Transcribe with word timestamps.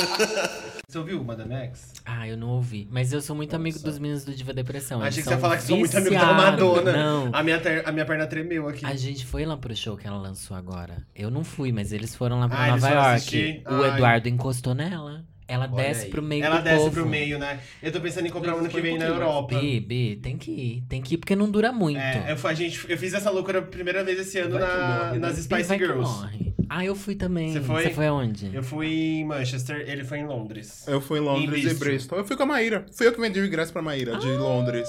Você 0.88 0.98
ouviu 0.98 1.22
Madame 1.22 1.54
X? 1.54 1.92
Ah, 2.04 2.26
eu 2.26 2.36
não 2.36 2.48
ouvi. 2.48 2.88
Mas 2.90 3.12
eu 3.12 3.20
sou 3.20 3.36
muito 3.36 3.54
amigo 3.54 3.78
dos 3.78 3.96
meninos 4.00 4.24
do 4.24 4.34
Diva 4.34 4.52
Depressão. 4.52 5.00
Achei 5.00 5.22
que 5.22 5.28
você 5.28 5.34
ia 5.36 5.40
falar 5.40 5.56
que 5.58 5.62
sou 5.62 5.78
muito 5.78 5.96
amigo 5.96 6.14
da. 6.16 6.32
Madonna. 6.32 6.92
Não. 6.92 7.30
A 7.32 7.42
minha, 7.44 7.60
ter- 7.60 7.88
a 7.88 7.92
minha 7.92 8.04
perna 8.04 8.26
tremeu 8.26 8.68
aqui. 8.68 8.84
A 8.84 8.96
gente 8.96 9.24
foi 9.24 9.44
lá 9.44 9.56
pro 9.56 9.74
show 9.76 9.96
que 9.96 10.04
ela 10.08 10.18
lançou 10.18 10.56
agora. 10.56 11.06
Eu 11.14 11.30
não 11.30 11.44
fui, 11.44 11.70
mas 11.70 11.92
eles 11.92 12.12
foram 12.16 12.40
lá 12.40 12.48
pra 12.48 12.64
Ah, 12.64 12.68
Nova 12.72 12.88
York. 12.88 13.62
O 13.68 13.72
Ai. 13.82 13.90
Eduardo 13.94 14.28
encostou 14.28 14.74
nela. 14.74 15.24
Ela 15.50 15.68
Olha 15.72 15.82
desce 15.82 16.04
aí. 16.04 16.10
pro 16.10 16.22
meio 16.22 16.44
Ela 16.44 16.58
do 16.58 16.64
desce 16.64 16.76
povo. 16.78 16.90
pro 16.92 17.06
meio, 17.06 17.38
né? 17.38 17.58
Eu 17.82 17.90
tô 17.92 18.00
pensando 18.00 18.26
em 18.26 18.30
comprar 18.30 18.52
Mas 18.52 18.60
ano 18.60 18.68
que 18.68 18.80
vem 18.80 18.94
um 18.94 18.98
na 18.98 19.06
Europa. 19.06 19.58
Bi, 19.58 19.80
Bi, 19.80 20.16
tem 20.22 20.38
que 20.38 20.50
ir. 20.50 20.82
Tem 20.88 21.02
que 21.02 21.14
ir, 21.14 21.18
porque 21.18 21.34
não 21.34 21.50
dura 21.50 21.72
muito. 21.72 21.98
É, 21.98 22.26
eu, 22.32 22.48
a 22.48 22.54
gente, 22.54 22.80
eu 22.88 22.96
fiz 22.96 23.12
essa 23.14 23.30
loucura 23.30 23.58
a 23.58 23.62
primeira 23.62 24.04
vez 24.04 24.18
esse 24.20 24.38
ano 24.38 24.58
na- 24.58 24.66
morre, 24.66 25.12
né? 25.12 25.18
nas 25.18 25.36
Spice 25.38 25.62
vai 25.64 25.78
que 25.78 25.84
Girls. 25.86 26.10
morre. 26.10 26.54
Ah, 26.68 26.84
eu 26.84 26.94
fui 26.94 27.16
também. 27.16 27.52
Você 27.52 27.60
foi? 27.60 27.82
Você 27.82 27.90
foi 27.90 28.06
aonde? 28.06 28.50
Eu 28.54 28.62
fui 28.62 28.86
em 28.88 29.24
Manchester, 29.24 29.84
ele 29.88 30.04
foi 30.04 30.18
em 30.18 30.26
Londres. 30.26 30.84
Eu 30.86 31.00
fui 31.00 31.18
em 31.18 31.22
Em 31.22 31.24
Londres 31.24 31.64
e 31.72 31.74
Bristol. 31.74 32.18
Eu 32.18 32.24
fui 32.24 32.36
com 32.36 32.44
a 32.44 32.46
Maíra. 32.46 32.86
Fui 32.92 33.06
eu 33.08 33.12
que 33.12 33.20
vendi 33.20 33.40
o 33.40 33.44
ingresso 33.46 33.72
pra 33.72 33.82
Maíra, 33.82 34.16
de 34.18 34.28
Londres. 34.28 34.88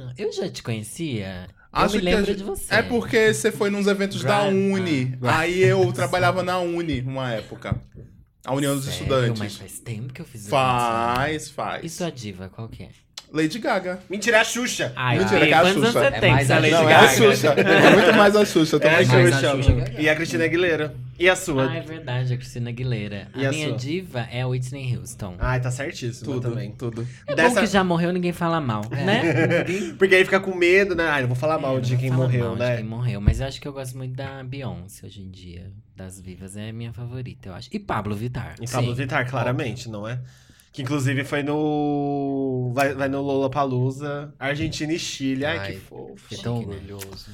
Ah, 0.00 0.12
eu 0.16 0.32
já 0.32 0.48
te 0.48 0.62
conhecia. 0.62 1.46
Acho 1.70 1.96
eu 1.96 2.00
que 2.00 2.04
me 2.06 2.12
a 2.12 2.16
lembro 2.16 2.30
gente- 2.32 2.38
de 2.38 2.44
você. 2.44 2.74
É 2.74 2.80
porque 2.82 3.34
você 3.34 3.52
foi 3.52 3.68
nos 3.68 3.86
eventos 3.86 4.24
da 4.24 4.44
Right. 4.44 4.56
Uni. 4.56 5.18
Ah, 5.22 5.40
Aí 5.40 5.60
eu 5.62 5.92
trabalhava 5.92 6.42
na 6.42 6.58
Uni 6.60 7.02
uma 7.02 7.30
época. 7.34 7.78
A 8.44 8.54
União 8.54 8.74
dos 8.74 8.84
Sério? 8.84 9.02
Estudantes. 9.02 9.38
Mas 9.38 9.56
faz 9.56 9.78
tempo 9.80 10.12
que 10.12 10.20
eu 10.22 10.26
fiz 10.26 10.42
isso. 10.42 10.50
Faz, 10.50 11.50
faz. 11.50 11.84
E 11.84 11.88
sua 11.88 12.10
diva, 12.10 12.48
qual 12.48 12.68
que 12.68 12.84
é? 12.84 12.90
Lady 13.32 13.58
Gaga. 13.58 13.98
Mentira, 14.08 14.38
é 14.38 14.40
a 14.40 14.44
Xuxa. 14.44 14.92
Ai, 14.96 15.18
Mentira, 15.18 15.40
Bi, 15.40 15.46
que 15.48 15.52
é 15.52 15.56
a 15.56 15.64
Xuxa. 15.72 15.92
você 15.92 15.98
É 16.06 16.10
tem? 16.12 16.32
mais 16.32 16.50
a 16.50 16.54
é 16.54 16.58
Lady 16.60 16.70
Não, 16.72 16.82
Lady 16.84 16.92
é 16.92 16.96
a 16.96 17.00
Gaga. 17.02 17.14
Xuxa. 17.16 17.48
É 17.48 17.90
muito 17.90 18.16
mais 18.16 18.36
a 18.36 18.44
Xuxa. 18.44 18.76
Eu 18.76 18.80
tô 18.80 18.88
É 18.88 18.94
a 18.94 19.04
Xuxa. 19.04 19.52
a 19.52 19.62
Xuxa. 19.62 19.92
E 20.00 20.08
a 20.08 20.14
Cristina 20.16 20.44
Aguilera. 20.44 20.94
E 21.18 21.28
a 21.28 21.34
sua? 21.36 21.68
Ah, 21.68 21.76
é 21.76 21.80
verdade, 21.80 22.32
a 22.32 22.36
Cristina 22.36 22.70
Aguilera. 22.70 23.28
E 23.34 23.44
a 23.44 23.48
a 23.48 23.52
minha 23.52 23.68
sua? 23.70 23.76
diva 23.76 24.28
é 24.30 24.42
a 24.42 24.46
Whitney 24.48 24.96
Houston. 24.96 25.34
Ai, 25.38 25.60
tá 25.60 25.70
certíssimo 25.70 26.32
Tudo, 26.34 26.48
também. 26.50 26.70
tudo. 26.72 27.06
é 27.26 27.34
dessa- 27.34 27.56
bom 27.56 27.60
que 27.60 27.66
já 27.66 27.82
morreu, 27.84 28.12
ninguém 28.12 28.32
fala 28.32 28.60
mal, 28.60 28.82
né? 28.90 29.64
Porque 29.98 30.14
aí 30.14 30.24
fica 30.24 30.38
com 30.40 30.54
medo, 30.54 30.94
né? 30.94 31.08
Ai, 31.08 31.20
não 31.22 31.28
vou 31.28 31.36
falar 31.36 31.56
É, 31.56 31.60
mal 31.60 31.74
não 31.74 31.80
de 31.80 31.90
vou 31.90 31.98
quem 32.00 32.08
falar 32.10 32.22
morreu, 32.22 32.44
mal 32.46 32.54
de 32.54 32.60
né? 32.60 32.76
quem 32.76 32.84
morreu, 32.84 33.20
mas 33.20 33.40
eu 33.40 33.46
acho 33.48 33.60
que 33.60 33.66
eu 33.68 33.72
gosto 33.72 33.96
muito 33.98 34.14
da 34.14 34.42
Beyoncé 34.44 35.06
hoje 35.06 35.20
em 35.20 35.28
dia. 35.30 35.70
Das 35.96 36.20
vivas 36.20 36.56
é 36.56 36.70
a 36.70 36.72
minha 36.72 36.92
favorita, 36.92 37.48
eu 37.48 37.54
acho. 37.54 37.68
E 37.72 37.78
Pablo 37.80 38.14
Vittar. 38.14 38.54
E 38.62 38.68
Pablo 38.68 38.94
Vittar, 38.94 39.28
claramente, 39.28 39.88
não 39.90 40.06
é? 40.08 40.20
Que 40.78 40.82
inclusive 40.82 41.24
foi 41.24 41.42
no. 41.42 42.70
Vai, 42.72 42.94
vai 42.94 43.08
no 43.08 43.20
Lollapalooza, 43.20 44.32
Argentina 44.38 44.92
e 44.92 44.98
Chile. 44.98 45.44
Ai, 45.44 45.58
Ai, 45.58 45.72
que 45.72 45.80
fofo. 45.80 46.14
Fiquei 46.16 46.38
tão 46.38 46.58
orgulhoso. 46.58 47.26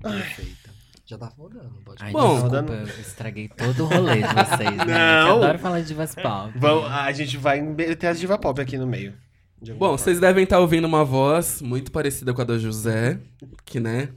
Perfeita. 0.00 0.70
Já 1.04 1.18
tá 1.18 1.32
rodando, 1.36 1.82
pode 1.84 2.00
Ai, 2.00 2.12
Bom, 2.12 2.34
desculpa, 2.34 2.48
dando- 2.62 2.72
eu 2.74 2.86
estraguei 3.00 3.48
todo 3.48 3.82
o 3.82 3.86
rolê 3.88 4.22
de 4.22 4.28
vocês, 4.34 4.76
né? 4.76 4.84
Não. 4.86 5.28
Eu 5.30 5.34
adoro 5.42 5.58
falar 5.58 5.80
de 5.80 5.88
divas 5.88 6.14
pop. 6.14 6.52
Vamos, 6.56 6.90
a 6.92 7.10
gente 7.10 7.36
vai 7.36 7.60
meter 7.60 8.06
as 8.06 8.20
diva 8.20 8.38
pop 8.38 8.60
aqui 8.60 8.78
no 8.78 8.86
meio. 8.86 9.12
Bom, 9.60 9.74
forma. 9.78 9.98
vocês 9.98 10.20
devem 10.20 10.44
estar 10.44 10.60
ouvindo 10.60 10.84
uma 10.84 11.04
voz 11.04 11.60
muito 11.60 11.90
parecida 11.90 12.32
com 12.32 12.40
a 12.40 12.44
da 12.44 12.56
José, 12.56 13.18
que, 13.64 13.80
né? 13.80 14.10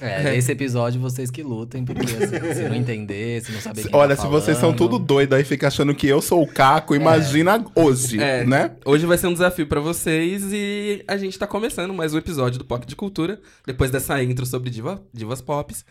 É, 0.00 0.24
nesse 0.24 0.52
episódio 0.52 1.00
vocês 1.00 1.30
que 1.30 1.42
lutem, 1.42 1.82
porque 1.84 2.02
assim, 2.02 2.54
se 2.54 2.68
não 2.68 2.74
entender, 2.74 3.42
se 3.42 3.50
não 3.52 3.60
saber 3.60 3.82
quem 3.84 3.90
Olha, 3.94 4.14
tá 4.14 4.22
se 4.22 4.28
vocês 4.28 4.58
são 4.58 4.74
tudo 4.74 4.98
doido 4.98 5.34
aí, 5.34 5.42
fica 5.42 5.68
achando 5.68 5.94
que 5.94 6.06
eu 6.06 6.20
sou 6.20 6.42
o 6.42 6.46
Caco, 6.46 6.94
imagina 6.94 7.64
hoje, 7.74 8.20
É. 8.20 8.44
né? 8.44 8.72
Hoje 8.84 9.06
vai 9.06 9.16
ser 9.16 9.28
um 9.28 9.32
desafio 9.32 9.66
pra 9.66 9.80
vocês 9.80 10.42
e 10.52 11.02
a 11.08 11.16
gente 11.16 11.38
tá 11.38 11.46
começando 11.46 11.94
mais 11.94 12.12
um 12.12 12.18
episódio 12.18 12.58
do 12.58 12.64
POC 12.64 12.84
de 12.86 12.94
Cultura, 12.96 13.40
depois 13.66 13.90
dessa 13.90 14.22
intro 14.22 14.44
sobre 14.44 14.68
diva, 14.68 15.00
divas 15.14 15.40
pops. 15.40 15.82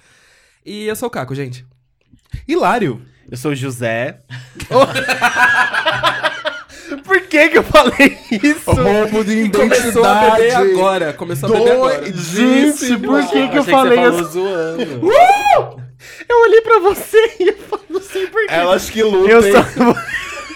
E 0.64 0.86
eu 0.86 0.96
sou 0.96 1.08
o 1.08 1.12
Caco, 1.12 1.34
gente. 1.34 1.66
Hilário. 2.48 3.02
Eu 3.32 3.38
sou 3.38 3.52
o 3.52 3.56
José. 3.56 4.20
Por 7.04 7.22
que 7.22 7.50
que 7.50 7.58
eu 7.58 7.64
falei 7.64 8.18
isso? 8.32 8.72
Roubo 8.72 9.24
de 9.24 9.50
Começou 9.50 10.04
a 10.06 10.16
beber 10.16 10.36
identidade. 10.48 10.72
agora, 10.72 11.14
começou 11.14 11.50
a 11.50 11.58
beber 11.60 11.72
agora. 11.72 12.12
Gente, 12.14 12.98
por 12.98 13.28
que 13.30 13.48
que 13.50 13.58
eu 13.58 13.64
falei 13.64 13.98
que 14.00 14.08
isso? 14.10 14.24
zoando. 14.32 15.86
Eu 16.28 16.42
olhei 16.44 16.62
pra 16.62 16.80
você 16.80 17.18
e 17.40 17.48
eu 17.50 17.58
falei, 17.70 17.86
não 17.90 18.02
sei 18.02 18.28
por 18.28 18.42
quê. 18.48 18.54
Elas 18.54 18.90
que 18.90 19.04
lutem. 19.04 19.32
Eu 19.32 19.42
sou... 19.42 19.96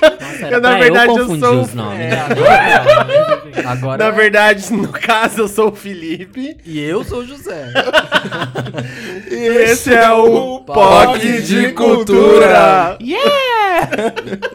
Nossa, 0.02 0.48
Eu, 0.50 0.62
na 0.62 0.78
verdade, 0.78 1.08
eu 1.12 1.18
confundir 1.28 1.46
sou- 1.46 1.60
os 1.62 1.74
nomes. 1.74 2.00
É, 2.00 2.14
agora, 2.24 3.70
agora 3.70 4.06
Na 4.06 4.12
verdade, 4.12 4.72
no 4.74 4.88
caso, 4.88 5.42
eu 5.42 5.48
sou 5.50 5.70
o 5.72 5.76
Felipe. 5.76 6.56
E 6.66 6.80
eu 6.80 7.04
sou 7.04 7.20
o 7.20 7.26
José. 7.28 7.66
E 9.30 9.36
esse 9.64 9.94
é 9.94 10.10
o 10.12 10.60
POC 10.62 10.74
POC 10.74 11.42
de 11.42 11.72
Cultura. 11.74 12.98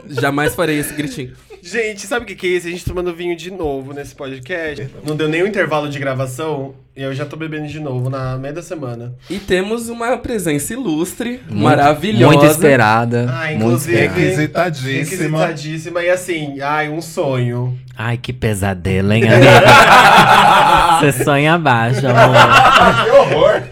Jamais 0.08 0.54
farei 0.54 0.78
esse 0.78 0.92
gritinho. 0.94 1.32
Gente, 1.62 2.06
sabe 2.06 2.24
o 2.24 2.26
que 2.28 2.34
que 2.34 2.46
é 2.46 2.50
isso? 2.50 2.66
A 2.68 2.70
gente 2.70 2.84
tomando 2.84 3.14
vinho 3.14 3.34
de 3.34 3.50
novo 3.50 3.94
nesse 3.94 4.14
podcast. 4.14 4.86
Não 5.06 5.16
deu 5.16 5.28
nenhum 5.28 5.46
intervalo 5.46 5.88
de 5.88 5.98
gravação 5.98 6.74
e 6.94 7.02
eu 7.02 7.14
já 7.14 7.24
tô 7.24 7.36
bebendo 7.36 7.66
de 7.66 7.80
novo 7.80 8.10
na 8.10 8.36
meia 8.36 8.52
da 8.52 8.60
semana. 8.62 9.14
E 9.30 9.38
temos 9.38 9.88
uma 9.88 10.14
presença 10.18 10.74
ilustre, 10.74 11.40
maravilhosa. 11.48 12.34
Muito 12.36 12.44
esperada. 12.52 13.26
Ah, 13.30 13.46
muito 13.46 13.56
inclusive- 13.64 13.94
esperada. 13.96 14.20
Requisitadíssima. 14.20 15.38
Requisitadíssima 15.46 16.02
e 16.02 16.10
assim, 16.10 16.60
ai, 16.60 16.90
um 16.90 17.00
sonho. 17.00 17.78
Ai, 17.96 18.18
que 18.18 18.32
pesadelo, 18.34 19.14
hein, 19.14 19.24
amiga? 19.26 19.62
Você 21.00 21.24
sonha 21.24 21.54
abaixo, 21.54 22.02
amor. 22.06 23.04
que 23.04 23.10
horror. 23.10 23.62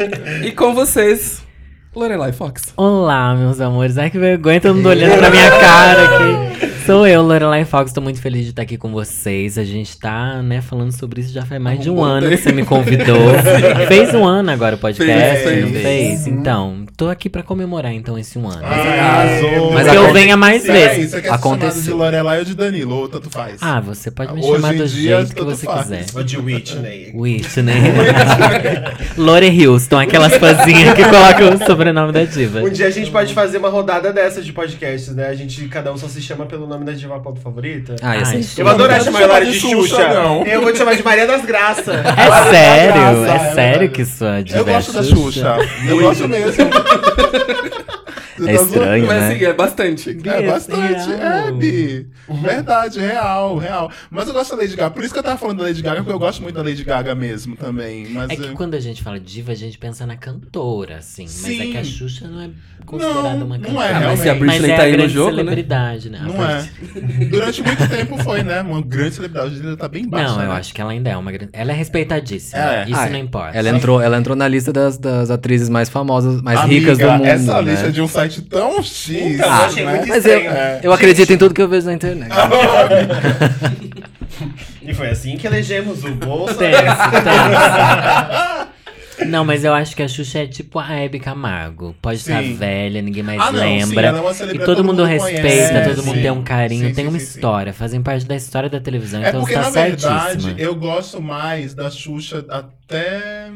E 0.47 0.53
com 0.53 0.73
vocês, 0.75 1.43
Lorelai 1.95 2.33
Fox. 2.33 2.73
Olá, 2.77 3.35
meus 3.35 3.61
amores. 3.61 3.99
Ai, 3.99 4.09
que 4.11 4.19
vergonha, 4.19 4.61
todo 4.61 4.75
mundo 4.77 4.89
olhando 4.89 5.19
pra 5.19 5.31
minha 5.31 5.51
cara 5.51 6.05
aqui. 6.05 6.72
Sou 6.87 7.07
eu, 7.07 7.23
Lorelai 7.23 7.65
Fox. 7.65 7.93
Tô 7.93 8.01
muito 8.01 8.21
feliz 8.21 8.43
de 8.43 8.51
estar 8.51 8.63
aqui 8.63 8.77
com 8.77 8.91
vocês. 8.91 9.57
A 9.57 9.63
gente 9.63 9.97
tá, 9.97 10.43
né, 10.43 10.61
falando 10.61 10.91
sobre 10.91 11.21
isso 11.21 11.33
já 11.33 11.47
faz 11.47 11.61
mais 11.63 11.79
de 11.79 11.89
um 11.89 11.95
bom 11.95 12.03
ano 12.03 12.23
tempo. 12.29 12.37
que 12.37 12.43
você 12.43 12.51
me 12.53 12.65
convidou. 12.65 13.17
fez 13.87 14.13
um 14.13 14.25
ano 14.27 14.51
agora 14.51 14.75
o 14.75 14.79
podcast, 14.79 15.45
Fez, 15.45 15.63
não 15.65 15.71
fez. 15.71 15.83
fez? 15.83 16.27
Então, 16.27 16.85
tô 16.97 17.09
aqui 17.09 17.31
pra 17.31 17.45
comemorar, 17.45 17.93
então, 17.93 18.19
esse 18.19 18.37
um 18.37 18.49
ano. 18.49 18.65
Arrasou. 18.65 19.71
Mas 19.73 19.89
que 19.89 19.95
eu 19.97 20.13
venha 20.13 20.37
mais 20.37 20.69
É, 20.69 20.73
vezes. 20.73 21.11
você 21.13 21.21
quer 21.23 21.29
ser 21.29 21.35
Aconteceu. 21.35 21.83
de 21.83 21.91
Lorelai 21.93 22.39
ou 22.41 22.45
de 22.45 22.55
Danilo, 22.57 22.97
ou 22.97 23.09
tanto 23.09 23.31
faz. 23.31 23.59
Ah, 23.63 23.79
você 23.79 24.11
pode 24.11 24.33
me 24.35 24.41
Hoje 24.41 24.53
chamar 24.53 24.75
do 24.75 24.89
dia, 24.89 25.17
jeito 25.19 25.35
que 25.37 25.45
você 25.45 25.67
faz. 25.67 25.83
quiser. 25.83 26.05
Ou 26.17 26.25
de 26.25 26.37
Whitney. 26.37 27.13
Whitney. 27.15 27.75
Lore 29.17 29.67
Houston, 29.67 30.01
aquelas 30.01 30.35
fãzinhas 30.37 30.95
que 30.95 31.05
colocam 31.05 31.55
o 31.55 31.65
sobrenome 31.65 32.13
da 32.13 32.25
diva. 32.25 32.61
Um 32.61 32.71
dia 32.71 32.89
a 32.89 32.91
gente 32.91 33.11
pode 33.13 33.33
fazer 33.33 33.59
uma 33.59 33.69
rodada 33.69 34.13
dessa 34.13 34.43
de 34.43 34.53
podcasts, 34.53 35.15
né? 35.15 35.29
A 35.29 35.35
gente, 35.35 35.69
cada 35.69 35.93
um 35.93 35.97
só 35.97 36.09
se 36.09 36.21
chama 36.21 36.45
pelo 36.45 36.72
nome 36.73 36.85
da 36.85 36.93
diva 36.93 37.19
pop 37.21 37.39
favorita. 37.41 37.97
Ah, 38.03 38.17
ia 38.17 38.23
Ai, 38.27 38.43
ser 38.43 38.61
Eu 38.61 38.65
vou 38.65 38.75
adorar 38.75 38.99
não 38.99 39.05
chamar 39.05 39.23
ela 39.23 39.41
de 39.41 39.53
de 39.53 39.61
Xuxa, 39.61 39.77
Xuxa. 39.97 40.09
não. 40.15 40.45
Eu 40.45 40.61
vou 40.63 40.73
te 40.73 40.79
chamar 40.79 40.95
de 40.97 41.03
Maria 41.05 41.27
das 41.27 41.45
Graças. 41.45 41.89
É 41.89 42.51
sério? 42.51 42.93
graça, 42.95 43.33
É 43.33 43.35
é 43.51 43.55
sério 43.55 43.91
que 43.91 44.05
sua 44.05 44.43
diva 44.43 44.59
Eu 44.59 44.69
é 44.69 44.73
gosto 44.73 44.93
da 44.93 45.03
Xuxa. 45.03 45.57
Eu 45.89 46.01
gosto 46.01 46.29
mesmo. 46.29 46.65
É 48.41 48.45
tá 48.45 48.53
estranho, 48.63 49.07
Mas 49.07 49.21
né? 49.21 49.35
assim, 49.35 49.45
é 49.45 49.53
bastante. 49.53 50.11
É 50.25 50.47
bastante, 50.47 51.09
real. 51.09 51.49
é, 51.49 51.53
Bi. 51.53 52.07
Verdade, 52.43 53.01
real, 53.01 53.57
real. 53.59 53.91
Mas 54.11 54.27
eu 54.29 54.35
gosto 54.35 54.57
da 54.57 54.63
Lady 54.63 54.75
Gaga. 54.77 54.91
Por 54.91 55.05
isso 55.05 55.13
que 55.13 55.19
eu 55.19 55.23
tava 55.23 55.37
falando 55.39 55.59
da 55.59 55.65
Lady 55.65 55.83
Gaga, 55.83 55.97
porque 55.97 56.13
eu 56.13 56.19
gosto 56.19 56.43
muito 56.43 56.55
da 56.55 56.63
Lady 56.63 56.83
Gaga 56.85 57.15
mesmo 57.15 57.57
também. 57.57 58.07
Mas 58.11 58.31
É 58.31 58.37
que 58.37 58.43
eu- 58.45 58.53
quando 58.55 58.75
a 58.75 58.81
gente 58.81 59.03
fala 59.03 59.19
diva, 59.21 59.53
a 59.53 59.55
gente 59.55 59.77
pensa 59.79 60.07
na 60.07 60.17
cantora, 60.17 60.97
assim. 60.99 61.25
Mas 61.25 61.45
é 61.45 61.49
Sim. 61.49 61.71
que 61.73 61.79
a 61.79 61.85
Xuxa 61.85 62.29
não 62.29 62.41
é 62.43 62.51
considerada 62.87 63.39
Não, 63.39 63.47
uma 63.47 63.59
não 63.59 63.65
cantora. 63.65 63.87
é, 63.87 63.93
Ah, 63.95 64.01
mas 64.01 64.19
se 64.19 64.29
a 64.29 64.33
realmente. 64.35 64.39
Britney 64.41 64.61
Mas 64.61 64.71
é 64.71 64.77
tá 64.77 64.83
a 64.83 64.85
aí 64.87 64.97
no 64.97 65.09
jogo, 65.09 65.31
né? 65.31 65.37
celebridade, 65.37 66.11
né? 66.11 66.21
Não 66.25 66.45
é. 66.45 66.69
Durante 67.27 67.63
muito 67.63 67.89
tempo 67.89 68.19
foi, 68.23 68.43
né? 68.43 68.61
Uma 68.63 68.81
grande 68.83 69.15
celebridade. 69.15 69.53
Hoje 69.55 69.63
ainda 69.63 69.77
tá 69.77 69.89
bem 69.89 70.09
baixa. 70.09 70.33
Não, 70.35 70.43
eu 70.43 70.49
né? 70.49 70.55
acho 70.55 70.73
que 70.75 70.81
ela 70.81 70.91
ainda 70.93 71.11
é 71.11 71.17
uma 71.17 71.31
grande. 71.33 71.51
Ela 71.53 71.73
é 71.73 71.75
respeitadíssima. 71.75 72.61
É. 72.63 72.85
Isso 72.89 72.99
Ah, 73.01 73.09
não 73.11 73.19
importa. 73.19 73.57
Ela 73.57 73.69
entrou, 73.69 74.01
ela 74.01 74.17
entrou 74.19 74.37
na 74.37 74.49
lista 74.49 74.73
das, 74.73 74.97
das 74.99 75.31
atrizes 75.31 75.69
mais 75.69 75.89
famosas, 75.89 76.41
mais 76.41 76.59
Amiga, 76.61 76.81
ricas 76.93 76.99
do 76.99 77.11
mundo. 77.11 77.25
Essa 77.27 77.63
né? 77.63 77.71
lista 77.73 77.91
de 77.93 78.01
um 78.01 78.09
site 78.09 78.22
tão 78.43 78.83
X. 78.83 79.09
Então, 79.11 79.47
eu 79.47 79.51
né? 79.51 79.65
achei 79.65 79.87
muito 79.87 80.07
Mas 80.09 80.25
eu. 80.27 80.39
É. 80.39 80.81
eu 80.83 80.93
acredito 80.93 81.33
em 81.33 81.37
tudo 81.37 81.55
que 81.55 81.61
eu 81.63 81.69
vejo 81.69 81.87
na 81.87 81.95
internet. 81.95 82.31
E 84.85 84.93
foi 84.93 85.11
assim 85.11 85.37
que 85.37 85.47
elegemos 85.47 86.03
o 86.05 86.13
Bolsa. 86.15 86.55
Tenso. 86.55 86.83
Não, 89.27 89.45
mas 89.45 89.65
eu 89.65 89.73
acho 89.73 89.95
que 89.95 90.03
a 90.03 90.09
Xuxa 90.09 90.41
é 90.41 90.47
tipo 90.47 90.79
a 90.79 90.93
Hebe 90.93 91.21
Camargo. 91.21 91.95
Pode 92.03 92.19
estar 92.19 92.43
Sim. 92.43 92.57
velha, 92.57 93.01
ninguém 93.01 93.23
mais 93.23 93.41
Ah, 93.41 93.53
não, 93.53 93.61
sim, 93.61 93.65
lembra. 93.65 94.07
ela 94.09 94.19
é 94.19 94.21
uma 94.21 94.33
e 94.33 94.37
todo 94.37 94.65
todo 94.65 94.85
mundo 94.85 94.97
mundo 94.99 95.05
respeita, 95.05 95.41
conhece, 95.43 95.89
todo 95.95 96.05
mundo 96.05 96.17
sim. 96.17 96.23
tem 96.23 96.31
um 96.31 96.43
carinho, 96.43 96.89
Sim, 96.89 96.95
tem 96.95 97.05
sim, 97.05 97.11
uma 97.11 97.19
sim, 97.19 97.25
sim. 97.27 97.35
história, 97.35 97.73
fazem 97.73 98.03
parte 98.03 98.27
da 98.27 98.35
história 98.35 98.69
da 98.69 98.81
televisão. 98.81 99.23
É 99.23 99.29
então 99.29 99.41
porque, 99.41 99.55
está 99.55 99.67
na 99.67 99.71
verdade, 99.71 100.43
certíssima. 100.43 100.55
eu 100.59 100.75
gosto 100.75 101.23
mais 101.23 101.75
da 101.75 101.89
Xuxa 101.91 102.45
até 102.49 103.51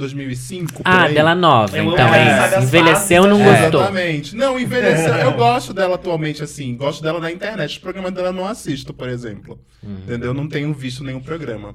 2005. 0.00 0.72
por 0.72 0.82
Ah, 0.84 1.02
aí. 1.04 1.14
dela 1.14 1.34
nova, 1.34 1.76
Eu 1.76 1.84
então 1.84 2.14
é 2.14 2.48
isso. 2.48 2.60
Envelheceu, 2.64 3.26
não 3.26 3.38
gostou. 3.38 3.80
Exatamente. 3.80 4.34
Não, 4.34 4.58
envelheceu. 4.58 5.14
eu 5.22 5.32
gosto 5.32 5.72
dela 5.72 5.94
atualmente, 5.94 6.42
assim. 6.42 6.76
Gosto 6.76 7.02
dela 7.02 7.20
na 7.20 7.30
internet. 7.30 7.70
Os 7.70 7.78
programas 7.78 8.12
dela 8.12 8.28
eu 8.28 8.32
não 8.32 8.46
assisto, 8.46 8.92
por 8.92 9.08
exemplo. 9.08 9.58
Uhum. 9.82 9.98
Entendeu? 10.04 10.34
Não 10.34 10.48
tenho 10.48 10.72
visto 10.74 11.04
nenhum 11.04 11.20
programa. 11.20 11.74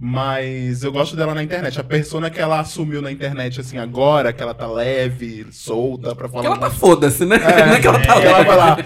Mas 0.00 0.84
eu 0.84 0.92
gosto 0.92 1.16
dela 1.16 1.34
na 1.34 1.42
internet. 1.42 1.80
A 1.80 1.82
persona 1.82 2.30
que 2.30 2.40
ela 2.40 2.60
assumiu 2.60 3.02
na 3.02 3.10
internet, 3.10 3.60
assim, 3.60 3.78
agora, 3.78 4.32
que 4.32 4.40
ela 4.40 4.54
tá 4.54 4.64
leve, 4.68 5.44
solta, 5.50 6.14
pra 6.14 6.28
falar. 6.28 6.42
Que 6.42 6.46
ela 6.46 6.56
tá 6.56 6.70
foda-se, 6.70 7.24
né? 7.26 7.34
É, 7.36 7.66
Não 7.66 7.72
é 7.74 7.80
que 7.80 7.86
ela 7.88 7.98
tá 7.98 8.20
que 8.20 8.26
ela 8.26 8.44
vai 8.44 8.56
lá, 8.56 8.76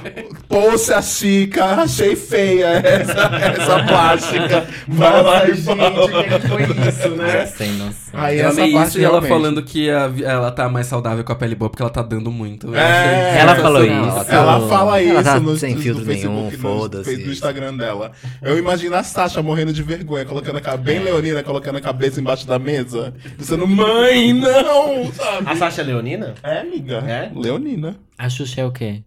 poxa 0.48 1.02
chica, 1.02 1.82
achei 1.82 2.16
feia 2.16 2.66
essa, 2.78 3.12
essa 3.36 3.84
plástica. 3.84 4.66
Vai 4.88 5.22
lá 5.22 5.46
gente, 5.46 5.60
que 5.60 6.48
foi 6.48 6.62
isso, 6.88 7.10
né? 7.10 7.44
Sem 7.44 7.72
noção. 7.72 8.11
Aí 8.12 8.38
Eu 8.38 8.48
essa 8.48 8.60
amei 8.60 8.72
parte 8.74 8.88
isso 8.88 8.98
e 8.98 9.04
ela 9.04 9.20
realmente. 9.20 9.28
falando 9.30 9.62
que 9.62 9.90
a 9.90 10.12
ela 10.22 10.50
tá 10.52 10.68
mais 10.68 10.86
saudável 10.86 11.24
com 11.24 11.32
a 11.32 11.34
pele 11.36 11.54
boa 11.54 11.70
porque 11.70 11.82
ela 11.82 11.90
tá 11.90 12.02
dando 12.02 12.30
muito. 12.30 12.66
Eu 12.68 12.74
É, 12.74 13.38
Ela 13.38 13.54
sensacional. 13.54 13.62
falou 13.62 13.84
isso. 13.84 13.92
Ela 13.92 14.24
tá- 14.24 14.34
Ela 14.34 14.68
fala 14.68 15.02
isso 15.02 15.10
Ela 15.12 15.22
tá 15.22 15.40
no, 15.40 15.56
sem 15.56 15.74
no 15.74 15.80
filtro 15.80 16.04
Facebook, 16.04 16.36
nenhum, 16.36 16.50
no- 16.50 16.58
foda-se. 16.58 17.16
no 17.16 17.32
Instagram 17.32 17.76
dela. 17.76 18.12
Eu 18.42 18.58
imagino 18.58 18.94
a 18.96 19.02
Sasha 19.02 19.42
morrendo 19.42 19.72
de 19.72 19.82
vergonha, 19.82 20.24
colocando 20.24 20.56
a 20.56 20.60
cabeça, 20.60 20.82
bem 20.82 20.98
leonina, 21.04 21.42
colocando 21.42 21.76
a 21.76 21.80
cabeça 21.80 22.20
embaixo 22.20 22.46
da 22.46 22.58
mesa, 22.58 23.14
dizendo, 23.38 23.66
mãe, 23.66 24.32
não, 24.32 25.12
sabe? 25.12 25.48
A 25.50 25.56
Sasha 25.56 25.82
Leonina? 25.82 26.34
É, 26.42 26.60
amiga. 26.60 26.96
É? 27.06 27.30
Leonina. 27.34 27.96
A 28.18 28.28
Xuxa 28.28 28.60
é 28.60 28.64
o 28.66 28.72
quê? 28.72 29.02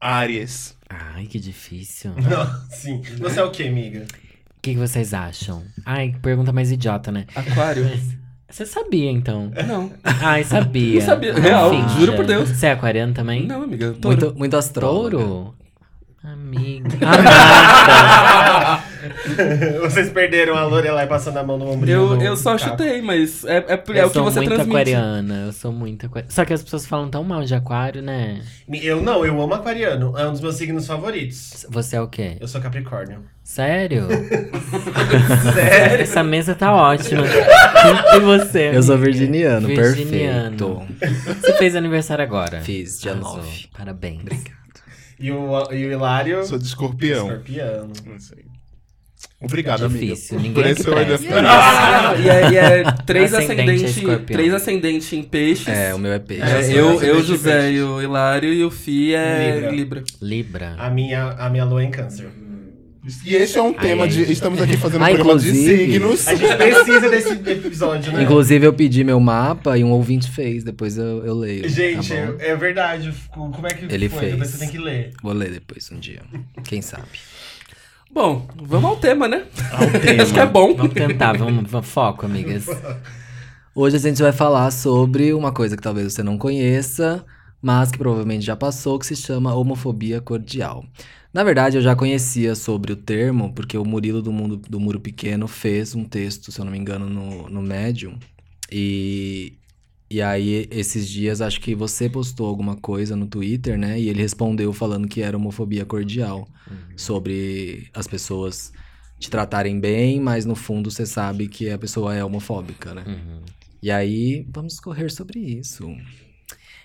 Aries. 0.00 0.76
Ai, 0.88 1.24
que 1.26 1.38
difícil. 1.38 2.10
O 2.12 2.20
Não, 2.20 2.46
sim. 2.70 3.00
Você 3.18 3.40
é 3.40 3.44
o 3.44 3.50
quê, 3.50 3.64
amiga? 3.64 4.04
que, 4.60 4.74
que 4.74 4.78
vocês 4.78 5.12
acham? 5.12 5.64
Ai, 5.84 6.14
pergunta 6.22 6.52
mais 6.52 6.70
idiota, 6.70 7.10
né? 7.10 7.24
Aquário. 7.34 7.84
Você 8.52 8.66
sabia, 8.66 9.10
então? 9.10 9.50
Não. 9.66 9.90
Ai, 10.04 10.44
sabia. 10.44 11.00
Não 11.00 11.06
sabia. 11.06 11.32
Real, 11.32 11.72
juro 11.98 12.12
por 12.12 12.26
Deus. 12.26 12.50
Você 12.50 12.66
é 12.66 12.72
aquariano 12.72 13.14
também? 13.14 13.46
Não, 13.46 13.62
amiga. 13.62 13.94
Touro. 13.98 14.18
Muito, 14.20 14.38
muito 14.38 14.56
astrólogo. 14.58 15.16
Touro? 15.16 15.54
Amiga. 16.22 16.90
Amada. 17.00 18.91
Vocês 19.80 20.10
perderam 20.10 20.56
a 20.56 20.64
Lorelai 20.64 21.06
passando 21.06 21.38
a 21.38 21.42
mão 21.42 21.58
no 21.58 21.68
ombro. 21.70 21.88
Eu, 21.88 22.20
eu 22.20 22.36
só 22.36 22.56
chutei, 22.58 23.00
mas 23.02 23.44
é, 23.44 23.58
é, 23.58 23.72
é 23.72 24.00
eu 24.02 24.06
o 24.06 24.08
que 24.08 24.14
sou 24.14 24.24
você 24.24 24.40
muito 24.40 24.54
transmite. 24.54 24.70
aquariana. 24.70 25.44
Eu 25.46 25.52
sou 25.52 25.72
muito 25.72 26.06
aquariana. 26.06 26.32
Só 26.32 26.44
que 26.44 26.52
as 26.52 26.62
pessoas 26.62 26.86
falam 26.86 27.08
tão 27.08 27.22
mal 27.24 27.44
de 27.44 27.54
aquário, 27.54 28.02
né? 28.02 28.40
Eu 28.68 29.00
não, 29.00 29.24
eu 29.24 29.40
amo 29.40 29.54
aquariano. 29.54 30.16
É 30.18 30.26
um 30.26 30.32
dos 30.32 30.40
meus 30.40 30.56
signos 30.56 30.86
favoritos. 30.86 31.66
Você 31.68 31.96
é 31.96 32.00
o 32.00 32.08
quê? 32.08 32.36
Eu 32.40 32.48
sou 32.48 32.60
Capricórnio. 32.60 33.24
Sério? 33.42 34.06
Sério? 35.54 36.02
Essa 36.02 36.22
mesa 36.22 36.54
tá 36.54 36.72
ótima. 36.74 37.24
E 38.14 38.20
você? 38.20 38.70
Eu 38.74 38.82
sou 38.82 38.96
virginiano, 38.96 39.66
Virginiano. 39.66 40.86
perfeito. 40.98 41.40
Você 41.40 41.52
fez 41.54 41.74
aniversário 41.74 42.22
agora? 42.24 42.60
Fiz, 42.60 43.00
dia 43.00 43.12
Arrasou. 43.12 43.38
9. 43.38 43.68
Parabéns. 43.76 44.22
E 45.18 45.30
o, 45.30 45.72
e 45.72 45.86
o 45.86 45.92
Hilário. 45.92 46.44
Sou 46.44 46.58
de 46.58 46.64
escorpião. 46.64 47.26
Escorpião. 47.26 47.90
Não 48.06 48.18
sei. 48.18 48.51
Obrigado, 49.42 49.88
Difícil, 49.88 50.38
amiga. 50.38 50.48
ninguém 50.62 50.74
Por 50.84 50.94
aqui 50.98 51.12
esse 51.14 51.32
ainda- 51.32 52.22
E 52.22 52.28
é, 52.28 52.50
e 52.52 52.56
é 52.56 52.84
três 53.06 53.34
Ascendente 53.34 53.60
ascendentes 53.62 53.96
escorpião. 53.96 54.36
três 54.38 54.54
ascendente 54.54 55.16
em 55.16 55.22
peixes. 55.22 55.68
É, 55.68 55.94
o 55.94 55.98
meu 55.98 56.12
é 56.12 56.18
peixe. 56.18 56.42
É, 56.42 56.70
eu 56.70 56.76
eu, 56.76 56.96
ascendente 56.96 57.26
José 57.26 57.60
peixe. 57.62 57.76
e 57.76 57.82
o 57.82 58.00
Hilário 58.02 58.52
e 58.52 58.64
o 58.64 58.70
Fi 58.70 59.14
é 59.14 59.68
Libra. 59.72 60.04
Libra. 60.20 60.74
A 60.78 60.88
minha, 60.90 61.30
a 61.30 61.50
minha 61.50 61.64
lua 61.64 61.82
é 61.82 61.86
em 61.86 61.90
câncer. 61.90 62.28
E 63.26 63.34
esse 63.34 63.58
é 63.58 63.62
um 63.62 63.72
tema 63.72 64.04
ai. 64.04 64.08
de. 64.08 64.30
Estamos 64.30 64.62
aqui 64.62 64.76
fazendo 64.76 65.00
um 65.00 65.04
Ah, 65.04 65.08
programa 65.08 65.36
de 65.40 65.48
inclusive- 65.50 65.76
signos. 65.86 66.28
A 66.28 66.34
gente 66.36 66.56
precisa 66.56 67.10
desse 67.10 67.32
episódio, 67.32 68.12
né? 68.12 68.22
Inclusive, 68.22 68.64
eu 68.64 68.72
pedi 68.72 69.02
meu 69.02 69.18
mapa 69.18 69.76
e 69.76 69.82
um 69.82 69.90
ouvinte 69.90 70.30
fez, 70.30 70.62
depois 70.62 70.96
eu, 70.96 71.26
eu 71.26 71.34
leio. 71.34 71.68
Gente, 71.68 72.10
tá 72.10 72.14
é 72.38 72.54
verdade. 72.54 73.12
Como 73.32 73.66
é 73.66 73.70
que 73.70 73.92
Ele 73.92 74.08
foi? 74.08 74.20
fez. 74.20 74.32
Depois 74.34 74.50
você 74.50 74.58
tem 74.58 74.68
que 74.68 74.78
ler. 74.78 75.10
Vou 75.20 75.32
ler 75.32 75.50
depois 75.50 75.90
um 75.90 75.98
dia. 75.98 76.20
Quem 76.62 76.80
sabe? 76.80 77.08
Bom, 78.12 78.46
vamos 78.56 78.90
ao 78.90 78.96
tema, 78.98 79.26
né? 79.26 79.46
Ao 79.72 79.88
tema. 79.98 80.22
Acho 80.22 80.34
que 80.34 80.40
é 80.40 80.44
bom. 80.44 80.74
Vamos 80.74 80.92
tentar, 80.92 81.32
vamos, 81.32 81.70
vamos 81.70 81.88
foco, 81.88 82.26
amigas. 82.26 82.66
Hoje 83.74 83.96
a 83.96 83.98
gente 83.98 84.20
vai 84.20 84.32
falar 84.32 84.70
sobre 84.70 85.32
uma 85.32 85.50
coisa 85.50 85.76
que 85.76 85.82
talvez 85.82 86.12
você 86.12 86.22
não 86.22 86.36
conheça, 86.36 87.24
mas 87.60 87.90
que 87.90 87.96
provavelmente 87.96 88.44
já 88.44 88.54
passou, 88.54 88.98
que 88.98 89.06
se 89.06 89.16
chama 89.16 89.54
homofobia 89.54 90.20
cordial. 90.20 90.84
Na 91.32 91.42
verdade, 91.42 91.78
eu 91.78 91.82
já 91.82 91.96
conhecia 91.96 92.54
sobre 92.54 92.92
o 92.92 92.96
termo, 92.96 93.54
porque 93.54 93.78
o 93.78 93.84
Murilo 93.84 94.20
do, 94.20 94.30
Mundo, 94.30 94.58
do 94.58 94.78
Muro 94.78 95.00
Pequeno 95.00 95.48
fez 95.48 95.94
um 95.94 96.04
texto, 96.04 96.52
se 96.52 96.60
eu 96.60 96.66
não 96.66 96.72
me 96.72 96.78
engano, 96.78 97.08
no, 97.08 97.48
no 97.48 97.62
Medium. 97.62 98.18
E, 98.70 99.54
e 100.12 100.22
aí, 100.22 100.68
esses 100.70 101.08
dias, 101.08 101.40
acho 101.40 101.60
que 101.60 101.74
você 101.74 102.08
postou 102.08 102.46
alguma 102.46 102.76
coisa 102.76 103.16
no 103.16 103.26
Twitter, 103.26 103.78
né? 103.78 103.98
E 103.98 104.08
ele 104.08 104.20
respondeu 104.20 104.72
falando 104.72 105.08
que 105.08 105.22
era 105.22 105.36
homofobia 105.36 105.84
cordial. 105.84 106.46
Sobre 106.96 107.90
as 107.94 108.06
pessoas 108.06 108.72
te 109.18 109.30
tratarem 109.30 109.78
bem, 109.78 110.20
mas 110.20 110.44
no 110.44 110.54
fundo 110.54 110.90
você 110.90 111.06
sabe 111.06 111.48
que 111.48 111.70
a 111.70 111.78
pessoa 111.78 112.14
é 112.14 112.24
homofóbica, 112.24 112.94
né? 112.94 113.04
Uhum. 113.06 113.40
E 113.82 113.90
aí, 113.90 114.46
vamos 114.50 114.78
correr 114.80 115.10
sobre 115.10 115.38
isso. 115.38 115.94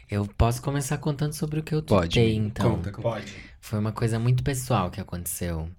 Eu 0.09 0.25
posso 0.37 0.61
começar 0.61 0.97
contando 0.97 1.33
sobre 1.33 1.59
o 1.59 1.63
que 1.63 1.75
eu 1.75 1.83
Pode. 1.83 2.09
tutei, 2.09 2.33
então. 2.35 2.77
Conta. 2.77 2.91
Pode. 2.91 3.33
Foi 3.59 3.77
uma 3.77 3.91
coisa 3.91 4.17
muito 4.17 4.43
pessoal 4.43 4.89
que 4.89 5.01
aconteceu. 5.01 5.69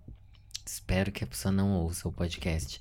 Espero 0.67 1.11
que 1.11 1.25
a 1.25 1.27
pessoa 1.27 1.51
não 1.51 1.73
ouça 1.73 2.07
o 2.07 2.13
podcast. 2.13 2.79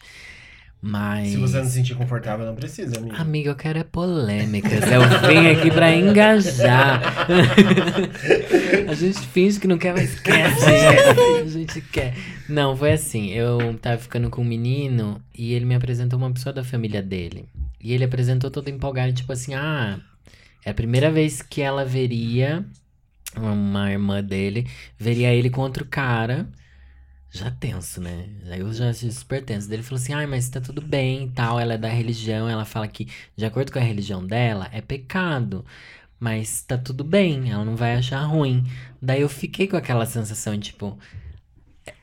Mas. 0.81 1.29
Se 1.29 1.37
você 1.37 1.57
não 1.57 1.65
se 1.65 1.71
sentir 1.71 1.95
confortável, 1.95 2.45
não 2.45 2.55
precisa, 2.55 2.97
amigo. 2.97 3.15
Amiga, 3.15 3.49
eu 3.49 3.55
quero 3.55 3.79
é 3.79 3.83
polêmicas. 3.83 4.83
Eu 4.91 5.01
vim 5.27 5.47
aqui 5.47 5.71
pra 5.71 5.95
engajar. 5.95 7.27
a 8.87 8.93
gente 8.93 9.19
finge 9.27 9.59
que 9.59 9.67
não 9.67 9.77
quer, 9.77 9.93
mas 9.93 10.19
quer, 10.19 10.49
gente. 10.51 11.41
A 11.41 11.47
gente 11.47 11.81
quer. 11.81 12.13
Não, 12.47 12.77
foi 12.77 12.93
assim. 12.93 13.31
Eu 13.31 13.77
tava 13.81 13.97
ficando 13.97 14.29
com 14.29 14.41
um 14.41 14.45
menino 14.45 15.19
e 15.35 15.53
ele 15.53 15.65
me 15.65 15.75
apresentou 15.75 16.19
uma 16.19 16.31
pessoa 16.31 16.53
da 16.53 16.63
família 16.63 17.01
dele. 17.01 17.49
E 17.81 17.93
ele 17.93 18.03
apresentou 18.03 18.51
todo 18.51 18.69
empolgado, 18.69 19.13
tipo 19.13 19.31
assim, 19.31 19.55
ah, 19.55 19.99
é 20.63 20.69
a 20.69 20.73
primeira 20.73 21.09
vez 21.09 21.41
que 21.41 21.61
ela 21.61 21.85
veria 21.85 22.65
uma 23.35 23.91
irmã 23.91 24.23
dele, 24.23 24.67
veria 24.97 25.33
ele 25.33 25.49
com 25.49 25.61
outro 25.61 25.85
cara. 25.85 26.47
Já 27.37 27.51
tenso, 27.51 28.01
né? 28.01 28.27
Eu 28.57 28.73
já 28.73 28.89
achei 28.89 29.11
super 29.11 29.43
tenso. 29.43 29.67
Daí 29.67 29.77
Ele 29.77 29.83
falou 29.83 30.01
assim: 30.01 30.13
ai, 30.13 30.25
mas 30.25 30.49
tá 30.49 30.59
tudo 30.59 30.81
bem 30.81 31.25
e 31.25 31.29
tal. 31.29 31.59
Ela 31.59 31.75
é 31.75 31.77
da 31.77 31.87
religião. 31.87 32.49
Ela 32.49 32.65
fala 32.65 32.87
que, 32.87 33.07
de 33.35 33.45
acordo 33.45 33.71
com 33.71 33.79
a 33.79 33.81
religião 33.81 34.25
dela, 34.25 34.67
é 34.71 34.81
pecado. 34.81 35.63
Mas 36.19 36.61
tá 36.63 36.77
tudo 36.77 37.03
bem, 37.03 37.51
ela 37.51 37.63
não 37.63 37.75
vai 37.75 37.95
achar 37.95 38.21
ruim. 38.23 38.63
Daí 39.01 39.21
eu 39.21 39.29
fiquei 39.29 39.67
com 39.67 39.77
aquela 39.77 40.05
sensação, 40.05 40.57
tipo. 40.59 40.97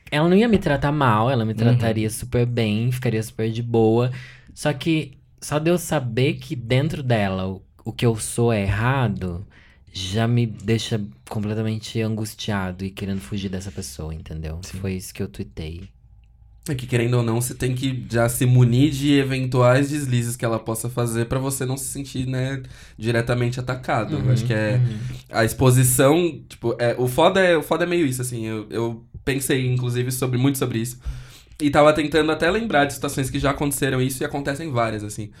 Ela 0.09 0.29
não 0.29 0.37
ia 0.37 0.47
me 0.47 0.57
tratar 0.57 0.91
mal, 0.91 1.29
ela 1.29 1.43
me 1.43 1.53
trataria 1.53 2.09
super 2.09 2.45
bem, 2.45 2.91
ficaria 2.91 3.21
super 3.21 3.51
de 3.51 3.61
boa. 3.61 4.11
Só 4.53 4.71
que 4.71 5.17
só 5.41 5.59
de 5.59 5.69
eu 5.69 5.77
saber 5.77 6.35
que 6.35 6.55
dentro 6.55 7.03
dela 7.03 7.47
o, 7.47 7.61
o 7.83 7.91
que 7.91 8.05
eu 8.05 8.15
sou 8.15 8.53
é 8.53 8.61
errado, 8.61 9.45
já 9.97 10.27
me 10.27 10.45
deixa 10.45 11.01
completamente 11.29 12.01
angustiado 12.01 12.83
e 12.83 12.91
querendo 12.91 13.21
fugir 13.21 13.47
dessa 13.47 13.71
pessoa, 13.71 14.13
entendeu? 14.13 14.59
Foi 14.81 14.93
isso 14.93 15.13
que 15.13 15.23
eu 15.23 15.27
tuitei. 15.29 15.87
É 16.67 16.75
que 16.75 16.85
querendo 16.85 17.13
ou 17.13 17.23
não, 17.23 17.39
você 17.39 17.53
tem 17.53 17.73
que 17.73 18.05
já 18.09 18.27
se 18.27 18.45
munir 18.45 18.91
de 18.91 19.13
eventuais 19.13 19.89
deslizes 19.89 20.35
que 20.35 20.43
ela 20.43 20.59
possa 20.59 20.89
fazer 20.89 21.27
pra 21.27 21.39
você 21.39 21.65
não 21.65 21.77
se 21.77 21.85
sentir, 21.85 22.27
né, 22.27 22.61
diretamente 22.97 23.57
atacado. 23.57 24.17
Eu 24.17 24.31
acho 24.33 24.43
que 24.45 24.53
é 24.53 24.81
a 25.31 25.45
exposição, 25.45 26.41
tipo, 26.49 26.75
é, 26.77 26.93
o 26.97 27.07
foda 27.07 27.39
é, 27.39 27.55
o 27.55 27.63
foda 27.63 27.85
é 27.85 27.87
meio 27.87 28.05
isso 28.05 28.21
assim. 28.21 28.45
Eu, 28.45 28.67
eu 28.69 29.05
pensei 29.23 29.65
inclusive 29.65 30.11
sobre 30.11 30.37
muito 30.37 30.57
sobre 30.57 30.79
isso. 30.79 30.99
E 31.61 31.69
tava 31.69 31.93
tentando 31.93 32.31
até 32.31 32.51
lembrar 32.51 32.83
de 32.85 32.93
situações 32.93 33.29
que 33.29 33.39
já 33.39 33.51
aconteceram 33.51 34.01
isso 34.01 34.21
e 34.21 34.25
acontecem 34.25 34.69
várias, 34.71 35.03
assim. 35.03 35.31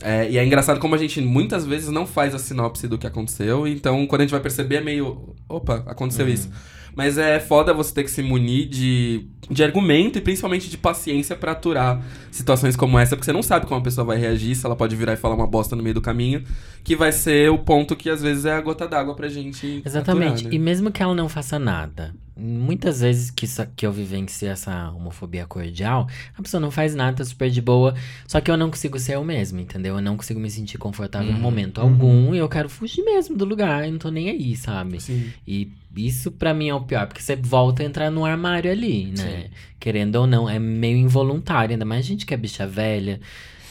É, 0.00 0.30
e 0.30 0.38
é 0.38 0.44
engraçado 0.44 0.80
como 0.80 0.94
a 0.94 0.98
gente 0.98 1.20
muitas 1.20 1.66
vezes 1.66 1.90
não 1.90 2.06
faz 2.06 2.34
a 2.34 2.38
sinopse 2.38 2.88
do 2.88 2.96
que 2.96 3.06
aconteceu, 3.06 3.66
então 3.66 4.06
quando 4.06 4.22
a 4.22 4.24
gente 4.24 4.30
vai 4.30 4.40
perceber 4.40 4.76
é 4.76 4.80
meio. 4.80 5.34
Opa, 5.46 5.84
aconteceu 5.86 6.26
isso. 6.28 6.50
Mas 6.98 7.16
é 7.16 7.38
foda 7.38 7.72
você 7.72 7.94
ter 7.94 8.02
que 8.02 8.10
se 8.10 8.24
munir 8.24 8.68
de, 8.68 9.24
de 9.48 9.62
argumento 9.62 10.18
e 10.18 10.20
principalmente 10.20 10.68
de 10.68 10.76
paciência 10.76 11.36
pra 11.36 11.52
aturar 11.52 12.02
situações 12.32 12.74
como 12.74 12.98
essa, 12.98 13.14
porque 13.14 13.24
você 13.24 13.32
não 13.32 13.40
sabe 13.40 13.66
como 13.66 13.78
a 13.78 13.84
pessoa 13.84 14.04
vai 14.04 14.18
reagir, 14.18 14.56
se 14.56 14.66
ela 14.66 14.74
pode 14.74 14.96
virar 14.96 15.12
e 15.12 15.16
falar 15.16 15.36
uma 15.36 15.46
bosta 15.46 15.76
no 15.76 15.82
meio 15.84 15.94
do 15.94 16.00
caminho, 16.00 16.42
que 16.82 16.96
vai 16.96 17.12
ser 17.12 17.52
o 17.52 17.58
ponto 17.58 17.94
que 17.94 18.10
às 18.10 18.20
vezes 18.20 18.46
é 18.46 18.52
a 18.52 18.60
gota 18.60 18.88
d'água 18.88 19.14
pra 19.14 19.28
gente. 19.28 19.80
Exatamente. 19.86 20.40
aturar, 20.40 20.52
E 20.52 20.58
né? 20.58 20.64
mesmo 20.64 20.90
que 20.90 21.00
ela 21.00 21.14
não 21.14 21.28
faça 21.28 21.56
nada, 21.56 22.12
muitas 22.36 23.00
vezes 23.00 23.30
que, 23.30 23.44
isso, 23.44 23.64
que 23.76 23.86
eu 23.86 23.92
vivencio 23.92 24.48
essa 24.48 24.90
homofobia 24.90 25.46
cordial, 25.46 26.08
a 26.36 26.42
pessoa 26.42 26.60
não 26.60 26.72
faz 26.72 26.96
nada, 26.96 27.18
tá 27.18 27.24
super 27.24 27.48
de 27.48 27.62
boa. 27.62 27.94
Só 28.26 28.40
que 28.40 28.50
eu 28.50 28.56
não 28.56 28.70
consigo 28.70 28.98
ser 28.98 29.14
eu 29.14 29.24
mesmo, 29.24 29.60
entendeu? 29.60 29.94
Eu 29.94 30.02
não 30.02 30.16
consigo 30.16 30.40
me 30.40 30.50
sentir 30.50 30.78
confortável 30.78 31.30
em 31.30 31.38
momento 31.38 31.80
algum 31.80 32.34
e 32.34 32.38
eu 32.38 32.48
quero 32.48 32.68
fugir 32.68 33.04
mesmo 33.04 33.36
do 33.36 33.44
lugar. 33.44 33.84
Eu 33.84 33.92
não 33.92 33.98
tô 33.98 34.10
nem 34.10 34.30
aí, 34.30 34.56
sabe? 34.56 35.00
Sim. 35.00 35.30
E 35.46 35.70
isso 36.06 36.30
pra 36.30 36.54
mim 36.54 36.68
é 36.68 36.74
o 36.74 36.80
pior, 36.80 37.06
porque 37.06 37.22
você 37.22 37.34
volta 37.36 37.82
a 37.82 37.86
entrar 37.86 38.10
no 38.10 38.24
armário 38.24 38.70
ali, 38.70 39.06
né? 39.06 39.50
Querendo 39.80 40.16
ou 40.16 40.26
não, 40.26 40.48
é 40.48 40.58
meio 40.58 40.96
involuntário, 40.96 41.72
ainda 41.72 41.84
mais 41.84 42.04
a 42.04 42.08
gente 42.08 42.24
que 42.26 42.32
é 42.34 42.36
bicha 42.36 42.66
velha. 42.66 43.20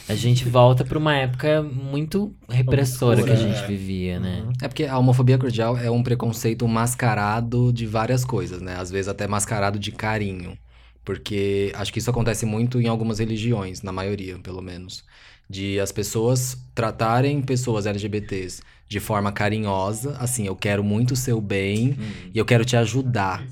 A 0.08 0.14
gente 0.14 0.44
volta 0.48 0.84
pra 0.84 0.98
uma 0.98 1.14
época 1.14 1.62
muito 1.62 2.34
repressora 2.48 3.22
que 3.22 3.30
a 3.30 3.36
gente 3.36 3.62
É. 3.62 3.66
vivia, 3.66 4.18
né? 4.18 4.44
É 4.62 4.68
porque 4.68 4.84
a 4.84 4.98
homofobia 4.98 5.38
cordial 5.38 5.76
é 5.76 5.90
um 5.90 6.02
preconceito 6.02 6.66
mascarado 6.68 7.72
de 7.72 7.86
várias 7.86 8.24
coisas, 8.24 8.60
né? 8.60 8.76
Às 8.76 8.90
vezes 8.90 9.08
até 9.08 9.26
mascarado 9.26 9.78
de 9.78 9.92
carinho. 9.92 10.56
Porque 11.04 11.72
acho 11.74 11.90
que 11.92 11.98
isso 12.00 12.10
acontece 12.10 12.44
muito 12.44 12.80
em 12.80 12.86
algumas 12.86 13.18
religiões, 13.18 13.80
na 13.82 13.92
maioria, 13.92 14.38
pelo 14.38 14.60
menos. 14.60 15.04
De 15.48 15.80
as 15.80 15.90
pessoas 15.90 16.56
tratarem 16.74 17.40
pessoas 17.40 17.86
LGBTs 17.86 18.60
de 18.88 19.00
forma 19.00 19.30
carinhosa, 19.32 20.16
assim, 20.18 20.46
eu 20.46 20.56
quero 20.56 20.82
muito 20.82 21.12
o 21.12 21.16
seu 21.16 21.40
bem 21.40 21.96
e 22.34 22.38
eu 22.38 22.44
quero 22.44 22.64
te 22.64 22.76
ajudar. 22.76 23.44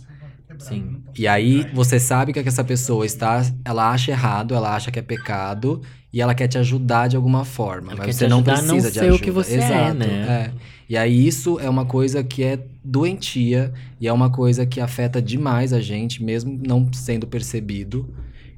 Sim. 0.58 1.02
E 1.16 1.28
aí 1.28 1.66
você 1.74 2.00
sabe 2.00 2.32
que 2.32 2.38
essa 2.38 2.64
pessoa 2.64 3.04
está, 3.04 3.44
ela 3.64 3.90
acha 3.90 4.10
errado, 4.10 4.54
ela 4.54 4.74
acha 4.74 4.90
que 4.90 4.98
é 4.98 5.02
pecado 5.02 5.82
e 6.12 6.20
ela 6.20 6.34
quer 6.34 6.48
te 6.48 6.56
ajudar 6.56 7.08
de 7.08 7.16
alguma 7.16 7.44
forma, 7.44 7.92
Ela 7.92 8.06
mas 8.06 8.16
você 8.16 8.26
não 8.26 8.42
precisa 8.42 8.66
não 8.66 8.78
de 8.78 8.90
ser 8.90 9.00
ajuda. 9.00 9.16
o 9.16 9.18
que 9.18 9.30
você 9.30 9.54
é, 9.54 9.58
Exato, 9.58 9.94
né? 9.98 10.06
é. 10.06 10.52
E 10.88 10.96
aí 10.96 11.26
isso 11.26 11.58
é 11.60 11.68
uma 11.68 11.84
coisa 11.84 12.24
que 12.24 12.42
é 12.42 12.58
doentia 12.82 13.72
e 14.00 14.06
é 14.06 14.12
uma 14.12 14.30
coisa 14.30 14.64
que 14.64 14.80
afeta 14.80 15.20
demais 15.20 15.72
a 15.72 15.80
gente, 15.80 16.22
mesmo 16.22 16.58
não 16.66 16.90
sendo 16.92 17.26
percebido. 17.26 18.08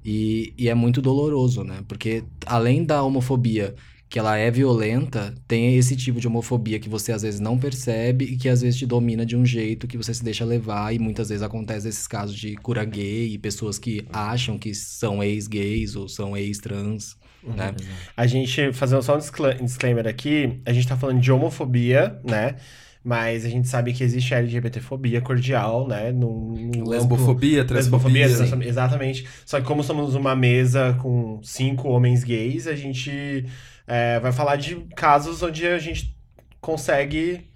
E, 0.05 0.53
e 0.57 0.69
é 0.69 0.75
muito 0.75 1.03
doloroso, 1.03 1.65
né? 1.65 1.81
Porque 1.87 2.25
além 2.47 2.85
da 2.85 3.03
homofobia, 3.03 3.75
que 4.09 4.19
ela 4.19 4.39
é 4.39 4.51
violenta, 4.51 5.35
tem 5.47 5.77
esse 5.77 5.95
tipo 5.95 6.19
de 6.19 6.27
homofobia 6.27 6.79
que 6.79 6.89
você 6.89 7.13
às 7.13 7.21
vezes 7.23 7.41
não 7.41 7.59
percebe 7.59 8.25
e 8.25 8.37
que 8.39 8.49
às 8.49 8.63
vezes 8.63 8.79
te 8.79 8.87
domina 8.87 9.27
de 9.27 9.37
um 9.37 9.45
jeito 9.45 9.87
que 9.87 9.99
você 9.99 10.15
se 10.15 10.25
deixa 10.25 10.45
levar. 10.47 10.95
E 10.95 10.99
muitas 10.99 11.29
vezes 11.29 11.43
acontece 11.43 11.89
esses 11.89 12.07
casos 12.07 12.35
de 12.35 12.57
cura 12.57 12.85
gay 12.87 13.35
e 13.35 13.39
pessoas 13.39 13.79
que 13.79 14.07
acham 14.11 14.57
que 14.59 14.75
são 14.75 15.23
ex-gays 15.23 15.95
ou 15.95 16.09
são 16.09 16.35
ex-trans, 16.35 17.17
né? 17.55 17.75
A 18.17 18.27
gente, 18.27 18.73
fazendo 18.73 19.03
só 19.03 19.15
um 19.15 19.19
discla- 19.19 19.55
disclaimer 19.55 20.07
aqui, 20.07 20.61
a 20.65 20.73
gente 20.73 20.89
tá 20.89 20.97
falando 20.97 21.21
de 21.21 21.31
homofobia, 21.31 22.19
né? 22.25 22.57
Mas 23.09 23.47
a 23.47 23.49
gente 23.49 23.67
sabe 23.67 23.95
que 23.95 24.05
existe 24.05 24.35
a 24.35 24.39
LGBTfobia 24.39 25.23
cordial, 25.23 25.89
né? 25.89 26.13
No, 26.13 26.53
no 26.55 26.91
Lesbofobia, 26.91 27.63
amplo- 27.63 27.75
Lesbofobia, 27.77 28.27
transfobia. 28.29 28.49
trans- 28.51 28.67
exatamente. 28.67 29.27
Só 29.47 29.59
que 29.59 29.67
como 29.67 29.83
somos 29.83 30.15
uma 30.15 30.37
mesa 30.37 30.95
com 31.01 31.41
cinco 31.43 31.89
homens 31.89 32.23
gays, 32.23 32.67
a 32.67 32.75
gente 32.77 33.47
é, 33.87 34.21
vai 34.21 34.31
falar 34.31 34.57
de 34.57 34.75
casos 34.95 35.43
onde 35.43 35.67
a 35.67 35.79
gente 35.79 36.15
consegue 36.61 37.49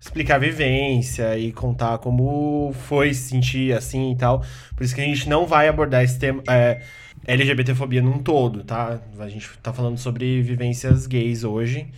explicar 0.00 0.36
a 0.36 0.38
vivência 0.38 1.36
e 1.36 1.52
contar 1.52 1.98
como 1.98 2.72
foi 2.72 3.12
se 3.12 3.28
sentir 3.28 3.74
assim 3.76 4.12
e 4.12 4.16
tal. 4.16 4.42
Por 4.74 4.84
isso 4.84 4.94
que 4.94 5.02
a 5.02 5.04
gente 5.04 5.28
não 5.28 5.46
vai 5.46 5.68
abordar 5.68 6.02
esse 6.02 6.18
tema 6.18 6.42
é, 6.48 6.80
LGBTfobia 7.26 8.00
num 8.00 8.18
todo, 8.20 8.64
tá? 8.64 9.00
A 9.18 9.28
gente 9.28 9.50
tá 9.62 9.70
falando 9.70 9.98
sobre 9.98 10.40
vivências 10.40 11.06
gays 11.06 11.44
hoje. 11.44 11.88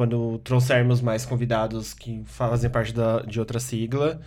Quando 0.00 0.38
trouxermos 0.38 1.02
mais 1.02 1.26
convidados 1.26 1.92
que 1.92 2.22
fazem 2.24 2.70
parte 2.70 2.90
da, 2.94 3.20
de 3.20 3.38
outra 3.38 3.60
sigla, 3.60 4.18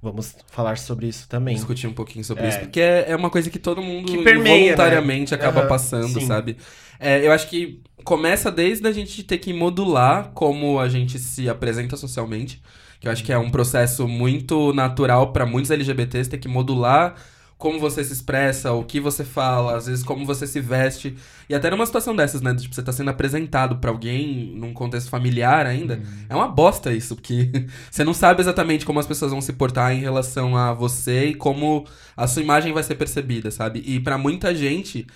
vamos 0.00 0.34
falar 0.48 0.78
sobre 0.78 1.06
isso 1.06 1.28
também. 1.28 1.54
discutir 1.54 1.86
um 1.86 1.92
pouquinho 1.92 2.24
sobre 2.24 2.44
É. 2.44 2.48
isso, 2.48 2.58
porque 2.60 2.80
é, 2.80 3.10
é 3.10 3.16
uma 3.16 3.28
coisa 3.28 3.50
que 3.50 3.58
todo 3.58 3.82
mundo 3.82 4.10
Que 4.10 4.24
permeia, 4.24 4.58
voluntariamente 4.64 5.32
né? 5.32 5.36
acaba 5.36 5.60
Aham, 5.60 5.68
passando, 5.68 6.18
sim. 6.18 6.26
sabe? 6.26 6.56
É, 6.98 7.26
eu 7.26 7.30
acho 7.32 7.46
que 7.48 7.82
começa 8.04 8.50
desde 8.50 8.86
a 8.88 8.92
gente 8.92 9.22
ter 9.22 9.36
que 9.38 9.52
modular 9.52 10.30
como 10.32 10.80
a 10.80 10.88
gente 10.88 11.18
se 11.18 11.48
apresenta 11.48 11.96
socialmente, 11.96 12.62
que 12.98 13.06
eu 13.06 13.12
acho 13.12 13.22
que 13.22 13.32
é 13.32 13.38
um 13.38 13.50
processo 13.50 14.08
muito 14.08 14.72
natural 14.72 15.32
para 15.32 15.44
muitos 15.44 15.70
LGBTs 15.70 16.30
ter 16.30 16.38
que 16.38 16.48
modular 16.48 17.16
como 17.62 17.78
você 17.78 18.02
se 18.02 18.12
expressa, 18.12 18.72
o 18.72 18.82
que 18.82 18.98
você 18.98 19.22
fala, 19.22 19.76
às 19.76 19.86
vezes 19.86 20.02
como 20.02 20.26
você 20.26 20.48
se 20.48 20.58
veste. 20.58 21.14
E 21.48 21.54
até 21.54 21.70
numa 21.70 21.86
situação 21.86 22.14
dessas, 22.16 22.42
né? 22.42 22.52
Tipo, 22.56 22.74
você 22.74 22.82
tá 22.82 22.90
sendo 22.90 23.10
apresentado 23.10 23.76
pra 23.76 23.88
alguém 23.88 24.52
num 24.56 24.74
contexto 24.74 25.08
familiar 25.08 25.64
ainda. 25.64 26.02
É 26.28 26.34
uma 26.34 26.48
bosta 26.48 26.92
isso, 26.92 27.14
porque 27.14 27.52
você 27.88 28.02
não 28.02 28.12
sabe 28.12 28.40
exatamente 28.40 28.84
como 28.84 28.98
as 28.98 29.06
pessoas 29.06 29.30
vão 29.30 29.40
se 29.40 29.52
portar 29.52 29.92
em 29.92 30.00
relação 30.00 30.56
a 30.56 30.74
você 30.74 31.26
e 31.26 31.34
como 31.36 31.86
a 32.16 32.26
sua 32.26 32.42
imagem 32.42 32.72
vai 32.72 32.82
ser 32.82 32.96
percebida, 32.96 33.48
sabe? 33.52 33.80
E 33.86 34.00
pra 34.00 34.18
muita 34.18 34.52
gente, 34.52 35.06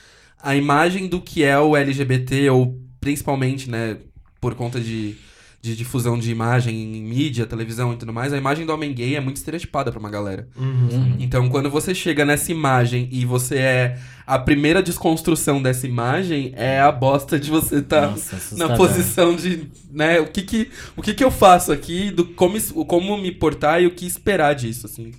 a 0.41 0.55
imagem 0.55 1.09
do 1.09 1.21
que 1.21 1.43
é 1.43 1.59
o 1.59 1.76
LGBT, 1.76 2.49
ou 2.50 2.81
principalmente, 3.00 3.69
né, 3.69 3.97
por 4.41 4.55
conta 4.55 4.79
de, 4.81 5.17
de 5.61 5.75
difusão 5.75 6.19
de 6.19 6.31
imagem 6.31 6.97
em 6.97 7.03
mídia, 7.03 7.47
televisão 7.47 7.93
e 7.93 7.97
tudo 7.97 8.13
mais, 8.13 8.33
a 8.33 8.39
imagem 8.39 8.65
do 8.65 8.73
homem 8.73 8.93
gay 8.93 9.17
é 9.17 9.21
muito 9.21 9.37
estereotipada 9.37 9.91
pra 9.91 9.99
uma 9.99 10.11
galera. 10.11 10.49
Uhum. 10.57 11.17
Então, 11.19 11.49
quando 11.49 11.69
você 11.69 11.95
chega 11.95 12.25
nessa 12.25 12.53
imagem 12.53 13.09
e 13.11 13.25
você 13.25 13.57
é 13.57 13.99
a 14.27 14.39
primeira 14.39 14.83
desconstrução 14.83 15.61
dessa 15.61 15.87
imagem, 15.87 16.53
é 16.57 16.81
a 16.81 16.93
bosta 16.93 17.39
de 17.39 17.51
você 17.51 17.79
estar 17.79 18.11
Nossa, 18.11 18.57
na 18.57 18.77
posição 18.77 19.35
de, 19.35 19.69
né, 19.91 20.21
o 20.21 20.27
que 20.27 20.43
que, 20.43 20.71
o 20.97 21.03
que 21.03 21.15
que 21.15 21.25
eu 21.25 21.31
faço 21.31 21.73
aqui, 21.73 22.11
do 22.11 22.27
como, 22.27 22.61
como 22.87 23.17
me 23.19 23.33
portar 23.33 23.83
e 23.83 23.87
o 23.87 23.91
que 23.91 24.07
esperar 24.07 24.55
disso, 24.55 24.87
assim. 24.87 25.13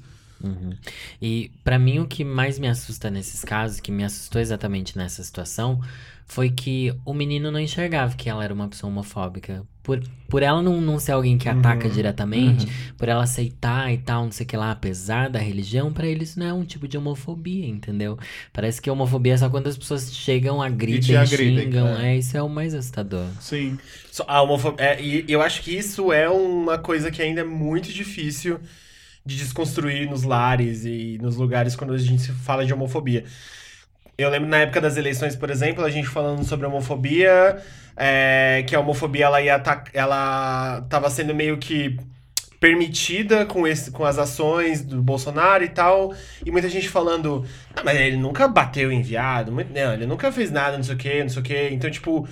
Uhum. 0.44 0.70
E 1.22 1.52
pra 1.64 1.80
mim 1.80 2.00
o 2.00 2.08
que 2.08 2.24
mais 2.24 2.60
me 2.60 2.68
assusta 2.68 3.10
nesses 3.10 3.44
casos, 3.44 3.80
que 3.80 3.92
me 3.92 4.04
assustou 4.04 4.42
exatamente 4.42 4.98
nessa 4.98 5.24
situação, 5.24 5.82
foi 6.26 6.50
que 6.50 6.94
o 7.06 7.14
menino 7.14 7.50
não 7.50 7.60
enxergava 7.60 8.16
que 8.16 8.30
ela 8.30 8.44
era 8.44 8.54
uma 8.54 8.68
pessoa 8.68 8.92
homofóbica. 8.92 9.66
Por, 9.88 10.04
por 10.28 10.44
ela 10.44 10.62
não, 10.62 10.82
não 10.82 11.00
ser 11.00 11.14
alguém 11.14 11.38
que 11.38 11.48
ataca 11.48 11.88
diretamente, 11.90 12.68
por 12.98 13.08
ela 13.08 13.24
aceitar 13.24 13.90
e 13.94 13.98
tal, 13.98 14.26
não 14.26 14.32
sei 14.34 14.46
o 14.46 14.50
que 14.50 14.58
lá, 14.58 14.72
apesar 14.72 15.30
da 15.30 15.40
religião, 15.40 15.94
pra 15.94 16.06
eles 16.06 16.36
não 16.36 16.46
é 16.46 16.52
um 16.54 16.66
tipo 16.66 16.90
de 16.90 16.98
homofobia, 16.98 17.66
entendeu? 17.66 18.20
Parece 18.52 18.82
que 18.82 18.90
a 18.90 18.94
homofobia 18.94 19.36
é 19.36 19.38
só 19.38 19.50
quando 19.50 19.68
as 19.68 19.78
pessoas 19.78 20.14
chegam, 20.14 20.62
agridem, 20.62 21.16
agridem, 21.16 21.68
xingam. 21.68 21.88
é. 21.88 22.16
É, 22.16 22.18
isso 22.18 22.36
é 22.36 22.44
o 22.44 22.50
mais 22.50 22.74
assustador. 22.74 23.28
Sim. 23.40 23.78
A 24.28 24.42
homofobia. 24.42 24.86
é, 24.86 25.02
e 25.02 25.24
eu 25.30 25.42
acho 25.42 25.62
que 25.62 25.72
isso 25.72 26.12
é 26.12 26.30
uma 26.30 26.78
coisa 26.78 27.10
que 27.10 27.22
ainda 27.22 27.40
é 27.40 27.46
muito 27.46 27.94
difícil 27.94 28.60
de 29.26 29.38
desconstruir 29.38 30.10
nos 30.10 30.24
lares 30.24 30.84
e 30.84 31.18
nos 31.22 31.38
lugares 31.38 31.78
quando 31.78 31.94
a 31.94 31.98
gente 31.98 32.30
fala 32.34 32.66
de 32.66 32.74
homofobia. 32.74 33.24
Eu 34.18 34.30
lembro 34.30 34.50
na 34.50 34.58
época 34.58 34.82
das 34.82 34.98
eleições, 34.98 35.36
por 35.36 35.52
exemplo, 35.52 35.86
a 35.86 35.92
gente 35.92 36.08
falando 36.08 36.44
sobre 36.44 36.66
homofobia, 36.66 37.62
é, 37.96 38.64
que 38.68 38.76
a 38.76 38.80
homofobia 38.80 39.26
ela 39.26 39.40
ia 39.42 39.56
atac- 39.56 39.92
ela 39.94 40.82
tava 40.90 41.08
sendo 41.10 41.36
meio 41.36 41.58
que 41.60 41.96
permitida 42.60 43.46
com, 43.46 43.68
esse, 43.68 43.92
com 43.92 44.04
as 44.04 44.18
ações 44.18 44.82
do 44.82 45.04
Bolsonaro 45.04 45.64
e 45.64 45.70
tal, 45.70 46.12
e 46.44 46.50
muita 46.50 46.68
gente 46.68 46.90
falando, 46.90 47.46
ah, 47.76 47.82
mas 47.86 47.96
ele 48.00 48.18
nunca 48.18 48.48
bateu 48.48 48.92
em 48.92 49.04
viado, 49.04 49.52
não, 49.52 49.94
ele 49.94 50.08
nunca 50.08 50.32
fez 50.32 50.50
nada, 50.50 50.76
não 50.76 50.84
sei 50.84 50.96
o 50.96 50.98
que, 50.98 51.22
não 51.22 51.30
sei 51.30 51.42
o 51.42 51.46
que, 51.46 51.70
então, 51.70 51.92
tipo, 51.92 52.28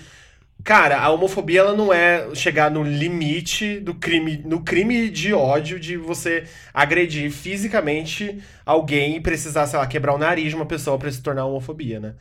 Cara, 0.66 1.00
a 1.00 1.12
homofobia 1.12 1.60
ela 1.60 1.76
não 1.78 1.94
é 1.94 2.28
chegar 2.34 2.72
no 2.72 2.82
limite 2.82 3.80
do 3.80 3.94
crime, 3.94 4.42
no 4.44 4.62
crime 4.62 5.12
de 5.12 5.32
ódio 5.32 5.80
de 5.80 5.96
você 5.96 6.46
agredir 6.74 7.30
fisicamente 7.30 8.40
alguém 8.66 9.16
e 9.16 9.20
precisar, 9.20 9.68
sei 9.68 9.78
lá, 9.78 9.86
quebrar 9.86 10.16
o 10.16 10.18
nariz 10.18 10.50
de 10.50 10.56
uma 10.56 10.66
pessoa 10.66 10.98
pra 10.98 11.12
se 11.12 11.22
tornar 11.22 11.46
homofobia, 11.46 12.00
né? 12.00 12.16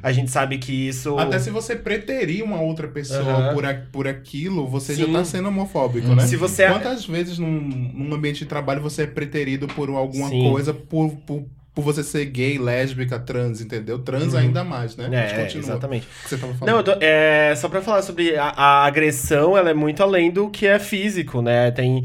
A 0.00 0.12
gente 0.12 0.30
sabe 0.30 0.58
que 0.58 0.70
isso 0.72 1.18
Até 1.18 1.40
se 1.40 1.50
você 1.50 1.74
preterir 1.74 2.44
uma 2.44 2.60
outra 2.60 2.86
pessoa 2.86 3.20
Aham. 3.20 3.54
por, 3.54 3.66
a- 3.66 3.82
por 3.90 4.06
aquilo, 4.06 4.64
você 4.68 4.94
já 4.94 5.04
Sim. 5.04 5.12
tá 5.12 5.24
sendo 5.24 5.48
homofóbico, 5.48 6.14
né? 6.14 6.24
Se 6.24 6.36
você- 6.36 6.68
Quantas 6.68 7.04
vezes 7.04 7.36
num, 7.36 7.48
num 7.50 8.14
ambiente 8.14 8.38
de 8.38 8.46
trabalho 8.46 8.80
você 8.80 9.02
é 9.02 9.06
preterido 9.08 9.66
por 9.66 9.90
alguma 9.90 10.28
Sim. 10.28 10.48
coisa 10.52 10.72
por, 10.72 11.10
por, 11.26 11.44
por 11.78 11.84
você 11.84 12.02
ser 12.02 12.24
gay, 12.24 12.58
lésbica, 12.58 13.20
trans, 13.20 13.60
entendeu? 13.60 14.00
Trans 14.00 14.34
ainda 14.34 14.64
mais, 14.64 14.96
né? 14.96 15.08
É, 15.12 15.56
exatamente. 15.56 16.08
Você 16.26 16.36
tava 16.36 16.50
Não, 16.52 16.58
falando. 16.58 16.76
eu 16.78 16.82
tô- 16.82 16.98
é, 17.00 17.54
só 17.56 17.68
pra 17.68 17.80
falar 17.80 18.02
sobre 18.02 18.36
a, 18.36 18.46
a 18.48 18.84
agressão, 18.84 19.56
ela 19.56 19.70
é 19.70 19.74
muito 19.74 20.02
além 20.02 20.28
do 20.28 20.50
que 20.50 20.66
é 20.66 20.80
físico, 20.80 21.40
né? 21.40 21.70
Tem. 21.70 22.04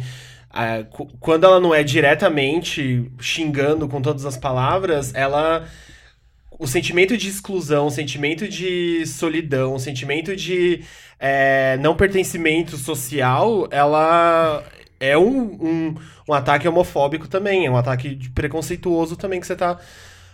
cu- 0.91 1.09
quando 1.19 1.45
ela 1.45 1.59
não 1.59 1.73
é 1.73 1.81
diretamente 1.81 3.11
xingando 3.19 3.87
com 3.87 3.99
todas 3.99 4.25
as 4.25 4.37
palavras, 4.37 5.11
ela. 5.15 5.67
O 6.59 6.67
sentimento 6.67 7.17
de 7.17 7.27
exclusão, 7.27 7.87
o 7.87 7.91
sentimento 7.91 8.47
de 8.47 9.03
solidão, 9.07 9.73
o 9.73 9.79
sentimento 9.79 10.35
de 10.35 10.81
é, 11.19 11.77
não 11.81 11.95
pertencimento 11.95 12.77
social, 12.77 13.67
ela 13.71 14.63
é 15.03 15.17
um, 15.17 15.41
um, 15.41 15.95
um 16.29 16.33
ataque 16.33 16.65
homofóbico 16.65 17.27
também, 17.27 17.65
é 17.65 17.69
um 17.69 17.75
ataque 17.75 18.29
preconceituoso 18.29 19.17
também 19.17 19.41
que 19.41 19.45
você 19.45 19.55
tá 19.55 19.77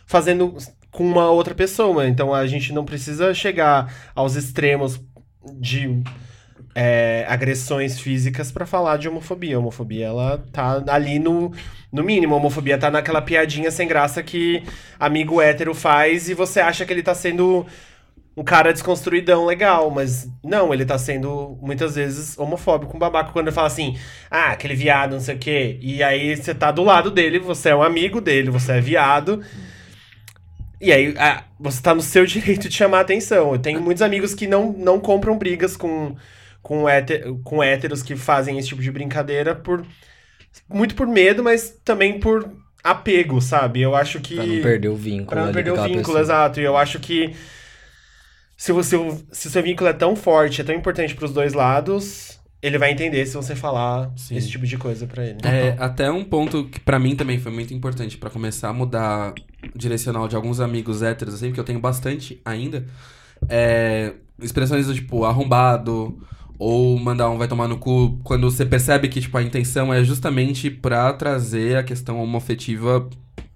fazendo 0.06 0.56
com 0.92 1.04
uma 1.04 1.32
outra 1.32 1.56
pessoa. 1.56 2.08
Então 2.08 2.34
a 2.34 2.46
gente 2.46 2.72
não 2.72 2.86
precisa 2.86 3.34
chegar 3.34 3.92
aos 4.14 4.36
extremos 4.36 5.02
de 5.60 6.04
é, 6.76 7.26
agressões 7.28 8.00
físicas 8.00 8.52
pra 8.52 8.68
falar 8.68 8.98
de 8.98 9.10
homofobia. 9.10 9.56
A 9.56 9.60
homofobia, 9.60 10.06
ela 10.06 10.38
tá 10.52 10.84
ali 10.88 11.18
no, 11.18 11.52
no 11.92 12.04
mínimo. 12.04 12.36
A 12.36 12.38
homofobia 12.38 12.78
tá 12.78 12.92
naquela 12.92 13.24
piadinha 13.24 13.72
sem 13.72 13.88
graça 13.88 14.22
que 14.22 14.64
amigo 15.00 15.42
hétero 15.42 15.74
faz 15.74 16.30
e 16.30 16.36
você 16.36 16.60
acha 16.60 16.86
que 16.86 16.94
ele 16.94 17.04
tá 17.04 17.16
sendo 17.16 17.66
um 18.40 18.44
cara 18.44 18.72
desconstruidão 18.72 19.46
legal, 19.46 19.92
mas 19.92 20.32
não, 20.42 20.74
ele 20.74 20.86
tá 20.86 20.98
sendo 20.98 21.60
muitas 21.62 21.96
vezes 21.96 22.40
homofóbico, 22.40 22.96
um 22.96 23.00
babaca, 23.00 23.34
quando 23.34 23.48
ele 23.48 23.56
fala 23.56 23.68
assim, 23.68 23.98
ah, 24.32 24.52
aquele 24.52 24.76
viado, 24.76 25.12
não 25.12 25.20
sei 25.20 25.36
o 25.36 25.38
quê. 25.38 25.78
E 25.82 26.02
aí 26.02 26.38
você 26.38 26.56
tá 26.56 26.72
do 26.72 26.82
lado 26.82 27.12
dele, 27.12 27.38
você 27.38 27.68
é 27.68 27.76
um 27.76 27.84
amigo 27.84 28.22
dele, 28.22 28.50
você 28.50 28.72
é 28.72 28.80
viado. 28.80 29.44
E 30.80 30.90
aí, 30.90 31.14
ah, 31.18 31.44
você 31.60 31.82
tá 31.82 31.94
no 31.94 32.02
seu 32.02 32.24
direito 32.26 32.70
de 32.70 32.76
chamar 32.76 33.00
a 33.00 33.02
atenção. 33.02 33.52
Eu 33.52 33.60
tenho 33.60 33.82
muitos 33.82 34.02
amigos 34.02 34.34
que 34.34 34.48
não, 34.48 34.72
não 34.72 35.02
compram 35.02 35.38
brigas 35.38 35.76
com, 35.76 36.16
com, 36.62 36.88
héter, 36.88 37.26
com 37.44 37.62
héteros 37.62 38.02
que 38.02 38.16
fazem 38.16 38.58
esse 38.58 38.70
tipo 38.70 38.82
de 38.82 38.90
brincadeira 38.90 39.54
por. 39.54 39.86
Muito 40.70 40.96
por 40.96 41.08
medo, 41.08 41.44
mas 41.44 41.78
também 41.84 42.22
por 42.22 42.50
apego, 42.82 43.42
sabe? 43.42 43.82
Eu 43.82 43.94
acho 43.96 44.22
que. 44.22 44.36
Pra 44.36 44.46
não 44.46 44.62
perder 44.62 44.88
o 44.88 44.96
vínculo. 44.96 45.28
Pra 45.28 45.46
não 45.46 45.52
perder 45.52 45.72
o 45.72 45.84
vínculo, 45.84 45.98
pessoa. 45.98 46.22
exato. 46.22 46.62
E 46.62 46.64
eu 46.64 46.78
acho 46.78 47.00
que 47.02 47.36
se 48.60 48.74
você 48.74 48.98
se 49.32 49.48
o 49.48 49.50
seu 49.50 49.64
vínculo 49.64 49.90
é 49.90 49.94
tão 49.94 50.18
forte, 50.18 50.60
é 50.60 50.66
tão 50.66 50.76
importante 50.76 51.16
pros 51.16 51.32
dois 51.32 51.54
lados, 51.54 52.38
ele 52.62 52.78
vai 52.78 52.92
entender 52.92 53.26
se 53.26 53.34
você 53.34 53.56
falar 53.56 54.12
Sim. 54.18 54.36
esse 54.36 54.50
tipo 54.50 54.68
de 54.68 54.78
coisa 54.78 55.08
pra 55.08 55.26
ele. 55.26 55.38
É, 55.44 55.78
até 55.80 56.12
um 56.12 56.26
ponto 56.26 56.66
que 56.66 56.78
pra 56.78 57.00
mim 57.00 57.16
também 57.16 57.40
foi 57.40 57.54
muito 57.54 57.74
importante 57.74 58.18
pra 58.18 58.30
começar 58.30 58.68
a 58.68 58.74
mudar 58.74 59.34
direcional 59.74 60.28
de 60.28 60.36
alguns 60.36 60.60
amigos 60.60 61.02
héteros, 61.02 61.36
assim, 61.36 61.54
que 61.54 61.60
eu 61.60 61.64
tenho 61.64 61.80
bastante 61.80 62.42
ainda. 62.44 62.86
É, 63.48 64.16
expressões 64.42 64.88
do 64.88 64.94
tipo 64.94 65.24
arrombado 65.24 66.22
ou 66.58 67.00
mandar 67.00 67.30
um 67.30 67.38
vai 67.38 67.48
tomar 67.48 67.70
no 67.70 67.78
cu, 67.78 68.20
quando 68.26 68.52
você 68.52 68.66
percebe 68.66 69.08
que 69.08 69.22
tipo 69.22 69.38
a 69.38 69.42
intenção 69.42 69.94
é 69.94 70.04
justamente 70.04 70.70
pra 70.70 71.14
trazer 71.14 71.78
a 71.78 71.84
questão 71.84 72.22
homofetiva 72.22 73.10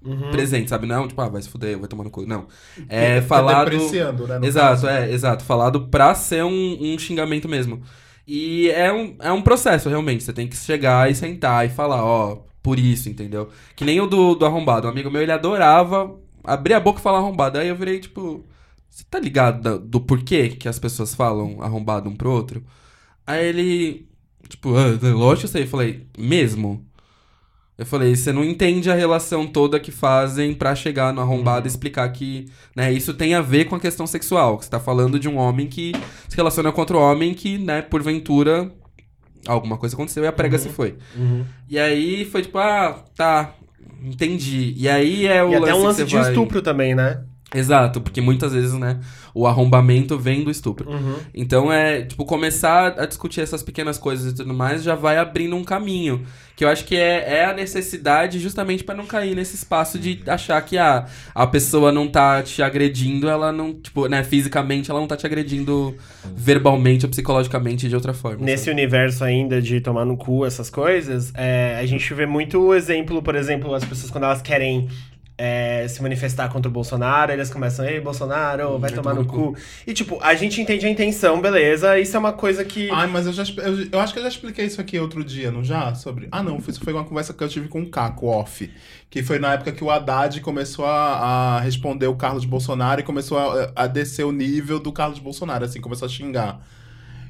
Uhum. 0.06 0.32
presente, 0.32 0.70
sabe? 0.70 0.86
Não, 0.86 1.08
tipo, 1.08 1.20
ah, 1.22 1.30
vai 1.30 1.42
se 1.42 1.50
fuder, 1.50 1.78
vai 1.80 1.88
tomar 1.88 2.04
no 2.04 2.10
cu. 2.12 2.26
Não. 2.26 2.48
É 2.90 3.22
Tá 3.22 3.28
falado 3.28 3.70
depreciando, 3.70 4.28
né, 4.28 4.40
Exato, 4.44 4.68
caso. 4.84 4.88
é, 4.88 5.12
exato. 5.12 5.44
Falado 5.46 5.88
pra 5.88 6.14
ser 6.16 6.44
um, 6.44 6.78
um 6.94 6.98
xingamento 7.00 7.48
mesmo. 7.48 7.82
E 8.28 8.70
é 8.72 8.92
um, 8.92 9.16
é 9.20 9.32
um 9.32 9.42
processo, 9.42 9.90
realmente. 9.90 10.24
Você 10.24 10.34
tem 10.34 10.48
que 10.48 10.56
chegar 10.58 11.10
e 11.12 11.16
sentar 11.16 11.66
e 11.66 11.70
falar, 11.70 12.04
ó, 12.04 12.44
por 12.62 12.80
isso, 12.80 13.10
entendeu? 13.10 13.50
Que 13.76 13.84
nem 13.86 14.00
o 14.02 14.08
do, 14.08 14.36
do 14.36 14.46
arrombado. 14.46 14.88
Um 14.88 14.92
amigo 14.92 15.10
meu, 15.12 15.22
ele 15.22 15.32
adorava 15.32 16.16
abrir 16.44 16.74
a 16.74 16.80
boca 16.80 17.00
e 17.00 17.04
falar 17.04 17.18
arrombado. 17.20 17.58
Aí 17.58 17.68
eu 17.68 17.76
virei, 17.76 18.00
tipo, 18.00 18.46
você 18.90 19.04
tá 19.10 19.20
ligado 19.20 19.62
da- 19.62 19.78
do 19.78 20.00
porquê 20.02 20.50
que 20.50 20.68
as 20.70 20.80
pessoas 20.80 21.14
falam 21.16 21.62
arrombado 21.62 22.10
um 22.10 22.16
pro 22.16 22.32
outro? 22.32 22.64
Aí 23.26 23.46
ele, 23.48 24.08
tipo, 24.50 24.74
ah, 24.76 24.88
lógico 25.14 25.40
que 25.42 25.46
eu 25.46 25.50
sei. 25.50 25.64
Eu 25.64 25.68
falei, 25.68 26.08
mesmo? 26.18 26.86
Eu 27.78 27.86
falei, 27.88 28.16
você 28.16 28.32
não 28.32 28.44
entende 28.44 28.92
a 28.92 28.94
relação 28.94 29.48
toda 29.48 29.80
que 29.80 29.92
fazem 29.92 30.54
pra 30.54 30.76
chegar 30.76 31.12
no 31.12 31.22
arrombado 31.22 31.66
e 31.66 31.70
explicar 31.70 32.08
que, 32.12 32.46
né, 32.76 32.94
isso 32.94 33.14
tem 33.16 33.34
a 33.34 33.42
ver 33.42 33.66
com 33.66 33.76
a 33.76 33.80
questão 33.80 34.06
sexual. 34.06 34.58
que 34.60 34.66
Você 34.66 34.70
tá 34.72 34.80
falando 34.80 35.20
de 35.20 35.28
um 35.28 35.38
homem 35.38 35.68
que 35.68 35.92
se 36.30 36.36
relaciona 36.38 36.72
com 36.72 36.80
outro 36.82 37.00
homem 37.00 37.34
que, 37.34 37.58
né, 37.58 37.82
porventura, 37.82 38.72
alguma 39.48 39.76
coisa 39.78 39.96
aconteceu 39.96 40.24
e 40.24 40.28
a 40.28 40.32
prega 40.32 40.58
se 40.60 40.70
foi. 40.70 40.96
Uhum. 41.16 41.44
E 41.68 41.80
aí 41.80 42.26
foi 42.26 42.44
tipo, 42.44 42.60
ah, 42.60 43.04
tá, 43.16 43.56
entendi. 44.04 44.74
E 44.78 44.88
aí 44.88 45.26
é 45.26 45.44
o 45.44 45.52
E 45.52 45.56
até 45.56 45.74
um 45.74 45.80
que 45.80 45.84
lance 45.88 46.06
de 46.06 46.16
vai- 46.16 46.30
estupro 46.30 46.62
também, 46.62 46.94
né? 46.94 47.24
Exato, 47.54 48.02
porque 48.02 48.22
muitas 48.22 48.54
vezes, 48.54 48.74
né, 48.74 49.00
o 49.34 49.46
arrombamento 49.48 50.18
vem 50.18 50.44
do 50.44 50.52
estupro. 50.52 50.90
Uhum. 50.90 51.16
Então 51.34 51.72
é, 51.72 52.02
tipo, 52.02 52.26
começar 52.26 53.00
a 53.00 53.06
discutir 53.06 53.42
essas 53.42 53.62
pequenas 53.62 53.98
coisas 53.98 54.32
e 54.32 54.36
tudo 54.36 54.54
mais 54.54 54.84
já 54.84 54.96
vai 54.96 55.18
abrindo 55.18 55.56
um 55.56 55.64
caminho. 55.64 56.24
Que 56.56 56.64
eu 56.64 56.70
acho 56.70 56.86
que 56.86 56.96
é, 56.96 57.40
é 57.40 57.46
a 57.46 57.54
necessidade 57.54 58.38
justamente 58.40 58.84
pra 58.84 58.94
não 58.94 59.08
cair 59.08 59.36
nesse 59.36 59.56
espaço 59.56 59.98
de 59.98 60.22
achar 60.28 60.62
que 60.62 60.78
ah, 60.78 61.08
a 61.34 61.48
pessoa 61.48 61.92
não 61.92 62.08
tá 62.08 62.44
te 62.44 62.62
agredindo, 62.62 63.28
ela 63.28 63.52
não, 63.52 63.74
tipo, 63.74 64.08
né, 64.08 64.24
fisicamente 64.24 64.92
ela 64.92 65.00
não 65.00 65.08
tá 65.08 65.18
te 65.18 65.26
agredindo 65.26 65.96
verbalmente 66.36 67.06
ou 67.06 67.10
psicologicamente 67.10 67.90
de 67.90 67.96
outra 67.96 68.14
forma. 68.14 68.46
Nesse 68.46 68.66
sabe? 68.66 68.78
universo 68.78 69.24
ainda 69.24 69.60
de 69.60 69.82
tomar 69.82 70.06
no 70.06 70.16
cu, 70.16 70.46
essas 70.46 70.70
coisas, 70.70 71.34
é, 71.36 71.78
a 71.80 71.86
gente 71.88 72.14
vê 72.14 72.28
muito 72.28 72.74
exemplo, 72.74 73.22
por 73.24 73.36
exemplo, 73.36 73.74
as 73.74 73.84
pessoas 73.84 74.12
quando 74.12 74.26
elas 74.26 74.42
querem 74.42 74.88
é, 75.38 75.88
se 75.88 76.02
manifestar 76.02 76.50
contra 76.50 76.70
o 76.70 76.72
Bolsonaro, 76.72 77.32
eles 77.32 77.50
começam, 77.50 77.86
ei, 77.86 78.00
Bolsonaro, 78.00 78.78
vai 78.78 78.92
tomar 78.92 79.14
no 79.16 79.26
cu. 79.26 79.56
E, 79.86 79.94
tipo, 79.94 80.20
a 80.22 80.36
gente 80.36 80.62
entende 80.62 80.86
a 80.86 80.90
intenção, 80.90 81.42
beleza, 81.42 81.98
isso 82.00 82.16
é 82.16 82.20
uma 82.20 82.34
coisa 82.34 82.64
que... 82.64 82.90
Ai, 82.92 83.08
mas 83.08 83.26
eu 83.26 83.34
já 83.34 83.44
eu, 83.58 83.88
eu 83.92 84.00
acho 84.00 84.14
que 84.14 84.20
eu 84.20 84.24
já 84.24 84.30
expliquei 84.30 84.66
isso 84.66 84.80
aqui 84.80 85.00
outro 85.00 85.24
dia, 85.24 85.52
não 85.52 85.64
já? 85.64 85.94
Sobre. 85.96 86.28
Ah, 86.32 86.44
não, 86.44 86.58
isso 86.58 86.80
foi 86.84 86.94
uma 86.94 87.04
conversa 87.04 87.34
que 87.34 87.44
eu 87.44 87.50
tive 87.50 87.68
com 87.68 87.82
o 87.82 87.90
Caco 87.90 88.28
off. 88.28 88.72
Que 89.10 89.24
foi 89.24 89.40
na 89.40 89.54
época 89.54 89.72
que 89.72 89.84
o 89.84 89.90
Haddad 89.90 90.40
começou 90.42 90.86
a, 90.86 91.58
a 91.58 91.60
responder 91.60 92.08
o 92.08 92.16
Carlos 92.16 92.46
Bolsonaro 92.46 93.02
e 93.02 93.04
começou 93.04 93.38
a, 93.38 93.72
a 93.76 93.88
descer 93.88 94.26
o 94.26 94.32
nível 94.32 94.80
do 94.80 94.92
Carlos 94.92 95.20
Bolsonaro, 95.20 95.66
assim, 95.66 95.82
começou 95.82 96.06
a 96.06 96.10
xingar. 96.10 96.60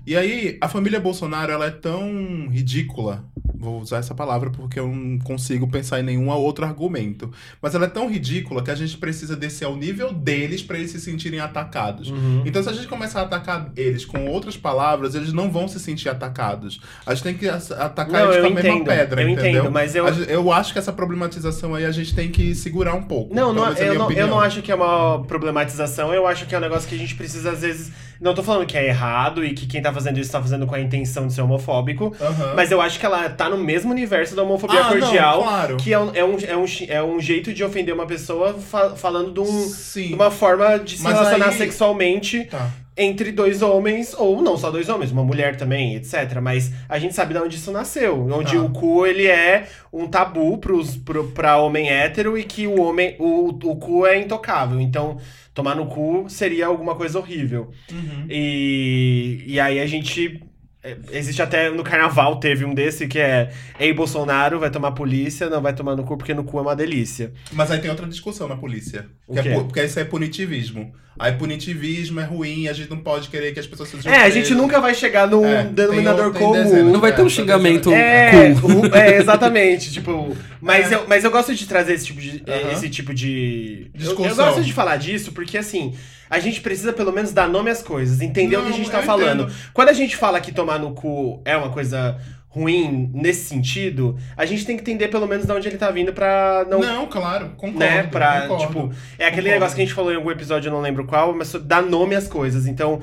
E 0.06 0.18
aí, 0.18 0.58
a 0.60 0.68
família 0.68 1.00
Bolsonaro, 1.00 1.52
ela 1.52 1.66
é 1.68 1.72
tão 1.72 2.48
ridícula. 2.50 3.24
Vou 3.56 3.80
usar 3.80 3.98
essa 4.00 4.14
palavra 4.14 4.50
porque 4.50 4.78
eu 4.78 4.88
não 4.88 5.18
consigo 5.20 5.66
pensar 5.70 6.02
em 6.02 6.04
nenhum 6.04 6.30
outro 6.30 6.66
argumento. 6.66 7.32
Mas 7.62 7.74
ela 7.74 7.86
é 7.86 7.88
tão 7.88 8.10
ridícula 8.10 8.62
que 8.62 8.70
a 8.70 8.76
gente 8.76 8.98
precisa 8.98 9.34
descer 9.38 9.64
ao 9.64 9.78
nível 9.78 10.12
deles 10.12 10.62
pra 10.62 10.78
eles 10.78 10.92
se 10.92 11.00
sentirem 11.00 11.40
atacados. 11.40 12.10
Uhum. 12.10 12.44
Então, 12.46 12.62
se 12.62 12.68
a 12.68 12.74
gente 12.74 12.88
começar 12.88 13.22
a 13.22 13.24
atacar 13.24 13.72
eles 13.78 14.04
com 14.04 14.28
outras 14.28 14.58
palavras, 14.58 15.16
eles 15.16 15.32
não 15.32 15.50
vão 15.50 15.70
se 15.70 15.80
sentir 15.80 16.10
atacados. 16.10 16.82
A 17.06 17.14
gente 17.14 17.24
tem 17.24 17.34
que 17.36 17.48
atacar 17.48 18.10
Não, 18.10 18.34
eles 18.34 18.42
com 18.42 18.48
a 18.48 18.50
mesma 18.50 18.70
entendo, 18.72 18.86
pedra, 18.86 19.22
eu 19.22 19.30
entendeu? 19.30 19.50
entendo, 19.62 19.72
mas 19.72 19.96
eu- 19.96 20.06
eu 20.08 20.52
acho 20.52 20.74
que 20.74 20.80
essa 20.80 20.92
problematização 20.92 21.74
aí 21.74 21.86
a 21.86 21.92
gente 21.92 22.14
tem 22.14 22.30
que 22.30 22.54
segurar 22.54 22.94
um 22.96 23.04
pouco. 23.04 23.34
Não, 23.34 23.54
não 23.54 23.66
é 23.66 23.70
a 23.70 23.72
eu, 23.72 23.86
minha 23.94 24.00
não, 24.00 24.12
eu 24.12 24.28
não 24.28 24.40
acho 24.42 24.62
que 24.62 24.72
é 24.72 24.76
uma 24.76 25.24
problematização, 25.24 26.14
eu 26.14 26.28
acho 26.28 26.46
que 26.46 26.54
é 26.54 26.58
um 26.58 26.62
negócio 26.62 26.90
que 26.90 26.96
a 26.96 26.98
gente 26.98 27.16
precisa, 27.16 27.52
às 27.52 27.62
vezes. 27.62 27.92
Não 28.24 28.34
tô 28.34 28.42
falando 28.42 28.66
que 28.66 28.78
é 28.78 28.88
errado 28.88 29.44
e 29.44 29.54
que 29.54 29.68
quem 29.68 29.82
tá 29.82 29.92
fazendo 29.92 30.18
isso 30.18 30.32
tá 30.32 30.42
fazendo 30.42 30.66
com 30.66 30.74
a 30.74 30.80
intenção 30.80 31.28
de 31.28 31.34
ser 31.34 31.42
homofóbico, 31.42 32.16
Aham. 32.22 32.54
mas 32.56 32.72
eu 32.72 32.80
acho 32.82 32.98
que 32.98 33.06
ela 33.06 33.30
tá 33.30 33.50
no 33.50 33.58
mesmo 33.58 33.92
universo 33.92 34.34
da 34.34 34.44
homofobia 34.44 34.80
Ah, 34.80 34.84
não, 34.96 35.00
cordial, 35.02 35.42
claro. 35.44 35.76
que 35.78 35.92
é 35.92 36.00
um, 36.00 36.12
é, 36.16 36.24
um, 36.24 36.38
é, 36.48 36.56
um, 36.56 36.66
é 36.88 37.04
um 37.04 37.20
jeito 37.20 37.54
de 37.54 37.64
ofender 37.66 37.94
uma 37.94 38.06
pessoa 38.08 38.54
fa- 38.54 38.92
falando 38.96 39.34
de, 39.34 39.40
um, 39.42 39.72
de 40.08 40.14
uma 40.14 40.32
forma 40.32 40.80
de 40.80 40.96
se 40.98 41.04
Mas 41.04 41.14
relacionar 41.14 41.48
aí- 41.50 41.58
sexualmente 41.58 42.46
Tá. 42.46 42.70
entre 42.96 43.32
dois 43.32 43.62
homens, 43.62 44.14
ou 44.18 44.42
não 44.42 44.56
só 44.58 44.72
dois 44.72 44.88
homens, 44.88 45.12
uma 45.12 45.24
mulher 45.24 45.58
também, 45.58 45.96
etc. 45.96 46.40
Mas 46.42 46.72
a 46.88 46.98
gente 47.00 47.14
sabe 47.14 47.34
de 47.34 47.40
onde 47.42 47.58
isso 47.58 47.72
nasceu. 47.72 48.26
Onde 48.32 48.56
Ah. 48.56 48.62
o 48.62 48.70
cu, 48.70 49.06
ele 49.06 49.28
é 49.28 49.68
um 49.92 50.08
tabu 50.08 50.58
pros, 50.60 50.96
pro, 50.96 51.26
pra 51.32 51.58
homem 51.58 51.90
hétero 51.90 52.38
e 52.38 52.44
que 52.44 52.68
o 52.68 52.80
homem, 52.82 53.16
o, 53.20 53.50
o 53.50 53.76
cu 53.76 54.06
é 54.08 54.18
intocável. 54.18 54.80
Então, 54.80 55.18
tomar 55.54 55.76
no 55.76 55.88
cu 55.88 56.26
seria 56.30 56.68
alguma 56.68 56.96
coisa 56.96 57.20
horrível. 57.20 57.72
Uhum. 57.92 58.26
E, 58.30 59.44
e 59.46 59.60
aí 59.60 59.80
a 59.80 59.86
gente... 59.86 60.42
é, 60.84 60.98
Existe 61.12 61.42
até 61.42 61.70
no 61.70 61.84
carnaval 61.84 62.40
teve 62.40 62.66
um 62.66 62.74
desse 62.74 63.08
que 63.08 63.20
é 63.20 63.52
Ei 63.80 63.94
Bolsonaro, 63.94 64.60
vai 64.60 64.70
tomar 64.70 64.92
polícia, 64.92 65.50
não 65.50 65.62
vai 65.62 65.74
tomar 65.74 65.96
no 65.96 66.04
cu 66.04 66.18
porque 66.18 66.34
no 66.34 66.44
cu 66.44 66.60
é 66.60 66.62
uma 66.62 66.76
delícia. 66.76 67.32
Mas 67.52 67.72
aí 67.72 67.80
tem 67.80 67.90
outra 67.90 68.08
discussão 68.08 68.48
na 68.48 68.56
polícia. 68.56 69.06
O 69.28 69.34
Que 69.34 69.50
é 69.50 69.54
porque 69.54 69.84
isso 69.84 70.00
é 70.00 70.04
punitivismo. 70.04 70.94
Aí 71.20 71.32
punitivismo 71.34 72.20
é 72.20 72.24
ruim, 72.24 72.68
a 72.68 72.74
gente 72.74 72.90
não 72.90 72.98
pode 72.98 73.30
querer 73.30 73.54
que 73.54 73.60
as 73.60 73.68
pessoas 73.68 73.88
sejam 73.90 74.12
É, 74.12 74.18
a 74.24 74.30
gente 74.32 74.46
presas. 74.48 74.58
nunca 74.58 74.82
vai 74.82 74.96
chegar 74.96 75.28
num 75.28 75.46
É, 75.46 75.64
denominador 75.64 76.32
tem- 76.34 76.42
tem 76.52 76.64
comum. 76.64 76.92
Não 76.92 77.00
vai 77.00 77.16
ter 77.16 77.22
um 77.22 77.28
É, 77.28 77.30
xingamento 77.30 77.94
É, 77.94 78.32
o- 78.64 78.96
é, 78.96 79.18
exatamente. 79.18 79.92
tipo, 79.94 80.36
mas, 80.60 80.92
É. 80.92 80.96
eu, 80.96 81.06
mas 81.08 81.24
eu 81.24 81.30
gosto 81.30 81.54
de 81.54 81.68
trazer 81.68 81.94
esse 81.94 82.08
tipo 82.08 82.20
de. 82.20 82.44
Aham. 82.48 82.72
Esse 82.72 82.90
tipo 82.90 83.14
de. 83.14 83.92
Eu, 83.94 84.00
eu 84.02 84.08
Discussão. 84.08 84.46
gosto 84.48 84.64
de 84.64 84.74
falar 84.74 84.98
disso 84.98 85.32
porque, 85.34 85.56
assim, 85.56 85.94
a 86.36 86.40
gente 86.40 86.62
precisa 86.62 86.92
pelo 86.92 87.12
menos 87.12 87.32
dar 87.32 87.48
nome 87.48 87.70
às 87.70 87.84
coisas, 87.84 88.20
entender 88.20 88.58
o 88.58 88.64
que 88.64 88.70
a 88.70 88.76
gente 88.76 88.90
tá 88.90 89.04
falando. 89.04 89.44
entendo. 89.44 89.56
Quando 89.72 89.90
a 89.90 89.94
gente 89.94 90.16
fala 90.18 90.42
que 90.42 90.52
tomar 90.52 90.80
no 90.80 90.92
cu 90.94 91.40
é 91.46 91.56
uma 91.56 91.70
coisa 91.70 92.20
ruim 92.50 93.12
nesse 93.14 93.46
sentido, 93.50 94.18
a 94.36 94.44
gente 94.46 94.66
tem 94.66 94.76
que 94.76 94.82
entender 94.82 95.10
pelo 95.10 95.28
menos 95.28 95.46
de 95.46 95.52
onde 95.52 95.68
ele 95.68 95.78
tá 95.78 95.92
vindo 95.92 96.12
pra 96.12 96.66
não. 96.70 96.80
Não, 96.80 97.06
claro, 97.08 97.50
concordo. 97.56 97.80
né, 97.80 98.04
pra, 98.04 98.42
concordo. 98.48 98.66
tipo, 98.66 98.80
é 99.20 99.26
aquele 99.28 99.44
Concordo. 99.44 99.50
negócio 99.50 99.76
que 99.76 99.82
a 99.82 99.86
gente 99.86 99.94
falou 99.94 100.12
em 100.12 100.16
algum 100.16 100.32
episódio, 100.32 100.70
eu 100.70 100.74
não 100.74 100.82
lembro 100.82 101.06
qual, 101.06 101.36
mas 101.36 101.52
dar 101.54 101.84
nome 101.84 102.16
às 102.16 102.28
coisas. 102.28 102.66
Então, 102.66 103.00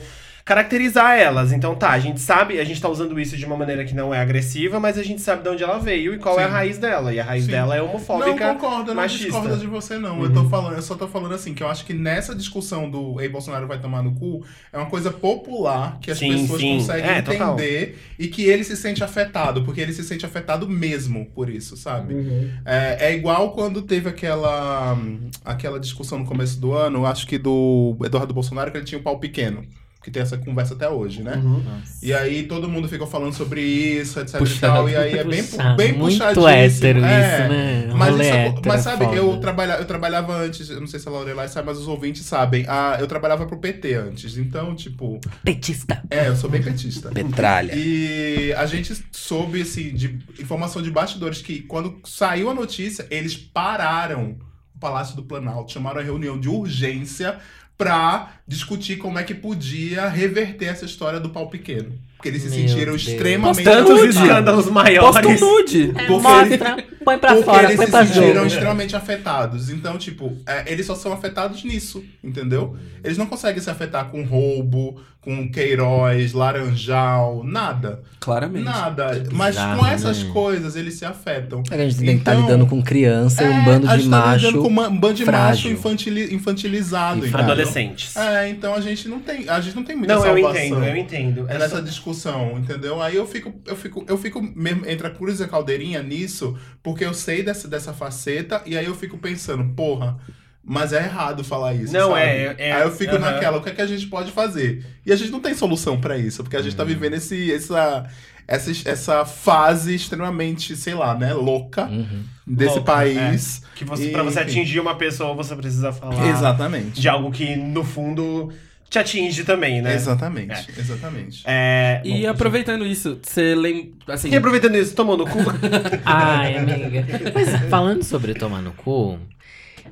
caracterizar 0.50 1.16
elas. 1.16 1.52
Então, 1.52 1.76
tá, 1.76 1.90
a 1.90 1.98
gente 2.00 2.18
sabe, 2.20 2.58
a 2.58 2.64
gente 2.64 2.80
tá 2.80 2.88
usando 2.88 3.20
isso 3.20 3.36
de 3.36 3.46
uma 3.46 3.56
maneira 3.56 3.84
que 3.84 3.94
não 3.94 4.12
é 4.12 4.18
agressiva, 4.18 4.80
mas 4.80 4.98
a 4.98 5.02
gente 5.04 5.20
sabe 5.20 5.44
de 5.44 5.48
onde 5.48 5.62
ela 5.62 5.78
veio 5.78 6.12
e 6.12 6.18
qual 6.18 6.40
é 6.40 6.42
a 6.42 6.46
Sim. 6.48 6.52
raiz 6.52 6.78
dela. 6.78 7.14
E 7.14 7.20
a 7.20 7.24
raiz 7.24 7.44
Sim. 7.44 7.52
dela 7.52 7.76
é 7.76 7.78
Não 7.78 7.88
homofóbica. 7.90 8.54
concordo, 8.54 8.90
eu 8.90 8.94
não 8.96 9.02
machista. 9.02 9.26
discordo 9.26 9.56
de 9.56 9.66
você, 9.68 9.96
não. 9.96 10.18
Uhum. 10.18 10.24
Eu 10.24 10.32
tô 10.32 10.48
falando, 10.48 10.74
eu 10.74 10.82
só 10.82 10.96
tô 10.96 11.06
falando 11.06 11.34
assim, 11.34 11.54
que 11.54 11.62
eu 11.62 11.68
acho 11.68 11.84
que 11.84 11.94
nessa 11.94 12.34
discussão 12.34 12.90
do 12.90 13.20
Ei 13.20 13.28
Bolsonaro 13.28 13.68
vai 13.68 13.78
tomar 13.80 14.02
no 14.02 14.12
cu, 14.12 14.44
é 14.72 14.78
uma 14.78 14.86
coisa 14.90 15.12
popular 15.12 15.98
que 16.00 16.10
as 16.10 16.18
Sim, 16.18 16.32
pessoas 16.32 16.60
sim. 16.60 16.78
conseguem 16.78 17.10
É, 17.10 17.22
total. 17.22 17.54
entender 17.54 17.98
e 18.18 18.26
que 18.26 18.42
ele 18.42 18.64
se 18.64 18.76
sente 18.76 19.04
afetado, 19.04 19.62
porque 19.62 19.80
ele 19.80 19.92
se 19.92 20.02
sente 20.02 20.26
afetado 20.26 20.68
mesmo 20.68 21.26
por 21.26 21.48
isso, 21.48 21.76
sabe? 21.76 22.14
Uhum. 22.14 22.50
É, 22.64 23.10
é 23.10 23.14
igual 23.14 23.52
quando 23.52 23.82
teve 23.82 24.08
aquela, 24.08 24.98
aquela 25.44 25.78
discussão 25.78 26.18
no 26.18 26.24
começo 26.26 26.60
do 26.60 26.72
ano, 26.72 27.06
acho 27.06 27.24
que 27.24 27.38
do 27.38 27.96
Eduardo 28.04 28.34
Bolsonaro, 28.34 28.72
que 28.72 28.78
ele 28.78 28.84
tinha 28.84 28.98
o 28.98 29.02
pau 29.02 29.16
pequeno. 29.20 29.64
Que 30.02 30.10
tem 30.10 30.22
essa 30.22 30.38
conversa 30.38 30.72
até 30.72 30.88
hoje, 30.88 31.22
né? 31.22 31.34
Uhum. 31.36 31.62
E 32.02 32.14
aí 32.14 32.44
todo 32.44 32.66
mundo 32.68 32.88
ficou 32.88 33.06
falando 33.06 33.34
sobre 33.34 33.60
isso, 33.60 34.18
etc 34.18 34.36
e 34.36 34.38
Puxado. 34.38 34.74
tal. 34.74 34.88
E 34.88 34.96
aí 34.96 35.18
é 35.18 35.24
bem, 35.24 35.44
Puxado, 35.44 35.76
bem 35.76 35.92
muito 35.92 36.12
puxadíssimo. 36.18 36.48
hétero 36.48 37.04
é. 37.04 37.20
isso, 37.20 37.52
né? 37.52 37.94
Mas, 37.94 38.14
isso, 38.14 38.22
hétero 38.22 38.62
mas 38.64 38.80
sabe, 38.80 39.04
foda. 39.04 39.16
eu, 39.16 39.36
trabalha, 39.36 39.72
eu 39.74 39.84
trabalhava 39.84 40.34
antes, 40.34 40.70
eu 40.70 40.80
não 40.80 40.86
sei 40.86 40.98
se 40.98 41.06
a 41.06 41.10
Lorelai 41.10 41.48
sabe, 41.48 41.66
mas 41.66 41.78
os 41.78 41.86
ouvintes 41.86 42.24
sabem. 42.24 42.64
Ah, 42.66 42.96
eu 42.98 43.06
trabalhava 43.06 43.44
pro 43.44 43.58
PT 43.58 43.92
antes. 43.94 44.38
Então, 44.38 44.74
tipo, 44.74 45.20
Petista. 45.44 46.02
é, 46.08 46.28
eu 46.28 46.36
sou 46.36 46.48
bem 46.48 46.62
petista. 46.62 47.10
Petralha. 47.10 47.72
E 47.74 48.54
a 48.54 48.64
gente 48.64 48.96
soube, 49.12 49.60
assim, 49.60 49.92
de 49.92 50.18
informação 50.38 50.80
de 50.80 50.90
bastidores 50.90 51.42
que 51.42 51.60
quando 51.60 52.00
saiu 52.04 52.48
a 52.48 52.54
notícia, 52.54 53.06
eles 53.10 53.36
pararam 53.36 54.36
o 54.74 54.78
Palácio 54.78 55.14
do 55.14 55.22
Planalto, 55.22 55.72
chamaram 55.72 56.00
a 56.00 56.02
reunião 56.02 56.40
de 56.40 56.48
urgência 56.48 57.38
pra 57.76 58.30
discutir 58.54 58.96
como 58.96 59.16
é 59.16 59.22
que 59.22 59.32
podia 59.32 60.08
reverter 60.08 60.66
essa 60.66 60.84
história 60.84 61.20
do 61.20 61.30
pau 61.30 61.48
pequeno. 61.48 61.92
Porque 62.16 62.28
eles 62.28 62.42
se 62.42 62.50
Meu 62.50 62.58
sentiram 62.68 62.92
Deus. 62.92 63.06
extremamente 63.08 63.64
Tantos 63.64 63.92
afetados. 63.94 64.16
escândalos 64.16 64.64
Posta 64.66 64.72
maiores. 64.72 65.40
um 65.42 65.46
nude. 65.46 65.82
É, 65.84 66.04
Porque 66.06 66.22
mostra, 66.22 66.84
põe 67.02 67.18
pra 67.18 67.30
Porque 67.30 67.44
fora, 67.44 67.62
eles 67.64 67.76
põe 67.76 67.86
se 67.86 67.92
pra 67.92 68.04
sentiram 68.06 68.34
jogo. 68.34 68.46
extremamente 68.46 68.96
afetados. 68.96 69.70
Então, 69.70 69.96
tipo, 69.96 70.36
é, 70.46 70.70
eles 70.70 70.84
só 70.84 70.94
são 70.94 71.12
afetados 71.14 71.64
nisso, 71.64 72.04
entendeu? 72.22 72.76
Eles 73.02 73.16
não 73.16 73.24
conseguem 73.24 73.62
se 73.62 73.70
afetar 73.70 74.06
com 74.10 74.22
roubo, 74.22 75.00
com 75.22 75.50
Queiroz, 75.50 76.34
Laranjal, 76.34 77.42
nada. 77.44 78.02
Claramente. 78.18 78.64
Nada. 78.64 79.22
Mas 79.32 79.54
bizarro, 79.54 79.78
com 79.80 79.86
essas 79.86 80.22
né? 80.22 80.30
coisas, 80.30 80.76
eles 80.76 80.94
se 80.94 81.04
afetam. 81.06 81.62
É 81.70 81.74
que 81.76 81.82
a 81.82 81.88
gente 81.88 81.96
tem 81.98 82.06
que 82.16 82.20
estar 82.20 82.32
Então, 82.34 82.42
lidando 82.44 82.66
com 82.66 82.82
criança 82.82 83.42
e 83.42 83.48
um 83.48 83.52
É, 83.60 83.64
bando 83.64 83.88
a 83.88 83.96
de 83.96 84.02
gente 84.02 84.10
tá 84.10 84.18
macho. 84.26 84.46
lidando 84.46 84.62
com 84.62 84.68
uma- 84.68 84.88
um 84.88 84.96
bando 84.98 85.14
de 85.14 85.24
macho 85.24 85.36
frágil. 85.38 85.72
infantili- 85.72 86.34
infantilizado, 86.34 87.18
entendeu? 87.20 87.40
Adolescentes. 87.40 88.14
É, 88.16 88.39
então 88.48 88.74
a 88.74 88.80
gente 88.80 89.08
não 89.08 89.20
tem, 89.20 89.48
a 89.48 89.60
gente 89.60 89.74
não 89.76 89.84
tem 89.84 89.96
muita 89.96 90.14
Não, 90.14 90.24
eu 90.26 90.34
salvação. 90.42 90.64
entendo, 90.66 90.84
eu 90.84 90.96
entendo. 90.96 91.46
É 91.50 91.54
É 91.54 91.58
nessa 91.58 91.76
só- 91.76 91.80
discussão, 91.82 92.58
entendeu? 92.58 93.00
Aí 93.02 93.16
eu 93.16 93.26
fico, 93.26 93.52
eu 93.66 93.76
fico, 93.76 94.04
eu 94.08 94.16
fico 94.18 94.40
mesmo 94.42 94.88
entre 94.88 95.06
a 95.06 95.10
cruz 95.10 95.40
e 95.40 95.44
a 95.44 95.48
caldeirinha 95.48 96.02
nisso, 96.02 96.56
porque 96.82 97.04
eu 97.04 97.12
sei 97.14 97.42
dessa, 97.42 97.68
dessa 97.68 97.92
faceta, 97.92 98.62
e 98.66 98.76
aí 98.76 98.86
eu 98.86 98.94
fico 98.94 99.18
pensando, 99.18 99.64
porra, 99.74 100.16
mas 100.62 100.92
é 100.92 100.98
errado 101.04 101.42
falar 101.42 101.74
isso. 101.74 101.92
Não, 101.92 102.10
sabe? 102.10 102.20
é- 102.20 102.54
é- 102.58 102.72
Aí 102.72 102.82
eu 102.82 102.92
fico 102.92 103.16
aham. 103.16 103.30
naquela, 103.32 103.58
o 103.58 103.62
que 103.62 103.70
é 103.70 103.74
que 103.74 103.82
a 103.82 103.86
gente 103.86 104.06
pode 104.06 104.30
fazer? 104.30 104.84
E 105.04 105.12
a 105.12 105.16
gente 105.16 105.30
não 105.30 105.40
tem 105.40 105.54
solução 105.54 106.00
pra 106.00 106.18
isso, 106.18 106.42
porque 106.42 106.56
a 106.56 106.62
gente 106.62 106.76
tá 106.76 106.84
vivendo 106.84 107.14
esse, 107.14 107.52
essa, 107.52 108.06
essa, 108.50 108.70
essa 108.90 109.24
fase 109.24 109.94
extremamente, 109.94 110.74
sei 110.76 110.94
lá, 110.94 111.14
né, 111.14 111.32
louca 111.32 111.84
Uhum. 111.86 112.24
desse 112.46 112.74
Louca, 112.76 112.92
país. 112.92 113.62
Que 113.76 113.84
você, 113.84 114.08
E, 114.08 114.12
pra 114.12 114.22
você 114.22 114.40
enfim. 114.40 114.50
atingir 114.50 114.80
uma 114.80 114.94
pessoa, 114.96 115.34
você 115.34 115.54
precisa 115.56 115.92
falar 115.92 116.26
Exatamente. 116.28 117.00
de 117.00 117.08
algo 117.08 117.30
que, 117.30 117.54
no 117.56 117.84
fundo, 117.84 118.52
te 118.90 118.98
atinge 118.98 119.44
também, 119.44 119.80
né? 119.80 119.94
Exatamente, 119.94 120.68
exatamente. 120.76 121.42
É, 121.46 122.02
E 122.04 122.26
aproveitando 122.26 122.84
isso, 122.84 123.18
você 123.22 123.54
lembra. 123.54 123.92
Assim, 124.08 124.30
E 124.30 124.36
aproveitando 124.36 124.74
isso, 124.76 124.94
tomou 124.96 125.16
no 125.16 125.26
cu. 125.26 125.38
Ai, 126.04 126.56
amiga. 126.58 127.06
Mas 127.32 127.68
falando 127.70 128.02
sobre 128.02 128.34
tomar 128.34 128.60
no 128.60 128.72
cu, 128.72 129.16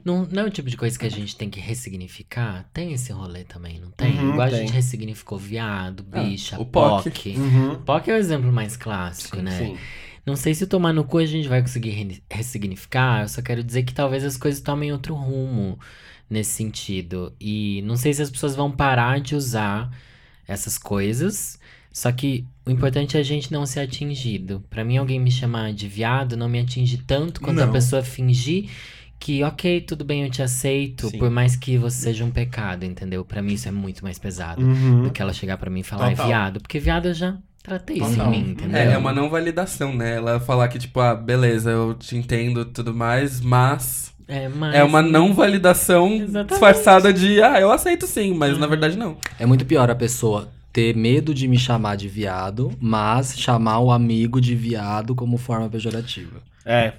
não, 0.05 0.25
não 0.27 0.43
é 0.43 0.47
o 0.47 0.51
tipo 0.51 0.69
de 0.71 0.77
coisa 0.77 0.99
que 0.99 1.07
a 1.07 1.11
gente 1.11 1.37
tem 1.37 1.49
que 1.51 1.61
ressignificar? 1.61 2.69
Tem 2.73 2.93
esse 2.93 3.13
rolê 3.13 3.45
também, 3.45 3.79
não 3.81 3.91
tem? 3.91 4.19
Uhum, 4.19 4.31
Igual 4.33 4.49
a 4.49 4.51
tem. 4.51 4.61
gente 4.61 4.73
ressignificou 4.73 5.39
viado, 5.39 6.03
bicha, 6.03 6.59
o 6.61 6.65
POC. 6.65 7.11
POC. 7.11 7.35
Uhum. 7.37 7.75
POC 7.83 8.11
é 8.11 8.15
o 8.15 8.17
exemplo 8.17 8.53
mais 8.53 8.77
clássico, 8.77 9.37
né? 9.43 9.57
Sim. 9.59 9.77
Não 10.27 10.37
sei 10.37 10.55
se 10.55 10.67
tomar 10.67 10.93
no 10.93 11.05
cu 11.05 11.19
a 11.19 11.27
gente 11.27 11.49
vai 11.49 11.61
conseguir 11.63 11.91
re- 11.91 12.23
ressignificar, 12.31 13.23
eu 13.23 13.29
só 13.29 13.41
quero 13.41 13.65
dizer 13.65 13.83
que 13.85 13.95
talvez 13.95 14.25
as 14.25 14.37
coisas 14.37 14.61
tomem 14.61 14.93
outro 14.93 15.15
rumo 15.15 15.79
nesse 16.29 16.51
sentido. 16.53 17.33
E 17.41 17.81
não 17.87 17.97
sei 17.97 18.13
se 18.13 18.21
as 18.23 18.31
pessoas 18.31 18.55
vão 18.55 18.71
parar 18.71 19.21
de 19.21 19.35
usar 19.35 19.91
essas 20.47 20.77
coisas, 20.77 21.59
só 21.91 22.13
que 22.13 22.45
o 22.67 22.71
importante 22.71 23.17
é 23.17 23.21
a 23.21 23.23
gente 23.23 23.51
não 23.51 23.65
ser 23.65 23.81
atingido. 23.81 24.63
Pra 24.69 24.85
mim, 24.85 24.99
alguém 24.99 25.19
me 25.19 25.31
chamar 25.31 25.73
de 25.73 25.89
viado 25.89 26.37
não 26.37 26.49
me 26.49 26.59
atinge 26.61 26.99
tanto 26.99 27.41
quanto 27.41 27.61
a 27.63 27.67
Não. 27.67 27.73
pessoa 27.73 28.03
fingir 28.03 28.69
que, 29.19 29.43
ok, 29.43 29.81
tudo 29.81 30.05
bem, 30.05 30.23
eu 30.25 30.31
te 30.31 30.43
aceito, 30.43 31.09
Sim. 31.09 31.19
por 31.19 31.31
mais 31.31 31.57
que 31.57 31.77
você 31.77 31.97
seja 32.05 32.25
um 32.25 32.31
pecado, 32.31 32.85
entendeu? 32.85 33.25
Pra 33.25 33.43
mim, 33.43 33.55
isso 33.55 33.69
é 33.69 33.73
muito 33.73 34.03
mais 34.05 34.19
pesado 34.19 34.63
Uhum. 34.63 35.03
do 35.03 35.11
que 35.11 35.21
ela 35.21 35.33
chegar 35.33 35.57
pra 35.59 35.69
mim 35.71 35.81
e 35.81 35.85
falar, 35.85 36.11
Total. 36.11 36.25
é 36.25 36.29
viado. 36.29 36.61
Porque 36.61 36.79
viado 36.79 37.09
eu 37.09 37.15
já 37.15 37.37
tratei 37.63 37.97
isso 37.99 38.21
em 38.21 38.29
mim, 38.31 38.51
entendeu? 38.51 38.77
É, 38.79 38.93
é 38.93 38.99
uma 38.99 39.13
não 39.13 39.29
validação, 39.29 39.95
né? 39.95 40.17
Ela 40.17 40.41
falar 40.41 40.69
que, 40.69 40.79
tipo, 40.79 41.01
ah, 41.01 41.15
beleza, 41.15 41.71
eu 41.71 41.95
te 41.95 42.17
entendo 42.17 42.63
e 42.63 42.65
tudo 42.67 42.95
mais, 42.95 43.41
mas. 43.41 44.13
É, 44.27 44.49
mas... 44.49 44.75
É 44.75 44.85
uma 44.85 45.03
não 45.03 45.33
validação 45.35 46.13
Exatamente. 46.13 46.51
disfarçada 46.51 47.13
de, 47.13 47.43
ah, 47.43 47.59
eu 47.61 47.73
aceito 47.73 48.07
sim, 48.07 48.35
mas 48.35 48.59
na 48.59 48.67
verdade 48.67 48.97
não. 48.97 49.17
É 49.39 49.47
muito 49.47 49.65
pior 49.65 49.91
a 49.91 49.95
pessoa 49.95 50.49
ter 50.73 50.95
medo 50.95 51.33
de 51.35 51.49
me 51.49 51.59
chamar 51.59 51.97
de 51.97 52.09
viado, 52.09 52.71
mas 52.79 53.39
chamar 53.39 53.81
o 53.81 53.91
amigo 53.91 54.39
de 54.41 54.55
viado 54.55 55.15
como 55.15 55.39
forma 55.39 55.69
pejorativa. 55.69 56.41
É. 56.65 56.93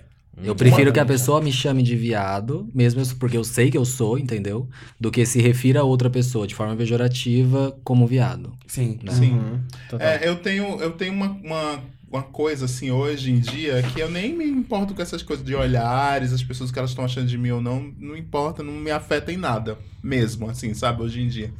Eu 0.44 0.56
prefiro 0.56 0.92
que 0.94 1.00
a 1.00 1.06
pessoa 1.06 1.42
me 1.42 1.52
chame 1.52 1.84
de 1.84 1.96
viado, 1.96 2.70
mesmo 2.74 3.04
porque 3.18 3.38
eu 3.38 3.44
sei 3.44 3.70
que 3.70 3.78
eu 3.78 3.86
sou, 3.86 4.18
entendeu? 4.18 4.68
Do 5.00 5.12
que 5.12 5.26
se 5.26 5.42
refira 5.42 5.82
a 5.82 5.84
outra 5.84 6.10
pessoa 6.10 6.48
de 6.48 6.56
forma 6.56 6.76
pejorativa 6.76 7.78
como 7.84 8.08
viado. 8.08 8.54
Sim. 8.68 9.00
né? 9.04 9.12
Sim. 9.12 9.34
Uhum. 9.34 9.60
É, 10.00 10.28
eu 10.28 10.38
tenho, 10.38 10.80
eu 10.82 10.92
tenho 10.92 11.14
uma, 11.14 11.28
uma, 11.44 11.80
uma 12.10 12.24
coisa, 12.24 12.66
assim, 12.66 12.90
hoje 12.92 13.32
em 13.32 13.40
dia, 13.40 13.82
que 13.84 14.00
eu 14.00 14.10
nem 14.10 14.36
me 14.36 14.46
importo 14.46 14.94
com 14.94 15.02
essas 15.02 15.22
coisas 15.22 15.46
de 15.46 15.56
olhares, 15.56 16.34
as 16.34 16.44
pessoas 16.44 16.72
que 16.72 16.80
elas 16.80 16.92
estão 16.92 17.06
achando 17.06 17.28
de 17.28 17.38
mim 17.38 17.52
ou 17.52 17.62
não, 17.62 17.94
não 17.98 18.16
importa, 18.16 18.64
não 18.64 18.74
me 18.74 18.92
afeta 18.92 19.32
em 19.32 19.38
nada, 19.38 19.78
mesmo, 20.02 20.50
assim, 20.50 20.74
sabe, 20.74 21.02
hoje 21.02 21.22
em 21.22 21.28
dia. 21.28 21.54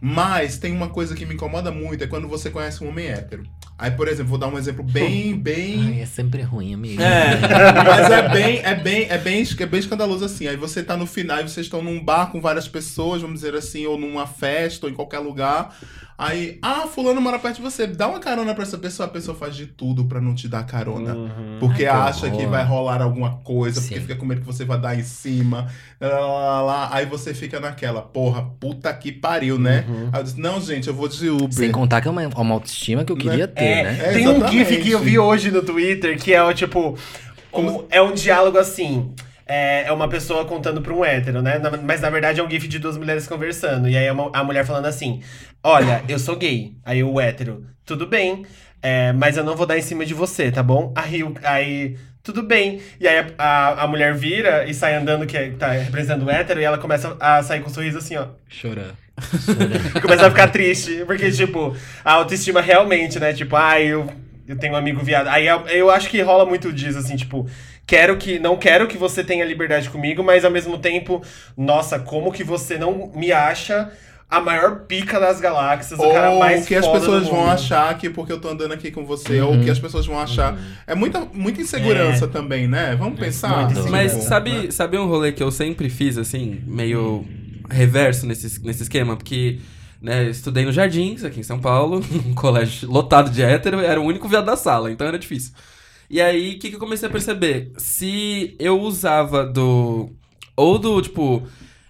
Mas 0.00 0.58
tem 0.58 0.72
uma 0.72 0.88
coisa 0.88 1.14
que 1.14 1.24
me 1.24 1.34
incomoda 1.34 1.70
muito, 1.70 2.04
é 2.04 2.06
quando 2.06 2.28
você 2.28 2.50
conhece 2.50 2.84
um 2.84 2.88
homem 2.88 3.06
hétero. 3.06 3.44
Aí, 3.76 3.90
por 3.90 4.06
exemplo, 4.06 4.30
vou 4.30 4.38
dar 4.38 4.46
um 4.46 4.56
exemplo 4.56 4.84
bem, 4.84 5.34
bem... 5.38 5.94
Ai, 5.94 6.00
é 6.02 6.06
sempre 6.06 6.42
ruim, 6.42 6.74
amigo. 6.74 7.02
É, 7.02 7.40
mas 7.84 8.10
é 8.10 8.28
bem, 8.28 8.58
é 8.58 8.74
bem, 8.74 9.06
é 9.10 9.18
bem, 9.18 9.46
é 9.58 9.66
bem 9.66 9.80
escandaloso 9.80 10.24
assim. 10.24 10.46
Aí 10.46 10.56
você 10.56 10.82
tá 10.82 10.96
no 10.96 11.06
final, 11.06 11.40
e 11.40 11.42
vocês 11.42 11.66
estão 11.66 11.82
num 11.82 12.02
bar 12.02 12.30
com 12.30 12.40
várias 12.40 12.68
pessoas, 12.68 13.20
vamos 13.22 13.40
dizer 13.40 13.54
assim, 13.54 13.84
ou 13.86 13.98
numa 13.98 14.26
festa, 14.26 14.86
ou 14.86 14.92
em 14.92 14.94
qualquer 14.94 15.18
lugar. 15.18 15.76
Aí, 16.16 16.58
ah, 16.62 16.86
fulano 16.86 17.20
mora 17.20 17.40
perto 17.40 17.56
de 17.56 17.62
você, 17.62 17.88
dá 17.88 18.06
uma 18.06 18.20
carona 18.20 18.54
pra 18.54 18.62
essa 18.62 18.78
pessoa, 18.78 19.06
a 19.06 19.10
pessoa 19.10 19.36
faz 19.36 19.56
de 19.56 19.66
tudo 19.66 20.04
pra 20.04 20.20
não 20.20 20.32
te 20.32 20.46
dar 20.46 20.64
carona. 20.64 21.12
Uhum. 21.14 21.56
Porque 21.58 21.84
Ai, 21.86 21.90
que 21.90 22.08
acha 22.26 22.30
que 22.30 22.46
vai 22.46 22.64
rolar 22.64 23.02
alguma 23.02 23.38
coisa, 23.38 23.80
porque 23.80 23.96
Sim. 23.96 24.00
fica 24.02 24.14
com 24.14 24.24
medo 24.24 24.40
que 24.40 24.46
você 24.46 24.64
vai 24.64 24.78
dar 24.78 24.96
em 24.96 25.02
cima. 25.02 25.66
Lá, 26.00 26.08
lá, 26.20 26.62
lá. 26.62 26.88
Aí 26.92 27.04
você 27.04 27.34
fica 27.34 27.58
naquela, 27.58 28.00
porra, 28.00 28.42
puta 28.60 28.94
que 28.94 29.10
pariu, 29.10 29.58
né? 29.58 29.84
Uhum. 29.88 30.10
Aí 30.12 30.20
eu 30.20 30.24
disse, 30.24 30.40
não, 30.40 30.60
gente, 30.60 30.86
eu 30.86 30.94
vou 30.94 31.08
de 31.08 31.28
Uber. 31.28 31.52
Sem 31.52 31.72
contar 31.72 32.00
que 32.00 32.06
é 32.06 32.10
uma, 32.12 32.22
uma 32.28 32.54
autoestima 32.54 33.04
que 33.04 33.10
eu 33.10 33.16
queria 33.16 33.48
ter, 33.48 33.64
É, 33.64 33.82
né? 33.82 33.98
É, 34.04 34.12
tem 34.12 34.28
um. 34.28 34.46
GIF 34.48 34.76
que 34.82 34.90
eu 34.92 35.00
vi 35.00 35.18
hoje 35.18 35.50
no 35.50 35.62
Twitter 35.62 36.16
que 36.16 36.32
é 36.32 36.42
o 36.42 36.54
tipo. 36.54 36.96
um- 37.52 37.84
é 37.90 38.00
um 38.00 38.12
diálogo 38.14 38.56
assim. 38.58 39.12
É, 39.46 39.84
é 39.86 39.92
uma 39.92 40.08
pessoa 40.08 40.44
contando 40.44 40.80
pra 40.80 40.92
um 40.92 41.04
hétero, 41.04 41.42
né? 41.42 41.60
Mas 41.82 42.00
na 42.00 42.10
verdade 42.10 42.40
é 42.40 42.42
um 42.42 42.50
GIF 42.50 42.66
de 42.66 42.78
duas 42.78 42.96
mulheres 42.96 43.26
conversando. 43.26 43.88
E 43.88 43.96
aí 43.96 44.06
é 44.06 44.08
a 44.32 44.44
mulher 44.44 44.64
falando 44.64 44.86
assim: 44.86 45.22
Olha, 45.62 46.02
eu 46.08 46.18
sou 46.18 46.36
gay. 46.36 46.74
Aí 46.84 47.02
o 47.04 47.20
hétero, 47.20 47.66
tudo 47.84 48.06
bem, 48.06 48.46
é, 48.82 49.12
mas 49.12 49.36
eu 49.36 49.44
não 49.44 49.56
vou 49.56 49.66
dar 49.66 49.78
em 49.78 49.82
cima 49.82 50.04
de 50.06 50.14
você, 50.14 50.50
tá 50.50 50.62
bom? 50.62 50.92
Aí, 50.96 51.22
aí 51.42 51.96
tudo 52.22 52.42
bem. 52.42 52.80
E 52.98 53.06
aí 53.06 53.18
a, 53.36 53.44
a, 53.44 53.82
a 53.82 53.86
mulher 53.86 54.14
vira 54.14 54.64
e 54.66 54.72
sai 54.72 54.94
andando, 54.94 55.26
que 55.26 55.36
é- 55.36 55.50
tá 55.50 55.72
representando 55.72 56.24
o 56.26 56.30
hétero, 56.30 56.60
e 56.60 56.64
ela 56.64 56.78
começa 56.78 57.14
a 57.20 57.42
sair 57.42 57.60
com 57.60 57.68
um 57.68 57.72
sorriso 57.72 57.98
assim, 57.98 58.16
ó. 58.16 58.28
Chorando. 58.48 58.96
Começa 60.02 60.26
a 60.26 60.30
ficar 60.30 60.48
triste, 60.48 61.04
porque, 61.06 61.30
tipo, 61.30 61.76
a 62.04 62.12
autoestima 62.14 62.60
realmente, 62.60 63.20
né? 63.20 63.32
Tipo, 63.32 63.54
ai, 63.56 63.84
eu, 63.86 64.10
eu 64.48 64.58
tenho 64.58 64.72
um 64.72 64.76
amigo 64.76 65.00
viado. 65.04 65.28
Aí 65.28 65.46
eu, 65.46 65.66
eu 65.68 65.90
acho 65.90 66.08
que 66.08 66.20
rola 66.20 66.44
muito 66.44 66.72
disso, 66.72 66.98
assim, 66.98 67.14
tipo, 67.14 67.46
quero 67.86 68.16
que. 68.16 68.38
Não 68.38 68.56
quero 68.56 68.86
que 68.86 68.96
você 68.96 69.22
tenha 69.22 69.44
liberdade 69.44 69.90
comigo, 69.90 70.22
mas 70.22 70.44
ao 70.44 70.50
mesmo 70.50 70.78
tempo, 70.78 71.22
nossa, 71.56 71.98
como 71.98 72.32
que 72.32 72.44
você 72.44 72.78
não 72.78 73.12
me 73.14 73.32
acha 73.32 73.90
a 74.30 74.40
maior 74.40 74.80
pica 74.80 75.20
das 75.20 75.40
galáxias, 75.40 75.98
o 76.00 76.10
cara 76.10 76.30
Ou 76.30 76.40
mais 76.40 76.66
que 76.66 76.74
as 76.74 76.86
pessoas 76.86 77.28
vão 77.28 77.48
achar 77.48 77.96
que 77.96 78.10
porque 78.10 78.32
eu 78.32 78.40
tô 78.40 78.48
andando 78.48 78.72
aqui 78.72 78.90
com 78.90 79.04
você, 79.04 79.40
ou 79.40 79.60
que 79.60 79.70
as 79.70 79.78
pessoas 79.78 80.06
vão 80.06 80.18
achar. 80.18 80.58
É 80.86 80.94
muita, 80.94 81.20
muita 81.32 81.60
insegurança 81.60 82.26
também, 82.26 82.66
né? 82.66 82.96
Vamos 82.96 83.18
pensar. 83.18 83.64
muita 83.66 83.80
assim, 83.80 83.90
Mas 83.90 84.12
sabe, 84.24 84.50
né? 84.50 84.70
sabe 84.70 84.98
um 84.98 85.06
rolê 85.06 85.30
que 85.30 85.42
eu 85.42 85.50
sempre 85.52 85.88
fiz, 85.88 86.18
assim, 86.18 86.62
meio 86.66 87.24
reverso 87.70 88.26
nesse, 88.26 88.60
nesse 88.64 88.82
esquema? 88.82 89.16
Porque, 89.16 89.60
né, 90.02 90.24
estudei 90.28 90.64
no 90.64 90.72
Jardins, 90.72 91.22
aqui 91.22 91.40
em 91.40 91.44
São 91.44 91.60
Paulo, 91.60 92.02
um 92.26 92.34
colégio 92.34 92.90
lotado 92.90 93.30
de 93.30 93.42
hétero, 93.42 93.80
era 93.80 94.00
o 94.00 94.04
único 94.04 94.26
viado 94.26 94.46
da 94.46 94.56
sala, 94.56 94.90
então 94.90 95.06
era 95.06 95.18
difícil. 95.18 95.52
E 96.14 96.20
aí, 96.20 96.54
o 96.54 96.58
que, 96.60 96.68
que 96.70 96.76
eu 96.76 96.78
comecei 96.78 97.08
a 97.08 97.10
perceber? 97.10 97.72
Se 97.76 98.54
eu 98.60 98.80
usava 98.80 99.44
do. 99.44 100.10
Ou 100.56 100.78
do, 100.78 101.02
tipo. 101.02 101.42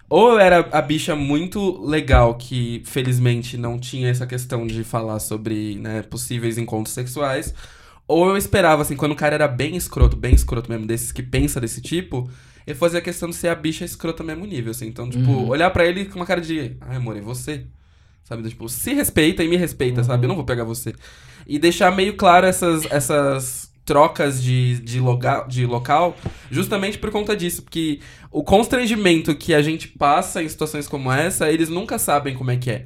Ou 0.09 0.31
eu 0.31 0.39
era 0.39 0.67
a 0.71 0.81
bicha 0.81 1.15
muito 1.15 1.79
legal, 1.85 2.33
que 2.33 2.81
felizmente 2.87 3.55
não 3.55 3.77
tinha 3.77 4.09
essa 4.09 4.25
questão 4.25 4.65
de 4.65 4.83
falar 4.83 5.19
sobre 5.19 5.75
né, 5.75 6.01
possíveis 6.01 6.57
encontros 6.57 6.95
sexuais. 6.95 7.53
Ou 8.07 8.29
eu 8.29 8.35
esperava, 8.35 8.81
assim, 8.81 8.95
quando 8.95 9.11
o 9.11 9.15
cara 9.15 9.35
era 9.35 9.47
bem 9.47 9.75
escroto, 9.75 10.17
bem 10.17 10.33
escroto 10.33 10.71
mesmo, 10.71 10.87
desses 10.87 11.11
que 11.11 11.21
pensa 11.21 11.61
desse 11.61 11.79
tipo, 11.79 12.27
eu 12.65 12.75
fazia 12.75 12.97
a 12.97 13.03
questão 13.03 13.29
de 13.29 13.35
ser 13.35 13.49
a 13.49 13.55
bicha 13.55 13.85
escrota 13.85 14.23
mesmo 14.23 14.43
nível, 14.47 14.71
assim. 14.71 14.87
Então, 14.87 15.07
tipo, 15.07 15.29
Uhum. 15.29 15.49
olhar 15.49 15.69
pra 15.69 15.85
ele 15.85 16.05
com 16.05 16.15
uma 16.15 16.25
cara 16.25 16.41
de, 16.41 16.77
ai, 16.81 16.95
amor, 16.95 17.15
é 17.15 17.21
você? 17.21 17.67
Sabe? 18.23 18.49
Tipo, 18.49 18.67
se 18.69 18.91
respeita 18.91 19.43
e 19.43 19.47
me 19.47 19.55
respeita, 19.55 20.03
sabe? 20.03 20.25
Eu 20.25 20.29
não 20.29 20.35
vou 20.35 20.45
pegar 20.45 20.63
você. 20.63 20.95
E 21.45 21.59
deixar 21.59 21.95
meio 21.95 22.15
claro 22.15 22.47
essas, 22.47 22.85
essas 22.91 23.74
trocas 23.85 24.41
de, 24.41 24.79
de, 24.79 24.99
loga, 24.99 25.45
de 25.47 25.65
local, 25.65 26.17
justamente 26.49 26.97
por 26.97 27.11
conta 27.11 27.35
disso. 27.37 27.61
Porque 27.61 27.99
o 28.31 28.43
constrangimento 28.43 29.35
que 29.35 29.53
a 29.53 29.61
gente 29.61 29.87
passa 29.87 30.41
em 30.43 30.49
situações 30.49 30.87
como 30.87 31.11
essa, 31.11 31.49
eles 31.51 31.69
nunca 31.69 31.99
sabem 31.99 32.33
como 32.35 32.49
é 32.51 32.57
que 32.57 32.71
é. 32.71 32.85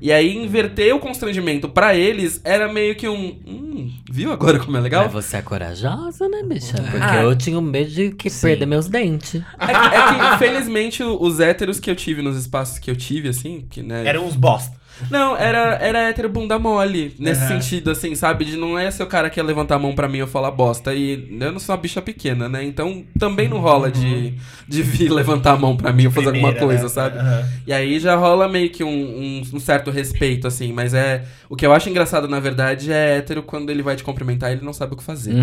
E 0.00 0.10
aí, 0.10 0.34
inverter 0.36 0.94
o 0.94 0.98
constrangimento 0.98 1.68
pra 1.68 1.94
eles 1.94 2.40
era 2.42 2.72
meio 2.72 2.96
que 2.96 3.06
um. 3.08 3.38
Hum, 3.46 3.92
viu 4.10 4.32
agora 4.32 4.58
como 4.58 4.76
é 4.76 4.80
legal? 4.80 5.04
Mas 5.04 5.12
você 5.12 5.36
é 5.36 5.42
corajosa, 5.42 6.28
né, 6.28 6.42
bicha? 6.42 6.74
Porque 6.82 6.96
Ah. 6.98 7.22
eu 7.22 7.36
tinha 7.36 7.58
um 7.58 7.62
medo 7.62 7.90
de 7.90 8.10
que 8.12 8.30
Sim. 8.30 8.46
perder 8.48 8.66
meus 8.66 8.88
dentes. 8.88 9.42
É 9.58 9.66
que, 9.66 9.72
é 9.72 10.32
que, 10.32 10.38
felizmente, 10.38 11.02
o- 11.02 11.22
os 11.22 11.38
héteros 11.40 11.78
que 11.78 11.90
eu 11.90 11.94
tive 11.94 12.22
nos 12.22 12.36
espaços 12.38 12.78
que 12.78 12.90
eu 12.90 12.96
tive, 12.96 13.28
assim, 13.28 13.66
que, 13.68 13.82
né. 13.82 14.06
Eram 14.06 14.26
uns 14.26 14.34
bosta. 14.34 14.77
Não, 15.10 15.36
era, 15.36 15.74
era 15.80 16.08
hétero 16.08 16.28
bunda 16.28 16.58
mole. 16.58 17.14
Nesse 17.18 17.40
Aham. 17.42 17.60
sentido, 17.60 17.90
assim, 17.90 18.14
sabe? 18.14 18.44
De 18.44 18.56
não 18.56 18.78
é 18.78 18.90
ser 18.90 19.02
o 19.02 19.06
cara 19.06 19.30
que 19.30 19.38
ia 19.40 19.44
levantar 19.44 19.76
a 19.76 19.78
mão 19.78 19.94
pra 19.94 20.08
mim 20.08 20.18
e 20.18 20.20
eu 20.20 20.26
falar 20.26 20.50
bosta. 20.50 20.94
E 20.94 21.28
eu 21.40 21.52
não 21.52 21.58
sou 21.58 21.74
uma 21.74 21.80
bicha 21.80 22.02
pequena, 22.02 22.48
né? 22.48 22.64
Então 22.64 23.04
também 23.18 23.48
não 23.48 23.58
rola 23.58 23.90
de, 23.90 24.34
de 24.66 24.82
vir 24.82 25.10
levantar 25.10 25.52
a 25.52 25.56
mão 25.56 25.76
pra 25.76 25.92
mim 25.92 26.06
ou 26.06 26.12
fazer 26.12 26.28
alguma 26.28 26.52
coisa, 26.54 26.82
né? 26.84 26.88
sabe? 26.88 27.18
Aham. 27.18 27.44
E 27.66 27.72
aí 27.72 27.98
já 28.00 28.16
rola 28.16 28.48
meio 28.48 28.70
que 28.70 28.82
um, 28.84 28.88
um- 28.88 29.42
um 29.54 29.60
certo 29.60 29.90
respeito, 29.90 30.46
assim. 30.46 30.72
Mas 30.72 30.94
é. 30.94 31.24
O 31.48 31.56
que 31.56 31.64
eu 31.66 31.72
acho 31.72 31.88
engraçado, 31.88 32.28
na 32.28 32.40
verdade, 32.40 32.92
é 32.92 33.16
hétero 33.18 33.42
quando 33.42 33.70
ele 33.70 33.82
vai 33.82 33.96
te 33.96 34.04
cumprimentar 34.04 34.52
ele 34.52 34.64
não 34.64 34.72
sabe 34.72 34.94
o 34.94 34.96
que 34.96 35.02
fazer. 35.04 35.34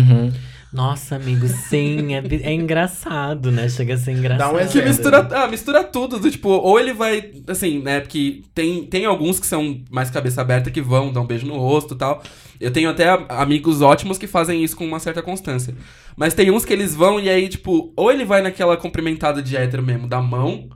Nossa, 0.76 1.16
amigo, 1.16 1.48
sim, 1.48 2.14
é, 2.14 2.22
é 2.42 2.52
engraçado, 2.52 3.50
né? 3.50 3.66
Chega 3.66 3.94
a 3.94 3.96
ser 3.96 4.12
engraçado. 4.12 4.54
Dá 4.54 4.62
um 4.62 4.68
Que 4.68 4.82
mistura, 4.82 5.26
ah, 5.32 5.48
mistura 5.48 5.82
tudo, 5.82 6.18
do 6.18 6.30
tipo, 6.30 6.50
ou 6.50 6.78
ele 6.78 6.92
vai, 6.92 7.32
assim, 7.48 7.80
né, 7.80 8.00
porque 8.00 8.42
tem, 8.54 8.84
tem 8.84 9.06
alguns 9.06 9.40
que 9.40 9.46
são 9.46 9.82
mais 9.90 10.10
cabeça 10.10 10.42
aberta 10.42 10.70
que 10.70 10.82
vão 10.82 11.10
dar 11.10 11.22
um 11.22 11.26
beijo 11.26 11.46
no 11.46 11.56
rosto 11.56 11.94
e 11.94 11.96
tal. 11.96 12.22
Eu 12.60 12.70
tenho 12.70 12.90
até 12.90 13.08
amigos 13.30 13.80
ótimos 13.80 14.18
que 14.18 14.26
fazem 14.26 14.62
isso 14.62 14.76
com 14.76 14.86
uma 14.86 15.00
certa 15.00 15.22
constância. 15.22 15.74
Mas 16.14 16.34
tem 16.34 16.50
uns 16.50 16.66
que 16.66 16.74
eles 16.74 16.94
vão 16.94 17.18
e 17.18 17.30
aí, 17.30 17.48
tipo, 17.48 17.90
ou 17.96 18.12
ele 18.12 18.26
vai 18.26 18.42
naquela 18.42 18.76
cumprimentada 18.76 19.42
de 19.42 19.56
hétero 19.56 19.82
mesmo, 19.82 20.06
da 20.06 20.20
mão, 20.20 20.68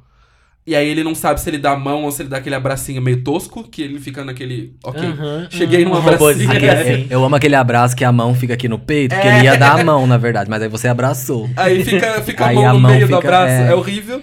e 0.71 0.77
aí 0.77 0.89
ele 0.89 1.03
não 1.03 1.15
sabe 1.15 1.41
se 1.41 1.51
ele 1.51 1.59
dá 1.59 1.73
a 1.73 1.77
mão 1.77 2.05
ou 2.05 2.13
se 2.13 2.23
ele 2.23 2.29
dá 2.29 2.37
aquele 2.39 2.55
abracinho 2.55 3.03
meio 3.03 3.23
tosco, 3.23 3.65
que 3.65 3.83
ele 3.83 3.99
fica 3.99 4.25
naquele, 4.25 4.75
ok, 4.85 5.03
Aham, 5.09 5.49
cheguei 5.51 5.85
num 5.85 5.93
um 5.93 5.97
abracinho. 5.97 6.51
Aquele- 6.51 6.71
assim. 6.71 7.07
Eu 7.11 7.25
amo 7.25 7.37
aquele 7.37 7.55
abraço 7.57 7.97
que 7.97 8.05
a 8.05 8.13
mão 8.13 8.35
fica 8.35 8.55
aqui 8.55 8.69
no 8.69 8.79
peito, 8.79 9.15
que 9.21 9.27
ele 9.27 9.45
ia 9.45 9.57
dar 9.57 9.81
a 9.81 9.85
mão, 9.85 10.07
na 10.07 10.17
verdade, 10.17 10.49
mas 10.49 10.63
aí 10.63 10.69
você 10.69 10.89
abraçou. 10.89 11.49
Aí 11.57 11.85
fica, 11.85 12.23
fica 12.23 12.45
a 12.45 12.49
Aí 12.49 12.55
mão 12.55 12.69
a 12.69 12.73
no 12.73 12.81
mão 12.81 12.91
meio 12.93 13.07
do 13.09 13.17
fica- 13.17 13.19
abraço, 13.29 13.53
é. 13.65 13.69
é. 13.71 13.75
horrível. 13.75 14.23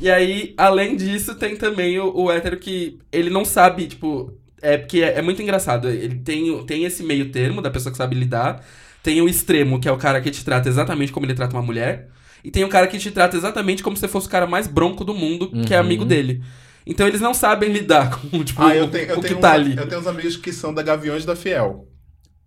E 0.00 0.10
aí, 0.10 0.54
além 0.56 0.96
disso, 0.96 1.34
tem 1.34 1.56
também 1.56 1.98
o, 1.98 2.10
o 2.16 2.30
hétero 2.32 2.56
que 2.56 2.98
ele 3.12 3.28
não 3.30 3.44
sabe, 3.44 3.86
tipo. 3.86 4.32
É 4.62 4.76
porque 4.76 5.00
é, 5.02 5.18
é 5.18 5.22
muito 5.22 5.42
engraçado. 5.42 5.88
Ele 5.88 6.16
tem, 6.16 6.64
tem 6.64 6.84
esse 6.84 7.02
meio 7.02 7.30
termo 7.30 7.60
da 7.62 7.70
pessoa 7.70 7.90
que 7.90 7.98
sabe 7.98 8.14
lidar. 8.14 8.62
Tem 9.02 9.20
o 9.22 9.28
extremo, 9.28 9.80
que 9.80 9.88
é 9.88 9.92
o 9.92 9.96
cara 9.96 10.20
que 10.20 10.30
te 10.30 10.44
trata 10.44 10.68
exatamente 10.68 11.10
como 11.12 11.24
ele 11.26 11.34
trata 11.34 11.56
uma 11.56 11.62
mulher. 11.62 12.08
E 12.44 12.50
tem 12.50 12.64
o 12.64 12.68
cara 12.68 12.86
que 12.86 12.98
te 12.98 13.10
trata 13.10 13.36
exatamente 13.36 13.82
como 13.82 13.96
se 13.96 14.08
fosse 14.08 14.26
o 14.26 14.30
cara 14.30 14.46
mais 14.46 14.66
bronco 14.66 15.04
do 15.04 15.14
mundo, 15.14 15.50
que 15.66 15.74
é 15.74 15.78
Uhum. 15.78 15.84
amigo 15.86 16.04
dele. 16.04 16.42
Então 16.86 17.06
eles 17.06 17.20
não 17.20 17.34
sabem 17.34 17.70
lidar 17.72 18.10
com, 18.30 18.42
tipo, 18.42 18.62
Ah, 18.62 18.74
eu 18.74 18.84
o- 18.86 18.88
tenho, 18.88 19.04
eu 19.10 19.18
o 19.18 19.20
tenho 19.20 19.34
que 19.36 19.40
tá 19.40 19.50
uns, 19.50 19.54
ali. 19.54 19.76
Eu 19.76 19.86
tenho 19.88 20.00
uns 20.00 20.06
amigos 20.06 20.36
que 20.36 20.52
são 20.52 20.72
da 20.72 20.82
Gaviões 20.82 21.24
da 21.24 21.36
Fiel. 21.36 21.86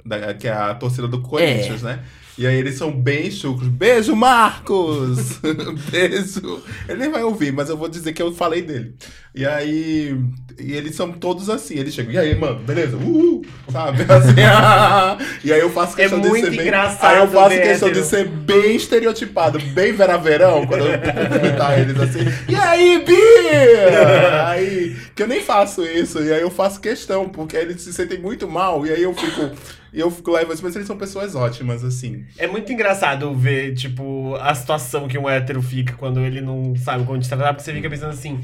da- 0.06 0.34
que 0.34 0.48
é 0.48 0.52
a 0.52 0.74
torcida 0.76 1.08
do 1.08 1.22
Corinthians, 1.22 1.82
né? 1.82 2.04
E 2.38 2.48
aí 2.48 2.56
eles 2.56 2.76
são 2.76 2.92
bem 2.92 3.30
chucros. 3.30 3.68
Beijo, 3.70 4.16
Marcos! 4.16 5.40
Beijo! 5.92 6.62
Ele 6.90 6.98
nem 7.00 7.12
vai 7.12 7.24
ouvir, 7.24 7.54
mas 7.54 7.70
eu 7.70 7.78
vou 7.78 7.88
dizer 7.88 8.12
que 8.12 8.22
eu 8.22 8.34
falei 8.34 8.62
dele. 8.64 8.96
E 9.36 9.46
aí. 9.46 10.16
E 10.60 10.74
eles 10.74 10.96
são 10.96 11.12
todos 11.12 11.50
assim. 11.50 11.76
Eles 11.76 11.94
chegam, 11.96 12.14
e 12.14 12.18
aí, 12.18 12.36
mano, 12.36 12.60
beleza? 12.60 12.96
Uhul! 12.96 13.44
Sabe? 13.72 14.04
Assim, 14.08 14.42
ah, 14.42 15.18
e 15.44 15.52
aí 15.52 15.60
eu 15.60 15.72
faço 15.72 15.96
questão 15.96 16.22
de 16.22 16.28
muito 16.30 16.46
ser 16.46 16.56
bem. 16.56 16.70
Aí 16.70 17.18
eu 17.18 17.28
faço 17.28 17.50
ver 17.50 17.62
questão 17.64 17.90
hétero. 17.90 18.04
de 18.04 18.08
ser 18.08 18.28
bem 18.28 18.76
estereotipado, 18.76 19.60
bem 19.60 19.94
Vera 19.94 20.18
Verão, 20.18 20.68
quando 20.68 20.86
eu 20.86 21.00
cumprimentar 21.00 21.80
eles 21.80 22.00
assim. 22.00 22.20
E 22.48 22.56
aí, 22.56 23.04
Bia? 23.04 24.48
Aí, 24.48 24.96
que 25.16 25.24
eu 25.24 25.28
nem 25.28 25.42
faço 25.42 25.84
isso. 25.84 26.22
E 26.22 26.32
aí 26.32 26.42
eu 26.42 26.52
faço 26.52 26.80
questão, 26.80 27.28
porque 27.28 27.58
eles 27.58 27.82
se 27.82 27.92
sentem 27.92 28.20
muito 28.20 28.48
mal. 28.48 28.86
E 28.86 28.92
aí 28.92 29.02
eu 29.02 29.14
fico. 29.16 29.50
E 29.92 30.00
eu 30.00 30.10
fico 30.10 30.32
lá 30.32 30.42
e 30.42 30.46
mas 30.46 30.76
eles 30.76 30.88
são 30.88 30.98
pessoas 30.98 31.36
ótimas, 31.36 31.84
assim. 31.84 32.26
É 32.38 32.48
muito 32.48 32.72
engraçado 32.72 33.34
ver, 33.34 33.74
tipo, 33.74 34.36
a 34.36 34.54
situação 34.54 35.08
que 35.08 35.18
um 35.18 35.30
hétero 35.30 35.62
fica 35.62 35.94
quando 35.94 36.20
ele 36.20 36.42
não 36.42 36.76
sabe 36.76 37.06
como 37.06 37.20
te 37.20 37.28
tratar, 37.28 37.54
porque 37.54 37.64
você 37.64 37.74
fica 37.74 37.90
pensando 37.90 38.12
assim. 38.12 38.40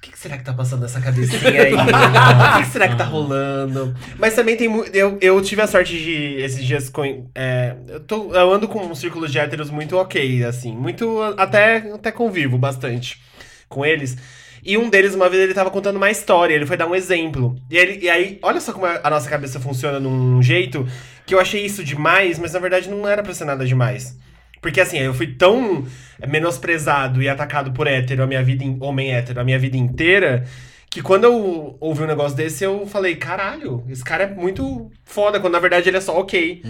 O 0.00 0.02
que, 0.02 0.12
que 0.12 0.18
será 0.18 0.38
que 0.38 0.44
tá 0.44 0.54
passando 0.54 0.80
nessa 0.80 0.98
cabecinha 0.98 1.42
aí? 1.60 1.74
O 1.74 2.56
que, 2.56 2.62
que 2.64 2.72
será 2.72 2.88
que 2.88 2.96
tá 2.96 3.04
rolando? 3.04 3.94
Mas 4.18 4.34
também 4.34 4.56
tem 4.56 4.66
muito. 4.66 4.96
Eu, 4.96 5.18
eu 5.20 5.42
tive 5.42 5.60
a 5.60 5.66
sorte 5.66 5.92
de, 5.92 6.36
esses 6.40 6.64
dias, 6.64 6.88
com, 6.88 7.28
é, 7.34 7.76
eu, 7.86 8.00
tô, 8.00 8.34
eu 8.34 8.50
ando 8.50 8.66
com 8.66 8.82
um 8.82 8.94
círculo 8.94 9.28
de 9.28 9.38
héteros 9.38 9.68
muito 9.68 9.98
ok, 9.98 10.42
assim. 10.44 10.74
Muito. 10.74 11.20
Até, 11.36 11.92
até 11.92 12.10
convivo 12.10 12.56
bastante 12.56 13.20
com 13.68 13.84
eles. 13.84 14.16
E 14.64 14.78
um 14.78 14.88
deles, 14.88 15.14
uma 15.14 15.28
vez, 15.28 15.42
ele 15.42 15.52
tava 15.52 15.70
contando 15.70 15.96
uma 15.96 16.10
história, 16.10 16.54
ele 16.54 16.64
foi 16.64 16.78
dar 16.78 16.86
um 16.86 16.94
exemplo. 16.94 17.54
E, 17.70 17.76
ele, 17.76 18.02
e 18.02 18.08
aí, 18.08 18.38
olha 18.40 18.58
só 18.58 18.72
como 18.72 18.86
a 18.86 19.10
nossa 19.10 19.28
cabeça 19.28 19.60
funciona 19.60 20.00
num 20.00 20.42
jeito 20.42 20.88
que 21.26 21.34
eu 21.34 21.40
achei 21.40 21.62
isso 21.62 21.84
demais, 21.84 22.38
mas 22.38 22.54
na 22.54 22.58
verdade 22.58 22.88
não 22.88 23.06
era 23.06 23.22
pra 23.22 23.34
ser 23.34 23.44
nada 23.44 23.66
demais. 23.66 24.18
Porque 24.60 24.80
assim, 24.80 24.98
eu 24.98 25.14
fui 25.14 25.28
tão 25.28 25.86
menosprezado 26.28 27.22
e 27.22 27.28
atacado 27.28 27.72
por 27.72 27.86
hétero, 27.86 28.22
a 28.22 28.26
minha 28.26 28.42
vida, 28.42 28.64
in- 28.64 28.78
homem 28.80 29.12
hétero, 29.12 29.40
a 29.40 29.44
minha 29.44 29.58
vida 29.58 29.76
inteira, 29.76 30.44
que 30.90 31.00
quando 31.02 31.24
eu 31.24 31.76
ouvi 31.80 32.02
um 32.02 32.06
negócio 32.06 32.36
desse, 32.36 32.64
eu 32.64 32.86
falei, 32.86 33.16
caralho, 33.16 33.84
esse 33.88 34.04
cara 34.04 34.24
é 34.24 34.26
muito 34.34 34.90
foda, 35.04 35.38
quando 35.40 35.52
na 35.54 35.60
verdade 35.60 35.88
ele 35.88 35.96
é 35.96 36.00
só 36.00 36.18
ok. 36.18 36.62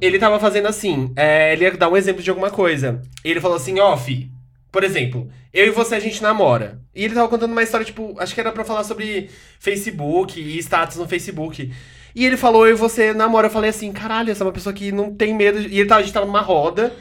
Ele 0.00 0.18
tava 0.18 0.38
fazendo 0.38 0.68
assim, 0.68 1.12
é, 1.16 1.52
ele 1.52 1.64
ia 1.64 1.76
dar 1.76 1.88
um 1.88 1.96
exemplo 1.96 2.22
de 2.22 2.30
alguma 2.30 2.50
coisa. 2.50 3.02
Ele 3.24 3.40
falou 3.40 3.56
assim, 3.56 3.80
ó, 3.80 3.96
fi, 3.96 4.30
por 4.70 4.84
exemplo, 4.84 5.28
eu 5.52 5.66
e 5.66 5.70
você 5.70 5.96
a 5.96 6.00
gente 6.00 6.22
namora. 6.22 6.80
E 6.94 7.04
ele 7.04 7.14
tava 7.14 7.28
contando 7.28 7.50
uma 7.52 7.62
história, 7.62 7.84
tipo, 7.86 8.14
acho 8.18 8.32
que 8.34 8.40
era 8.40 8.52
pra 8.52 8.64
falar 8.64 8.84
sobre 8.84 9.28
Facebook 9.58 10.40
e 10.40 10.58
status 10.58 10.96
no 10.98 11.08
Facebook. 11.08 11.72
E 12.18 12.26
ele 12.26 12.36
falou, 12.36 12.66
e 12.66 12.74
você 12.74 13.14
namora. 13.14 13.46
Eu 13.46 13.50
falei 13.50 13.70
assim, 13.70 13.92
caralho, 13.92 14.32
essa 14.32 14.42
é 14.42 14.46
uma 14.46 14.52
pessoa 14.52 14.72
que 14.72 14.90
não 14.90 15.14
tem 15.14 15.32
medo. 15.32 15.60
de-" 15.60 15.68
E 15.68 15.78
ele 15.78 15.88
tava, 15.88 16.00
a 16.00 16.02
gente 16.02 16.12
tava 16.12 16.26
numa 16.26 16.40
roda. 16.40 16.92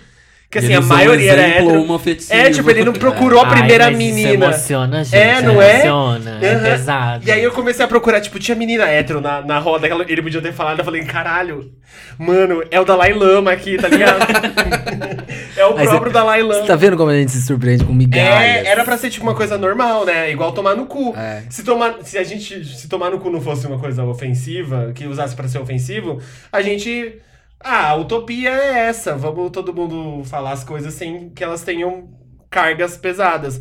Que 0.50 0.60
assim, 0.60 0.68
Ele 0.68 0.76
a 0.76 0.80
usou 0.80 0.94
um 0.94 0.98
maioria 0.98 1.32
era 1.34 1.42
hétero. 1.42 1.82
homofetivo. 1.82 2.34
É, 2.34 2.50
tipo, 2.50 2.70
ele 2.70 2.86
não 2.86 2.94
procurou 2.94 3.42
a 3.42 3.48
Ai, 3.48 3.52
primeira 3.58 3.92
mas 3.92 3.98
Isso 4.00 4.16
menina. 4.16 4.46
emociona, 4.46 5.04
gente. 5.04 5.16
É, 5.18 5.42
não 5.42 5.62
é? 5.62 5.72
Emociona, 5.86 6.40
é 6.42 6.54
Aham. 6.54 6.64
pesado. 6.64 7.28
E 7.28 7.32
aí 7.34 7.44
eu 7.44 7.52
comecei 7.52 7.84
a 7.84 7.88
procurar, 7.88 8.22
tipo, 8.22 8.40
tinha 8.40 8.56
menina 8.56 8.86
hétero 8.88 9.20
na, 9.20 9.42
na 9.42 9.60
roda, 9.60 9.86
ele 10.08 10.22
podia 10.22 10.42
ter 10.42 10.54
falado, 10.54 10.80
eu 10.80 10.86
falei, 10.86 11.04
caralho, 11.04 11.70
mano, 12.18 12.64
é 12.72 12.80
o 12.80 12.86
Dalai 12.86 13.12
Lama 13.12 13.52
aqui, 13.52 13.76
tá 13.78 13.90
ligado? 13.90 14.20
é 15.58 15.66
o 15.66 15.78
cê- 15.78 15.86
próprio 15.88 16.14
Dalai 16.14 16.42
Lama. 16.42 16.62
Você 16.62 16.68
tá 16.68 16.78
vendo 16.78 16.96
como 16.96 17.10
a 17.10 17.14
gente 17.14 17.32
se 17.32 17.42
surpreende 17.42 17.84
com 17.84 17.92
migalhas? 17.92 18.66
É, 18.66 18.68
era 18.68 18.86
pra 18.86 18.98
ser 18.98 19.10
tipo 19.10 19.24
uma 19.26 19.36
coisa 19.36 19.58
normal, 19.58 20.06
né? 20.06 20.32
Igual 20.32 20.54
tomar 20.54 20.76
no 20.78 20.86
cu. 20.86 21.14
É. 21.18 21.44
Se, 21.50 21.62
tomar, 21.62 21.96
se 22.04 22.18
a 22.18 22.24
gente 22.24 22.64
se 22.64 22.88
tomar 22.88 23.10
no 23.12 23.20
cu 23.20 23.30
não 23.30 23.42
fosse 23.42 23.68
uma 23.68 23.80
coisa 23.80 24.02
ofensiva, 24.06 24.94
que 24.96 25.06
usasse 25.08 25.36
pra 25.36 25.48
ser 25.50 25.60
ofensivo, 25.60 26.22
a 26.54 26.62
gente. 26.62 27.16
Ah, 27.60 27.90
a 27.90 27.96
utopia 27.96 28.50
é 28.52 28.80
essa. 28.88 29.16
Vamos 29.16 29.52
todo 29.52 29.74
mundo 29.74 30.24
falar 30.26 30.52
as 30.54 30.64
coisas 30.64 30.94
sem 30.94 31.30
que 31.30 31.44
elas 31.44 31.64
tenham 31.64 32.10
cargas 32.50 32.98
pesadas. 32.98 33.60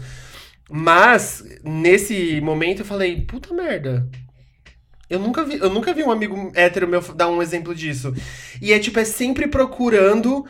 Mas, 0.70 1.44
nesse 1.64 2.40
momento, 2.40 2.80
eu 2.80 2.84
falei, 2.86 3.22
puta 3.22 3.54
merda. 3.54 4.08
Eu 5.08 5.20
nunca 5.20 5.44
vi, 5.44 5.58
eu 5.58 5.70
nunca 5.70 5.94
vi 5.94 6.02
um 6.02 6.10
amigo 6.10 6.50
hétero 6.54 6.88
meu 6.88 7.00
dar 7.14 7.28
um 7.28 7.40
exemplo 7.40 7.74
disso. 7.74 8.12
E 8.60 8.72
é 8.72 8.78
tipo, 8.78 8.98
é 8.98 9.04
sempre 9.04 9.46
procurando, 9.46 10.44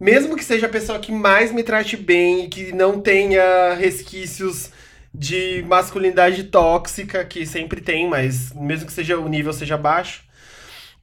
mesmo 0.00 0.36
que 0.36 0.44
seja 0.44 0.66
a 0.66 0.70
pessoa 0.70 0.98
que 0.98 1.12
mais 1.12 1.52
me 1.52 1.62
trate 1.62 1.96
bem 1.96 2.44
e 2.44 2.48
que 2.48 2.72
não 2.72 3.00
tenha 3.00 3.74
resquícios 3.74 4.70
de 5.12 5.62
masculinidade 5.68 6.44
tóxica, 6.44 7.24
que 7.24 7.44
sempre 7.44 7.80
tem, 7.80 8.08
mas 8.08 8.52
mesmo 8.54 8.86
que 8.86 8.92
seja 8.92 9.18
o 9.18 9.28
nível 9.28 9.52
seja 9.52 9.76
baixo. 9.76 10.27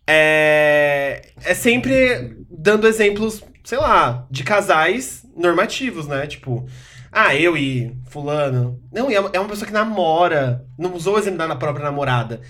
É, 0.07 1.31
é 1.43 1.53
sempre 1.53 2.37
dando 2.49 2.87
exemplos, 2.87 3.43
sei 3.63 3.77
lá, 3.77 4.27
de 4.29 4.43
casais 4.43 5.25
normativos, 5.35 6.07
né? 6.07 6.27
Tipo, 6.27 6.65
ah, 7.11 7.35
eu 7.35 7.57
e 7.57 7.95
fulano. 8.09 8.81
Não, 8.91 9.09
é 9.09 9.19
uma 9.19 9.29
é 9.33 9.39
uma 9.39 9.49
pessoa 9.49 9.65
que 9.67 9.73
namora. 9.73 10.65
Não 10.77 10.93
usou 10.93 11.15
o 11.15 11.17
exemplo 11.19 11.39
da 11.39 11.55
própria 11.55 11.85
namorada. 11.85 12.41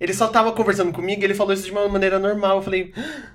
Ele 0.00 0.14
só 0.14 0.28
tava 0.28 0.52
conversando 0.52 0.92
comigo 0.92 1.22
e 1.22 1.24
ele 1.24 1.34
falou 1.34 1.52
isso 1.52 1.64
de 1.64 1.70
uma 1.72 1.88
maneira 1.88 2.18
normal. 2.18 2.56
Eu 2.58 2.62
falei, 2.62 2.92
"Ah, 2.96 3.32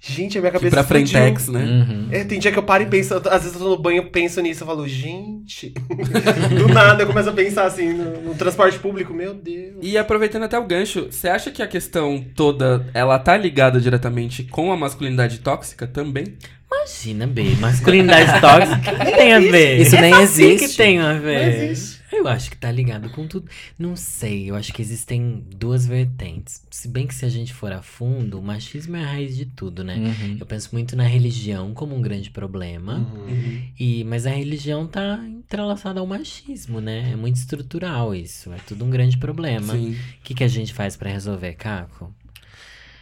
gente, 0.00 0.38
a 0.38 0.40
minha 0.40 0.50
Que 0.50 0.58
cabeça 0.58 0.82
pra 0.84 0.98
explodiu." 0.98 1.20
Frentex, 1.20 1.48
né? 1.48 1.60
Uhum. 1.64 2.08
É, 2.10 2.24
tem 2.24 2.38
dia 2.38 2.50
que 2.50 2.58
eu 2.58 2.62
paro 2.62 2.82
e 2.82 2.86
penso, 2.86 3.14
às 3.14 3.42
vezes 3.42 3.52
eu 3.54 3.60
tô 3.60 3.68
no 3.70 3.78
banho, 3.78 4.04
penso 4.10 4.40
nisso, 4.40 4.62
eu 4.62 4.66
falo, 4.66 4.88
gente. 4.88 5.72
Do 6.56 6.68
nada 6.68 7.02
eu 7.02 7.06
começo 7.06 7.28
a 7.28 7.32
pensar 7.32 7.64
assim, 7.64 7.92
no, 7.92 8.20
no 8.22 8.34
transporte 8.34 8.78
público, 8.78 9.12
meu 9.12 9.34
Deus. 9.34 9.76
E 9.82 9.96
aproveitando 9.98 10.44
até 10.44 10.58
o 10.58 10.64
gancho, 10.66 11.08
você 11.10 11.28
acha 11.28 11.50
que 11.50 11.62
a 11.62 11.66
questão 11.66 12.24
toda, 12.34 12.86
ela 12.94 13.18
tá 13.18 13.36
ligada 13.36 13.80
diretamente 13.80 14.44
com 14.44 14.72
a 14.72 14.76
masculinidade 14.76 15.38
tóxica 15.40 15.86
também? 15.86 16.24
Imagina, 16.72 17.26
B, 17.26 17.56
masculinidade 17.58 18.30
tóxica, 18.40 18.92
o 18.92 19.04
que 19.06 19.12
tem 19.16 19.32
a 19.32 19.40
ver? 19.40 19.80
Isso 19.80 19.96
nem 19.96 20.12
É 20.14 20.16
assim 20.22 20.44
existe. 20.52 20.68
que 20.68 20.76
tem 20.76 20.98
a 21.00 21.14
ver. 21.14 21.56
Não 21.56 21.62
existe. 21.64 21.99
Eu 22.20 22.28
acho 22.28 22.50
que 22.50 22.56
tá 22.56 22.70
ligado 22.70 23.10
com 23.10 23.26
tudo. 23.26 23.50
Não 23.78 23.96
sei, 23.96 24.50
eu 24.50 24.54
acho 24.54 24.72
que 24.72 24.82
existem 24.82 25.44
duas 25.56 25.86
vertentes. 25.86 26.62
Se 26.70 26.88
bem 26.88 27.06
que 27.06 27.14
se 27.14 27.24
a 27.24 27.28
gente 27.28 27.52
for 27.52 27.72
a 27.72 27.82
fundo, 27.82 28.38
o 28.38 28.42
machismo 28.42 28.96
é 28.96 29.02
a 29.02 29.06
raiz 29.06 29.36
de 29.36 29.46
tudo, 29.46 29.82
né? 29.82 29.96
Uhum. 29.96 30.36
Eu 30.38 30.46
penso 30.46 30.70
muito 30.72 30.96
na 30.96 31.04
religião 31.04 31.74
como 31.74 31.96
um 31.96 32.00
grande 32.00 32.30
problema. 32.30 32.98
Uhum. 32.98 33.62
E, 33.78 34.04
mas 34.04 34.26
a 34.26 34.30
religião 34.30 34.86
tá 34.86 35.20
entrelaçada 35.26 36.00
ao 36.00 36.06
machismo, 36.06 36.80
né? 36.80 37.10
É 37.12 37.16
muito 37.16 37.36
estrutural 37.36 38.14
isso. 38.14 38.52
É 38.52 38.58
tudo 38.66 38.84
um 38.84 38.90
grande 38.90 39.16
problema. 39.18 39.74
O 39.74 39.96
que, 40.22 40.34
que 40.34 40.44
a 40.44 40.48
gente 40.48 40.72
faz 40.72 40.96
pra 40.96 41.10
resolver, 41.10 41.54
Caco? 41.54 42.14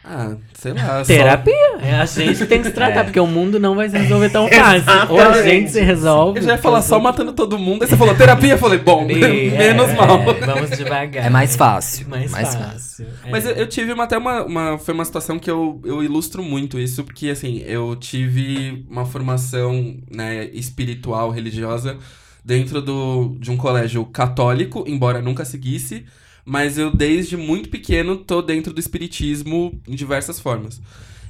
Ah, 0.04 0.36
sei 0.54 0.72
lá. 0.72 1.04
só- 1.04 1.12
Terapia. 1.12 1.54
É 1.82 1.94
a 1.96 2.06
gente 2.06 2.38
que 2.38 2.46
tem 2.46 2.62
que 2.62 2.68
se 2.68 2.72
tratar, 2.72 3.04
porque 3.04 3.20
o 3.20 3.26
mundo 3.26 3.60
não 3.60 3.74
vai 3.74 3.90
se 3.90 3.98
resolver 3.98 4.30
tão 4.30 4.48
fácil. 4.48 5.12
Ou 5.12 5.20
a 5.20 5.42
gente 5.42 5.70
se 5.70 5.80
resolve. 5.82 6.38
Eu 6.38 6.44
já 6.44 6.52
ia 6.52 6.58
falar 6.58 6.80
só 6.82 6.98
matando 6.98 7.32
todo 7.34 7.58
mundo. 7.58 7.82
Aí 7.82 7.88
você 7.88 7.96
falou 7.96 8.14
terapia, 8.14 8.52
eu 8.54 8.58
falei, 8.58 8.78
bom, 8.78 9.04
E, 9.10 9.50
menos 9.50 9.90
é, 9.90 9.94
mal. 9.94 10.20
é, 10.20 10.46
vamos 10.46 10.70
devagar. 10.70 11.26
É 11.26 11.28
mais 11.28 11.56
fácil. 11.56 12.08
Mais, 12.08 12.30
mais 12.30 12.54
fácil. 12.54 13.06
É. 13.24 13.30
Mas 13.30 13.44
eu, 13.44 13.52
eu 13.52 13.66
tive 13.66 13.92
uma, 13.92 14.04
até 14.04 14.16
uma, 14.16 14.44
uma. 14.44 14.78
Foi 14.78 14.94
uma 14.94 15.04
situação 15.04 15.38
que 15.38 15.50
eu, 15.50 15.80
eu 15.84 16.02
ilustro 16.02 16.42
muito 16.42 16.78
isso, 16.78 17.04
porque 17.04 17.28
assim, 17.28 17.62
eu 17.66 17.94
tive 17.94 18.86
uma 18.88 19.04
formação 19.04 19.94
né, 20.10 20.46
espiritual, 20.54 21.30
religiosa, 21.30 21.98
dentro 22.44 22.80
do, 22.80 23.36
de 23.38 23.50
um 23.50 23.56
colégio 23.58 24.04
católico, 24.06 24.84
embora 24.86 25.20
nunca 25.20 25.44
seguisse, 25.44 26.06
mas 26.48 26.78
eu 26.78 26.90
desde 26.90 27.36
muito 27.36 27.68
pequeno 27.68 28.16
tô 28.16 28.40
dentro 28.40 28.72
do 28.72 28.80
espiritismo 28.80 29.78
em 29.86 29.94
diversas 29.94 30.40
formas. 30.40 30.80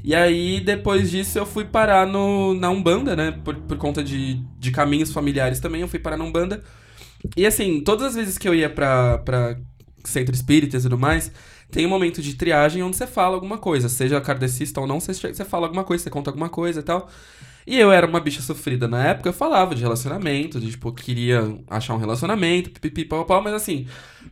E 0.04 0.14
aí, 0.14 0.60
depois 0.60 1.10
disso, 1.10 1.36
eu 1.36 1.44
fui 1.44 1.64
parar 1.64 2.06
no, 2.06 2.54
na 2.54 2.70
Umbanda, 2.70 3.16
né? 3.16 3.32
Por, 3.44 3.56
por 3.56 3.76
conta 3.76 4.02
de, 4.02 4.34
de 4.56 4.70
caminhos 4.70 5.12
familiares 5.12 5.58
também, 5.58 5.80
eu 5.80 5.88
fui 5.88 5.98
parar 5.98 6.16
na 6.16 6.22
Umbanda. 6.22 6.62
E 7.36 7.44
assim, 7.44 7.80
todas 7.80 8.06
as 8.06 8.14
vezes 8.14 8.38
que 8.38 8.48
eu 8.48 8.54
ia 8.54 8.70
pra, 8.70 9.18
pra 9.18 9.58
centro 10.04 10.32
espírita 10.32 10.76
e 10.76 10.80
tudo 10.80 10.96
mais, 10.96 11.32
tem 11.68 11.84
um 11.84 11.88
momento 11.88 12.22
de 12.22 12.34
triagem 12.34 12.80
onde 12.84 12.96
você 12.96 13.06
fala 13.06 13.34
alguma 13.34 13.58
coisa, 13.58 13.88
seja 13.88 14.20
kardecista 14.20 14.80
ou 14.80 14.86
não, 14.86 15.00
você, 15.00 15.12
você 15.12 15.44
fala 15.44 15.66
alguma 15.66 15.82
coisa, 15.82 16.04
você 16.04 16.10
conta 16.10 16.30
alguma 16.30 16.48
coisa 16.48 16.78
e 16.78 16.82
tal. 16.84 17.10
E 17.68 17.78
eu 17.78 17.92
era 17.92 18.06
uma 18.06 18.18
bicha 18.18 18.40
sofrida 18.40 18.88
na 18.88 19.08
época, 19.08 19.28
eu 19.28 19.32
falava 19.32 19.74
de 19.74 19.82
relacionamento, 19.82 20.58
de 20.58 20.70
tipo, 20.70 20.90
queria 20.90 21.54
achar 21.68 21.92
um 21.92 21.98
relacionamento, 21.98 22.70
pipipi, 22.70 23.04
pau, 23.04 23.26
pau, 23.26 23.42
mas 23.42 23.52
assim, 23.52 23.86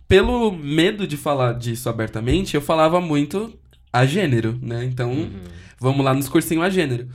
pelo 0.09 0.51
medo 0.51 1.07
de 1.07 1.19
falar 1.19 1.53
disso 1.53 1.87
abertamente, 1.91 2.55
eu 2.55 2.63
falava 2.63 2.99
muito 2.99 3.53
a 3.93 4.07
gênero, 4.07 4.59
né? 4.63 4.87
Então, 4.87 5.29
vamos 5.79 6.03
lá 6.03 6.15
no 6.15 6.21
discursinho 6.21 6.63
a 6.63 6.71
gênero. 6.71 7.09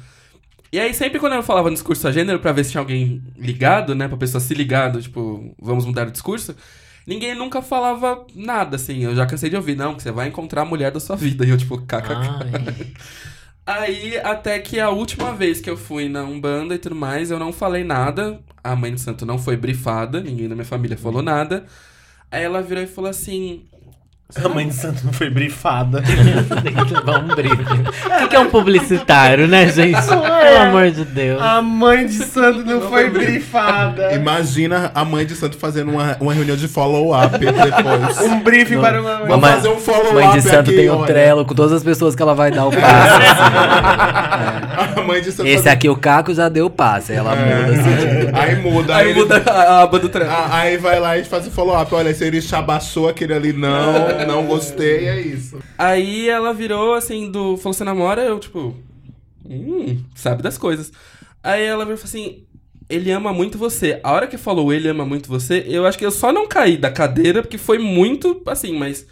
E 0.71 0.79
aí, 0.79 0.93
sempre 0.93 1.19
quando 1.19 1.33
eu 1.33 1.41
falava 1.41 1.69
no 1.69 1.73
discurso 1.73 2.07
a 2.07 2.11
gênero, 2.11 2.39
pra 2.39 2.51
ver 2.51 2.65
se 2.65 2.71
tinha 2.71 2.81
alguém 2.81 3.23
ligado, 3.35 3.95
né? 3.95 4.07
Pra 4.07 4.15
pessoa 4.15 4.39
se 4.39 4.53
ligado, 4.53 5.01
tipo, 5.01 5.55
vamos 5.59 5.87
mudar 5.87 6.07
o 6.07 6.11
discurso. 6.11 6.55
Ninguém 7.07 7.33
nunca 7.33 7.63
falava 7.63 8.27
nada, 8.35 8.75
assim. 8.75 9.03
Eu 9.03 9.15
já 9.15 9.25
cansei 9.25 9.49
de 9.49 9.55
ouvir, 9.55 9.75
não, 9.75 9.95
que 9.95 10.03
você 10.03 10.11
vai 10.11 10.27
encontrar 10.27 10.61
a 10.61 10.65
mulher 10.65 10.91
da 10.91 10.99
sua 10.99 11.15
vida. 11.15 11.43
E 11.47 11.49
eu, 11.49 11.57
tipo, 11.57 11.79
kkk. 11.79 12.93
Aí, 13.65 14.17
até 14.17 14.59
que 14.59 14.79
a 14.79 14.89
última 14.89 15.33
vez 15.33 15.61
que 15.61 15.69
eu 15.69 15.77
fui 15.77 16.09
na 16.09 16.23
Umbanda 16.23 16.75
e 16.75 16.79
tudo 16.79 16.95
mais, 16.95 17.31
eu 17.31 17.39
não 17.39 17.53
falei 17.53 17.83
nada. 17.83 18.41
A 18.63 18.75
mãe 18.75 18.93
de 18.93 18.99
santo 19.01 19.25
não 19.25 19.37
foi 19.39 19.55
brifada, 19.55 20.21
ninguém 20.21 20.49
da 20.49 20.55
minha 20.55 20.65
família 20.65 20.97
falou 20.97 21.21
nada. 21.21 21.65
Aí 22.31 22.43
ela 22.43 22.61
virou 22.61 22.83
e 22.83 22.87
falou 22.87 23.09
assim: 23.09 23.67
A 24.43 24.47
mãe 24.49 24.67
de 24.67 24.73
santo 24.73 25.05
não 25.05 25.11
foi 25.13 25.29
brifada. 25.29 26.01
tem 26.63 26.73
que 26.73 26.93
levar 26.93 27.19
um 27.19 27.27
briefing. 27.27 27.81
O 28.15 28.17
que, 28.19 28.27
que 28.29 28.35
é 28.35 28.39
um 28.39 28.49
publicitário, 28.49 29.47
né, 29.47 29.67
gente? 29.69 29.97
é. 29.97 30.01
Pelo 30.51 30.57
amor 30.69 30.89
de 30.91 31.03
Deus. 31.05 31.41
A 31.41 31.61
mãe 31.61 32.05
de 32.05 32.23
santo 32.25 32.63
não 32.65 32.81
foi 32.89 33.09
brifada. 33.09 34.13
Imagina 34.13 34.91
a 34.95 35.03
mãe 35.03 35.25
de 35.25 35.35
santo 35.35 35.57
fazendo 35.57 35.91
uma, 35.91 36.15
uma 36.19 36.33
reunião 36.33 36.55
de 36.55 36.67
follow-up 36.67 37.37
depois. 37.37 38.21
Um 38.21 38.39
briefing 38.41 38.79
para 38.79 39.01
uma 39.01 39.17
Vamos 39.19 39.39
Mãe- 39.39 39.51
fazer 39.53 39.67
um 39.69 39.77
follow-up 39.77 40.13
Mãe 40.13 40.29
de 40.31 40.41
santo 40.41 40.69
aqui, 40.69 40.75
tem 40.75 40.89
um 40.89 40.97
olha. 40.97 41.07
trelo 41.07 41.45
com 41.45 41.53
todas 41.53 41.73
as 41.73 41.83
pessoas 41.83 42.15
que 42.15 42.21
ela 42.21 42.33
vai 42.33 42.51
dar 42.51 42.65
o 42.65 42.71
passe. 42.71 43.25
assim. 43.25 44.71
A 45.01 45.01
mãe 45.03 45.21
de 45.21 45.31
santo 45.31 45.47
Esse 45.47 45.67
aqui, 45.69 45.89
o 45.89 45.95
Caco, 45.95 46.33
já 46.33 46.47
deu 46.49 46.65
o 46.65 46.69
passe. 46.69 47.11
Aí 47.11 47.17
ela 47.17 47.35
muda 47.35 47.65
assim. 47.73 48.29
Aí 48.33 48.55
muda. 48.55 48.95
Aí 48.95 49.09
ele- 49.09 49.19
muda 49.19 49.43
a 49.45 49.81
aba 49.83 49.99
do. 49.99 50.11
Ah, 50.27 50.49
Aí 50.51 50.77
vai 50.77 50.99
lá 50.99 51.17
e 51.17 51.23
faz 51.23 51.45
o 51.47 51.51
follow-up. 51.51 51.93
Olha, 51.93 52.13
se 52.13 52.23
ele 52.23 52.41
chabaçou 52.41 53.07
aquele 53.09 53.33
ali, 53.33 53.53
não, 53.53 53.93
não 54.25 54.45
gostei, 54.45 55.07
é 55.07 55.21
isso. 55.21 55.59
Aí 55.77 56.29
ela 56.29 56.53
virou 56.53 56.93
assim, 56.93 57.31
do. 57.31 57.57
Falou, 57.57 57.73
você 57.73 57.83
namora? 57.83 58.23
Eu, 58.23 58.39
tipo. 58.39 58.75
Hum, 59.45 60.03
sabe 60.15 60.41
das 60.41 60.57
coisas. 60.57 60.91
Aí 61.43 61.63
ela 61.63 61.83
virou 61.85 61.95
e 61.95 61.97
falou 61.97 62.09
assim. 62.09 62.45
Ele 62.89 63.09
ama 63.09 63.31
muito 63.31 63.57
você. 63.57 63.99
A 64.03 64.11
hora 64.11 64.27
que 64.27 64.37
falou 64.37 64.73
ele 64.73 64.89
ama 64.89 65.05
muito 65.05 65.29
você, 65.29 65.65
eu 65.67 65.85
acho 65.85 65.97
que 65.97 66.05
eu 66.05 66.11
só 66.11 66.33
não 66.33 66.45
caí 66.45 66.75
da 66.75 66.91
cadeira, 66.91 67.41
porque 67.41 67.57
foi 67.57 67.77
muito 67.77 68.41
assim, 68.47 68.77
mas. 68.77 69.05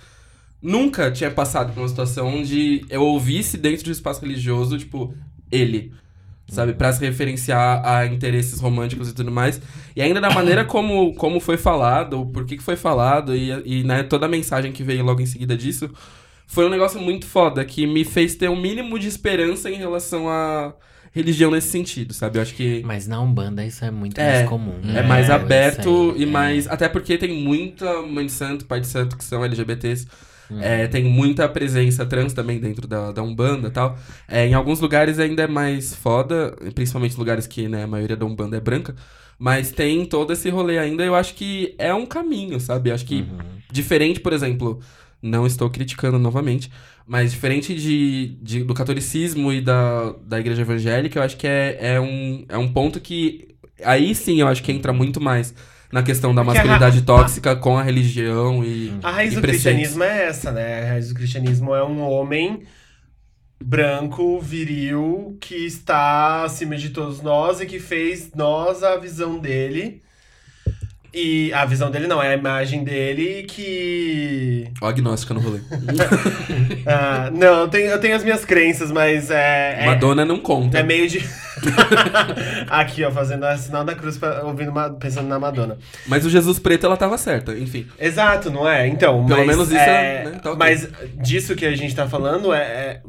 Nunca 0.62 1.10
tinha 1.10 1.32
passado 1.32 1.72
por 1.74 1.80
uma 1.80 1.88
situação 1.88 2.28
onde 2.28 2.86
eu 2.90 3.02
ouvisse 3.02 3.58
dentro 3.58 3.86
de 3.86 3.90
um 3.92 3.94
espaço 3.94 4.22
religioso, 4.22 4.78
tipo, 4.78 5.16
ele. 5.50 5.94
Sabe? 6.50 6.74
Pra 6.74 6.92
se 6.92 7.00
referenciar 7.06 7.86
a 7.86 8.06
interesses 8.06 8.60
românticos 8.60 9.10
e 9.10 9.14
tudo 9.14 9.32
mais. 9.32 9.62
E 9.96 10.02
ainda 10.02 10.20
da 10.20 10.30
maneira 10.32 10.64
como, 10.66 11.14
como 11.16 11.40
foi 11.40 11.58
falado, 11.58 12.26
porquê 12.28 12.58
que 12.58 12.64
foi 12.64 12.76
falado, 12.76 13.36
e, 13.36 13.52
e 13.66 13.84
né, 13.84 14.04
toda 14.04 14.26
a 14.26 14.30
mensagem 14.30 14.72
que 14.72 14.84
veio 14.84 15.04
logo 15.04 15.22
em 15.22 15.26
seguida 15.26 15.56
disso, 15.56 15.90
foi 16.48 16.66
um 16.66 16.70
negócio 16.70 17.00
muito 17.00 17.26
foda, 17.28 17.64
que 17.64 17.86
me 17.86 18.04
fez 18.04 18.36
ter 18.36 18.50
um 18.50 18.60
mínimo 18.60 18.98
de 18.98 19.08
esperança 19.08 19.70
em 19.70 19.76
relação 19.76 20.28
à 20.28 20.74
religião 21.12 21.52
nesse 21.52 21.70
sentido, 21.70 22.14
sabe? 22.14 22.38
Eu 22.38 22.42
acho 22.42 22.54
que 22.56 22.82
Mas 22.86 23.08
na 23.08 23.20
Umbanda 23.20 23.64
isso 23.66 23.84
é 23.86 23.92
muito 23.92 24.20
É, 24.20 24.38
mais 24.38 24.50
comum. 24.50 24.80
é 24.84 24.94
né? 24.94 25.02
mais 25.04 25.30
aberto 25.30 26.14
aí, 26.16 26.22
e 26.22 26.24
é. 26.24 26.26
mais. 26.28 26.68
Até 26.68 26.88
porque 26.90 27.18
tem 27.18 27.44
muita 27.44 28.02
mãe 28.04 28.26
de 28.26 28.32
santo, 28.32 28.66
pai 28.66 28.80
de 28.80 28.88
santo 28.88 29.18
que 29.18 29.24
são 29.24 29.44
LGBTs. 29.44 30.08
É, 30.58 30.88
tem 30.88 31.04
muita 31.04 31.48
presença 31.48 32.06
trans 32.06 32.34
também 32.34 32.60
dentro 32.60 32.88
da, 32.88 33.12
da 33.12 33.22
Umbanda 33.22 33.68
e 33.68 33.72
tal. 33.72 33.98
É, 34.28 34.48
em 34.48 34.54
alguns 34.54 34.80
lugares 34.80 35.20
ainda 35.20 35.44
é 35.44 35.48
mais 35.48 35.94
foda, 35.96 36.56
principalmente 36.74 37.18
lugares 37.18 37.46
que 37.48 37.68
né, 37.68 37.84
a 37.84 37.88
maioria 37.88 38.16
da 38.18 38.26
Umbanda 38.26 38.58
é 38.58 38.60
branca. 38.60 38.96
Mas 39.38 39.72
tem 39.72 40.06
todo 40.06 40.34
esse 40.34 40.50
rolê 40.50 40.78
ainda, 40.80 41.04
eu 41.04 41.16
acho 41.16 41.34
que 41.36 41.74
é 41.78 41.94
um 41.94 42.06
caminho, 42.06 42.60
sabe? 42.60 42.90
Eu 42.90 42.96
acho 42.96 43.06
que 43.06 43.26
diferente, 43.72 44.20
por 44.20 44.34
exemplo, 44.34 44.80
não 45.22 45.46
estou 45.46 45.70
criticando 45.70 46.18
novamente, 46.20 46.70
mas 47.08 47.32
diferente 47.32 47.74
de, 47.76 48.38
de- 48.42 48.64
do 48.64 48.74
catolicismo 48.74 49.52
e 49.54 49.62
da, 49.62 50.12
da 50.26 50.40
igreja 50.40 50.62
evangélica, 50.62 51.20
eu 51.20 51.24
acho 51.24 51.38
que 51.38 51.48
é, 51.48 51.78
é, 51.80 52.00
um, 52.02 52.46
é 52.50 52.58
um 52.58 52.68
ponto 52.72 53.00
que. 53.00 53.48
Aí 53.84 54.14
sim 54.14 54.42
eu 54.42 54.48
acho 54.48 54.62
que 54.62 54.72
entra 54.74 54.92
muito 54.92 55.22
mais 55.22 55.54
na 55.92 56.04
questão 56.04 56.34
da 56.34 56.44
masculinidade 56.44 57.02
tóxica 57.02 57.56
com 57.56 57.78
a 57.78 57.84
religião 57.84 58.64
e. 58.64 58.94
A 59.02 59.12
raiz 59.12 59.34
e 59.34 59.36
do 59.36 59.42
preceitos. 59.42 59.74
cristianismo 59.74 60.04
é 60.04 60.26
essa, 60.28 60.52
né? 60.52 60.84
A 60.84 60.90
raiz 60.92 61.10
do 61.10 61.16
cristianismo 61.16 61.74
é 61.74 61.84
um 61.84 62.02
homem 62.02 62.64
branco, 63.62 64.40
viril, 64.40 65.38
que 65.42 65.56
está 65.56 66.44
acima 66.44 66.78
de 66.78 66.90
todos 66.90 67.22
nós 67.22 67.60
e 67.60 67.66
que 67.66 67.80
fez 67.80 68.32
nós 68.34 68.84
a 68.84 68.96
visão 68.98 69.38
dele. 69.38 70.02
E 71.14 71.52
a 71.54 71.66
visão 71.66 71.90
dele 71.90 72.06
não, 72.08 72.22
é 72.22 72.30
a 72.30 72.34
imagem 72.38 72.84
dele 72.84 73.44
que. 73.44 74.68
Ó, 74.82 74.88
agnóstica 74.88 75.34
no 75.34 75.40
rolê. 75.40 75.60
Ah, 76.86 77.30
não, 77.32 77.62
eu 77.62 77.68
tenho, 77.68 77.88
eu 77.88 78.00
tenho 78.00 78.16
as 78.16 78.24
minhas 78.24 78.46
crenças, 78.46 78.92
mas 78.92 79.30
é. 79.30 79.78
é- 79.82 79.86
Madonna 79.86 80.24
não 80.26 80.40
conta. 80.40 80.80
É 80.80 80.84
meio 80.84 81.08
de. 81.08 81.20
Aqui, 82.70 83.04
ó, 83.04 83.12
fazendo 83.12 83.44
a 83.46 83.58
sinal 83.58 83.84
da 83.84 83.94
cruz, 83.96 84.18
pra- 84.18 84.44
ouvindo, 84.44 84.72
uma- 84.72 84.90
pensando 84.92 85.28
na 85.28 85.40
Madonna. 85.40 85.78
Mas 86.08 86.26
o 86.26 86.30
Jesus 86.30 86.58
preto 86.60 86.86
ela 86.86 86.98
tava 86.98 87.18
certa, 87.18 87.58
enfim. 87.58 87.88
Exato, 88.00 88.50
não 88.50 88.68
é? 88.68 88.88
Então, 88.88 89.26
Pelo 89.26 89.40
mas, 89.40 89.48
menos 89.48 89.68
isso 89.68 89.78
é, 89.78 90.22
é, 90.22 90.26
né, 90.26 90.40
tá 90.42 90.52
ok. 90.52 90.58
Mas 90.60 90.88
disso 91.22 91.56
que 91.56 91.66
a 91.66 91.76
gente 91.76 91.96
tá 91.96 92.08
falando 92.08 92.54
é, 92.54 92.60
é 92.62 93.02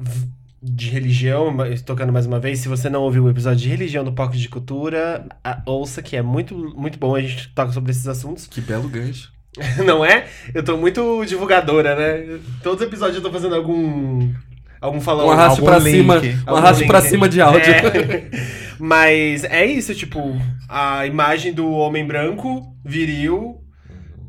de 0.63 0.91
religião, 0.91 1.57
tocando 1.87 2.13
mais 2.13 2.27
uma 2.27 2.39
vez, 2.39 2.59
se 2.59 2.69
você 2.69 2.91
não 2.91 3.03
ouviu 3.03 3.25
o 3.25 3.31
episódio 3.31 3.61
de 3.61 3.69
religião 3.69 4.05
do 4.05 4.13
Pocket 4.13 4.39
de 4.39 4.49
Cultura, 4.49 5.27
ouça 5.65 6.03
que 6.03 6.17
é 6.17 6.23
muito, 6.23 6.55
muito 6.55 6.99
bom, 6.99 7.15
a 7.15 7.21
gente 7.21 7.49
toca 7.55 7.73
sobre 7.73 7.91
esses 7.91 8.07
assuntos. 8.07 8.47
Que 8.47 8.61
belo 8.61 8.89
gancho. 8.89 9.33
não 9.85 10.05
é? 10.05 10.27
Eu 10.55 10.63
tô 10.63 10.77
muito 10.77 11.25
divulgadora, 11.25 11.97
né? 11.97 12.39
Todos 12.63 12.81
os 12.81 12.87
episódios 12.87 13.17
eu 13.17 13.23
tô 13.23 13.33
fazendo 13.33 13.55
algum... 13.55 14.33
Algum 14.81 15.01
falando. 15.01 15.29
Um 15.29 15.31
arraste 15.31 15.61
algum 15.61 15.71
pra 15.71 15.79
link. 15.79 15.97
cima. 15.97 16.15
Um 16.15 16.43
Algum 16.47 16.63
arraste 16.63 16.87
pra 16.87 17.01
cima 17.03 17.29
de 17.29 17.41
áudio. 17.41 17.71
É. 17.71 18.31
Mas 18.81 19.45
é 19.45 19.67
isso, 19.67 19.95
tipo, 19.95 20.35
a 20.67 21.07
imagem 21.07 21.53
do 21.53 21.71
homem 21.71 22.07
branco, 22.07 22.63
viril, 22.83 23.61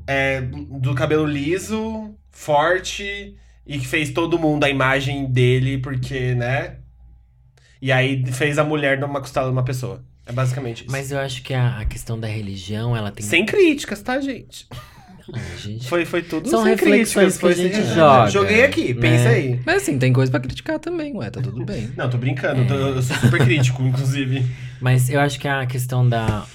é, 0.06 0.42
do 0.42 0.94
cabelo 0.94 1.26
liso, 1.26 2.14
forte, 2.32 3.34
e 3.66 3.78
que 3.80 3.88
fez 3.88 4.12
todo 4.12 4.38
mundo 4.40 4.64
a 4.64 4.70
imagem 4.70 5.26
dele, 5.26 5.78
porque, 5.78 6.34
né? 6.36 6.78
E 7.82 7.92
aí 7.92 8.24
fez 8.32 8.58
a 8.58 8.64
mulher 8.64 9.00
numa 9.00 9.20
costela 9.20 9.48
de 9.48 9.52
uma 9.54 9.64
pessoa. 9.64 10.04
É 10.26 10.32
basicamente 10.32 10.84
isso. 10.84 10.92
Mas 10.92 11.12
eu 11.12 11.20
acho 11.20 11.42
que 11.42 11.54
a, 11.54 11.80
a 11.80 11.86
questão 11.86 12.20
da 12.20 12.28
religião, 12.28 12.96
ela 12.96 13.12
tem. 13.12 13.26
Sem 13.26 13.46
críticas, 13.46 14.02
tá, 14.02 14.20
gente? 14.22 14.68
Ah, 15.34 15.40
gente. 15.58 15.88
Foi, 15.88 16.06
foi 16.06 16.22
tudo 16.22 16.50
São 16.50 16.64
sem 16.64 16.72
reflexões 16.76 17.38
críticas. 17.38 17.38
que 17.38 17.46
a 17.46 17.50
Foi 17.50 17.56
gente 17.56 17.86
sem- 17.88 17.96
joga, 17.96 18.30
Joguei 18.30 18.64
aqui, 18.66 18.94
né? 18.94 19.02
pensa 19.02 19.30
aí. 19.30 19.60
Mas 19.66 19.84
assim, 19.84 19.98
tem 19.98 20.12
coisa 20.14 20.30
pra 20.32 20.40
criticar 20.40 20.78
também, 20.80 21.16
ué, 21.16 21.30
tá 21.30 21.42
tudo 21.42 21.64
bem. 21.66 21.92
Não, 21.98 22.10
tô 22.10 22.18
brincando, 22.18 22.62
eu 22.62 22.68
tô- 22.68 22.74
eu 22.76 23.02
sou 23.02 23.16
super 23.18 23.40
crítico, 23.44 23.82
inclusive. 23.84 24.46
Mas 24.80 25.10
eu 25.10 25.20
acho 25.20 25.40
que 25.40 25.48
a 25.48 25.66
questão 25.66 26.08
da. 26.08 26.46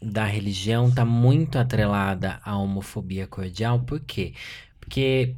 da 0.00 0.24
religião 0.24 0.90
tá 0.90 1.04
muito 1.04 1.58
atrelada 1.58 2.38
à 2.44 2.56
homofobia 2.56 3.26
cordial, 3.26 3.80
por 3.80 3.98
quê? 4.00 4.32
Porque 4.80 5.34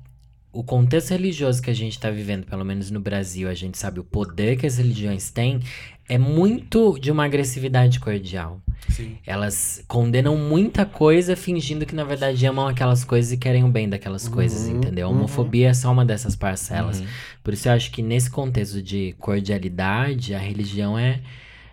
o 0.52 0.64
contexto 0.64 1.10
religioso 1.10 1.62
que 1.62 1.70
a 1.70 1.74
gente 1.74 1.92
está 1.92 2.10
vivendo, 2.10 2.44
pelo 2.44 2.64
menos 2.64 2.90
no 2.90 3.00
Brasil, 3.00 3.48
a 3.48 3.54
gente 3.54 3.78
sabe 3.78 4.00
o 4.00 4.04
poder 4.04 4.56
que 4.56 4.66
as 4.66 4.78
religiões 4.78 5.30
têm, 5.30 5.60
é 6.08 6.18
muito 6.18 6.98
de 6.98 7.10
uma 7.10 7.24
agressividade 7.24 8.00
cordial. 8.00 8.60
Sim. 8.88 9.16
Elas 9.24 9.84
condenam 9.86 10.36
muita 10.36 10.84
coisa 10.84 11.36
fingindo 11.36 11.86
que 11.86 11.94
na 11.94 12.02
verdade 12.02 12.44
amam 12.46 12.66
aquelas 12.66 13.04
coisas 13.04 13.30
e 13.30 13.36
querem 13.36 13.62
o 13.62 13.68
bem 13.68 13.88
daquelas 13.88 14.26
coisas, 14.26 14.66
Uhum, 14.66 14.78
entendeu? 14.78 15.06
A 15.06 15.10
uhum. 15.10 15.18
homofobia 15.18 15.68
é 15.68 15.74
só 15.74 15.92
uma 15.92 16.04
dessas 16.04 16.34
parcelas. 16.34 17.00
Uhum. 17.00 17.06
Por 17.44 17.54
isso 17.54 17.68
eu 17.68 17.72
acho 17.72 17.92
que 17.92 18.02
nesse 18.02 18.28
contexto 18.28 18.82
de 18.82 19.14
cordialidade, 19.18 20.34
a 20.34 20.38
religião 20.38 20.98
é, 20.98 21.20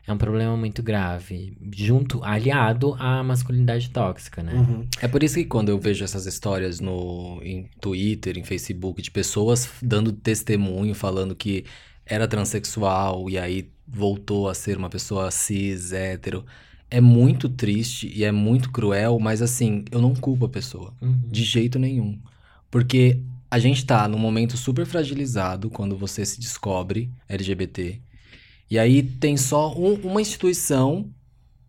é 0.08 0.14
um 0.14 0.18
problema 0.18 0.56
muito 0.56 0.82
grave, 0.82 1.58
junto, 1.76 2.24
aliado 2.24 2.96
à 2.98 3.22
masculinidade 3.22 3.90
tóxica, 3.90 4.42
né? 4.42 4.54
Uhum. 4.54 4.88
É 5.02 5.08
por 5.08 5.22
isso 5.22 5.36
que 5.36 5.44
quando 5.44 5.68
eu 5.68 5.78
vejo 5.78 6.06
essas 6.06 6.26
histórias 6.26 6.80
no 6.80 7.42
em 7.44 7.70
Twitter, 7.82 8.38
em 8.38 8.44
Facebook, 8.44 9.02
de 9.02 9.12
pessoas 9.12 9.70
dando 9.82 10.14
testemunho, 10.14 10.96
falando 10.96 11.36
que 11.36 11.66
era 12.06 12.26
transexual 12.26 13.30
e 13.30 13.38
aí 13.38 13.70
voltou 13.86 14.48
a 14.48 14.54
ser 14.54 14.78
uma 14.78 14.90
pessoa 14.90 15.30
cis, 15.30 15.92
hétero, 15.92 16.46
é 16.90 17.02
muito 17.02 17.50
triste 17.50 18.10
e 18.16 18.24
é 18.24 18.32
muito 18.32 18.72
cruel, 18.72 19.20
mas 19.20 19.42
assim, 19.42 19.84
eu 19.92 20.02
não 20.02 20.16
culpo 20.16 20.46
a 20.46 20.50
pessoa. 20.50 20.94
Uhum. 21.02 21.20
De 21.28 21.44
jeito 21.44 21.78
nenhum. 21.78 22.18
Porque 22.72 23.22
a 23.52 23.60
gente 23.60 23.86
tá 23.86 24.08
num 24.08 24.18
momento 24.18 24.56
super 24.56 24.86
fragilizado 24.86 25.70
quando 25.70 25.98
você 25.98 26.26
se 26.26 26.40
descobre 26.40 27.10
LGBT. 27.28 28.02
E 28.70 28.78
aí 28.78 29.02
tem 29.04 29.38
só 29.38 29.74
um- 29.74 30.00
uma 30.04 30.22
instituição 30.22 31.06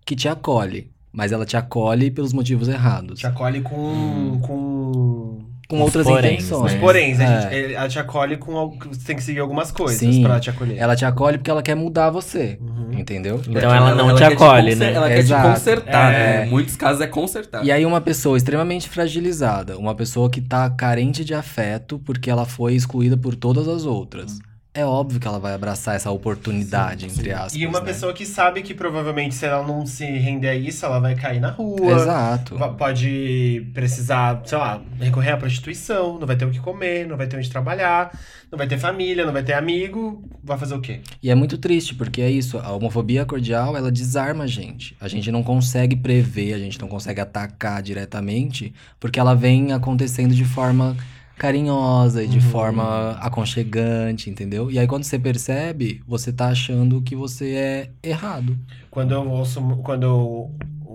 que 0.05 0.17
te 0.17 0.29
acolhe. 0.29 0.91
Mas 1.13 1.33
ela 1.33 1.45
te 1.47 1.57
acolhe 1.57 2.11
pelos 2.11 2.33
motivos 2.33 2.69
errados. 2.69 3.19
Te 3.21 3.27
acolhe 3.27 3.61
com. 3.61 4.39
com. 4.43 5.39
Com 5.69 5.77
Os 5.77 5.83
outras 5.83 6.07
poréns, 6.07 6.45
intenções. 6.45 6.73
né? 6.73 6.81
Poréns, 6.81 7.21
a 7.21 7.53
É. 7.53 7.73
ela 7.75 7.89
te 7.91 7.99
acolhe 7.99 8.39
com. 8.39 8.79
Você 8.91 9.05
tem 9.07 9.17
que 9.17 9.23
seguir 9.23 9.41
algumas 9.41 9.71
coisas 9.71 9.99
Sim. 9.99 10.23
pra 10.23 10.31
ela 10.33 10.41
te 10.41 10.49
acolher. 10.49 10.79
Ela 10.79 10.97
te 10.97 11.05
acolhe 11.05 11.37
porque 11.37 11.51
ela 11.51 11.63
quer 11.63 11.75
mudar 11.75 12.09
você. 12.09 12.59
Uhum. 12.59 12.99
Entendeu? 12.99 13.39
Então 13.47 13.75
ela 13.75 13.95
não 13.95 14.15
te 14.15 14.19
quer 14.19 14.33
acolhe, 14.33 14.73
conser- 14.73 14.79
né? 14.79 14.93
Ela 14.95 15.09
quer 15.09 15.19
Exato. 15.19 15.47
te 15.49 15.55
consertar, 15.55 16.15
É. 16.15 16.19
né? 16.41 16.47
Em 16.47 16.51
muitos 16.51 16.75
casos 16.75 17.03
é 17.03 17.07
consertar. 17.07 17.63
E 17.67 17.71
aí 17.71 17.85
uma 17.85 18.01
pessoa 18.01 18.39
extremamente 18.39 18.89
fragilizada, 18.89 19.77
uma 19.77 19.95
pessoa 19.95 20.31
que 20.31 20.41
tá 20.41 20.71
carente 20.71 21.23
de 21.23 21.35
afeto 21.35 21.99
porque 21.99 22.31
ela 22.31 22.47
foi 22.47 22.75
excluída 22.75 23.17
por 23.19 23.35
todas 23.35 23.69
as 23.69 23.85
outras. 23.85 24.39
É 24.79 24.85
óbvio 24.85 25.19
que 25.19 25.27
ela 25.27 25.41
vai 25.41 25.55
abraçar 25.55 25.97
essa 25.97 26.09
oportunidade, 26.09 27.05
entre 27.05 27.33
aspas. 27.33 27.57
E 27.57 27.67
uma 27.67 27.81
né? 27.81 27.87
pessoa 27.87 28.13
que 28.13 28.25
sabe 28.25 28.63
que 28.63 28.73
provavelmente 28.73 29.35
se 29.35 29.45
ela 29.45 29.67
não 29.67 29.85
se 29.85 30.05
render 30.05 30.51
a 30.51 30.55
isso, 30.55 30.87
ela 30.87 31.01
vai 31.01 31.17
cair 31.17 31.41
na 31.41 31.51
rua. 31.51 31.95
Exato. 31.97 32.57
Pode 32.79 33.67
precisar, 33.75 34.41
sei 34.45 34.57
lá, 34.57 34.81
recorrer 35.01 35.33
à 35.33 35.37
prostituição, 35.37 36.17
não 36.21 36.29
vai 36.29 36.37
ter 36.37 36.45
o 36.45 36.51
que 36.53 36.61
comer, 36.61 37.09
não 37.09 37.17
vai 37.17 37.27
ter 37.27 37.37
onde 37.37 37.51
trabalhar, 37.51 38.17
não 38.53 38.57
vai 38.57 38.69
ter 38.69 38.79
família, 38.79 39.27
não 39.27 39.33
vai 39.33 39.43
ter 39.43 39.55
amigo, 39.55 40.23
vai 40.45 40.57
fazer 40.57 40.77
o 40.77 40.81
quê? 40.81 41.01
E 41.21 41.29
é 41.29 41.35
muito 41.35 41.59
triste, 41.59 41.97
porque 41.97 42.23
é 42.23 42.31
isso, 42.31 42.57
a 42.57 42.71
homofobia 42.71 43.27
cordial, 43.27 43.77
ela 43.77 43.91
desarma 43.91 44.45
a 44.45 44.47
gente. 44.47 44.97
A 45.01 45.09
gente 45.09 45.33
não 45.33 45.43
consegue 45.43 45.97
prever, 45.97 46.55
a 46.55 46.59
gente 46.59 46.81
não 46.81 46.87
consegue 46.87 47.21
atacar 47.21 47.83
diretamente, 47.83 48.73
porque 49.01 49.19
ela 49.19 49.35
vem 49.35 49.73
acontecendo 49.73 50.37
de 50.37 50.45
forma 50.45 50.97
carinhosa 51.39 52.23
e 52.23 52.27
de 52.27 52.37
Uhum. 52.39 52.43
forma 52.51 53.13
aconchegante, 53.21 54.29
entendeu? 54.29 54.71
E 54.71 54.79
aí 54.79 54.87
quando 54.87 55.05
você 55.05 55.19
percebe, 55.19 56.03
você 56.07 56.33
tá 56.33 56.49
achando 56.49 57.01
que 57.01 57.15
você 57.17 57.55
é 57.55 57.91
errado. 58.03 58.59
Quando 58.91 59.13
eu 59.15 59.27
ouço, 59.31 59.61
quando 59.83 60.03
eu- 60.05 60.51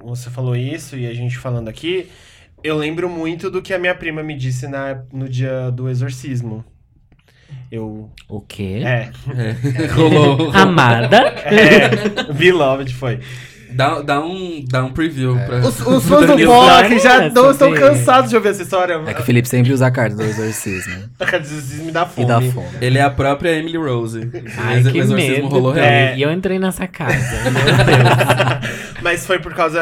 você 0.06 0.30
falou 0.30 0.56
isso 0.56 0.98
e 0.98 1.08
a 1.08 1.14
gente 1.14 1.38
falando 1.38 1.70
aqui, 1.70 2.08
eu 2.64 2.78
lembro 2.78 3.10
muito 3.10 3.50
do 3.50 3.62
que 3.62 3.74
a 3.74 3.80
minha 3.80 3.96
prima 3.96 4.22
me 4.22 4.36
disse 4.38 4.68
na, 4.68 5.02
no 5.12 5.28
dia 5.28 5.72
do 5.72 5.90
exorcismo. 5.90 6.64
Eu. 7.72 8.10
O 8.30 8.40
quê? 8.42 8.82
É. 8.86 9.12
É. 9.84 9.86
Rolou. 9.88 10.52
Amada? 10.52 11.18
É. 11.46 12.32
Beloved 12.34 12.94
foi. 12.94 13.20
Dá, 13.76 14.02
dá, 14.02 14.20
um, 14.24 14.64
dá 14.68 14.84
um 14.84 14.92
preview 14.92 15.38
É. 15.38 15.46
pra. 15.46 15.58
Os, 15.60 15.80
os 15.80 16.04
fãs 16.08 16.28
do. 16.28 16.38
POC 16.38 17.00
já 17.00 17.30
não 17.30 17.52
estão 17.52 17.74
cansados 17.74 18.30
de 18.30 18.36
ouvir 18.36 18.50
essa 18.50 18.62
história. 18.64 19.02
É 19.06 19.14
que 19.14 19.22
o 19.22 19.24
Felipe 19.24 19.48
sempre 19.48 19.72
usa 19.74 19.88
a 19.88 19.92
carta 19.92 20.16
do 20.16 20.24
exorcismo. 20.24 21.10
me 21.84 21.92
dá 21.92 22.04
e 22.04 22.10
fome. 22.16 22.28
dá 22.28 22.42
fome. 22.42 22.68
Ele 22.82 22.98
é 22.98 23.02
a 23.02 23.10
própria 23.10 23.52
Emily 23.52 23.78
Rose. 23.78 24.30
Ai, 24.58 24.82
o 24.82 24.92
que 24.92 24.98
exorcismo 24.98 25.36
medo. 25.44 25.48
rolou 25.48 25.72
real. 25.72 25.86
É. 25.86 26.18
E 26.18 26.22
eu 26.22 26.32
entrei 26.32 26.60
nessa 26.60 26.88
casa. 26.88 27.16
Meu 27.44 27.54
Deus. 27.54 28.94
Mas 29.02 29.26
foi 29.26 29.40
por 29.40 29.54
causa, 29.54 29.82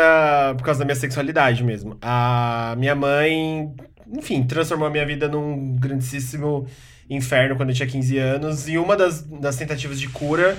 por 0.58 0.64
causa 0.64 0.80
da 0.80 0.86
minha 0.86 0.96
sexualidade 0.96 1.64
mesmo. 1.64 1.98
A 2.02 2.76
minha 2.78 2.96
mãe, 2.96 3.70
enfim, 4.12 4.44
transformou 4.44 4.88
a 4.88 4.92
minha 4.92 5.06
vida 5.06 5.28
num 5.28 5.76
grandíssimo 5.80 6.66
inferno 7.10 7.56
quando 7.56 7.70
eu 7.70 7.76
tinha 7.76 7.88
15 7.88 8.18
anos. 8.18 8.68
E 8.68 8.78
uma 8.78 8.96
das, 8.96 9.22
das 9.22 9.56
tentativas 9.58 10.00
de 10.00 10.08
cura 10.10 10.58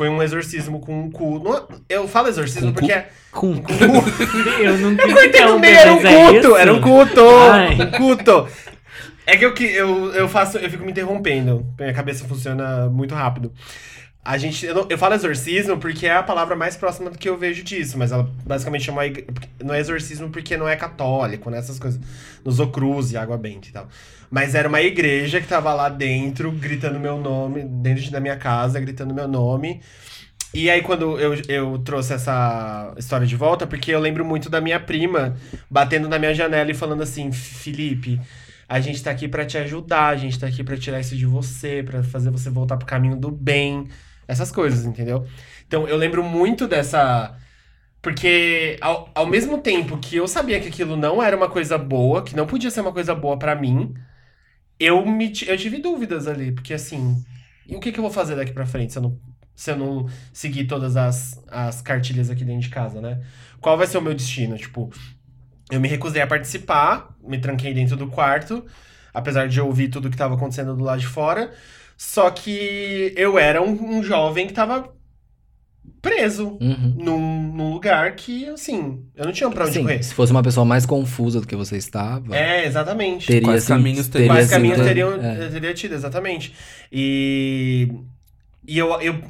foi 0.00 0.08
um 0.08 0.22
exorcismo 0.22 0.80
com 0.80 0.98
um 0.98 1.10
cu. 1.10 1.38
Não- 1.44 1.68
eu 1.86 2.08
falo 2.08 2.28
exorcismo 2.28 2.68
Com 2.68 2.72
porque 2.72 2.90
cu? 2.90 2.98
é. 2.98 3.08
Com 3.30 3.62
Com 3.62 3.72
Eu 4.64 4.78
não 4.78 4.92
Eu 4.92 5.14
cortei 5.14 5.44
no 5.44 5.58
meio, 5.58 5.76
era 5.76 5.92
um 5.92 5.98
é 5.98 6.14
culto! 6.24 6.38
isso? 6.38 6.56
Era 6.56 6.72
um 6.72 6.80
culto! 6.80 7.20
Ai. 7.50 7.74
Um 7.82 7.90
culto! 7.90 8.48
É 9.26 9.36
que 9.36 9.44
eu, 9.44 9.52
que- 9.52 9.70
eu, 9.74 10.10
eu 10.14 10.26
faço, 10.26 10.56
eu 10.56 10.70
fico 10.70 10.86
me 10.86 10.90
interrompendo. 10.90 11.66
Minha 11.78 11.92
cabeça 11.92 12.24
funciona 12.26 12.88
muito 12.88 13.14
rápido. 13.14 13.52
A 14.22 14.36
gente, 14.36 14.66
eu, 14.66 14.74
não- 14.74 14.86
eu 14.90 14.98
falo 14.98 15.14
exorcismo 15.14 15.78
porque 15.78 16.06
é 16.06 16.14
a 16.14 16.22
palavra 16.22 16.54
mais 16.54 16.76
próxima 16.76 17.08
do 17.10 17.16
que 17.18 17.28
eu 17.28 17.38
vejo 17.38 17.62
disso, 17.64 17.96
mas 17.96 18.12
ela 18.12 18.30
basicamente 18.44 18.84
chama 18.84 19.02
não 19.64 19.74
é 19.74 19.80
exorcismo 19.80 20.28
porque 20.28 20.56
não 20.58 20.68
é 20.68 20.76
católico, 20.76 21.48
né, 21.50 21.62
coisas, 21.80 21.98
nos 22.44 22.60
Ocruz 22.60 23.12
e 23.12 23.16
água 23.16 23.38
benta 23.38 23.68
e 23.68 23.72
tal. 23.72 23.88
Mas 24.30 24.54
era 24.54 24.68
uma 24.68 24.80
igreja 24.82 25.40
que 25.40 25.46
tava 25.48 25.72
lá 25.72 25.88
dentro 25.88 26.52
gritando 26.52 27.00
meu 27.00 27.18
nome, 27.18 27.64
dentro 27.64 28.10
da 28.10 28.20
minha 28.20 28.36
casa, 28.36 28.78
gritando 28.78 29.14
meu 29.14 29.26
nome. 29.26 29.80
E 30.52 30.68
aí, 30.68 30.82
quando 30.82 31.18
eu, 31.20 31.34
eu 31.48 31.78
trouxe 31.78 32.12
essa 32.12 32.92
história 32.98 33.26
de 33.26 33.36
volta, 33.36 33.66
porque 33.66 33.92
eu 33.92 34.00
lembro 34.00 34.24
muito 34.24 34.50
da 34.50 34.60
minha 34.60 34.80
prima 34.80 35.36
batendo 35.70 36.08
na 36.08 36.18
minha 36.18 36.34
janela 36.34 36.70
e 36.70 36.74
falando 36.74 37.02
assim: 37.02 37.30
Felipe, 37.30 38.20
a 38.68 38.80
gente 38.80 39.02
tá 39.02 39.10
aqui 39.12 39.28
pra 39.28 39.44
te 39.46 39.58
ajudar, 39.58 40.08
a 40.08 40.16
gente 40.16 40.38
tá 40.38 40.46
aqui 40.48 40.64
pra 40.64 40.76
tirar 40.76 41.00
isso 41.00 41.16
de 41.16 41.24
você, 41.26 41.82
pra 41.84 42.02
fazer 42.02 42.30
você 42.30 42.50
voltar 42.50 42.76
pro 42.76 42.86
caminho 42.86 43.16
do 43.16 43.30
bem, 43.30 43.86
essas 44.30 44.52
coisas, 44.52 44.84
entendeu? 44.86 45.26
Então, 45.66 45.88
eu 45.88 45.96
lembro 45.96 46.22
muito 46.22 46.66
dessa. 46.68 47.36
Porque 48.02 48.78
ao, 48.80 49.10
ao 49.14 49.26
mesmo 49.26 49.58
tempo 49.58 49.98
que 49.98 50.16
eu 50.16 50.26
sabia 50.26 50.58
que 50.58 50.68
aquilo 50.68 50.96
não 50.96 51.22
era 51.22 51.36
uma 51.36 51.50
coisa 51.50 51.76
boa, 51.76 52.22
que 52.22 52.34
não 52.34 52.46
podia 52.46 52.70
ser 52.70 52.80
uma 52.80 52.92
coisa 52.92 53.14
boa 53.14 53.38
pra 53.38 53.54
mim, 53.54 53.94
eu, 54.78 55.04
me, 55.04 55.30
eu 55.46 55.56
tive 55.58 55.78
dúvidas 55.78 56.26
ali, 56.26 56.52
porque 56.52 56.72
assim, 56.72 57.22
e 57.66 57.76
o 57.76 57.80
que, 57.80 57.92
que 57.92 57.98
eu 57.98 58.02
vou 58.02 58.10
fazer 58.10 58.34
daqui 58.36 58.52
pra 58.52 58.64
frente 58.64 58.92
se 58.92 58.98
eu 58.98 59.02
não, 59.02 59.18
se 59.54 59.70
eu 59.70 59.76
não 59.76 60.08
seguir 60.32 60.64
todas 60.66 60.96
as, 60.96 61.38
as 61.48 61.82
cartilhas 61.82 62.30
aqui 62.30 62.44
dentro 62.44 62.62
de 62.62 62.70
casa, 62.70 63.00
né? 63.00 63.20
Qual 63.60 63.76
vai 63.76 63.86
ser 63.86 63.98
o 63.98 64.02
meu 64.02 64.14
destino? 64.14 64.56
Tipo, 64.56 64.90
eu 65.70 65.78
me 65.78 65.86
recusei 65.86 66.22
a 66.22 66.26
participar, 66.26 67.14
me 67.22 67.38
tranquei 67.38 67.74
dentro 67.74 67.96
do 67.96 68.06
quarto, 68.06 68.64
apesar 69.12 69.46
de 69.46 69.58
eu 69.58 69.66
ouvir 69.66 69.88
tudo 69.88 70.08
que 70.08 70.16
tava 70.16 70.34
acontecendo 70.34 70.74
do 70.74 70.82
lado 70.82 71.00
de 71.00 71.06
fora. 71.06 71.52
Só 72.02 72.30
que 72.30 73.12
eu 73.14 73.38
era 73.38 73.60
um, 73.60 73.98
um 73.98 74.02
jovem 74.02 74.46
que 74.46 74.54
tava 74.54 74.90
preso 76.00 76.56
Uhum. 76.58 76.94
num, 76.96 77.52
num 77.52 77.72
lugar 77.74 78.16
que, 78.16 78.48
assim, 78.48 79.04
eu 79.14 79.26
não 79.26 79.32
tinha 79.32 79.50
pra 79.50 79.64
onde 79.66 79.74
Sim, 79.74 79.82
correr. 79.82 80.02
se 80.02 80.14
fosse 80.14 80.32
uma 80.32 80.42
pessoa 80.42 80.64
mais 80.64 80.86
confusa 80.86 81.42
do 81.42 81.46
que 81.46 81.54
você 81.54 81.76
estava, 81.76 82.34
É, 82.34 82.64
exatamente. 82.64 83.26
teria 83.26 83.48
Quais 83.48 83.66
caminhos 83.66 84.08
teria 84.08 84.28
teria 84.28 84.32
Quais 84.34 84.50
caminhos 84.50 84.78
ter- 84.78 84.84
teriam, 84.84 85.12
é. 85.22 85.48
teria 85.50 85.74
tido, 85.74 85.94
exatamente. 85.94 86.54
E, 86.90 87.92
e 88.66 88.78
eu, 88.78 88.98
eu. 89.02 89.20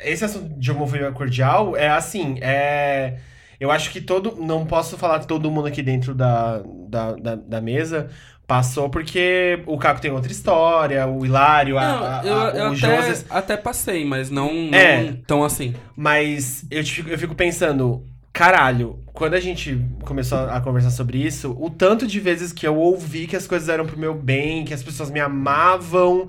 Esse 0.00 0.24
assunto 0.24 0.58
de 0.58 0.70
homofobia 0.72 1.12
cordial 1.12 1.76
é 1.76 1.88
assim, 1.88 2.38
é. 2.40 3.18
Eu 3.60 3.70
acho 3.70 3.90
que 3.90 4.00
todo. 4.00 4.34
Não 4.36 4.66
posso 4.66 4.96
falar 4.98 5.20
que 5.20 5.28
todo 5.28 5.48
mundo 5.50 5.68
aqui 5.68 5.82
dentro 5.82 6.12
da, 6.14 6.60
da, 6.88 7.12
da, 7.14 7.34
da 7.36 7.60
mesa 7.60 8.08
passou, 8.50 8.90
porque 8.90 9.62
o 9.64 9.78
Caco 9.78 10.00
tem 10.00 10.10
outra 10.10 10.32
história, 10.32 11.06
o 11.06 11.24
Hilário, 11.24 11.78
a, 11.78 11.82
Não, 11.82 12.04
a- 12.04 12.20
eu, 12.24 12.40
a- 12.40 12.50
eu 12.50 12.64
o 12.70 12.72
até, 12.74 13.02
José. 13.12 13.24
até 13.30 13.56
passei, 13.56 14.04
mas 14.04 14.28
não, 14.28 14.52
não 14.52 14.76
É. 14.76 15.14
tão 15.24 15.44
assim. 15.44 15.72
Mas 15.96 16.64
eu, 16.68 16.82
te 16.82 16.92
fico- 16.94 17.10
eu 17.10 17.16
fico 17.16 17.34
pensando, 17.36 18.04
caralho, 18.32 18.98
quando 19.12 19.34
a 19.34 19.40
gente 19.40 19.80
começou 20.04 20.36
a 20.36 20.60
conversar 20.60 20.90
sobre 20.90 21.18
isso, 21.24 21.56
o 21.60 21.70
tanto 21.70 22.08
de 22.08 22.18
vezes 22.18 22.52
que 22.52 22.66
eu 22.66 22.76
ouvi 22.76 23.28
que 23.28 23.36
as 23.36 23.46
coisas 23.46 23.68
eram 23.68 23.86
pro 23.86 23.96
meu 23.96 24.14
bem, 24.14 24.64
que 24.64 24.74
as 24.74 24.82
pessoas 24.82 25.12
me 25.12 25.20
amavam 25.20 26.26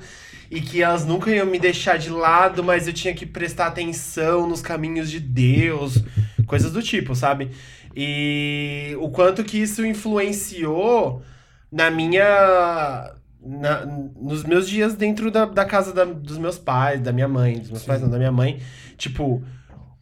e 0.52 0.62
que 0.62 0.84
elas 0.84 1.04
nunca 1.04 1.32
iam 1.32 1.48
me 1.48 1.58
deixar 1.58 1.98
de 1.98 2.12
lado, 2.12 2.64
mas 2.64 2.86
eu 2.86 2.94
tinha 2.94 3.16
que 3.16 3.26
prestar 3.26 3.66
atenção 3.66 4.48
nos 4.48 4.62
caminhos 4.62 5.10
de 5.10 5.20
Deus, 5.20 6.04
coisas 6.46 6.72
do 6.72 6.84
tipo, 6.84 7.16
sabe? 7.16 7.50
E 7.96 8.96
o 9.00 9.10
quanto 9.10 9.44
que 9.44 9.58
isso 9.58 9.84
influenciou 9.84 11.24
na 11.72 11.90
minha. 11.92 13.14
na- 13.44 13.86
nos 13.86 14.44
meus 14.44 14.70
dias 14.70 14.94
dentro 14.96 15.32
da, 15.32 15.46
da 15.46 15.66
casa 15.66 15.92
da- 15.94 16.06
dos 16.06 16.38
meus 16.38 16.58
pais, 16.60 17.02
da 17.02 17.12
minha 17.12 17.28
mãe, 17.28 17.58
dos 17.60 17.72
meus 17.72 17.84
pais, 17.84 18.02
não, 18.02 18.10
da 18.10 18.18
minha 18.18 18.32
mãe. 18.32 18.60
Tipo, 18.98 19.44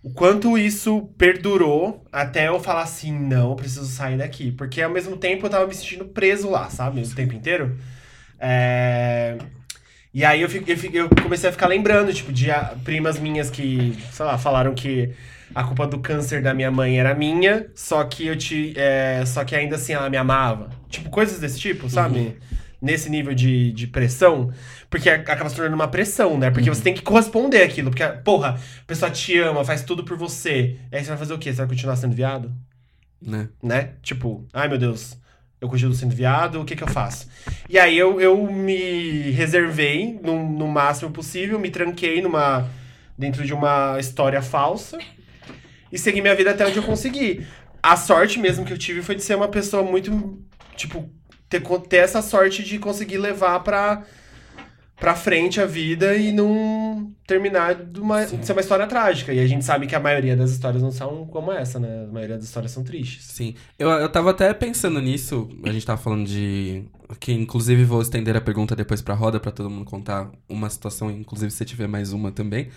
o 0.04 0.10
quanto 0.14 0.58
isso 0.58 1.10
perdurou 1.18 2.06
até 2.12 2.48
eu 2.50 2.60
falar 2.60 2.82
assim, 2.84 3.18
não, 3.18 3.52
eu 3.52 3.56
preciso 3.56 3.86
sair 3.86 4.18
daqui. 4.18 4.52
Porque 4.52 4.82
ao 4.82 4.92
mesmo 4.92 5.16
tempo 5.18 5.46
eu 5.46 5.50
tava 5.50 5.68
me 5.68 5.74
sentindo 5.74 6.06
preso 6.06 6.50
lá, 6.50 6.70
sabe? 6.70 7.02
O 7.02 7.16
tempo 7.16 7.34
inteiro. 7.34 7.78
É... 8.40 9.38
E 10.14 10.26
aí 10.26 10.42
eu, 10.42 10.50
fico, 10.50 10.70
eu, 10.70 10.78
fico- 10.78 10.98
eu 10.98 11.10
comecei 11.24 11.50
a 11.50 11.52
ficar 11.54 11.68
lembrando, 11.68 12.14
tipo, 12.14 12.32
de 12.34 12.48
primas 12.84 13.20
minhas 13.20 13.50
que, 13.50 13.96
sei 14.12 14.26
lá, 14.26 14.38
falaram 14.38 14.74
que 14.74 15.14
a 15.54 15.64
culpa 15.64 15.86
do 15.88 16.00
câncer 16.00 16.42
da 16.42 16.54
minha 16.54 16.72
mãe 16.72 17.00
era 17.00 17.14
minha, 17.14 17.68
só 17.76 18.04
que 18.04 18.26
eu 18.28 18.36
te. 18.38 18.74
é, 18.78 19.24
só 19.26 19.44
que 19.46 19.56
ainda 19.56 19.76
assim 19.76 19.94
ela 19.94 20.10
me 20.10 20.18
amava. 20.18 20.70
Tipo, 20.90 21.10
coisas 21.10 21.40
desse 21.40 21.60
tipo, 21.60 21.90
sabe? 21.90 22.38
Nesse 22.82 23.10
nível 23.10 23.34
de, 23.34 23.72
de 23.72 23.88
pressão. 23.88 24.52
Porque 24.90 25.10
acaba 25.10 25.50
se 25.50 25.56
tornando 25.56 25.76
uma 25.76 25.88
pressão, 25.88 26.38
né? 26.38 26.50
Porque 26.50 26.70
você 26.70 26.82
tem 26.82 26.94
que 26.94 27.02
corresponder 27.02 27.64
àquilo. 27.64 27.92
Porque, 27.92 28.06
porra, 28.24 28.50
a 28.50 28.86
pessoa 28.86 29.12
te 29.12 29.38
ama, 29.38 29.64
faz 29.64 29.84
tudo 29.84 30.04
por 30.04 30.18
você. 30.18 30.78
E 30.92 30.96
aí 30.96 31.04
você 31.04 31.10
vai 31.10 31.18
fazer 31.18 31.34
o 31.34 31.38
quê? 31.38 31.52
Você 31.52 31.58
vai 31.58 31.68
continuar 31.68 31.96
sendo 31.96 32.16
viado? 32.16 32.52
Né? 33.22 33.50
né? 33.62 33.92
Tipo, 34.02 34.46
ai 34.54 34.70
meu 34.70 34.78
Deus, 34.78 35.18
eu 35.60 35.68
continuo 35.68 35.94
sendo 35.94 36.16
viado, 36.16 36.62
o 36.62 36.66
que 36.66 36.76
que 36.76 36.84
eu 36.84 36.88
faço? 36.88 37.28
E 37.68 37.78
aí 37.78 37.98
eu, 37.98 38.20
eu 38.22 38.50
me 38.50 39.32
reservei 39.32 40.18
no, 40.24 40.50
no 40.50 40.68
máximo 40.68 41.12
possível, 41.12 41.60
me 41.60 41.70
tranquei 41.70 42.22
numa 42.22 42.70
dentro 43.18 43.46
de 43.46 43.54
uma 43.54 43.98
história 44.00 44.42
falsa 44.42 44.98
e 45.92 45.98
segui 45.98 46.22
minha 46.22 46.36
vida 46.36 46.52
até 46.52 46.66
onde 46.66 46.78
eu 46.78 46.84
consegui. 46.84 47.46
A 47.84 47.98
sorte 47.98 48.40
mesmo 48.40 48.66
que 48.66 48.72
eu 48.72 48.78
tive 48.78 49.02
foi 49.02 49.16
de 49.16 49.22
ser 49.22 49.36
uma 49.36 49.50
pessoa 49.50 49.84
muito, 49.84 50.40
tipo, 50.80 51.10
ter, 51.50 51.62
ter 51.88 51.98
essa 51.98 52.22
sorte 52.22 52.64
de 52.64 52.80
conseguir 52.80 53.18
levar 53.18 53.60
pra, 53.60 54.04
pra 54.96 55.16
frente 55.16 55.60
a 55.60 55.66
vida 55.66 56.16
e 56.16 56.32
não 56.32 57.14
terminar 57.28 57.76
de, 57.76 58.00
uma, 58.00 58.26
de 58.26 58.46
ser 58.46 58.54
uma 58.54 58.62
história 58.62 58.88
trágica. 58.88 59.34
E 59.34 59.40
a 59.40 59.48
gente 59.48 59.66
sabe 59.66 59.88
que 59.88 59.96
a 59.96 60.00
maioria 60.00 60.36
das 60.36 60.52
histórias 60.52 60.82
não 60.82 60.92
são 60.92 61.26
como 61.28 61.52
essa, 61.52 61.80
né? 61.80 62.06
A 62.08 62.12
maioria 62.12 62.36
das 62.36 62.46
histórias 62.46 62.72
são 62.72 62.84
tristes. 62.84 63.26
Sim. 63.26 63.56
Eu, 63.78 63.90
eu 63.90 64.10
tava 64.10 64.32
até 64.32 64.54
pensando 64.54 65.02
nisso, 65.02 65.50
a 65.64 65.72
gente 65.72 65.86
tava 65.86 66.02
falando 66.02 66.26
de. 66.26 66.86
Que 67.20 67.34
inclusive 67.34 67.84
vou 67.84 68.02
estender 68.02 68.38
a 68.38 68.42
pergunta 68.42 68.76
depois 68.76 69.02
pra 69.02 69.16
roda 69.16 69.40
pra 69.40 69.52
todo 69.52 69.70
mundo 69.70 69.86
contar 69.86 70.32
uma 70.48 70.70
situação, 70.70 71.10
inclusive 71.10 71.52
se 71.52 71.66
tiver 71.66 71.88
mais 71.88 72.14
uma 72.14 72.32
também. 72.32 72.70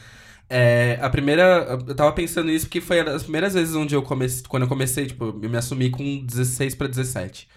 É, 0.48 0.98
a 1.00 1.08
primeira. 1.08 1.78
Eu 1.86 1.94
tava 1.94 2.12
pensando 2.12 2.46
nisso 2.46 2.66
porque 2.66 2.80
foi 2.80 3.00
as 3.00 3.22
primeiras 3.22 3.54
vezes 3.54 3.74
onde 3.74 3.94
eu 3.94 4.02
comecei. 4.02 4.42
Quando 4.48 4.64
eu 4.64 4.68
comecei, 4.68 5.06
tipo, 5.06 5.38
eu 5.42 5.50
me 5.50 5.56
assumi 5.56 5.90
com 5.90 6.24
16 6.24 6.74
pra 6.74 6.86
17. 6.86 7.48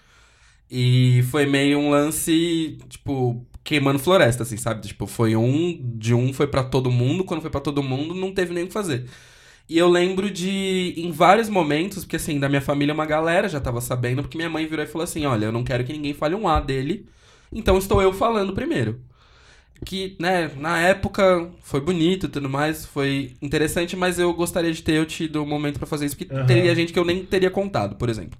E 0.70 1.22
foi 1.30 1.46
meio 1.46 1.78
um 1.78 1.90
lance, 1.90 2.78
tipo, 2.88 3.44
queimando 3.62 3.98
floresta, 3.98 4.42
assim, 4.42 4.56
sabe? 4.56 4.86
Tipo, 4.86 5.06
foi 5.06 5.36
um. 5.36 5.78
De 5.96 6.14
um 6.14 6.32
foi 6.32 6.46
pra 6.46 6.64
todo 6.64 6.90
mundo, 6.90 7.24
quando 7.24 7.40
foi 7.40 7.50
pra 7.50 7.60
todo 7.60 7.82
mundo, 7.82 8.14
não 8.14 8.32
teve 8.32 8.52
nem 8.52 8.64
o 8.64 8.66
que 8.66 8.72
fazer. 8.72 9.06
E 9.68 9.78
eu 9.78 9.88
lembro 9.88 10.30
de, 10.30 10.94
em 10.96 11.10
vários 11.10 11.48
momentos, 11.48 12.04
porque 12.04 12.16
assim, 12.16 12.38
da 12.38 12.48
minha 12.48 12.60
família 12.60 12.94
uma 12.94 13.06
galera 13.06 13.48
já 13.48 13.60
tava 13.60 13.80
sabendo, 13.80 14.22
porque 14.22 14.38
minha 14.38 14.50
mãe 14.50 14.66
virou 14.66 14.84
e 14.84 14.88
falou 14.88 15.04
assim: 15.04 15.26
olha, 15.26 15.46
eu 15.46 15.52
não 15.52 15.64
quero 15.64 15.84
que 15.84 15.92
ninguém 15.92 16.14
fale 16.14 16.34
um 16.34 16.48
A 16.48 16.60
dele, 16.60 17.08
então 17.52 17.76
estou 17.78 18.00
eu 18.02 18.12
falando 18.12 18.52
primeiro. 18.52 19.00
Que, 19.84 20.16
né, 20.18 20.50
na 20.56 20.80
época 20.80 21.50
foi 21.60 21.80
bonito 21.80 22.26
e 22.26 22.28
tudo 22.30 22.48
mais, 22.48 22.86
foi 22.86 23.32
interessante, 23.42 23.94
mas 23.94 24.18
eu 24.18 24.32
gostaria 24.32 24.72
de 24.72 24.82
ter 24.82 24.94
eu 24.94 25.04
tido 25.04 25.42
um 25.42 25.46
momento 25.46 25.78
pra 25.78 25.86
fazer 25.86 26.06
isso, 26.06 26.16
porque 26.16 26.32
Aham. 26.32 26.46
teria 26.46 26.74
gente 26.74 26.92
que 26.92 26.98
eu 26.98 27.04
nem 27.04 27.24
teria 27.26 27.50
contado, 27.50 27.96
por 27.96 28.08
exemplo. 28.08 28.38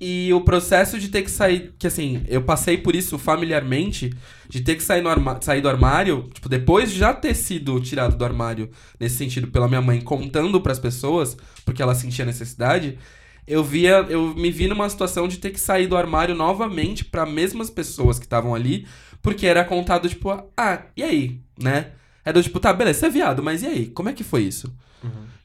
E 0.00 0.32
o 0.32 0.40
processo 0.40 0.98
de 0.98 1.08
ter 1.08 1.22
que 1.22 1.30
sair, 1.30 1.74
que 1.78 1.86
assim, 1.86 2.22
eu 2.28 2.42
passei 2.42 2.76
por 2.78 2.94
isso 2.94 3.18
familiarmente, 3.18 4.12
de 4.48 4.60
ter 4.60 4.74
que 4.76 4.82
sair, 4.82 5.02
no 5.02 5.08
arma- 5.08 5.38
sair 5.40 5.60
do 5.60 5.68
armário, 5.68 6.28
tipo, 6.32 6.48
depois 6.48 6.90
de 6.92 6.98
já 6.98 7.12
ter 7.14 7.34
sido 7.34 7.80
tirado 7.80 8.16
do 8.16 8.24
armário, 8.24 8.70
nesse 8.98 9.16
sentido, 9.16 9.48
pela 9.48 9.68
minha 9.68 9.80
mãe, 9.82 10.00
contando 10.00 10.60
pras 10.60 10.78
pessoas, 10.78 11.36
porque 11.64 11.82
ela 11.82 11.94
sentia 11.94 12.24
necessidade, 12.24 12.98
eu 13.46 13.62
via, 13.62 14.04
eu 14.08 14.34
me 14.34 14.50
vi 14.50 14.66
numa 14.66 14.88
situação 14.88 15.28
de 15.28 15.36
ter 15.38 15.50
que 15.50 15.60
sair 15.60 15.86
do 15.86 15.96
armário 15.96 16.34
novamente 16.34 17.04
para 17.04 17.26
mesmas 17.26 17.68
pessoas 17.70 18.18
que 18.18 18.24
estavam 18.26 18.54
ali, 18.54 18.86
porque 19.22 19.46
era 19.46 19.64
contado, 19.64 20.08
tipo, 20.08 20.30
ah, 20.56 20.82
e 20.96 21.02
aí, 21.02 21.40
né? 21.58 21.92
É 22.24 22.32
do 22.32 22.42
tipo, 22.42 22.58
tá, 22.58 22.72
beleza, 22.72 23.00
você 23.00 23.06
é 23.06 23.10
viado, 23.10 23.42
mas 23.42 23.62
e 23.62 23.66
aí? 23.66 23.86
Como 23.86 24.08
é 24.08 24.12
que 24.14 24.24
foi 24.24 24.42
isso? 24.44 24.72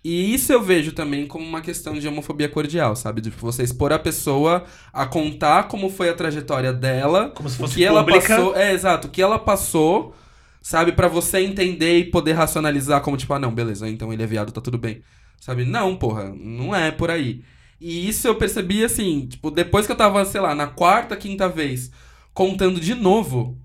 E 0.03 0.33
isso 0.33 0.53
eu 0.53 0.61
vejo 0.61 0.93
também 0.93 1.27
como 1.27 1.45
uma 1.45 1.61
questão 1.61 1.93
de 1.99 2.07
homofobia 2.07 2.47
cordial, 2.47 2.95
sabe? 2.95 3.19
De 3.19 3.29
você 3.29 3.63
expor 3.63 3.91
a 3.91 3.99
pessoa 3.99 4.63
a 4.93 5.05
contar 5.05 5.67
como 5.67 5.89
foi 5.89 6.09
a 6.09 6.13
trajetória 6.13 6.71
dela, 6.71 7.29
Como 7.31 7.49
se 7.49 7.55
o 7.55 7.59
fosse 7.59 7.75
que 7.75 7.83
ela 7.83 8.03
pública. 8.03 8.27
passou, 8.35 8.55
é 8.55 8.73
exato, 8.73 9.07
o 9.07 9.11
que 9.11 9.21
ela 9.21 9.37
passou, 9.37 10.15
sabe, 10.61 10.93
Pra 10.93 11.07
você 11.09 11.39
entender 11.41 11.97
e 11.99 12.05
poder 12.05 12.33
racionalizar 12.33 13.01
como 13.01 13.17
tipo, 13.17 13.33
ah, 13.33 13.39
não, 13.39 13.53
beleza, 13.53 13.89
então 13.89 14.13
ele 14.13 14.23
é 14.23 14.27
viado, 14.27 14.51
tá 14.53 14.61
tudo 14.61 14.77
bem. 14.77 15.01
Sabe? 15.39 15.65
Não, 15.65 15.95
porra, 15.95 16.33
não 16.35 16.73
é 16.75 16.91
por 16.91 17.11
aí. 17.11 17.43
E 17.79 18.07
isso 18.09 18.27
eu 18.27 18.35
percebi 18.35 18.83
assim, 18.83 19.27
tipo, 19.27 19.51
depois 19.51 19.85
que 19.85 19.91
eu 19.91 19.95
tava, 19.97 20.23
sei 20.25 20.41
lá, 20.41 20.53
na 20.55 20.67
quarta, 20.67 21.15
quinta 21.15 21.47
vez 21.49 21.91
contando 22.33 22.79
de 22.79 22.95
novo 22.95 23.57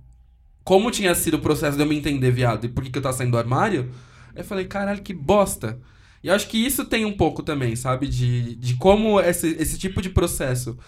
como 0.64 0.90
tinha 0.90 1.14
sido 1.14 1.34
o 1.34 1.40
processo 1.40 1.76
de 1.76 1.82
eu 1.82 1.86
me 1.86 1.96
entender 1.96 2.30
viado 2.30 2.64
e 2.64 2.68
por 2.68 2.82
que, 2.82 2.90
que 2.90 2.98
eu 2.98 3.02
tava 3.02 3.14
saindo 3.16 3.32
do 3.32 3.38
armário, 3.38 3.90
eu 4.34 4.42
falei, 4.44 4.64
caralho, 4.64 5.02
que 5.02 5.12
bosta. 5.12 5.78
E 6.24 6.30
acho 6.30 6.48
que 6.48 6.58
isso 6.58 6.86
tem 6.86 7.04
um 7.04 7.12
pouco 7.16 7.42
também, 7.42 7.76
sabe? 7.76 8.08
De, 8.08 8.56
de 8.56 8.74
como 8.76 9.20
esse, 9.20 9.48
esse 9.60 9.78
tipo 9.78 10.02
de 10.02 10.10
processo, 10.10 10.78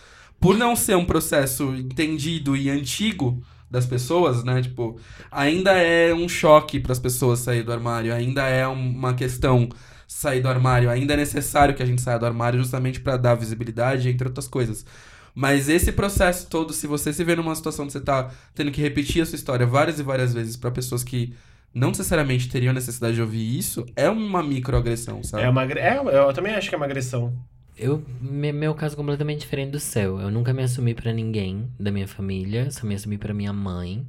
por 0.41 0.57
não 0.57 0.75
ser 0.77 0.97
um 0.97 1.05
processo 1.05 1.75
entendido 1.77 2.57
e 2.57 2.71
antigo 2.71 3.43
das 3.71 3.87
pessoas, 3.87 4.45
né? 4.45 4.63
Tipo, 4.63 4.99
ainda 5.31 5.73
é 5.73 6.15
um 6.15 6.29
choque 6.29 6.81
para 6.81 6.93
as 6.93 6.99
pessoas 7.01 7.41
sair 7.41 7.63
do 7.63 7.73
armário, 7.73 8.15
ainda 8.15 8.47
é 8.49 8.67
um- 8.67 8.91
uma 8.91 9.15
questão 9.15 9.69
sair 10.09 10.41
do 10.41 10.49
armário, 10.49 10.91
ainda 10.91 11.15
é 11.15 11.17
necessário 11.17 11.75
que 11.75 11.83
a 11.83 11.87
gente 11.87 12.01
saia 12.01 12.19
do 12.19 12.27
armário 12.27 12.59
justamente 12.61 13.01
para 13.01 13.17
dar 13.19 13.35
visibilidade, 13.35 14.09
entre 14.09 14.29
outras 14.29 14.49
coisas. 14.49 14.87
Mas 15.35 15.69
esse 15.69 15.93
processo 15.93 16.49
todo, 16.49 16.73
se 16.73 16.87
você 16.87 17.13
se 17.13 17.23
vê 17.25 17.37
numa 17.37 17.55
situação 17.55 17.87
que 17.87 17.93
você 17.93 18.01
tá 18.01 18.31
tendo 18.55 18.71
que 18.71 18.81
repetir 18.81 19.23
a 19.23 19.27
sua 19.27 19.37
história 19.37 19.67
várias 19.67 19.99
e 19.99 20.03
várias 20.03 20.33
vezes 20.33 20.57
para 20.57 20.71
pessoas 20.71 21.05
que 21.05 21.35
não 21.77 21.89
necessariamente 21.91 22.49
teriam 22.49 22.73
necessidade 22.75 23.15
de 23.17 23.23
ouvir 23.23 23.59
isso, 23.59 23.85
é 23.97 24.09
uma 24.11 24.43
microagressão, 24.43 25.23
sabe? 25.23 25.45
É 25.45 25.49
uma, 25.49 25.65
é, 25.65 25.99
eu 25.99 26.33
também 26.33 26.55
acho 26.55 26.69
que 26.69 26.75
é 26.75 26.79
uma 26.79 26.87
agressão. 26.87 27.33
Eu, 27.77 28.03
me- 28.21 28.53
meu 28.53 28.75
caso 28.75 28.95
é 28.95 28.97
completamente 28.97 29.41
diferente 29.41 29.71
do 29.73 29.81
seu. 29.81 30.19
Eu 30.21 30.31
nunca 30.31 30.53
me 30.55 30.63
assumi 30.63 30.95
pra 30.95 31.13
ninguém 31.13 31.69
da 31.79 31.93
minha 31.93 32.09
família, 32.09 32.71
só 32.71 32.87
me 32.87 32.95
assumi 32.95 33.19
pra 33.19 33.35
minha 33.35 33.53
mãe. 33.53 34.07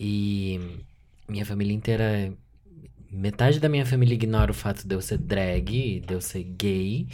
E 0.00 0.60
minha 1.28 1.44
família 1.46 1.74
inteira. 1.74 2.32
Metade 3.10 3.60
da 3.60 3.68
minha 3.68 3.86
família 3.86 4.14
ignora 4.14 4.50
o 4.50 4.54
fato 4.54 4.86
de 4.86 4.94
eu 4.94 5.00
ser 5.00 5.18
drag, 5.18 6.00
de 6.00 6.14
eu 6.14 6.20
ser 6.20 6.44
gay. 6.44 7.08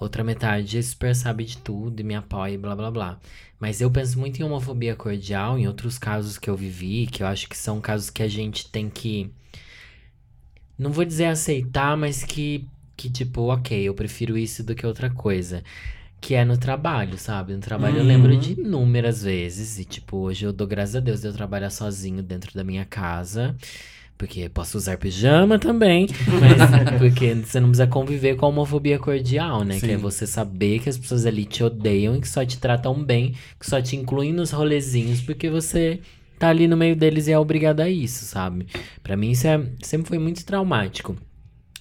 Outra 0.00 0.24
metade 0.24 0.82
super 0.82 1.14
sabe 1.14 1.44
de 1.44 1.58
tudo 1.58 2.00
e 2.00 2.04
me 2.04 2.14
apoia 2.16 2.54
e 2.54 2.58
blá 2.58 2.74
blá 2.74 2.90
blá. 2.90 3.20
Mas 3.60 3.80
eu 3.80 3.90
penso 3.90 4.18
muito 4.18 4.40
em 4.40 4.44
homofobia 4.44 4.96
cordial, 4.96 5.58
em 5.58 5.68
outros 5.68 5.98
casos 5.98 6.38
que 6.38 6.48
eu 6.50 6.56
vivi, 6.56 7.06
que 7.06 7.22
eu 7.22 7.26
acho 7.26 7.48
que 7.48 7.56
são 7.56 7.80
casos 7.80 8.10
que 8.10 8.22
a 8.22 8.28
gente 8.28 8.68
tem 8.70 8.88
que. 8.90 9.30
Não 10.78 10.90
vou 10.90 11.04
dizer 11.04 11.26
aceitar, 11.26 11.96
mas 11.96 12.24
que, 12.24 12.66
que 12.96 13.10
tipo, 13.10 13.42
ok, 13.52 13.82
eu 13.82 13.94
prefiro 13.94 14.38
isso 14.38 14.64
do 14.64 14.74
que 14.74 14.86
outra 14.86 15.10
coisa. 15.10 15.62
Que 16.20 16.34
é 16.34 16.44
no 16.44 16.56
trabalho, 16.58 17.18
sabe? 17.18 17.54
No 17.54 17.60
trabalho 17.60 17.96
eu 17.98 18.02
Uhum. 18.02 18.08
lembro 18.08 18.36
de 18.36 18.52
inúmeras 18.60 19.22
vezes. 19.22 19.78
E, 19.78 19.84
tipo, 19.84 20.18
hoje 20.18 20.46
eu 20.46 20.52
dou 20.52 20.66
graças 20.66 20.96
a 20.96 21.00
Deus 21.00 21.20
de 21.22 21.28
eu 21.28 21.32
trabalhar 21.32 21.70
sozinho 21.70 22.22
dentro 22.22 22.54
da 22.54 22.64
minha 22.64 22.84
casa. 22.84 23.56
Porque 24.20 24.50
posso 24.50 24.76
usar 24.76 24.98
pijama 24.98 25.58
também. 25.58 26.06
Mas 26.28 26.60
porque 27.00 27.34
você 27.36 27.58
não 27.58 27.68
precisa 27.68 27.86
conviver 27.86 28.36
com 28.36 28.44
a 28.44 28.48
homofobia 28.50 28.98
cordial, 28.98 29.64
né? 29.64 29.80
Que 29.80 29.92
é 29.92 29.96
Sim. 29.96 29.96
você 29.96 30.26
saber 30.26 30.78
que 30.80 30.90
as 30.90 30.98
pessoas 30.98 31.24
ali 31.24 31.46
te 31.46 31.64
odeiam 31.64 32.14
e 32.14 32.20
que 32.20 32.28
só 32.28 32.44
te 32.44 32.58
tratam 32.58 33.02
bem, 33.02 33.34
que 33.58 33.64
só 33.64 33.80
te 33.80 33.96
incluem 33.96 34.30
nos 34.30 34.50
rolezinhos 34.50 35.22
porque 35.22 35.48
você 35.48 36.00
tá 36.38 36.50
ali 36.50 36.68
no 36.68 36.76
meio 36.76 36.94
deles 36.94 37.28
e 37.28 37.32
é 37.32 37.38
obrigado 37.38 37.80
a 37.80 37.88
isso, 37.88 38.26
sabe? 38.26 38.66
Pra 39.02 39.16
mim 39.16 39.30
isso 39.30 39.46
é, 39.46 39.58
sempre 39.82 40.08
foi 40.08 40.18
muito 40.18 40.44
traumático. 40.44 41.16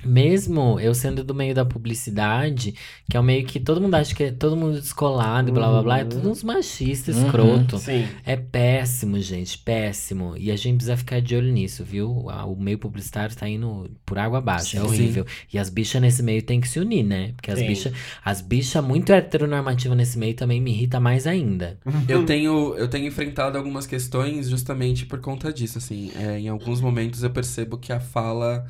Mesmo 0.03 0.79
eu 0.79 0.93
sendo 0.95 1.23
do 1.23 1.35
meio 1.35 1.53
da 1.53 1.65
publicidade, 1.65 2.73
que 3.09 3.17
é 3.17 3.19
o 3.19 3.23
meio 3.23 3.45
que 3.45 3.59
todo 3.59 3.81
mundo 3.81 3.95
acha 3.95 4.15
que 4.15 4.23
é 4.23 4.31
todo 4.31 4.55
mundo 4.55 4.79
descolado 4.79 5.49
e 5.49 5.51
blá 5.51 5.67
blá 5.69 5.83
blá, 5.83 5.99
é 5.99 6.05
tudo 6.05 6.29
uns 6.31 6.43
machistas 6.43 7.17
Uhum. 7.17 7.25
escroto. 7.25 7.77
Sim. 7.77 8.07
É 8.25 8.35
péssimo, 8.37 9.19
gente, 9.19 9.57
péssimo. 9.57 10.35
E 10.37 10.51
a 10.51 10.55
gente 10.55 10.75
precisa 10.77 10.95
ficar 10.95 11.19
de 11.21 11.35
olho 11.35 11.51
nisso, 11.51 11.83
viu? 11.83 12.09
O 12.11 12.55
meio 12.55 12.77
publicitário 12.77 13.35
tá 13.35 13.47
indo 13.47 13.89
por 14.05 14.17
água 14.17 14.37
abaixo, 14.39 14.77
é 14.77 14.79
Sim. 14.79 14.85
horrível. 14.85 15.25
E 15.53 15.59
as 15.59 15.69
bichas 15.69 16.01
nesse 16.01 16.23
meio 16.23 16.41
tem 16.41 16.61
que 16.61 16.67
se 16.67 16.79
unir, 16.79 17.03
né? 17.03 17.33
Porque 17.35 17.51
as 17.51 17.61
bichas 17.61 17.93
as 18.23 18.41
bichas 18.41 18.83
muito 18.83 19.11
heteronormativas 19.11 19.97
nesse 19.97 20.17
meio 20.17 20.33
também 20.33 20.61
me 20.61 20.71
irrita 20.71 20.99
mais 20.99 21.27
ainda. 21.27 21.77
Eu 22.07 22.25
tenho, 22.25 22.73
eu 22.75 22.87
tenho 22.87 23.07
enfrentado 23.07 23.57
algumas 23.57 23.85
questões 23.85 24.47
justamente 24.49 25.05
por 25.05 25.19
conta 25.19 25.51
disso, 25.51 25.77
assim. 25.77 26.11
É, 26.15 26.39
em 26.39 26.47
alguns 26.47 26.79
momentos 26.81 27.23
eu 27.23 27.29
percebo 27.29 27.77
que 27.77 27.91
a 27.91 27.99
fala, 27.99 28.65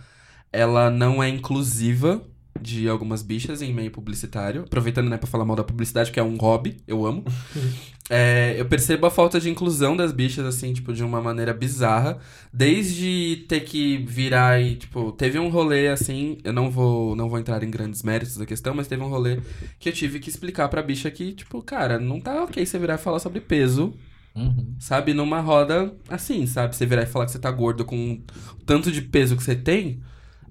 ela 0.51 0.89
não 0.89 1.21
é 1.21 1.29
inclusiva 1.29 2.21
de 2.61 2.89
algumas 2.89 3.21
bichas 3.21 3.61
em 3.61 3.73
meio 3.73 3.91
publicitário. 3.91 4.63
Aproveitando, 4.63 5.09
né, 5.09 5.17
pra 5.17 5.27
falar 5.27 5.45
mal 5.45 5.55
da 5.55 5.63
publicidade, 5.63 6.11
que 6.11 6.19
é 6.19 6.23
um 6.23 6.35
hobby, 6.35 6.77
eu 6.85 7.05
amo. 7.05 7.23
é, 8.09 8.55
eu 8.57 8.65
percebo 8.65 9.05
a 9.05 9.11
falta 9.11 9.39
de 9.39 9.49
inclusão 9.49 9.95
das 9.95 10.11
bichas, 10.11 10.45
assim, 10.45 10.73
tipo, 10.73 10.91
de 10.91 11.01
uma 11.03 11.21
maneira 11.21 11.53
bizarra. 11.53 12.17
Desde 12.51 13.45
ter 13.47 13.61
que 13.61 13.97
virar 13.99 14.59
e, 14.61 14.75
tipo, 14.75 15.11
teve 15.13 15.39
um 15.39 15.47
rolê, 15.49 15.87
assim, 15.87 16.37
eu 16.43 16.51
não 16.51 16.69
vou, 16.69 17.15
não 17.15 17.29
vou 17.29 17.39
entrar 17.39 17.63
em 17.63 17.71
grandes 17.71 18.03
méritos 18.03 18.35
da 18.35 18.45
questão, 18.45 18.73
mas 18.73 18.87
teve 18.87 19.01
um 19.03 19.09
rolê 19.09 19.39
que 19.79 19.87
eu 19.87 19.93
tive 19.93 20.19
que 20.19 20.29
explicar 20.29 20.67
pra 20.67 20.81
bicha 20.83 21.09
que, 21.09 21.31
tipo, 21.31 21.61
cara, 21.61 21.97
não 21.97 22.19
tá 22.19 22.43
ok 22.43 22.65
você 22.65 22.77
virar 22.77 22.95
e 22.95 22.97
falar 22.97 23.19
sobre 23.19 23.39
peso, 23.39 23.93
Uhum. 24.35 24.75
sabe? 24.79 25.13
Numa 25.13 25.39
roda 25.41 25.93
assim, 26.07 26.45
sabe? 26.45 26.75
Você 26.75 26.85
virar 26.85 27.03
e 27.03 27.07
falar 27.07 27.25
que 27.25 27.31
você 27.31 27.39
tá 27.39 27.49
gordo 27.51 27.83
com 27.85 28.13
o 28.59 28.63
tanto 28.65 28.91
de 28.91 29.01
peso 29.01 29.35
que 29.35 29.43
você 29.43 29.55
tem, 29.55 30.01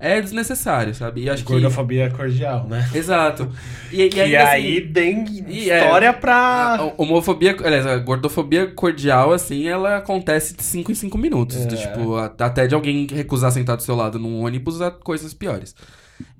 é 0.00 0.20
desnecessário, 0.20 0.94
sabe? 0.94 1.22
E 1.22 1.30
acho 1.30 1.44
que... 1.44 1.52
Gordofobia 1.52 2.10
cordial, 2.10 2.66
né? 2.68 2.88
Exato. 2.94 3.50
E, 3.90 4.02
e 4.02 4.14
E 4.14 4.20
aí, 4.20 4.36
aí, 4.36 4.78
assim, 4.78 4.92
tem 4.92 5.24
é- 5.70 5.78
história 5.82 6.10
a 6.10 6.12
pra. 6.12 6.92
homofobia, 6.96 7.56
aliás, 7.64 7.86
a 7.86 7.96
gordofobia 7.98 8.68
cordial, 8.68 9.32
assim, 9.32 9.66
ela 9.66 9.96
acontece 9.96 10.56
de 10.56 10.62
5 10.62 10.92
em 10.92 10.94
5 10.94 11.18
minutos. 11.18 11.56
É. 11.56 11.66
Do, 11.66 11.76
tipo, 11.76 12.16
até 12.16 12.66
de 12.66 12.74
alguém 12.74 13.06
recusar 13.10 13.50
sentar 13.52 13.76
do 13.76 13.82
seu 13.82 13.94
lado 13.96 14.18
num 14.18 14.44
ônibus 14.44 14.80
a 14.80 14.90
coisas 14.90 15.34
piores. 15.34 15.74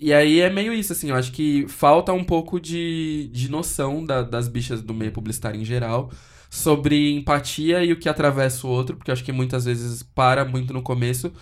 E 0.01 0.13
aí 0.13 0.41
é 0.41 0.51
meio 0.51 0.73
isso, 0.73 0.93
assim, 0.93 1.11
eu 1.11 1.17
acho 1.17 1.31
que 1.33 1.67
falta 1.69 2.13
um 2.13 2.25
pouco 2.25 2.61
de, 2.61 3.29
de 3.33 3.49
noção 3.51 4.05
da- 4.05 4.23
das 4.23 4.49
bichas 4.49 4.83
do 4.83 4.93
meio 4.95 5.13
publicitário 5.13 5.61
em 5.61 5.65
geral 5.65 6.11
sobre 6.51 7.13
empatia 7.15 7.85
e 7.85 7.93
o 7.93 7.97
que 7.99 8.09
atravessa 8.09 8.67
o 8.67 8.71
outro, 8.71 8.97
porque 8.97 9.11
eu 9.11 9.13
acho 9.13 9.23
que 9.23 9.33
muitas 9.33 9.67
vezes 9.67 10.03
para 10.03 10.45
muito 10.45 10.73
no 10.73 10.83
começo. 10.83 11.33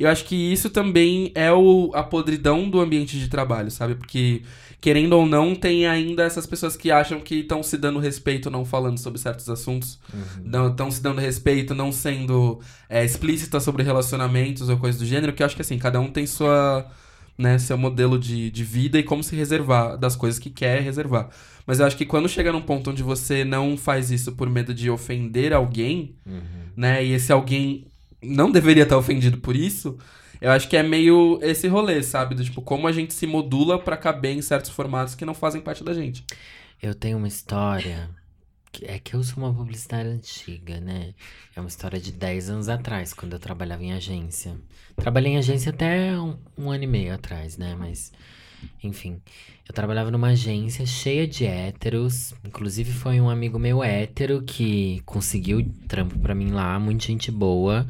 E 0.00 0.02
eu 0.02 0.08
acho 0.08 0.24
que 0.24 0.34
isso 0.34 0.70
também 0.70 1.30
é 1.34 1.52
o, 1.52 1.90
a 1.92 2.02
podridão 2.02 2.70
do 2.70 2.80
ambiente 2.80 3.18
de 3.18 3.28
trabalho, 3.28 3.70
sabe? 3.70 3.94
Porque, 3.94 4.40
querendo 4.80 5.12
ou 5.12 5.26
não, 5.26 5.54
tem 5.54 5.86
ainda 5.86 6.22
essas 6.22 6.46
pessoas 6.46 6.74
que 6.74 6.90
acham 6.90 7.20
que 7.20 7.40
estão 7.40 7.62
se 7.62 7.76
dando 7.76 7.98
respeito 7.98 8.50
não 8.50 8.64
falando 8.64 8.96
sobre 8.96 9.20
certos 9.20 9.50
assuntos, 9.50 10.00
estão 10.70 10.90
se 10.90 11.02
dando 11.02 11.20
respeito 11.20 11.74
não 11.74 11.92
sendo 11.92 12.62
é, 12.88 13.04
explícita 13.04 13.60
sobre 13.60 13.82
relacionamentos 13.82 14.70
ou 14.70 14.78
coisas 14.78 14.98
do 14.98 15.06
gênero, 15.06 15.34
que 15.34 15.42
eu 15.42 15.46
acho 15.46 15.54
que 15.54 15.60
assim, 15.60 15.76
cada 15.76 16.00
um 16.00 16.10
tem 16.10 16.26
sua, 16.26 16.90
né, 17.36 17.58
seu 17.58 17.76
modelo 17.76 18.18
de, 18.18 18.50
de 18.50 18.64
vida 18.64 18.98
e 18.98 19.02
como 19.02 19.22
se 19.22 19.36
reservar 19.36 19.98
das 19.98 20.16
coisas 20.16 20.40
que 20.40 20.48
quer 20.48 20.80
reservar. 20.80 21.28
Mas 21.66 21.78
eu 21.78 21.84
acho 21.84 21.98
que 21.98 22.06
quando 22.06 22.26
chega 22.26 22.50
num 22.50 22.62
ponto 22.62 22.90
onde 22.90 23.02
você 23.02 23.44
não 23.44 23.76
faz 23.76 24.10
isso 24.10 24.32
por 24.32 24.48
medo 24.48 24.72
de 24.72 24.88
ofender 24.88 25.52
alguém, 25.52 26.16
né, 26.74 27.04
e 27.04 27.12
esse 27.12 27.30
alguém 27.30 27.89
não 28.22 28.50
deveria 28.50 28.82
estar 28.82 28.96
ofendido 28.96 29.38
por 29.38 29.56
isso, 29.56 29.98
eu 30.40 30.50
acho 30.50 30.68
que 30.68 30.76
é 30.76 30.82
meio 30.82 31.38
esse 31.42 31.68
rolê, 31.68 32.02
sabe? 32.02 32.34
Do 32.34 32.42
tipo, 32.42 32.62
como 32.62 32.88
a 32.88 32.92
gente 32.92 33.12
se 33.12 33.26
modula 33.26 33.78
pra 33.78 33.96
caber 33.96 34.36
em 34.36 34.42
certos 34.42 34.70
formatos 34.70 35.14
que 35.14 35.24
não 35.24 35.34
fazem 35.34 35.60
parte 35.60 35.84
da 35.84 35.92
gente. 35.92 36.24
Eu 36.82 36.94
tenho 36.94 37.18
uma 37.18 37.28
história. 37.28 38.08
é 38.82 38.98
que 38.98 39.14
eu 39.14 39.22
sou 39.22 39.44
uma 39.44 39.52
publicitária 39.52 40.10
antiga, 40.10 40.80
né? 40.80 41.14
É 41.54 41.60
uma 41.60 41.68
história 41.68 42.00
de 42.00 42.10
10 42.10 42.48
anos 42.48 42.68
atrás, 42.70 43.12
quando 43.12 43.34
eu 43.34 43.38
trabalhava 43.38 43.84
em 43.84 43.92
agência. 43.92 44.56
Trabalhei 44.96 45.32
em 45.32 45.36
agência 45.36 45.70
até 45.70 46.18
um, 46.18 46.38
um 46.56 46.70
ano 46.70 46.84
e 46.84 46.86
meio 46.86 47.14
atrás, 47.14 47.58
né? 47.58 47.76
Mas, 47.78 48.10
enfim. 48.82 49.20
Eu 49.68 49.74
trabalhava 49.74 50.10
numa 50.10 50.28
agência 50.28 50.84
cheia 50.84 51.26
de 51.26 51.46
héteros. 51.46 52.34
Inclusive, 52.44 52.90
foi 52.92 53.20
um 53.20 53.30
amigo 53.30 53.58
meu 53.58 53.84
hétero 53.84 54.42
que 54.42 55.00
conseguiu 55.06 55.64
trampo 55.86 56.18
pra 56.18 56.34
mim 56.34 56.50
lá, 56.50 56.78
muita 56.78 57.06
gente 57.06 57.30
boa. 57.30 57.88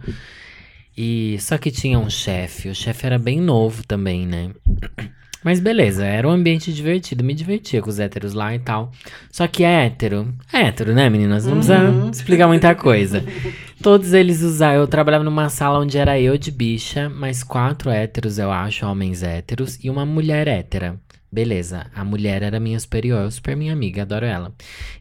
E 0.97 1.39
só 1.41 1.57
que 1.57 1.71
tinha 1.71 1.99
um 1.99 2.11
chefe. 2.11 2.69
O 2.69 2.75
chefe 2.75 3.07
era 3.07 3.19
bem 3.19 3.41
novo 3.41 3.87
também, 3.87 4.27
né? 4.27 4.51
Mas 5.43 5.59
beleza, 5.59 6.05
era 6.05 6.29
um 6.29 6.31
ambiente 6.31 6.71
divertido, 6.71 7.25
me 7.25 7.33
divertia 7.33 7.81
com 7.81 7.89
os 7.89 7.99
héteros 7.99 8.35
lá 8.35 8.55
e 8.55 8.59
tal. 8.59 8.93
Só 9.33 9.47
que 9.47 9.65
é 9.65 9.87
hétero. 9.87 10.35
É 10.53 10.65
hétero, 10.65 10.93
né, 10.93 11.09
meninas? 11.09 11.47
Não 11.47 11.55
precisa 11.55 12.11
explicar 12.13 12.47
muita 12.47 12.75
coisa. 12.75 13.25
Todos 13.83 14.13
eles 14.13 14.43
usavam. 14.43 14.77
Eu 14.77 14.87
trabalhava 14.87 15.25
numa 15.25 15.49
sala 15.49 15.79
onde 15.79 15.97
era 15.97 16.21
eu 16.21 16.37
de 16.37 16.51
bicha, 16.51 17.09
mais 17.09 17.43
quatro 17.43 17.89
héteros, 17.91 18.39
eu 18.39 18.51
acho, 18.51 18.85
homens 18.85 19.23
héteros, 19.23 19.79
e 19.83 19.89
uma 19.89 20.05
mulher 20.05 20.47
hétera. 20.47 21.01
Beleza, 21.33 21.87
a 21.95 22.05
mulher 22.05 22.43
era 22.43 22.59
minha 22.59 22.79
superior, 22.79 23.31
super 23.31 23.57
minha 23.57 23.73
amiga, 23.73 24.03
adoro 24.03 24.27
ela. 24.27 24.53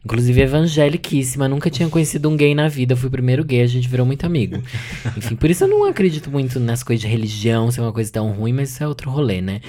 Inclusive 0.04 0.40
evangeliquíssima, 0.40 1.48
nunca 1.48 1.68
tinha 1.68 1.88
conhecido 1.88 2.30
um 2.30 2.36
gay 2.36 2.54
na 2.54 2.68
vida, 2.68 2.94
fui 2.96 3.08
o 3.08 3.10
primeiro 3.10 3.44
gay, 3.44 3.62
a 3.62 3.66
gente 3.66 3.88
virou 3.88 4.06
muito 4.06 4.24
amigo. 4.24 4.62
Enfim, 5.18 5.34
por 5.34 5.50
isso 5.50 5.64
eu 5.64 5.68
não 5.68 5.84
acredito 5.84 6.30
muito 6.30 6.60
nas 6.60 6.84
coisas 6.84 7.02
de 7.02 7.08
religião, 7.08 7.70
ser 7.70 7.80
uma 7.80 7.92
coisa 7.92 8.12
tão 8.12 8.30
ruim, 8.30 8.52
mas 8.52 8.70
isso 8.70 8.82
é 8.82 8.86
outro 8.86 9.10
rolê, 9.10 9.40
né? 9.40 9.60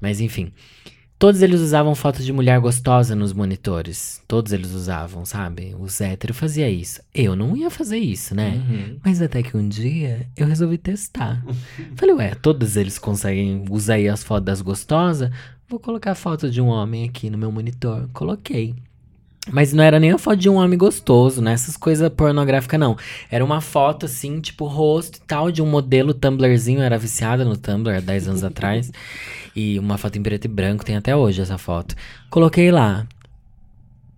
Mas 0.00 0.20
enfim. 0.20 0.52
Todos 1.20 1.42
eles 1.42 1.60
usavam 1.60 1.94
fotos 1.94 2.24
de 2.24 2.32
mulher 2.32 2.58
gostosa 2.60 3.14
nos 3.14 3.34
monitores. 3.34 4.22
Todos 4.26 4.54
eles 4.54 4.70
usavam, 4.70 5.26
sabe? 5.26 5.76
Os 5.78 6.00
héteros 6.00 6.38
faziam 6.38 6.66
isso. 6.66 7.02
Eu 7.14 7.36
não 7.36 7.54
ia 7.54 7.68
fazer 7.68 7.98
isso, 7.98 8.34
né? 8.34 8.54
Uhum. 8.54 8.96
Mas 9.04 9.20
até 9.20 9.42
que 9.42 9.54
um 9.54 9.68
dia 9.68 10.26
eu 10.34 10.46
resolvi 10.46 10.78
testar. 10.78 11.44
Falei, 11.94 12.14
ué, 12.14 12.34
todos 12.34 12.74
eles 12.74 12.98
conseguem 12.98 13.66
usar 13.68 13.96
aí 13.96 14.08
as 14.08 14.24
fotos 14.24 14.46
das 14.46 14.62
gostosas? 14.62 15.30
Vou 15.68 15.78
colocar 15.78 16.12
a 16.12 16.14
foto 16.14 16.50
de 16.50 16.58
um 16.58 16.68
homem 16.68 17.04
aqui 17.06 17.28
no 17.28 17.36
meu 17.36 17.52
monitor. 17.52 18.08
Coloquei. 18.14 18.74
Mas 19.48 19.72
não 19.72 19.82
era 19.82 19.98
nem 19.98 20.12
a 20.12 20.18
foto 20.18 20.36
de 20.36 20.48
um 20.48 20.56
homem 20.56 20.78
gostoso, 20.78 21.40
né? 21.40 21.52
Essas 21.52 21.76
coisas 21.76 22.08
pornográficas, 22.10 22.78
não. 22.78 22.96
Era 23.30 23.44
uma 23.44 23.60
foto, 23.60 24.04
assim, 24.06 24.40
tipo, 24.40 24.66
rosto 24.66 25.16
e 25.16 25.20
tal, 25.22 25.50
de 25.50 25.62
um 25.62 25.66
modelo 25.66 26.12
Tumblrzinho. 26.12 26.80
Eu 26.80 26.84
era 26.84 26.98
viciada 26.98 27.44
no 27.44 27.56
Tumblr 27.56 27.96
há 27.96 28.00
10 28.00 28.28
anos 28.28 28.44
atrás. 28.44 28.90
E 29.54 29.80
uma 29.80 29.98
foto 29.98 30.16
em 30.16 30.22
preto 30.22 30.44
e 30.44 30.48
branco, 30.48 30.84
tem 30.84 30.94
até 30.94 31.14
hoje 31.14 31.42
essa 31.42 31.58
foto. 31.58 31.96
Coloquei 32.30 32.70
lá. 32.70 33.04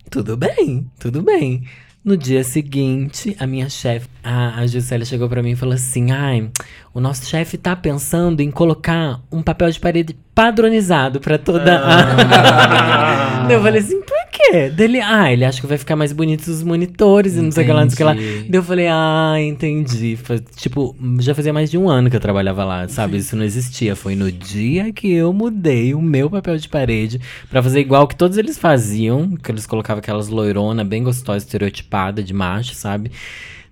Tudo 0.07 0.37
bem, 0.37 0.85
tudo 0.99 1.23
bem. 1.23 1.63
No 2.05 2.15
dia 2.15 2.43
seguinte, 2.43 3.35
a 3.39 3.47
minha 3.47 3.67
chefe, 3.67 4.07
a, 4.23 4.59
a 4.59 4.67
Juscelia, 4.67 5.05
chegou 5.05 5.27
pra 5.27 5.41
mim 5.41 5.51
e 5.51 5.55
falou 5.55 5.73
assim: 5.73 6.11
Ai, 6.11 6.51
o 6.93 7.01
nosso 7.01 7.25
chefe 7.25 7.57
tá 7.57 7.75
pensando 7.75 8.41
em 8.41 8.51
colocar 8.51 9.19
um 9.31 9.41
papel 9.41 9.71
de 9.71 9.79
parede 9.79 10.15
padronizado 10.35 11.19
pra 11.19 11.39
toda 11.39 11.79
a. 11.79 13.43
Daí 13.45 13.53
eu 13.57 13.61
falei 13.61 13.81
assim: 13.81 13.99
por 14.01 14.27
quê? 14.31 14.69
Dele, 14.69 14.99
ah, 15.01 15.31
ele 15.33 15.43
acha 15.43 15.59
que 15.59 15.65
vai 15.65 15.77
ficar 15.79 15.95
mais 15.95 16.13
bonito 16.13 16.47
os 16.47 16.61
monitores 16.61 17.35
e 17.35 17.41
não 17.41 17.51
sei 17.51 17.63
o 17.63 17.65
que 17.65 17.73
lá, 17.73 17.83
não 17.83 17.89
sei 17.89 17.95
o 17.95 17.97
que 17.97 18.03
lá. 18.03 18.13
Entendi. 18.13 18.49
Daí 18.49 18.59
eu 18.59 18.63
falei, 18.63 18.87
ah, 18.89 19.35
entendi. 19.39 20.19
Tipo, 20.55 20.95
já 21.19 21.33
fazia 21.33 21.51
mais 21.51 21.71
de 21.71 21.79
um 21.79 21.89
ano 21.89 22.11
que 22.11 22.15
eu 22.15 22.19
trabalhava 22.19 22.63
lá, 22.63 22.87
sabe? 22.87 23.17
Isso 23.17 23.35
não 23.35 23.43
existia. 23.43 23.95
Foi 23.95 24.15
no 24.15 24.31
dia 24.31 24.93
que 24.93 25.11
eu 25.11 25.33
mudei 25.33 25.95
o 25.95 26.01
meu 26.01 26.29
papel 26.29 26.57
de 26.57 26.69
parede 26.69 27.19
pra 27.49 27.63
fazer 27.63 27.79
igual 27.79 28.07
que 28.07 28.15
todos 28.15 28.37
eles 28.37 28.57
faziam, 28.57 29.35
que 29.35 29.51
eles 29.51 29.65
colocavam 29.65 29.99
aquelas 29.99 30.27
loironas 30.27 30.85
bem 30.85 31.03
gostosas, 31.03 31.43
estereotipada 31.43 32.21
de 32.21 32.33
macho, 32.33 32.75
sabe? 32.75 33.11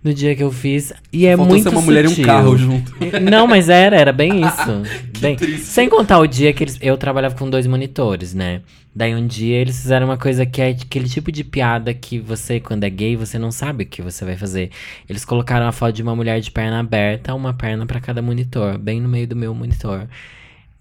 No 0.04 0.14
dia 0.14 0.36
que 0.36 0.42
eu 0.42 0.52
fiz. 0.52 0.92
E 1.14 1.28
é 1.28 1.38
Faltou 1.38 1.54
muito 1.54 1.64
ser 1.70 1.76
uma 1.76 1.82
mulher 1.82 2.06
e 2.06 2.08
um 2.08 2.10
sutil. 2.10 2.26
carro 2.26 2.58
junto. 2.58 2.92
Não, 3.22 3.46
mas 3.46 3.70
era, 3.70 3.96
era 3.96 4.12
bem 4.12 4.42
isso. 4.46 5.20
bem, 5.20 5.36
triste. 5.36 5.66
sem 5.66 5.88
contar 5.88 6.18
o 6.20 6.26
dia 6.26 6.52
que 6.54 6.64
eles, 6.64 6.78
eu 6.82 6.98
trabalhava 6.98 7.36
com 7.36 7.48
dois 7.50 7.68
monitores, 7.68 8.34
né? 8.34 8.62
Daí 8.96 9.14
um 9.16 9.26
dia 9.26 9.58
eles 9.58 9.80
fizeram 9.80 10.08
uma 10.08 10.18
coisa 10.18 10.46
que 10.46 10.62
é 10.62 10.70
aquele 10.70 11.08
tipo 11.08 11.32
de 11.32 11.44
piada 11.44 11.94
que 11.94 12.20
você, 12.20 12.60
quando 12.60 12.84
é 12.84 12.90
gay, 12.90 13.16
você 13.16 13.38
não 13.40 13.52
sabe 13.52 13.84
o 13.84 13.88
que 13.88 14.02
você 14.02 14.26
vai 14.26 14.36
fazer. 14.36 14.72
Eles 15.08 15.24
colocaram 15.24 15.68
a 15.68 15.72
foto 15.72 15.94
de 15.94 16.02
uma 16.04 16.16
mulher 16.16 16.42
de 16.42 16.50
perna 16.52 16.80
aberta, 16.80 17.34
uma 17.34 17.54
perna 17.54 17.86
pra 17.86 18.02
cada 18.02 18.22
monitor, 18.22 18.78
bem 18.78 19.00
no 19.00 19.08
meio 19.08 19.28
do 19.28 19.36
meu 19.36 19.54
monitor. 19.54 20.08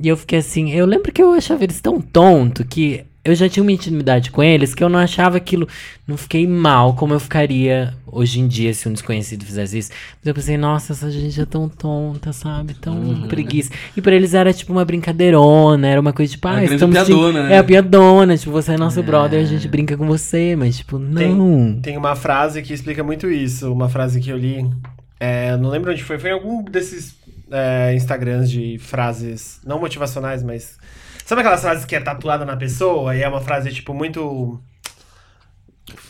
E 0.03 0.09
eu 0.09 0.17
fiquei 0.17 0.39
assim, 0.39 0.73
eu 0.73 0.87
lembro 0.87 1.13
que 1.13 1.23
eu 1.23 1.35
achava 1.35 1.63
eles 1.63 1.81
tão 1.81 2.01
tonto 2.01 2.65
que 2.65 3.05
eu 3.23 3.35
já 3.35 3.49
tinha 3.49 3.63
uma 3.63 3.73
intimidade 3.73 4.31
com 4.31 4.43
eles 4.43 4.75
que 4.75 4.83
eu 4.83 4.89
não 4.89 4.99
achava 4.99 5.37
aquilo. 5.37 5.69
Não 6.07 6.17
fiquei 6.17 6.47
mal 6.47 6.95
como 6.95 7.13
eu 7.13 7.21
ficaria 7.21 7.95
hoje 8.07 8.41
em 8.41 8.49
dia 8.49 8.73
se 8.73 8.89
um 8.89 8.93
desconhecido 8.93 9.45
fizesse 9.45 9.79
isso. 9.79 9.91
Mas 9.91 10.27
eu 10.27 10.35
pensei, 10.35 10.57
nossa, 10.57 10.93
essa 10.95 11.11
gente 11.11 11.39
é 11.39 11.45
tão 11.45 11.69
tonta, 11.69 12.33
sabe? 12.33 12.75
Tão 12.75 13.29
preguiça. 13.29 13.71
E 13.95 14.01
pra 14.01 14.15
eles 14.15 14.33
era 14.33 14.53
tipo 14.53 14.73
uma 14.73 14.85
brincadeirona, 14.85 15.87
era 15.87 16.01
uma 16.01 16.13
coisa 16.13 16.33
tipo, 16.33 16.49
Uma 16.49 16.55
ah, 16.55 16.61
grande 16.61 16.75
estamos. 16.75 16.97
piadona, 16.97 17.43
né? 17.45 17.55
É 17.55 17.59
a 17.59 17.65
piadona, 17.65 18.37
tipo, 18.39 18.53
você 18.53 18.73
é 18.73 18.79
nosso 18.79 19.03
brother, 19.03 19.43
a 19.43 19.45
gente 19.45 19.69
brinca 19.69 19.97
com 19.97 20.07
você, 20.07 20.57
mas 20.57 20.79
tipo, 20.79 20.99
não. 20.99 21.79
Tem 21.81 21.97
uma 21.99 22.17
frase 22.17 22.63
que 22.63 22.73
explica 22.73 23.05
muito 23.05 23.31
isso. 23.31 23.71
Uma 23.71 23.89
frase 23.89 24.19
que 24.19 24.31
eu 24.31 24.39
li. 24.39 24.67
É, 25.21 25.57
não 25.59 25.69
lembro 25.69 25.93
onde 25.93 26.03
foi. 26.03 26.19
Foi 26.19 26.31
em 26.31 26.33
algum 26.33 26.65
desses 26.65 27.15
é, 27.51 27.95
Instagrams 27.95 28.51
de 28.51 28.79
frases 28.79 29.61
não 29.65 29.79
motivacionais, 29.79 30.43
mas. 30.43 30.79
Sabe 31.31 31.43
aquelas 31.43 31.61
frases 31.61 31.85
que 31.85 31.95
é 31.95 32.01
tatuada 32.01 32.45
na 32.45 32.57
pessoa 32.57 33.15
e 33.15 33.23
é 33.23 33.29
uma 33.29 33.41
frase, 33.41 33.71
tipo, 33.71 33.95
muito. 33.95 34.61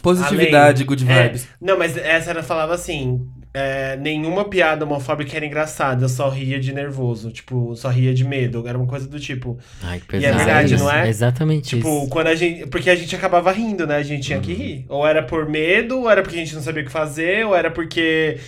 Positividade, 0.03 0.83
além? 0.83 0.87
good 0.87 1.05
É, 1.11 1.25
vibes. 1.25 1.47
não, 1.61 1.79
mas 1.79 1.95
essa 1.95 2.31
era 2.31 2.43
falava 2.43 2.73
assim. 2.75 3.27
é, 3.53 3.97
nenhuma 3.97 4.47
piada 4.49 4.85
homofóbica 4.87 5.37
era 5.37 5.45
engraçada, 5.45 6.05
eu 6.05 6.09
só 6.09 6.31
ria 6.31 6.59
de 6.59 6.73
nervoso. 6.73 7.31
Tipo, 7.31 7.77
só 7.77 7.91
ria 7.91 8.14
de 8.14 8.25
medo. 8.25 8.66
Era 8.66 8.79
uma 8.79 8.87
coisa 8.87 9.07
do 9.07 9.21
tipo. 9.21 9.59
Ai, 9.83 9.99
que 9.99 10.05
E 10.07 10.09
pesado. 10.09 10.35
é 10.35 10.37
verdade, 10.39 10.75
isso. 10.75 10.85
não 10.85 10.91
é? 10.91 11.09
Exatamente 11.09 11.77
Tipo, 11.77 11.99
isso. 12.03 12.09
quando 12.09 12.29
a 12.29 12.35
gente. 12.35 12.66
Porque 12.68 12.89
a 12.89 12.97
gente 12.97 13.14
acabava 13.14 13.53
rindo, 13.53 13.87
né? 13.87 13.97
A 13.97 14.03
gente 14.03 14.23
tinha 14.25 14.41
que 14.41 14.55
rir. 14.55 14.87
Ou 14.89 15.07
era 15.07 15.23
por 15.23 15.47
medo, 15.47 15.99
ou 16.01 16.11
era 16.11 16.23
porque 16.23 16.37
a 16.37 16.41
gente 16.41 16.55
não 16.55 16.62
sabia 16.62 16.83
o 16.83 16.87
que 16.87 16.91
fazer, 16.93 17.45
ou 17.45 17.55
era 17.55 17.71
porque. 17.71 18.39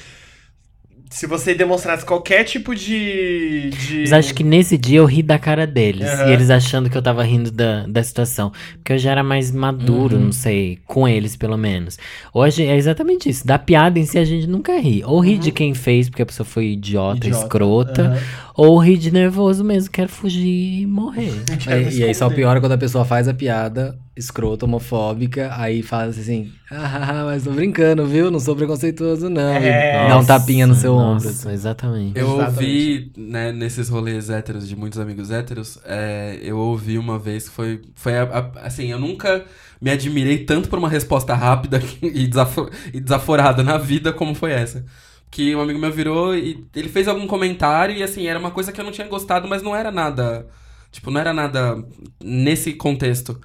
Se 1.13 1.27
você 1.27 1.55
demonstrasse 1.55 2.05
qualquer 2.07 2.43
tipo 2.45 2.75
de. 2.75 3.69
de... 3.71 3.99
Mas 4.01 4.13
acho 4.15 4.35
que 4.35 4.43
nesse 4.43 4.79
dia 4.79 4.99
eu 4.99 5.05
ri 5.05 5.23
da 5.23 5.39
cara 5.39 5.67
deles. 5.67 6.09
Aham. 6.09 6.29
E 6.29 6.33
eles 6.33 6.49
achando 6.49 6.89
que 6.89 6.97
eu 6.97 7.03
tava 7.03 7.23
rindo 7.23 7.51
da, 7.51 7.87
da 7.87 8.03
situação. 8.03 8.51
Porque 8.77 8.95
eu 8.95 8.99
já 8.99 9.11
era 9.13 9.23
mais 9.23 9.51
maduro, 9.51 10.17
Uhum. 10.17 10.25
não 10.25 10.33
sei, 10.33 10.79
com 10.87 11.07
eles 11.07 11.37
pelo 11.37 11.59
menos. 11.59 11.99
Hoje 12.33 12.65
é 12.65 12.75
exatamente 12.77 13.29
isso. 13.29 13.47
Da 13.47 13.59
piada 13.59 13.99
em 13.99 14.07
si 14.07 14.19
a 14.19 14.25
gente 14.25 14.47
nunca 14.47 14.79
ri. 14.81 15.03
Ou 15.05 15.21
ri 15.21 15.37
de 15.37 15.53
quem 15.53 15.75
fez, 15.75 16.09
porque 16.09 16.23
a 16.23 16.27
pessoa 16.27 16.47
foi 16.47 16.69
idiota, 16.73 17.13
Uhum. 17.27 17.29
Idiota. 17.29 17.43
escrota. 17.45 18.23
Ou 18.55 18.79
ri 18.79 18.97
de 18.97 19.11
nervoso 19.13 19.63
mesmo, 19.63 19.91
quero 19.91 20.09
fugir 20.09 20.81
e 20.83 20.87
morrer. 20.87 21.33
Me 21.67 21.73
É, 21.73 21.93
e 21.93 22.05
aí 22.05 22.15
só 22.15 22.29
piora 22.31 22.59
quando 22.61 22.73
a 22.73 22.79
pessoa 22.79 23.05
faz 23.05 23.29
a 23.29 23.35
piada 23.35 23.99
escrota, 24.15 24.67
homofóbica, 24.67 25.51
aí 25.57 25.83
fala 25.83 26.05
assim, 26.11 26.53
ah, 26.71 27.23
mas 27.27 27.45
tô 27.45 27.51
brincando, 27.51 28.07
viu? 28.07 28.31
Não 28.31 28.39
sou 28.39 28.55
preconceituoso, 28.55 29.31
não. 29.31 29.55
É. 29.55 30.07
Dá 30.09 30.19
um 30.19 30.25
tapinha 30.25 30.67
no 30.67 30.75
seu 30.75 30.95
ombro. 30.95 31.25
Nossa, 31.25 31.53
exatamente. 31.53 32.19
Eu 32.19 32.27
Exatamente. 32.35 32.55
ouvi, 32.57 33.13
né, 33.17 33.53
nesses 33.53 33.89
rolês 33.89 34.29
héteros, 34.29 34.69
de 34.69 34.77
muitos 34.77 34.99
amigos 34.99 35.31
héteros, 35.31 35.79
é, 35.85 36.39
eu 36.43 36.59
ouvi 36.59 36.99
uma 36.99 37.19
vez 37.19 37.49
que 37.49 37.55
foi, 37.55 37.81
foi 37.95 38.19
a- 38.19 38.25
a- 38.25 38.67
assim, 38.67 38.91
eu 38.91 38.99
nunca 39.01 39.45
me 39.81 39.91
admirei 39.91 40.45
tanto 40.45 40.69
por 40.69 40.79
uma 40.79 40.89
resposta 40.91 41.35
rápida 41.35 41.81
e, 42.03 42.27
desafo- 42.27 42.69
e 42.93 43.01
desaforada 43.01 43.63
na 43.63 43.79
vida 43.79 44.13
como 44.13 44.35
foi 44.35 44.53
essa. 44.53 44.85
Que 45.31 45.57
um 45.57 45.61
amigo 45.63 45.79
meu 45.79 45.91
virou 45.91 46.37
e 46.37 46.67
ele 46.77 46.91
fez 46.91 47.09
algum 47.09 47.27
comentário 47.27 47.97
e, 47.97 48.03
assim, 48.03 48.27
era 48.27 48.39
uma 48.39 48.51
coisa 48.51 48.71
que 48.71 48.79
eu 48.79 48.85
não 48.85 48.93
tinha 48.93 49.09
gostado, 49.09 49.49
mas 49.49 49.63
não 49.63 49.75
era 49.75 49.91
nada, 49.91 50.47
tipo, 50.91 51.11
não 51.11 51.19
era 51.19 51.33
nada 51.33 51.83
nesse 52.23 52.75
contexto. 52.75 53.41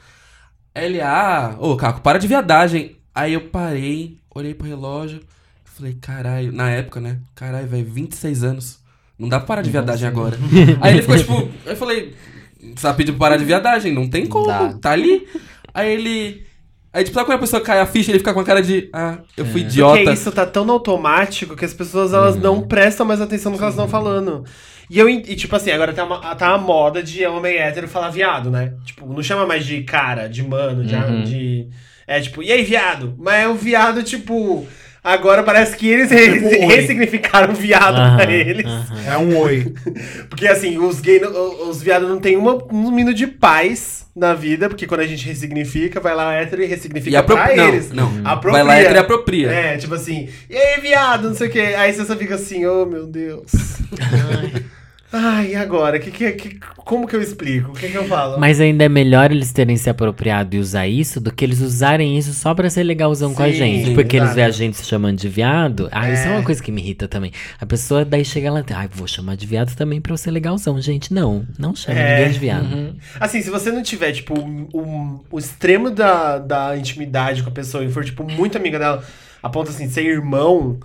Aí 0.78 0.86
Ele, 0.86 1.02
ah, 1.02 1.56
ô, 1.60 1.76
Caco, 1.76 2.02
para 2.02 2.20
de 2.20 2.28
viadagem. 2.28 2.96
Aí 3.14 3.34
eu 3.34 3.42
parei, 3.42 4.18
olhei 4.34 4.54
pro 4.54 4.68
relógio, 4.68 5.22
falei, 5.66 5.98
caralho, 6.00 6.52
na 6.52 6.70
época, 6.70 7.00
né? 7.00 7.18
Caralho, 7.34 7.68
velho, 7.68 7.86
26 7.92 8.44
anos. 8.44 8.80
Não 9.18 9.28
dá 9.28 9.40
pra 9.40 9.48
parar 9.48 9.62
de 9.64 9.72
viadagem 9.72 10.08
agora. 10.08 10.38
Aí 10.80 10.94
ele 10.94 11.02
ficou 11.02 11.18
tipo, 11.18 11.50
eu 11.66 11.76
falei, 11.76 12.14
você 12.60 12.82
tá 12.84 12.94
pedindo 12.94 13.18
pra 13.18 13.26
parar 13.28 13.38
de 13.38 13.46
viadagem? 13.46 13.92
Não 13.92 14.08
tem 14.08 14.28
como, 14.28 14.46
Dá. 14.46 14.74
tá 14.74 14.92
ali. 14.92 15.28
Aí 15.74 15.92
ele. 15.94 16.46
Aí, 16.94 17.04
tipo, 17.04 17.16
sabe 17.16 17.26
quando 17.26 17.38
a 17.38 17.42
pessoa 17.42 17.62
cai 17.62 17.80
a 17.80 17.86
ficha 17.86 18.12
ele 18.12 18.20
fica 18.20 18.34
com 18.34 18.40
a 18.40 18.44
cara 18.44 18.62
de, 18.62 18.90
ah, 18.94 19.18
eu 19.36 19.46
fui 19.46 19.62
Porque 19.62 19.74
idiota. 19.74 20.14
isso 20.14 20.32
tá 20.32 20.46
tão 20.46 20.70
automático 20.72 21.56
que 21.56 21.66
as 21.66 21.74
pessoas 21.74 22.14
elas 22.14 22.36
não 22.36 22.62
prestam 22.68 23.06
mais 23.06 23.20
atenção 23.20 23.52
no 23.52 23.58
que 23.58 23.64
elas 23.64 23.74
estão 23.76 23.88
falando. 23.88 24.46
E 24.90 24.98
eu, 25.00 25.10
e, 25.10 25.22
tipo 25.36 25.56
assim, 25.56 25.72
agora 25.72 25.92
tá 25.94 26.04
uma, 26.06 26.36
tá 26.36 26.48
a 26.54 26.58
moda 26.58 27.04
de 27.04 27.26
homem 27.26 27.58
hétero 27.58 27.88
falar 27.88 28.10
viado, 28.10 28.50
né? 28.50 28.74
Tipo, 28.86 29.12
não 29.12 29.22
chama 29.22 29.46
mais 29.46 29.66
de 29.66 29.82
cara, 29.84 30.28
de 30.30 30.42
mano, 30.44 30.84
de, 30.86 30.96
Uhum. 30.96 31.24
de. 31.24 31.68
É 32.08 32.22
tipo, 32.22 32.42
e 32.42 32.52
aí, 32.52 32.64
viado? 32.64 33.14
Mas 33.18 33.44
é 33.44 33.48
o 33.48 33.56
viado, 33.56 34.02
tipo. 34.04 34.66
Agora 35.04 35.42
parece 35.42 35.78
que 35.78 35.88
eles 35.88 36.12
re- 36.12 36.34
Tipo, 36.34 36.48
oi. 36.48 36.76
ressignificaram 36.76 37.54
viado 37.54 37.96
Aham, 37.98 38.18
pra 38.18 38.32
eles. 38.32 38.66
aham. 38.66 39.12
É 39.14 39.18
um 39.18 39.38
oi. 39.38 39.74
Porque 40.30 40.46
assim, 40.48 40.78
os 40.78 41.00
gays, 41.00 41.22
os 41.68 41.82
viados 41.82 42.10
não 42.10 42.20
tem 42.20 42.36
uma, 42.36 42.58
um 42.74 42.92
minuto 42.92 43.16
de 43.16 43.26
paz 43.28 44.06
na 44.14 44.34
vida, 44.34 44.68
porque 44.68 44.88
quando 44.88 45.02
a 45.02 45.06
gente 45.08 45.26
ressignifica, 45.26 46.00
vai 46.02 46.14
lá 46.16 46.34
hétero 46.34 46.64
e 46.64 46.66
ressignifica 46.66 47.12
E 47.12 47.16
apro... 47.16 47.36
pra 47.38 47.56
não, 47.56 47.68
eles. 47.68 47.92
não. 47.92 48.12
Apropria. 48.26 48.52
Vai 48.52 48.64
lá 48.64 48.76
hétero 48.82 48.96
e 48.96 49.00
apropria. 49.00 49.52
É, 49.52 49.78
tipo 49.78 49.94
assim, 49.94 50.28
e 50.50 50.58
aí, 50.58 50.82
viado, 50.82 51.30
não 51.30 51.36
sei 51.36 51.48
o 51.48 51.52
quê. 51.52 51.60
Aí 51.78 51.94
você 51.94 52.04
só 52.04 52.16
fica 52.16 52.36
assim, 52.36 52.66
oh 52.66 52.86
meu 52.86 53.06
Deus. 53.06 53.52
Ai, 55.12 55.51
e 55.51 55.55
agora? 55.55 55.97
Que, 55.99 56.12
que, 56.12 56.32
que, 56.34 56.60
como 56.76 57.08
que 57.08 57.16
eu 57.16 57.22
explico? 57.22 57.72
O 57.72 57.74
que, 57.74 57.88
que 57.88 57.95
eu 57.95 58.03
falo? 58.10 58.38
Mas 58.38 58.60
ainda 58.60 58.84
é 58.84 58.89
melhor 58.89 59.32
eles 59.32 59.53
terem 59.53 59.78
se 59.78 59.89
apropriado 59.89 60.53
e 60.55 60.60
usar 60.60 60.86
isso 60.86 61.22
do 61.22 61.32
que 61.34 61.45
eles 61.45 61.62
usarem 61.62 62.18
isso 62.18 62.34
só 62.34 62.53
pra 62.53 62.70
ser 62.70 62.84
legalzão 62.84 63.34
com 63.34 63.41
a 63.41 63.45
Sim, 63.47 63.53
gente. 63.53 63.86
sim, 63.86 63.93
porque 63.95 64.18
eles 64.18 64.36
veem 64.36 64.47
a 64.47 64.51
gente 64.51 64.76
se 64.76 64.84
chamando 64.86 65.18
de 65.18 65.30
viado. 65.30 65.88
Ah, 65.93 66.12
isso 66.12 66.24
é 66.24 66.28
É. 66.28 66.32
uma 66.32 66.43
coisa 66.43 66.62
que 66.62 66.74
me 66.74 66.82
irrita 66.82 67.08
também. 67.08 67.32
A 67.58 67.66
pessoa 67.66 68.03
daí 68.03 68.26
chega 68.26 68.51
lá, 68.51 68.62
ai, 68.76 68.89
vou 68.91 69.08
chamar 69.08 69.38
de 69.38 69.47
viado 69.47 69.74
também 69.78 70.01
pra 70.01 70.12
eu 70.12 70.18
ser 70.18 70.30
legalzão. 70.32 70.80
Gente, 70.82 71.14
não. 71.14 71.45
Não 71.58 71.74
chama 71.74 71.97
É. 71.97 72.18
ninguém 72.18 72.34
de 72.34 72.39
viado. 72.39 72.74
Uhum. 72.74 72.93
Assim, 73.18 73.41
se 73.41 73.49
você 73.49 73.72
não 73.72 73.82
tiver, 73.82 74.12
tipo, 74.12 74.38
o, 74.38 74.68
o- 74.74 75.26
o 75.32 75.39
extremo 75.39 75.89
da, 75.89 76.38
da 76.38 76.78
intimidade 76.78 77.43
com 77.43 77.49
a 77.49 77.53
pessoa 77.53 77.82
e 77.86 77.89
for, 77.89 78.03
tipo, 78.03 78.26
muito 78.30 78.58
amiga 78.58 78.78
dela, 78.78 79.01
a 79.41 79.47
ponto, 79.49 79.70
assim, 79.70 79.88
ser 79.89 80.03
irmão, 80.03 80.78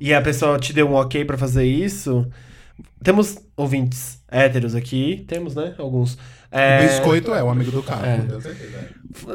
e 0.00 0.12
a 0.12 0.20
pessoa 0.20 0.58
te 0.58 0.72
deu 0.72 0.88
um 0.88 0.94
ok 0.94 1.24
pra 1.24 1.38
fazer 1.38 1.64
isso, 1.64 2.26
temos 3.02 3.38
ouvintes 3.56 4.22
héteros 4.30 4.74
aqui, 4.74 5.24
temos, 5.26 5.54
né? 5.54 5.74
Alguns. 5.78 6.14
O 6.14 6.18
É, 6.52 6.86
biscoito 6.86 7.32
é 7.34 7.42
o 7.42 7.48
amigo 7.48 7.70
do 7.70 7.82
cara. 7.82 8.06
É. 8.06 8.18
com 8.18 8.40
certeza. 8.40 8.90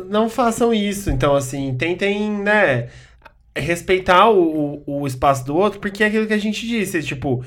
não 0.10 0.30
façam 0.30 0.74
isso. 0.74 1.10
Então, 1.10 1.36
assim, 1.36 1.76
tentem, 1.76 2.30
né, 2.32 2.90
respeitar 3.56 4.30
o, 4.30 4.84
o, 4.86 5.02
o 5.02 5.08
espaço 5.08 5.46
do 5.46 5.56
outro, 5.56 5.80
porque 5.80 6.04
é 6.04 6.08
aquilo 6.08 6.28
que 6.28 6.34
a 6.34 6.38
gente 6.38 6.68
disse, 6.68 7.02
tipo, 7.04 7.44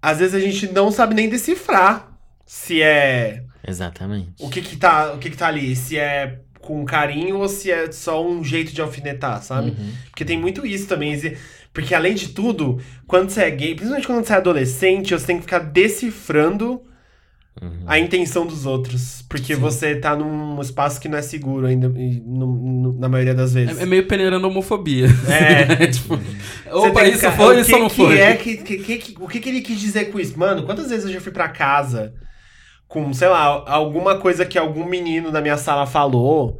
às 0.00 0.18
vezes 0.18 0.34
a 0.34 0.40
gente 0.40 0.66
não 0.72 0.90
sabe 0.90 1.14
nem 1.14 1.28
decifrar 1.28 2.12
se 2.44 2.82
é 2.82 3.44
Exatamente. 3.66 4.32
o 4.40 4.48
que 4.50 4.60
que 4.60 4.76
tá, 4.76 5.12
o 5.12 5.18
que 5.18 5.30
que 5.30 5.36
tá 5.36 5.46
ali, 5.46 5.76
se 5.76 5.96
é 5.96 6.40
com 6.60 6.84
carinho 6.84 7.38
ou 7.38 7.48
se 7.48 7.70
é 7.70 7.90
só 7.90 8.24
um 8.24 8.42
jeito 8.42 8.72
de 8.72 8.80
alfinetar, 8.80 9.42
sabe? 9.42 9.70
Uhum. 9.70 9.92
Porque 10.10 10.24
tem 10.24 10.38
muito 10.38 10.64
isso 10.66 10.86
também, 10.86 11.12
porque 11.72 11.94
além 11.94 12.14
de 12.14 12.28
tudo, 12.28 12.78
quando 13.06 13.30
você 13.30 13.42
é 13.42 13.50
gay, 13.50 13.74
principalmente 13.74 14.06
quando 14.06 14.24
você 14.24 14.32
é 14.32 14.36
adolescente, 14.36 15.12
você 15.14 15.26
tem 15.26 15.36
que 15.36 15.42
ficar 15.42 15.60
decifrando 15.60 16.82
Uhum. 17.60 17.82
a 17.86 17.98
intenção 17.98 18.46
dos 18.46 18.64
outros, 18.64 19.22
porque 19.28 19.54
você 19.54 19.94
tá 19.94 20.16
num 20.16 20.58
espaço 20.62 20.98
que 20.98 21.06
não 21.06 21.18
é 21.18 21.22
seguro 21.22 21.66
ainda, 21.66 21.86
e 21.98 22.18
no- 22.24 22.46
no- 22.46 22.98
na 22.98 23.10
maioria 23.10 23.34
das 23.34 23.52
vezes. 23.52 23.78
É, 23.78 23.82
é 23.82 23.86
meio 23.86 24.06
peneirando 24.08 24.46
homofobia. 24.48 25.06
É. 25.28 25.86
tipo, 25.92 26.18
opa, 26.70 27.04
isso 27.06 27.16
ficar, 27.18 27.32
foi, 27.32 27.56
o 27.56 27.60
isso 27.60 27.70
que 27.70 27.78
não 27.78 27.88
que 27.90 27.96
foi. 27.96 28.18
É 28.18 28.34
que, 28.36 28.56
que- 28.56 28.78
que- 28.78 28.96
que- 28.98 29.14
o 29.22 29.28
que, 29.28 29.38
que 29.38 29.48
ele 29.50 29.60
quis 29.60 29.78
dizer 29.78 30.06
com 30.06 30.18
isso? 30.18 30.38
Mano, 30.38 30.62
quantas 30.64 30.88
vezes 30.88 31.04
eu 31.04 31.12
já 31.12 31.20
fui 31.20 31.30
pra 31.30 31.46
casa 31.48 32.14
com, 32.88 33.12
sei 33.12 33.28
lá, 33.28 33.64
alguma 33.66 34.16
coisa 34.18 34.46
que 34.46 34.56
algum 34.58 34.86
menino 34.86 35.30
da 35.30 35.42
minha 35.42 35.58
sala 35.58 35.84
falou 35.84 36.58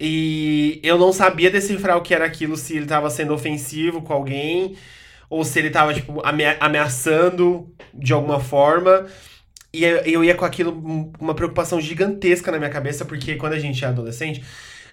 e 0.00 0.80
eu 0.82 0.96
não 0.98 1.12
sabia 1.12 1.50
decifrar 1.50 1.96
o 1.98 2.00
que 2.02 2.14
era 2.14 2.24
aquilo, 2.24 2.56
se 2.56 2.76
ele 2.76 2.86
tava 2.86 3.10
sendo 3.10 3.34
ofensivo 3.34 4.00
com 4.00 4.12
alguém 4.14 4.76
ou 5.28 5.44
se 5.44 5.58
ele 5.58 5.70
tava, 5.70 5.92
tipo, 5.94 6.20
amea- 6.26 6.56
ameaçando 6.58 7.68
de 7.94 8.12
alguma 8.12 8.40
forma. 8.40 9.06
E 9.72 9.84
eu, 9.84 10.24
ia 10.24 10.34
com 10.34 10.44
aquilo, 10.44 10.72
um- 10.72 11.12
uma 11.20 11.34
preocupação 11.34 11.80
gigantesca 11.80 12.50
na 12.50 12.58
minha 12.58 12.70
cabeça, 12.70 13.04
porque 13.04 13.36
quando 13.36 13.52
a 13.52 13.58
gente 13.58 13.84
é 13.84 13.88
adolescente, 13.88 14.42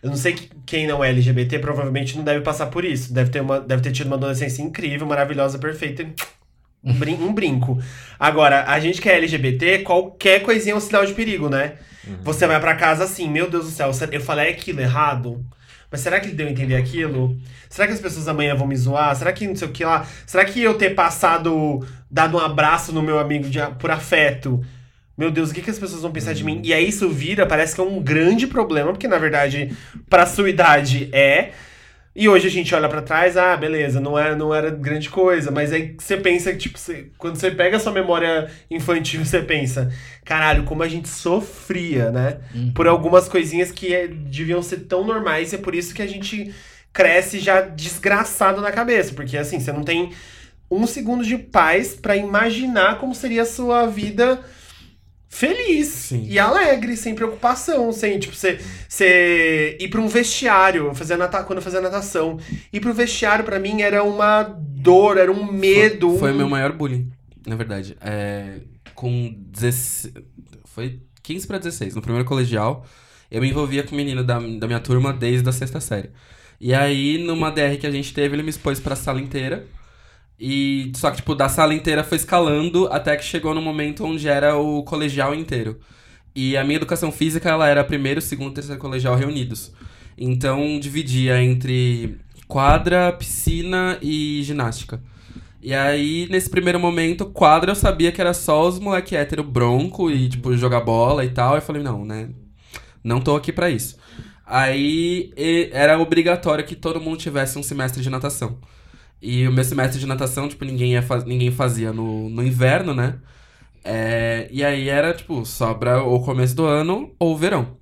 eu 0.03 0.09
não 0.09 0.17
sei 0.17 0.33
que- 0.33 0.49
quem 0.65 0.85
não 0.85 1.03
é 1.03 1.09
LGBT 1.09 1.57
provavelmente 1.59 2.15
não 2.15 2.23
deve 2.23 2.41
passar 2.41 2.67
por 2.67 2.85
isso. 2.85 3.11
Deve 3.13 3.31
ter, 3.31 3.41
uma, 3.41 3.59
deve 3.59 3.81
ter 3.81 3.91
tido 3.91 4.07
uma 4.07 4.15
adolescência 4.17 4.61
incrível, 4.61 5.07
maravilhosa, 5.07 5.57
perfeita. 5.57 6.05
um 6.83 7.33
brinco. 7.33 7.79
Agora, 8.19 8.63
a 8.65 8.79
gente 8.79 9.01
que 9.01 9.09
é 9.09 9.15
LGBT, 9.17 9.79
qualquer 9.79 10.41
coisinha 10.43 10.73
é 10.73 10.77
um 10.77 10.79
sinal 10.79 11.05
de 11.05 11.13
perigo, 11.13 11.49
né? 11.49 11.73
Você 12.23 12.45
vai 12.47 12.59
pra 12.59 12.75
casa 12.75 13.03
assim, 13.03 13.29
meu 13.29 13.49
Deus 13.49 13.65
do 13.65 13.71
céu, 13.71 13.91
eu 14.11 14.21
falei 14.21 14.49
aquilo 14.51 14.81
errado? 14.81 15.45
Mas 15.89 16.01
será 16.01 16.19
que 16.19 16.27
ele 16.27 16.35
deu 16.35 16.47
a 16.47 16.51
entender 16.51 16.75
aquilo? 16.75 17.37
Será 17.69 17.87
que 17.87 17.93
as 17.93 17.99
pessoas 17.99 18.27
amanhã 18.27 18.53
vão 18.55 18.67
me 18.67 18.75
zoar? 18.75 19.15
Será 19.15 19.31
que 19.31 19.47
não 19.47 19.55
sei 19.55 19.67
o 19.67 19.71
que 19.71 19.85
lá? 19.85 20.05
Será 20.25 20.43
que 20.43 20.61
eu 20.61 20.73
ter 20.73 20.91
passado, 20.95 21.85
dado 22.11 22.35
um 22.37 22.39
abraço 22.39 22.91
no 22.91 23.01
meu 23.01 23.17
amigo 23.19 23.49
de- 23.49 23.59
por 23.79 23.89
afeto? 23.89 24.61
Meu 25.17 25.31
Deus, 25.31 25.49
o 25.49 25.53
que, 25.53 25.61
que 25.61 25.69
as 25.69 25.79
pessoas 25.79 26.01
vão 26.01 26.11
pensar 26.11 26.33
de 26.33 26.43
mim? 26.43 26.61
E 26.63 26.73
aí 26.73 26.87
isso 26.89 27.09
vira, 27.09 27.45
parece 27.45 27.73
que 27.73 27.81
é 27.81 27.83
um 27.83 28.01
grande 28.01 28.45
problema, 28.47 28.91
porque 28.91 29.07
na 29.07 29.17
verdade, 29.17 29.75
pra 30.09 30.25
sua 30.25 30.49
idade 30.49 31.09
é. 31.11 31.51
E 32.19 32.27
hoje 32.27 32.47
a 32.47 32.49
gente 32.49 32.73
olha 32.73 32.89
pra 32.89 33.03
trás, 33.03 33.37
ah, 33.37 33.55
beleza, 33.55 33.99
não 33.99 34.17
era, 34.17 34.35
não 34.35 34.51
era 34.53 34.71
grande 34.71 35.07
coisa, 35.07 35.51
mas 35.51 35.71
aí 35.71 35.95
você 35.99 36.17
pensa 36.17 36.51
que, 36.51 36.57
tipo, 36.57 36.79
você- 36.79 37.11
quando 37.15 37.35
você 37.35 37.51
pega 37.51 37.77
a 37.77 37.79
sua 37.79 37.91
memória 37.91 38.49
infantil, 38.71 39.23
você 39.23 39.39
pensa, 39.39 39.93
caralho, 40.25 40.63
como 40.63 40.81
a 40.81 40.87
gente 40.87 41.07
sofria, 41.07 42.09
né? 42.09 42.39
Por 42.73 42.87
algumas 42.87 43.29
coisinhas 43.29 43.71
que 43.71 43.93
é- 43.93 44.07
deviam 44.07 44.63
ser 44.63 44.77
tão 44.87 45.05
normais, 45.05 45.53
e 45.53 45.57
é 45.57 45.59
por 45.59 45.75
isso 45.75 45.93
que 45.93 46.01
a 46.01 46.07
gente 46.07 46.51
cresce 46.91 47.37
já 47.39 47.61
desgraçado 47.61 48.61
na 48.61 48.71
cabeça, 48.71 49.13
porque 49.13 49.37
assim, 49.37 49.59
você 49.59 49.71
não 49.71 49.83
tem 49.83 50.11
um 50.71 50.87
segundo 50.87 51.23
de 51.23 51.37
paz 51.37 51.93
pra 51.93 52.17
imaginar 52.17 52.97
como 52.97 53.13
seria 53.13 53.43
a 53.43 53.45
sua 53.45 53.85
vida 53.85 54.39
feliz 55.29 55.87
Sim. 55.87 56.25
e 56.27 56.39
alegre, 56.39 56.95
sem 56.97 57.13
preocupação, 57.13 57.91
sem, 57.91 58.17
tipo, 58.19 58.35
você, 58.35 58.59
você 58.87 59.77
ir 59.79 59.87
pra 59.89 60.01
um 60.01 60.07
vestiário, 60.07 60.93
fazer 60.95 61.17
nata, 61.17 61.43
quando 61.43 61.57
eu 61.57 61.63
fazia 61.63 61.81
natação, 61.81 62.39
ir 62.71 62.79
pro 62.79 62.93
vestiário 62.93 63.43
pra 63.45 63.59
mim 63.59 63.81
era 63.81 64.03
uma 64.03 64.43
dor, 64.43 65.17
era 65.17 65.31
um 65.31 65.51
medo. 65.51 66.09
Foi, 66.11 66.19
foi 66.19 66.31
um- 66.33 66.37
meu 66.37 66.49
maior 66.49 66.71
bullying, 66.71 67.09
na 67.45 67.55
verdade. 67.55 67.95
É, 68.01 68.59
com 68.95 69.33
16. 69.37 70.13
Foi 70.65 71.01
15 71.23 71.45
pra 71.47 71.57
16, 71.57 71.95
no 71.95 72.01
primeiro 72.01 72.25
colegial. 72.27 72.85
Eu 73.29 73.41
me 73.41 73.49
envolvia 73.49 73.83
com 73.83 73.93
o 73.93 73.97
menino 73.97 74.23
da, 74.23 74.39
da 74.39 74.67
minha 74.67 74.79
turma 74.79 75.11
desde 75.11 75.47
a 75.49 75.51
sexta 75.51 75.79
série. 75.81 76.09
E 76.61 76.73
aí, 76.73 77.17
numa 77.17 77.51
DR 77.51 77.77
que 77.77 77.85
a 77.85 77.91
gente 77.91 78.13
teve, 78.13 78.35
ele 78.35 78.43
me 78.43 78.49
expôs 78.49 78.79
pra 78.79 78.95
sala 78.95 79.19
inteira. 79.21 79.65
E 80.39 80.91
só 80.95 81.09
que, 81.09 81.17
tipo, 81.17 81.33
da 81.33 81.49
sala 81.49 81.73
inteira 81.73 82.03
foi 82.03 82.17
escalando 82.17 82.87
até 82.91 83.15
que 83.17 83.23
chegou 83.23 83.53
no 83.55 83.61
momento 83.61 84.05
onde 84.05 84.27
era 84.27 84.55
o 84.55 84.83
colegial 84.83 85.33
inteiro. 85.33 85.79
E 86.35 86.55
a 86.55 86.63
minha 86.63 86.75
educação 86.75 87.11
física, 87.11 87.49
ela 87.49 87.67
era 87.67 87.83
primeiro, 87.83 88.21
segundo, 88.21 88.53
terceiro 88.53 88.79
colegial 88.79 89.15
reunidos. 89.15 89.73
Então, 90.17 90.79
dividia 90.79 91.41
entre 91.41 92.19
quadra, 92.47 93.11
piscina 93.11 93.97
e 94.01 94.41
ginástica. 94.43 95.01
E 95.61 95.73
aí, 95.73 96.27
nesse 96.29 96.49
primeiro 96.49 96.79
momento, 96.79 97.25
quadra 97.25 97.71
eu 97.71 97.75
sabia 97.75 98.11
que 98.11 98.21
era 98.21 98.33
só 98.33 98.67
os 98.67 98.79
moleque 98.79 99.15
hétero 99.15 99.43
bronco 99.43 100.11
e, 100.11 100.29
tipo, 100.29 100.55
jogar 100.55 100.81
bola 100.81 101.25
e 101.25 101.29
tal. 101.29 101.55
Eu 101.55 101.61
falei, 101.61 101.81
não, 101.81 102.05
né? 102.05 102.29
Não 103.03 103.19
tô 103.19 103.35
aqui 103.35 103.51
pra 103.51 103.69
isso. 103.69 103.97
Aí 104.45 105.33
era 105.71 105.99
obrigatório 105.99 106.63
que 106.63 106.75
todo 106.75 107.01
mundo 107.01 107.17
tivesse 107.17 107.57
um 107.57 107.63
semestre 107.63 108.01
de 108.03 108.09
natação. 108.09 108.59
E 109.21 109.47
o 109.47 109.51
meu 109.51 109.63
semestre 109.63 109.99
de 109.99 110.05
natação, 110.05 110.47
tipo, 110.49 110.65
ninguém, 110.65 110.93
ia 110.93 111.01
faz... 111.01 111.23
ninguém 111.25 111.51
fazia 111.51 111.91
no, 111.93 112.29
no 112.29 112.43
inverno, 112.43 112.93
né? 112.93 113.19
É, 113.83 114.47
E 114.51 114.63
aí 114.63 114.89
era, 114.89 115.13
tipo, 115.13 115.45
sobra 115.45 116.03
o 116.03 116.19
começo 116.23 116.55
do 116.55 116.65
ano 116.65 117.15
ou 117.19 117.37
verão. 117.37 117.77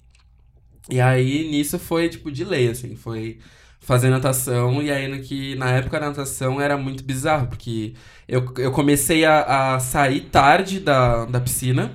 E 0.90 1.02
aí, 1.02 1.50
nisso 1.50 1.80
foi, 1.80 2.10
tipo, 2.10 2.32
de 2.32 2.44
lei, 2.44 2.70
assim, 2.70 2.96
foi 2.96 3.40
fazer 3.80 4.10
natação, 4.10 4.82
e 4.82 4.92
aí 4.92 5.08
no 5.08 5.20
que, 5.22 5.56
na 5.56 5.72
época, 5.72 5.98
a 5.98 6.00
natação 6.00 6.60
era 6.62 6.78
muito 6.78 7.04
bizarro, 7.04 7.48
porque 7.48 7.94
eu, 8.28 8.44
eu 8.58 8.72
comecei 8.72 9.26
a, 9.26 9.76
a 9.76 9.80
sair 9.80 10.22
tarde 10.22 10.80
da, 10.80 11.26
da 11.26 11.40
piscina, 11.40 11.92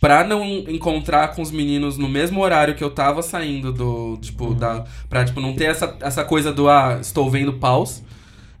pra 0.00 0.24
não 0.24 0.44
encontrar 0.68 1.34
com 1.34 1.42
os 1.42 1.50
meninos 1.50 1.96
no 1.98 2.08
mesmo 2.08 2.40
horário 2.42 2.74
que 2.74 2.84
eu 2.84 2.90
tava 2.90 3.22
saindo 3.22 3.72
do, 3.72 4.16
tipo, 4.18 4.54
da, 4.54 4.84
pra, 5.08 5.24
tipo, 5.24 5.40
não 5.40 5.54
ter 5.54 5.64
essa, 5.66 5.96
essa 6.00 6.24
coisa 6.24 6.52
do, 6.52 6.68
ah, 6.68 6.98
estou 7.00 7.30
vendo 7.30 7.54
paus, 7.54 8.02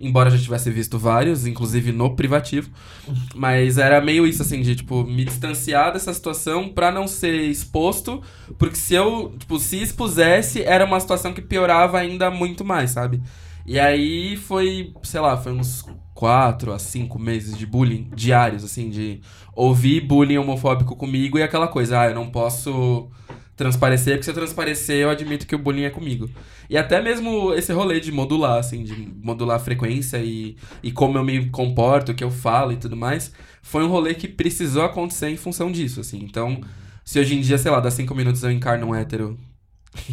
embora 0.00 0.30
já 0.30 0.38
tivesse 0.38 0.70
visto 0.70 0.98
vários, 0.98 1.46
inclusive 1.46 1.92
no 1.92 2.14
privativo, 2.14 2.70
mas 3.34 3.78
era 3.78 4.00
meio 4.00 4.26
isso, 4.26 4.42
assim, 4.42 4.60
de, 4.62 4.76
tipo, 4.76 5.04
me 5.04 5.24
distanciar 5.24 5.92
dessa 5.92 6.12
situação 6.12 6.68
pra 6.68 6.90
não 6.90 7.06
ser 7.06 7.34
exposto, 7.34 8.22
porque 8.58 8.76
se 8.76 8.94
eu, 8.94 9.34
tipo, 9.38 9.58
se 9.58 9.82
expusesse, 9.82 10.62
era 10.62 10.84
uma 10.84 11.00
situação 11.00 11.32
que 11.32 11.42
piorava 11.42 11.98
ainda 11.98 12.30
muito 12.30 12.64
mais, 12.64 12.90
sabe? 12.90 13.22
E 13.64 13.80
aí 13.80 14.36
foi, 14.36 14.92
sei 15.02 15.20
lá, 15.20 15.36
foi 15.36 15.52
uns 15.52 15.84
quatro 16.14 16.72
a 16.72 16.78
cinco 16.78 17.18
meses 17.18 17.58
de 17.58 17.66
bullying 17.66 18.08
diários, 18.14 18.64
assim, 18.64 18.88
de 18.88 19.20
ouvir 19.54 20.00
bullying 20.00 20.38
homofóbico 20.38 20.96
comigo 20.96 21.38
e 21.38 21.42
aquela 21.42 21.68
coisa, 21.68 22.00
ah, 22.00 22.08
eu 22.08 22.14
não 22.14 22.30
posso 22.30 23.08
transparecer, 23.56 24.14
porque 24.14 24.24
se 24.24 24.30
eu 24.30 24.34
transparecer, 24.34 24.96
eu 24.98 25.10
admito 25.10 25.46
que 25.46 25.54
o 25.54 25.58
bullying 25.58 25.84
é 25.84 25.90
comigo. 25.90 26.30
E 26.68 26.76
até 26.76 27.00
mesmo 27.00 27.54
esse 27.54 27.72
rolê 27.72 27.98
de 27.98 28.12
modular, 28.12 28.58
assim, 28.58 28.84
de 28.84 28.94
modular 29.22 29.56
a 29.56 29.60
frequência 29.60 30.18
e, 30.18 30.56
e 30.82 30.92
como 30.92 31.16
eu 31.16 31.24
me 31.24 31.48
comporto, 31.48 32.12
o 32.12 32.14
que 32.14 32.22
eu 32.22 32.30
falo 32.30 32.72
e 32.72 32.76
tudo 32.76 32.96
mais, 32.96 33.32
foi 33.62 33.82
um 33.82 33.88
rolê 33.88 34.14
que 34.14 34.28
precisou 34.28 34.84
acontecer 34.84 35.30
em 35.30 35.36
função 35.36 35.72
disso, 35.72 36.00
assim. 36.00 36.18
Então, 36.22 36.60
se 37.04 37.18
hoje 37.18 37.34
em 37.34 37.40
dia, 37.40 37.56
sei 37.56 37.70
lá, 37.70 37.80
dá 37.80 37.90
cinco 37.90 38.14
minutos 38.14 38.42
eu 38.42 38.50
encarno 38.50 38.88
um 38.88 38.94
hétero 38.94 39.38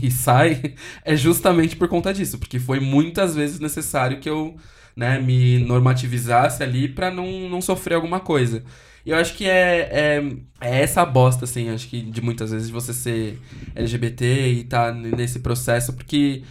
e 0.02 0.10
sai, 0.10 0.76
é 1.04 1.16
justamente 1.16 1.76
por 1.76 1.90
conta 1.90 2.14
disso, 2.14 2.40
porque 2.40 2.60
foi 2.60 2.80
muitas 2.80 3.36
vezes 3.36 3.60
necessário 3.60 4.20
que 4.20 4.30
eu, 4.30 4.56
né, 4.96 5.20
me 5.20 5.60
normativizasse 5.60 6.64
ali 6.64 6.88
pra 6.88 7.12
não, 7.12 7.50
não 7.50 7.62
sofrer 7.62 7.96
alguma 7.96 8.22
coisa. 8.22 8.64
E 9.06 9.10
eu 9.10 9.18
acho 9.18 9.36
que 9.36 9.46
é, 9.46 9.90
é, 9.92 10.24
é 10.62 10.82
essa 10.82 11.06
bosta, 11.06 11.46
assim, 11.46 11.70
acho 11.70 11.88
que 11.90 12.02
de 12.02 12.22
muitas 12.22 12.52
vezes 12.52 12.68
de 12.68 12.74
você 12.74 12.94
ser 12.94 13.40
LGBT 13.76 14.48
e 14.48 14.64
tá 14.64 14.94
nesse 14.94 15.40
processo, 15.40 15.92
porque 15.94 16.44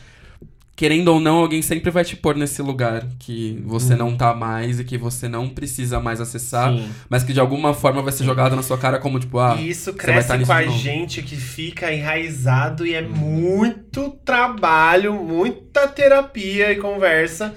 querendo 0.75 1.09
ou 1.09 1.21
não, 1.21 1.37
alguém 1.37 1.63
sempre 1.63 1.91
vai 1.91 2.05
te 2.05 2.17
pôr 2.17 2.35
nesse 2.35 2.61
lugar 2.61 3.07
que 3.19 3.63
você 3.65 3.95
não 3.95 4.17
tá 4.17 4.35
mais 4.35 4.81
e 4.81 4.85
que 4.85 4.99
você 4.99 5.29
não 5.29 5.49
precisa 5.49 6.01
mais 6.01 6.21
acessar, 6.21 6.73
Sim. 6.73 6.91
mas 7.09 7.23
que 7.23 7.33
de 7.33 7.41
alguma 7.41 7.73
forma 7.73 8.03
vai 8.03 8.13
ser 8.13 8.25
jogado 8.25 8.57
na 8.57 8.63
sua 8.63 8.77
cara 8.77 8.99
como 8.99 9.21
tipo, 9.21 9.39
ah, 9.39 9.57
E 9.61 9.71
isso 9.71 9.93
cresce 9.93 10.29
tá 10.29 10.39
com 10.39 10.53
a 10.53 10.67
gente 10.67 11.23
que 11.23 11.37
fica 11.37 11.93
enraizado 11.93 12.87
e 12.87 12.95
é 12.95 13.03
muito 13.03 14.11
trabalho, 14.25 15.15
muita 15.15 15.87
terapia 15.89 16.73
e 16.73 16.77
conversa 16.77 17.55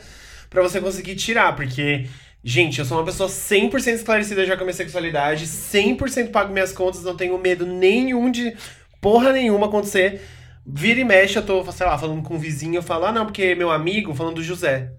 pra 0.49 0.61
você 0.61 0.79
conseguir 0.79 1.15
tirar, 1.15 1.55
porque 1.55 2.05
gente, 2.45 2.77
eu 2.79 2.85
sou 2.85 2.97
uma 2.99 3.03
pessoa 3.03 3.27
100% 3.27 3.95
esclarecida 3.95 4.45
já 4.45 4.55
com 4.55 4.61
a 4.61 4.65
minha 4.65 4.73
sexualidade, 4.75 5.47
100% 5.47 6.29
pago 6.31 6.53
minhas 6.53 6.71
contas, 6.71 7.03
não 7.03 7.17
tenho 7.17 7.37
medo 7.39 7.65
nenhum 7.65 8.29
de 8.29 8.55
porra 9.01 9.33
nenhuma 9.33 9.65
acontecer. 9.65 10.21
Vira 10.65 10.99
e 10.99 11.03
mexe, 11.03 11.37
eu 11.37 11.45
tô, 11.45 11.63
sei 11.71 11.85
lá, 11.85 11.97
falando 11.97 12.21
com 12.23 12.35
um 12.35 12.39
vizinho, 12.39 12.75
eu 12.75 12.83
falo: 12.83 13.05
"Ah, 13.05 13.11
não, 13.11 13.25
porque 13.25 13.55
meu 13.55 13.71
amigo 13.71 14.13
falando 14.13 14.35
do 14.35 14.43
José, 14.43 14.91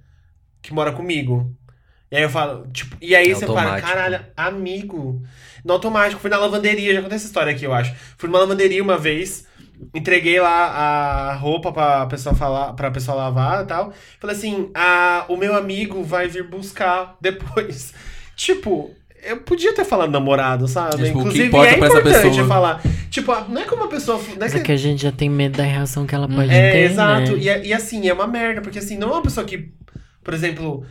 que 0.61 0.75
mora 0.75 0.93
comigo". 0.93 1.57
E 2.11 2.17
aí 2.17 2.23
eu 2.23 2.31
falo, 2.31 2.69
tipo, 2.73 2.97
e 3.01 3.17
aí 3.17 3.31
É 3.31 3.35
você 3.35 3.45
automático. 3.45 3.89
caralho, 3.89 4.25
amigo. 4.37 5.23
No 5.67 5.73
automático, 5.73 6.21
fui 6.21 6.31
na 6.31 6.39
lavanderia, 6.39 6.95
já 6.95 7.03
contei 7.03 7.17
essa 7.17 7.27
história 7.27 7.51
aqui, 7.53 7.65
eu 7.65 7.75
acho. 7.75 7.93
Fui 8.17 8.29
numa 8.29 8.39
lavanderia 8.39 8.81
uma 8.83 8.97
vez, 8.97 9.45
entreguei 9.93 10.41
lá 10.41 10.67
a 10.69 11.35
roupa 11.35 11.73
pra 11.73 12.07
pessoa 12.07 12.35
falar, 12.35 12.73
pra 12.75 12.91
pessoa 12.91 13.17
lavar 13.17 13.65
e 13.65 13.67
tal. 13.67 13.93
Falei 14.21 14.37
assim: 14.37 14.71
ah, 14.75 15.25
o 15.29 15.37
meu 15.37 15.57
amigo 15.57 16.03
vai 16.05 16.29
vir 16.29 16.45
buscar 16.49 17.17
depois. 17.21 17.93
tipo, 18.37 18.93
eu 19.25 19.39
podia 19.39 19.75
ter 19.75 19.85
falado 19.85 20.11
namorado, 20.13 20.69
sabe? 20.69 20.91
Tipo, 21.05 21.09
o 21.09 21.13
que 21.13 21.19
Inclusive, 21.19 21.47
importa 21.49 21.69
é 21.71 21.77
pra 21.79 21.87
essa 21.89 21.99
importante 21.99 22.23
pessoa. 22.29 22.47
falar. 22.47 22.83
Tipo, 23.11 23.33
não 23.49 23.61
é 23.61 23.65
como 23.65 23.83
uma 23.83 23.89
pessoa. 23.89 24.19
Não 24.19 24.35
é 24.35 24.39
Mas 24.39 24.53
que- 24.53 24.59
é 24.59 24.63
que 24.63 24.73
a 24.73 24.77
gente 24.77 25.03
já 25.03 25.11
tem 25.11 25.29
medo 25.29 25.57
da 25.57 25.65
reação 25.65 26.07
que 26.07 26.15
ela 26.15 26.29
pode 26.29 26.49
é, 26.55 26.71
ter, 26.71 26.79
exato. 26.93 27.33
né? 27.33 27.39
E, 27.39 27.49
é- 27.49 27.67
e 27.67 27.73
assim, 27.75 28.09
é 28.09 28.13
uma 28.13 28.29
merda, 28.29 28.61
porque 28.61 28.79
assim, 28.79 28.97
não 28.97 29.09
é 29.09 29.13
uma 29.15 29.23
pessoa 29.23 29.45
que, 29.45 29.73
por 30.23 30.33
exemplo, 30.33 30.87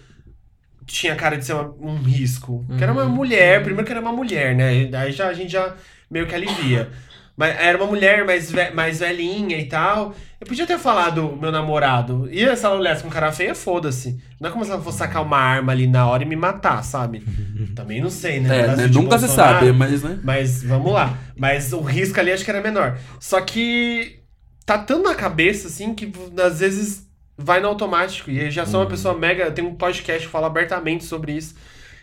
tinha 0.86 1.16
cara 1.16 1.38
de 1.38 1.46
ser 1.46 1.54
uma- 1.54 1.74
um 1.80 1.96
risco. 1.98 2.66
Que 2.78 2.84
era 2.84 2.92
uma 2.94 3.04
Uhum. 3.04 3.10
mulher, 3.10 3.62
primeiro 3.64 3.86
que 3.86 3.92
era 3.92 4.02
uma 4.02 4.12
mulher, 4.12 4.56
né? 4.56 4.90
Aí 4.94 5.12
já, 5.12 5.28
a 5.28 5.34
gente 5.34 5.52
já 5.52 5.74
meio 6.10 6.28
que 6.28 6.36
alivia. 6.36 6.90
Mas 7.38 7.54
era 7.60 7.78
uma 7.78 7.88
mulher 7.88 8.26
mais, 8.26 8.50
ve- 8.50 8.70
mais 8.72 9.00
velhinha 9.00 9.58
e 9.60 9.66
tal. 9.66 10.16
Eu 10.40 10.48
podia 10.48 10.66
ter 10.66 10.80
falado 10.80 11.38
meu 11.42 11.52
namorado. 11.52 12.30
E 12.32 12.40
se 12.56 12.66
ela 12.66 12.76
olhasse 12.78 13.04
com 13.04 13.10
cara 13.10 13.30
feia, 13.30 13.54
foda-se. 13.54 14.18
Não 14.40 14.50
é 14.50 14.54
como 14.54 14.64
se 14.64 14.72
ela 14.72 14.82
fosse 14.82 15.00
sacar 15.00 15.22
uma 15.22 15.38
arma 15.38 15.74
ali 15.74 15.86
na 15.86 16.08
hora 16.08 16.24
e 16.24 16.26
me 16.26 16.36
matar, 16.38 16.82
sabe? 16.82 17.24
Também 17.76 18.00
não 18.02 18.10
sei, 18.10 18.40
né? 18.40 18.60
É, 18.62 18.76
né, 18.78 18.88
de 18.88 18.94
nunca 18.98 19.20
se 19.20 19.28
sabe, 19.28 19.72
mas 19.74 20.02
né? 20.02 20.18
Mas 20.24 20.64
vamos 20.64 20.94
lá. 20.94 21.18
Mas 21.36 21.74
o 21.74 21.82
risco 21.82 22.18
ali 22.22 22.32
acho 22.32 22.46
que 22.46 22.52
era 22.52 22.62
menor. 22.62 22.98
Só 23.20 23.42
que 23.42 24.20
tá 24.66 24.78
tão 24.78 25.04
na 25.04 25.14
cabeça, 25.14 25.68
assim, 25.68 25.94
que 25.94 26.10
às 26.42 26.60
vezes 26.62 27.05
vai 27.38 27.60
no 27.60 27.68
automático. 27.68 28.30
E 28.32 28.40
eu 28.40 28.52
já 28.52 28.66
sou 28.66 28.82
uma 28.82 28.88
pessoa 28.88 29.18
mega. 29.18 29.52
Tem 29.52 29.64
um 29.64 29.76
podcast 29.76 30.26
que 30.26 30.32
fala 30.32 30.48
abertamente 30.48 31.04
sobre 31.04 31.34
isso. 31.34 31.56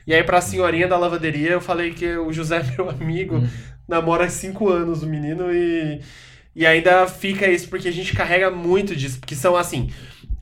E 0.06 0.14
aí, 0.14 0.22
pra 0.24 0.40
senhorinha 0.40 0.88
da 0.88 0.98
lavanderia, 0.98 1.50
eu 1.50 1.60
falei 1.60 1.92
que 1.92 2.16
o 2.16 2.32
José 2.32 2.56
é 2.58 2.76
meu 2.76 2.90
amigo, 2.90 3.40
namora 3.86 4.24
há 4.24 4.28
cinco 4.28 4.68
anos 4.68 5.02
o 5.02 5.06
menino 5.06 5.52
e. 5.52 6.00
E 6.54 6.66
ainda 6.66 7.06
fica 7.06 7.50
isso, 7.50 7.66
porque 7.68 7.88
a 7.88 7.92
gente 7.92 8.14
carrega 8.14 8.50
muito 8.50 8.94
disso. 8.94 9.18
Porque 9.18 9.34
são 9.34 9.56
assim. 9.56 9.90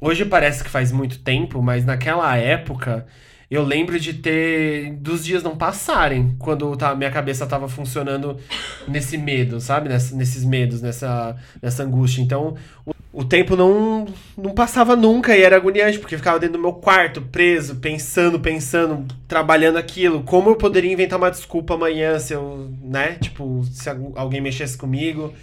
Hoje 0.00 0.24
parece 0.24 0.64
que 0.64 0.70
faz 0.70 0.90
muito 0.90 1.18
tempo, 1.20 1.62
mas 1.62 1.84
naquela 1.84 2.36
época 2.36 3.06
eu 3.50 3.64
lembro 3.64 3.98
de 3.98 4.14
ter. 4.14 4.92
dos 4.94 5.24
dias 5.24 5.42
não 5.42 5.56
passarem 5.56 6.36
quando 6.38 6.76
tá, 6.76 6.94
minha 6.94 7.10
cabeça 7.10 7.46
tava 7.46 7.68
funcionando 7.68 8.38
nesse 8.86 9.18
medo, 9.18 9.60
sabe? 9.60 9.88
Nesses 9.88 10.44
medos, 10.44 10.80
nessa, 10.80 11.36
nessa 11.60 11.82
angústia. 11.82 12.22
Então, 12.22 12.56
o, 12.86 12.92
o 13.12 13.24
tempo 13.24 13.56
não, 13.56 14.06
não 14.36 14.54
passava 14.54 14.94
nunca 14.94 15.36
e 15.36 15.42
era 15.42 15.56
agoniante, 15.56 15.98
porque 15.98 16.16
ficava 16.16 16.38
dentro 16.38 16.54
do 16.58 16.62
meu 16.62 16.72
quarto, 16.74 17.20
preso, 17.22 17.76
pensando, 17.76 18.38
pensando, 18.38 19.06
trabalhando 19.26 19.78
aquilo. 19.78 20.22
Como 20.22 20.50
eu 20.50 20.56
poderia 20.56 20.92
inventar 20.92 21.18
uma 21.18 21.30
desculpa 21.30 21.74
amanhã 21.74 22.18
se 22.20 22.32
eu, 22.34 22.70
né? 22.82 23.16
Tipo, 23.20 23.64
se 23.64 23.88
alguém 24.14 24.40
mexesse 24.40 24.76
comigo. 24.78 25.34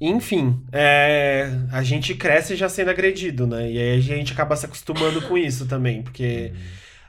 Enfim, 0.00 0.62
é, 0.72 1.50
a 1.72 1.82
gente 1.82 2.14
cresce 2.14 2.56
já 2.56 2.68
sendo 2.68 2.90
agredido, 2.90 3.46
né? 3.46 3.70
E 3.70 3.78
aí 3.78 3.98
a 3.98 4.00
gente 4.00 4.32
acaba 4.32 4.56
se 4.56 4.66
acostumando 4.66 5.22
com 5.22 5.36
isso 5.36 5.66
também, 5.66 6.02
porque. 6.02 6.52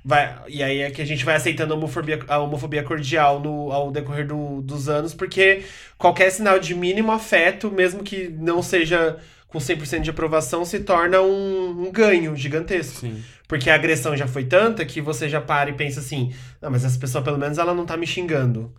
Vai, 0.04 0.36
e 0.48 0.64
aí 0.64 0.80
é 0.80 0.90
que 0.92 1.02
a 1.02 1.06
gente 1.06 1.24
vai 1.24 1.36
aceitando 1.36 1.74
a 1.74 1.78
homofobia, 1.78 2.20
a 2.28 2.40
homofobia 2.40 2.84
cordial 2.84 3.40
no, 3.40 3.72
ao 3.72 3.92
decorrer 3.92 4.26
do- 4.28 4.62
dos 4.62 4.90
anos, 4.90 5.14
porque 5.14 5.64
qualquer 5.98 6.32
sinal 6.32 6.58
de 6.60 6.74
mínimo 6.74 7.12
afeto, 7.12 7.70
mesmo 7.72 8.04
que 8.04 8.28
não 8.30 8.64
seja 8.64 9.18
com 9.52 9.60
100% 9.60 10.00
de 10.00 10.10
aprovação, 10.10 10.64
se 10.64 10.80
torna 10.80 11.22
um, 11.22 11.88
um 11.88 11.92
ganho 11.92 12.36
gigantesco. 12.36 13.02
Sim. 13.02 13.22
Porque 13.48 13.70
a 13.70 13.76
agressão 13.76 14.16
já 14.16 14.26
foi 14.26 14.46
tanta 14.46 14.86
que 14.86 15.02
você 15.02 15.28
já 15.28 15.42
para 15.42 15.70
e 15.70 15.74
pensa 15.74 16.00
assim: 16.00 16.34
não, 16.62 16.72
mas 16.72 16.86
essa 16.86 16.98
pessoa 16.98 17.24
pelo 17.24 17.38
menos 17.38 17.58
ela 17.58 17.74
não 17.74 17.86
tá 17.86 17.98
me 17.98 18.08
xingando. 18.08 18.74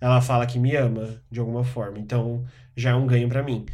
Ela 0.00 0.20
fala 0.20 0.46
que 0.46 0.58
me 0.58 0.74
ama 0.76 1.20
de 1.30 1.40
alguma 1.40 1.64
forma. 1.64 1.98
Então 1.98 2.44
já 2.76 2.90
é 2.90 2.94
um 2.94 3.06
ganho 3.06 3.28
pra 3.28 3.42
mim. 3.42 3.66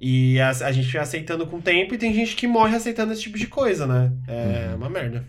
E 0.00 0.40
a, 0.40 0.50
a 0.50 0.72
gente 0.72 0.92
vai 0.92 1.02
aceitando 1.02 1.44
com 1.46 1.56
o 1.56 1.62
tempo 1.62 1.94
e 1.94 1.98
tem 1.98 2.14
gente 2.14 2.36
que 2.36 2.46
morre 2.46 2.76
aceitando 2.76 3.12
esse 3.12 3.22
tipo 3.22 3.36
de 3.36 3.48
coisa, 3.48 3.84
né? 3.84 4.12
É 4.28 4.74
uma 4.76 4.88
merda. 4.88 5.24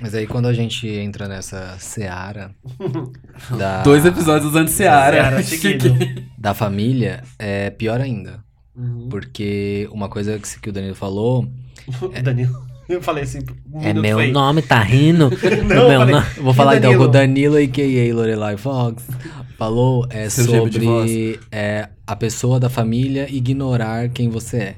Mas 0.00 0.14
aí 0.14 0.26
quando 0.26 0.46
a 0.46 0.54
gente 0.54 0.88
entra 0.88 1.28
nessa 1.28 1.78
seara 1.78 2.50
da, 3.56 3.82
Dois 3.82 4.04
episódios 4.06 4.50
usando 4.50 4.68
Seara. 4.68 5.42
Seara 5.42 5.84
da 6.36 6.54
família, 6.54 7.22
é 7.38 7.68
pior 7.70 8.00
ainda. 8.00 8.42
Uhum. 8.76 9.08
Porque 9.08 9.88
uma 9.92 10.08
coisa 10.08 10.38
que, 10.38 10.60
que 10.60 10.68
o 10.68 10.72
Danilo 10.72 10.94
falou 10.94 11.46
Danilo. 12.22 12.52
Eu 12.88 13.00
falei 13.00 13.24
assim, 13.24 13.38
um 13.72 13.80
É 13.80 13.94
meu 13.94 14.18
fake. 14.18 14.32
nome, 14.32 14.60
tá 14.60 14.82
rindo? 14.82 15.30
Não, 15.66 15.88
meu 15.88 15.98
falei- 16.00 16.14
nome- 16.14 16.26
Eu 16.36 16.42
vou 16.42 16.52
E 16.52 16.56
falar 16.56 16.76
então 16.76 16.90
Danilo? 16.90 17.04
o 17.04 17.08
Danilo, 17.08 17.56
a.k.a. 17.56 18.14
Lorelai 18.14 18.56
Fox, 18.58 19.06
falou 19.56 20.06
é, 20.10 20.28
Seu 20.28 20.44
sobre 20.44 21.40
é, 21.50 21.88
a 22.06 22.14
pessoa 22.14 22.60
da 22.60 22.68
família 22.68 23.26
ignorar 23.34 24.10
quem 24.10 24.28
você 24.28 24.56
é. 24.58 24.76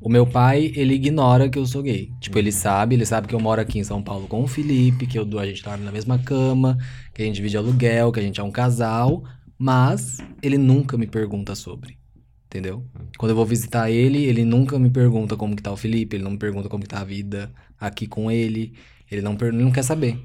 O 0.00 0.08
meu 0.08 0.26
pai, 0.26 0.72
ele 0.74 0.94
ignora 0.94 1.48
que 1.50 1.58
eu 1.58 1.66
sou 1.66 1.82
gay. 1.82 2.10
Tipo, 2.20 2.38
ele 2.38 2.50
sabe, 2.50 2.94
ele 2.96 3.04
sabe 3.04 3.28
que 3.28 3.34
eu 3.34 3.38
moro 3.38 3.60
aqui 3.60 3.78
em 3.78 3.84
São 3.84 4.02
Paulo 4.02 4.26
com 4.26 4.42
o 4.42 4.48
Felipe, 4.48 5.06
que 5.06 5.18
eu, 5.18 5.28
a 5.38 5.44
gente 5.46 5.62
tá 5.62 5.76
na 5.76 5.92
mesma 5.92 6.18
cama, 6.18 6.78
que 7.14 7.20
a 7.20 7.24
gente 7.26 7.34
divide 7.36 7.58
aluguel, 7.58 8.10
que 8.10 8.18
a 8.18 8.22
gente 8.22 8.40
é 8.40 8.42
um 8.42 8.50
casal, 8.50 9.22
mas 9.58 10.16
ele 10.42 10.56
nunca 10.56 10.96
me 10.96 11.06
pergunta 11.06 11.54
sobre. 11.54 11.98
Entendeu? 12.50 12.84
Quando 13.16 13.30
eu 13.30 13.36
vou 13.36 13.46
visitar 13.46 13.92
ele, 13.92 14.24
ele 14.24 14.44
nunca 14.44 14.76
me 14.76 14.90
pergunta 14.90 15.36
como 15.36 15.54
que 15.54 15.62
tá 15.62 15.70
o 15.70 15.76
Felipe, 15.76 16.16
ele 16.16 16.24
não 16.24 16.32
me 16.32 16.36
pergunta 16.38 16.68
como 16.68 16.82
que 16.82 16.88
tá 16.88 17.00
a 17.00 17.04
vida 17.04 17.48
aqui 17.78 18.08
com 18.08 18.28
ele. 18.28 18.74
Ele 19.08 19.22
não, 19.22 19.36
ele 19.40 19.62
não 19.62 19.70
quer 19.70 19.84
saber. 19.84 20.18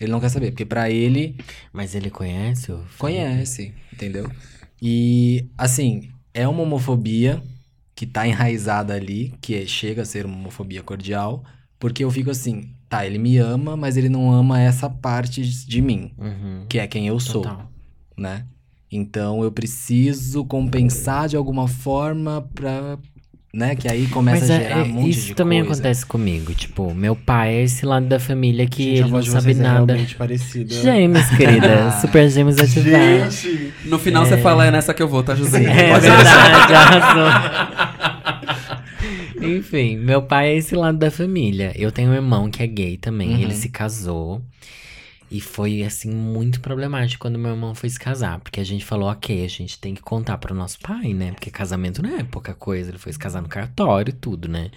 Ele 0.00 0.12
não 0.12 0.20
quer 0.20 0.28
saber, 0.28 0.50
porque 0.52 0.64
pra 0.64 0.88
ele 0.90 1.36
Mas 1.72 1.94
ele 1.96 2.10
conhece 2.10 2.70
o 2.70 2.76
Felipe? 2.78 2.98
Conhece, 2.98 3.74
entendeu? 3.92 4.30
E, 4.80 5.48
assim, 5.58 6.10
é 6.32 6.46
uma 6.46 6.62
homofobia 6.62 7.42
que 7.94 8.06
tá 8.06 8.26
enraizada 8.26 8.94
ali, 8.94 9.34
que 9.40 9.54
é- 9.56 9.66
chega 9.66 10.02
a 10.02 10.04
ser 10.04 10.26
uma 10.26 10.36
homofobia 10.36 10.82
cordial, 10.82 11.44
porque 11.78 12.04
eu 12.04 12.10
fico 12.10 12.30
assim, 12.30 12.70
tá, 12.88 13.04
ele 13.06 13.18
me 13.18 13.36
ama, 13.38 13.76
mas 13.76 13.96
ele 13.96 14.08
não 14.08 14.32
ama 14.32 14.60
essa 14.60 14.88
parte 14.90 15.42
de 15.42 15.80
mim, 15.82 16.12
Uhum. 16.18 16.66
que 16.68 16.78
é 16.78 16.86
quem 16.86 17.06
eu 17.08 17.18
sou, 17.18 17.42
Total. 17.42 17.70
né? 18.16 18.46
Então 18.96 19.42
eu 19.42 19.50
preciso 19.50 20.44
compensar 20.44 21.28
de 21.28 21.36
alguma 21.36 21.66
forma 21.68 22.48
pra. 22.54 22.96
Né? 23.52 23.76
Que 23.76 23.86
aí 23.88 24.08
começa 24.08 24.40
Mas 24.40 24.50
a 24.50 24.54
é- 24.54 24.60
gerar 24.62 24.78
é- 24.80 24.82
um 24.82 24.88
monte 24.88 25.10
isso 25.10 25.26
de 25.28 25.34
também 25.34 25.60
coisa. 25.64 25.74
acontece 25.80 26.04
comigo. 26.06 26.52
Tipo, 26.54 26.92
meu 26.92 27.14
pai 27.14 27.54
é 27.54 27.62
esse 27.62 27.86
lado 27.86 28.06
da 28.06 28.18
família 28.18 28.66
que 28.66 28.82
Gente, 28.82 29.00
ele 29.02 29.10
não 29.12 29.22
sabe 29.22 29.42
vocês 29.44 29.60
é 29.60 29.62
nada. 29.62 29.92
realmente 29.92 30.16
parecida. 30.16 30.74
Gêmeos, 30.74 31.28
querida. 31.30 31.90
Super 32.02 32.28
gêmeos 32.28 32.58
ativados. 32.58 33.34
Gente! 33.42 33.72
No 33.84 33.96
final 33.98 34.26
você 34.26 34.38
fala, 34.38 34.66
é 34.66 34.72
nessa 34.72 34.92
que 34.92 35.00
eu 35.00 35.06
vou, 35.08 35.22
tá, 35.22 35.36
José? 35.36 35.62
É 35.64 35.88
Pode 35.92 36.00
verdade, 36.04 36.74
arrasou. 36.74 38.34
Enfim, 39.42 39.98
meu 39.98 40.22
pai 40.22 40.48
é 40.48 40.56
esse 40.56 40.74
lado 40.74 40.98
da 40.98 41.10
família. 41.10 41.72
Eu 41.76 41.92
tenho 41.92 42.10
um 42.10 42.14
irmão 42.14 42.50
que 42.50 42.62
é 42.62 42.66
gay 42.66 42.96
também. 42.96 43.34
Uhum. 43.34 43.40
Ele 43.40 43.54
se 43.54 43.68
casou. 43.68 44.40
E 45.34 45.40
foi, 45.40 45.82
assim, 45.82 46.10
muito 46.10 46.60
problemático 46.60 47.22
quando 47.22 47.38
meu 47.38 47.50
irmão 47.50 47.74
foi 47.74 47.88
se 47.88 47.98
casar. 47.98 48.38
Porque 48.38 48.60
a 48.60 48.64
gente 48.64 48.84
falou, 48.84 49.08
ok, 49.10 49.44
a 49.44 49.48
gente 49.48 49.78
tem 49.80 49.92
que 49.94 50.00
contar 50.02 50.38
pro 50.38 50.54
nosso 50.54 50.78
pai, 50.78 51.12
né? 51.12 51.32
Porque 51.32 51.50
casamento 51.50 52.00
não 52.02 52.16
é 52.18 52.22
pouca 52.22 52.54
coisa. 52.54 52.90
Ele 52.90 52.98
foi 52.98 53.12
se 53.12 53.18
casar 53.18 53.42
no 53.42 53.48
cartório 53.48 54.10
e 54.10 54.14
tudo, 54.14 54.48
né? 54.48 54.70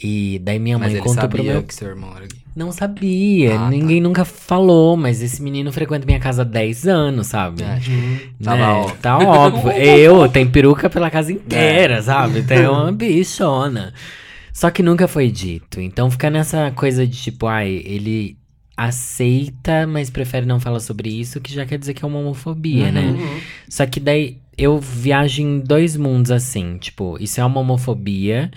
E 0.00 0.38
daí 0.44 0.58
minha 0.58 0.78
Mas 0.78 0.88
mãe 0.88 0.96
ele 0.96 1.00
contou 1.00 1.14
sabia 1.22 1.28
pro 1.42 1.42
meu 1.44 1.62
que 1.62 1.74
seu 1.74 1.88
irmão 1.88 2.10
era 2.14 2.26
gay. 2.26 2.38
não 2.54 2.70
sabia, 2.70 3.54
Ah, 3.54 3.58
tá. 3.60 3.70
ninguém 3.70 3.98
nunca 3.98 4.26
falou, 4.26 4.94
mas 4.94 5.22
esse 5.22 5.42
menino 5.42 5.72
frequenta 5.72 6.04
minha 6.04 6.20
casa 6.20 6.42
há 6.42 6.44
10 6.44 6.86
anos, 6.86 7.28
sabe? 7.28 7.62
É, 7.62 7.80
tipo, 7.80 7.96
Né? 7.96 8.20
Tava 8.44 8.68
óbvio. 8.72 8.96
Tá 9.00 9.18
óbvio. 9.18 9.70
Eu, 9.72 10.28
tem 10.28 10.46
peruca 10.46 10.90
pela 10.90 11.10
casa 11.10 11.32
inteira, 11.32 12.02
sabe? 12.02 12.42
Tem 12.42 12.68
uma 12.68 12.92
bichona. 12.92 13.94
Só 14.52 14.70
que 14.70 14.82
nunca 14.82 15.08
foi 15.08 15.30
dito. 15.30 15.80
Então 15.80 16.10
fica 16.10 16.28
nessa 16.30 16.70
coisa 16.72 17.06
de 17.06 17.16
tipo, 17.20 17.46
ai, 17.46 17.82
ele 17.84 18.36
aceita, 18.76 19.86
mas 19.86 20.10
prefere 20.10 20.44
não 20.44 20.60
falar 20.60 20.80
sobre 20.80 21.08
isso, 21.08 21.40
que 21.40 21.52
já 21.52 21.64
quer 21.64 21.78
dizer 21.78 21.94
que 21.94 22.04
é 22.04 22.08
uma 22.08 22.18
homofobia, 22.18 22.92
né? 22.92 23.06
Uhum. 23.06 23.40
Só 23.68 23.86
que 23.86 23.98
daí 23.98 24.38
eu 24.58 24.78
viajo 24.78 25.40
em 25.40 25.60
dois 25.60 25.96
mundos 25.96 26.30
assim, 26.30 26.76
tipo, 26.78 27.16
isso 27.20 27.40
é 27.40 27.44
uma 27.44 27.60
homofobia. 27.60 28.50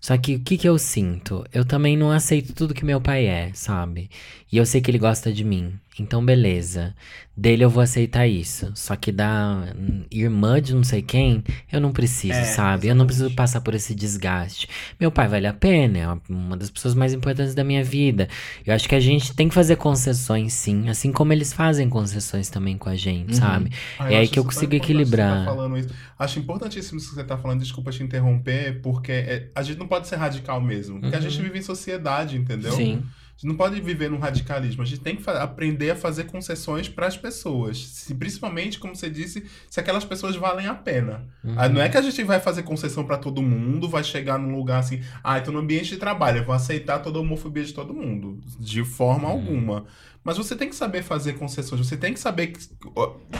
Só 0.00 0.16
que 0.16 0.36
o 0.36 0.40
que 0.40 0.56
que 0.56 0.68
eu 0.68 0.78
sinto? 0.78 1.44
Eu 1.52 1.64
também 1.64 1.96
não 1.96 2.10
aceito 2.10 2.52
tudo 2.52 2.72
que 2.72 2.84
meu 2.84 3.00
pai 3.00 3.26
é, 3.26 3.50
sabe? 3.52 4.08
E 4.50 4.56
eu 4.56 4.64
sei 4.64 4.80
que 4.80 4.90
ele 4.90 4.98
gosta 4.98 5.30
de 5.32 5.44
mim. 5.44 5.74
Então, 6.00 6.24
beleza. 6.24 6.94
Dele 7.36 7.64
eu 7.64 7.68
vou 7.70 7.82
aceitar 7.82 8.26
isso. 8.26 8.70
Só 8.74 8.94
que 8.96 9.10
da 9.12 9.64
irmã 10.10 10.60
de 10.62 10.74
não 10.74 10.82
sei 10.84 11.02
quem, 11.02 11.42
eu 11.70 11.80
não 11.80 11.92
preciso, 11.92 12.38
É, 12.38 12.44
sabe? 12.44 12.86
Eu 12.86 12.94
não 12.94 13.04
exatamente. 13.04 13.06
preciso 13.06 13.30
passar 13.34 13.60
por 13.60 13.74
esse 13.74 13.94
desgaste. 13.94 14.68
Meu 14.98 15.10
pai 15.10 15.28
vale 15.28 15.46
a 15.46 15.52
pena, 15.52 15.98
é 15.98 16.32
uma- 16.32 16.56
das 16.56 16.70
pessoas 16.70 16.94
mais 16.94 17.12
importantes 17.12 17.54
da 17.54 17.62
minha 17.64 17.82
vida. 17.84 18.28
Eu 18.64 18.74
acho 18.74 18.88
que 18.88 18.94
a 18.94 19.00
gente 19.00 19.34
tem 19.34 19.48
que 19.48 19.54
fazer 19.54 19.76
concessões, 19.76 20.52
sim. 20.52 20.88
Assim 20.88 21.12
como 21.12 21.32
eles 21.32 21.52
fazem 21.52 21.88
concessões 21.88 22.48
também 22.48 22.78
com 22.78 22.88
a 22.88 22.96
gente, 22.96 23.32
Uhum. 23.34 23.38
sabe? 23.40 23.70
Ah, 23.98 24.12
É 24.12 24.16
aí 24.18 24.28
que 24.28 24.38
eu 24.38 24.44
consigo 24.44 24.74
importante 24.74 24.92
equilibrar. 24.92 25.44
Tá 25.44 25.44
falando 25.52 25.76
isso. 25.78 25.88
Acho 26.18 26.38
importantíssimo 26.38 26.98
isso 26.98 27.10
que 27.10 27.14
você 27.16 27.24
tá 27.24 27.36
falando, 27.36 27.60
desculpa 27.60 27.90
te 27.90 28.02
interromper, 28.02 28.80
porque 28.82 29.12
é- 29.12 29.48
a 29.54 29.62
gente 29.62 29.78
não 29.78 29.86
pode 29.88 30.06
ser 30.08 30.16
radical 30.16 30.60
mesmo. 30.60 31.00
Porque 31.00 31.16
a 31.16 31.20
gente 31.20 31.40
vive 31.42 31.58
em 31.58 31.62
sociedade, 31.62 32.36
entendeu? 32.36 32.72
Sim. 32.72 33.02
A 33.38 33.40
gente 33.40 33.50
não 33.50 33.56
pode 33.56 33.80
viver 33.80 34.10
num 34.10 34.18
radicalismo. 34.18 34.82
A 34.82 34.84
gente 34.84 35.00
tem 35.00 35.14
que 35.14 35.30
aprender 35.30 35.90
a 35.92 35.94
fazer 35.94 36.24
concessões 36.24 36.88
para 36.88 37.06
as 37.06 37.16
pessoas. 37.16 37.78
Se- 37.86 38.12
principalmente, 38.12 38.80
como 38.80 38.96
você 38.96 39.08
disse, 39.08 39.44
se 39.70 39.78
aquelas 39.78 40.04
pessoas 40.04 40.34
valem 40.34 40.66
a 40.66 40.74
pena. 40.74 41.24
Uhum. 41.44 41.54
Ah, 41.56 41.68
Não 41.68 41.80
é 41.80 41.88
que 41.88 41.96
a 41.96 42.02
gente 42.02 42.20
vai 42.24 42.40
fazer 42.40 42.64
concessão 42.64 43.04
para 43.04 43.16
todo 43.16 43.40
mundo, 43.40 43.88
vai 43.88 44.02
chegar 44.02 44.40
num 44.40 44.56
lugar 44.56 44.80
assim, 44.80 45.00
ah, 45.22 45.38
então 45.38 45.52
no 45.54 45.60
ambiente 45.60 45.90
de 45.90 45.98
trabalho, 45.98 46.38
eu 46.38 46.44
vou 46.44 46.52
aceitar 46.52 46.98
toda 46.98 47.18
a 47.18 47.22
homofobia 47.22 47.62
de 47.64 47.72
todo 47.72 47.94
mundo. 47.94 48.40
De 48.58 48.82
forma 48.84 49.28
Uhum. 49.28 49.34
alguma. 49.34 49.84
Mas 50.28 50.36
você 50.36 50.54
tem 50.54 50.68
que 50.68 50.76
saber 50.76 51.02
fazer 51.02 51.32
concessões, 51.38 51.80
você 51.86 51.96
tem 51.96 52.12
que 52.12 52.20
saber 52.20 52.48
que- 52.48 52.58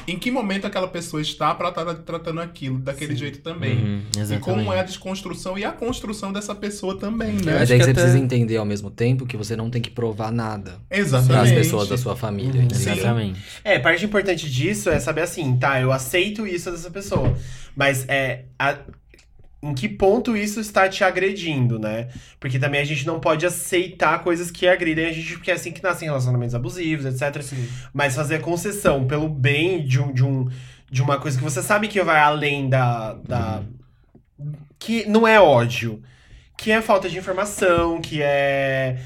em 0.06 0.18
que 0.18 0.30
momento 0.30 0.66
aquela 0.66 0.88
pessoa 0.88 1.20
está 1.20 1.54
para 1.54 1.68
estar 1.68 1.94
tratando 1.96 2.40
aquilo 2.40 2.78
daquele 2.78 3.14
jeito 3.14 3.40
também. 3.40 3.76
Uhum, 4.16 4.34
E 4.34 4.38
como 4.38 4.72
é 4.72 4.80
a 4.80 4.82
desconstrução 4.82 5.58
e 5.58 5.66
a 5.66 5.70
construção 5.70 6.32
dessa 6.32 6.54
pessoa 6.54 6.98
também, 6.98 7.32
né? 7.34 7.58
Mas 7.58 7.70
aí 7.70 7.76
que 7.78 7.84
você 7.84 7.90
até- 7.90 8.00
precisa 8.00 8.18
entender 8.18 8.56
ao 8.56 8.64
mesmo 8.64 8.90
tempo 8.90 9.26
que 9.26 9.36
você 9.36 9.54
não 9.54 9.68
tem 9.68 9.82
que 9.82 9.90
provar 9.90 10.32
nada 10.32 10.80
para 10.88 10.96
Exatamente. 10.98 11.50
as 11.50 11.52
pessoas 11.52 11.88
da 11.90 11.98
sua 11.98 12.16
família. 12.16 12.62
Uhum. 12.62 12.68
Exatamente. 12.72 13.38
É, 13.62 13.78
parte 13.78 14.02
importante 14.06 14.48
disso 14.50 14.88
é 14.88 14.98
saber 14.98 15.20
assim, 15.20 15.58
tá, 15.58 15.78
eu 15.82 15.92
aceito 15.92 16.46
isso 16.46 16.70
dessa 16.70 16.90
pessoa. 16.90 17.36
Mas 17.76 18.06
é. 18.08 18.44
a- 18.58 18.78
em 19.62 19.74
que 19.74 19.88
ponto 19.88 20.36
isso 20.36 20.60
está 20.60 20.88
te 20.88 21.02
agredindo, 21.02 21.78
né? 21.78 22.08
Porque 22.38 22.58
também 22.58 22.80
a 22.80 22.84
gente 22.84 23.06
não 23.06 23.18
pode 23.18 23.44
aceitar 23.44 24.22
coisas 24.22 24.50
que 24.50 24.68
agridem 24.68 25.06
a 25.06 25.12
gente, 25.12 25.32
porque 25.34 25.50
é 25.50 25.54
assim 25.54 25.72
que 25.72 25.82
nascem 25.82 26.06
relacionamentos 26.08 26.54
abusivos, 26.54 27.04
etc. 27.04 27.42
Mas 27.92 28.14
fazer 28.14 28.40
concessão 28.40 29.06
pelo 29.06 29.28
bem 29.28 29.84
de 29.84 30.00
um, 30.00 30.12
de 30.12 30.24
um. 30.24 30.48
De 30.90 31.02
uma 31.02 31.18
coisa 31.20 31.36
que 31.36 31.44
você 31.44 31.62
sabe 31.62 31.88
que 31.88 32.02
vai 32.02 32.20
além 32.20 32.68
da. 32.68 33.14
da 33.14 33.62
Que 34.78 35.06
não 35.06 35.26
é 35.26 35.40
ódio. 35.40 36.02
Que 36.56 36.70
é 36.70 36.80
falta 36.80 37.08
de 37.08 37.18
informação, 37.18 38.00
que 38.00 38.22
é 38.22 38.98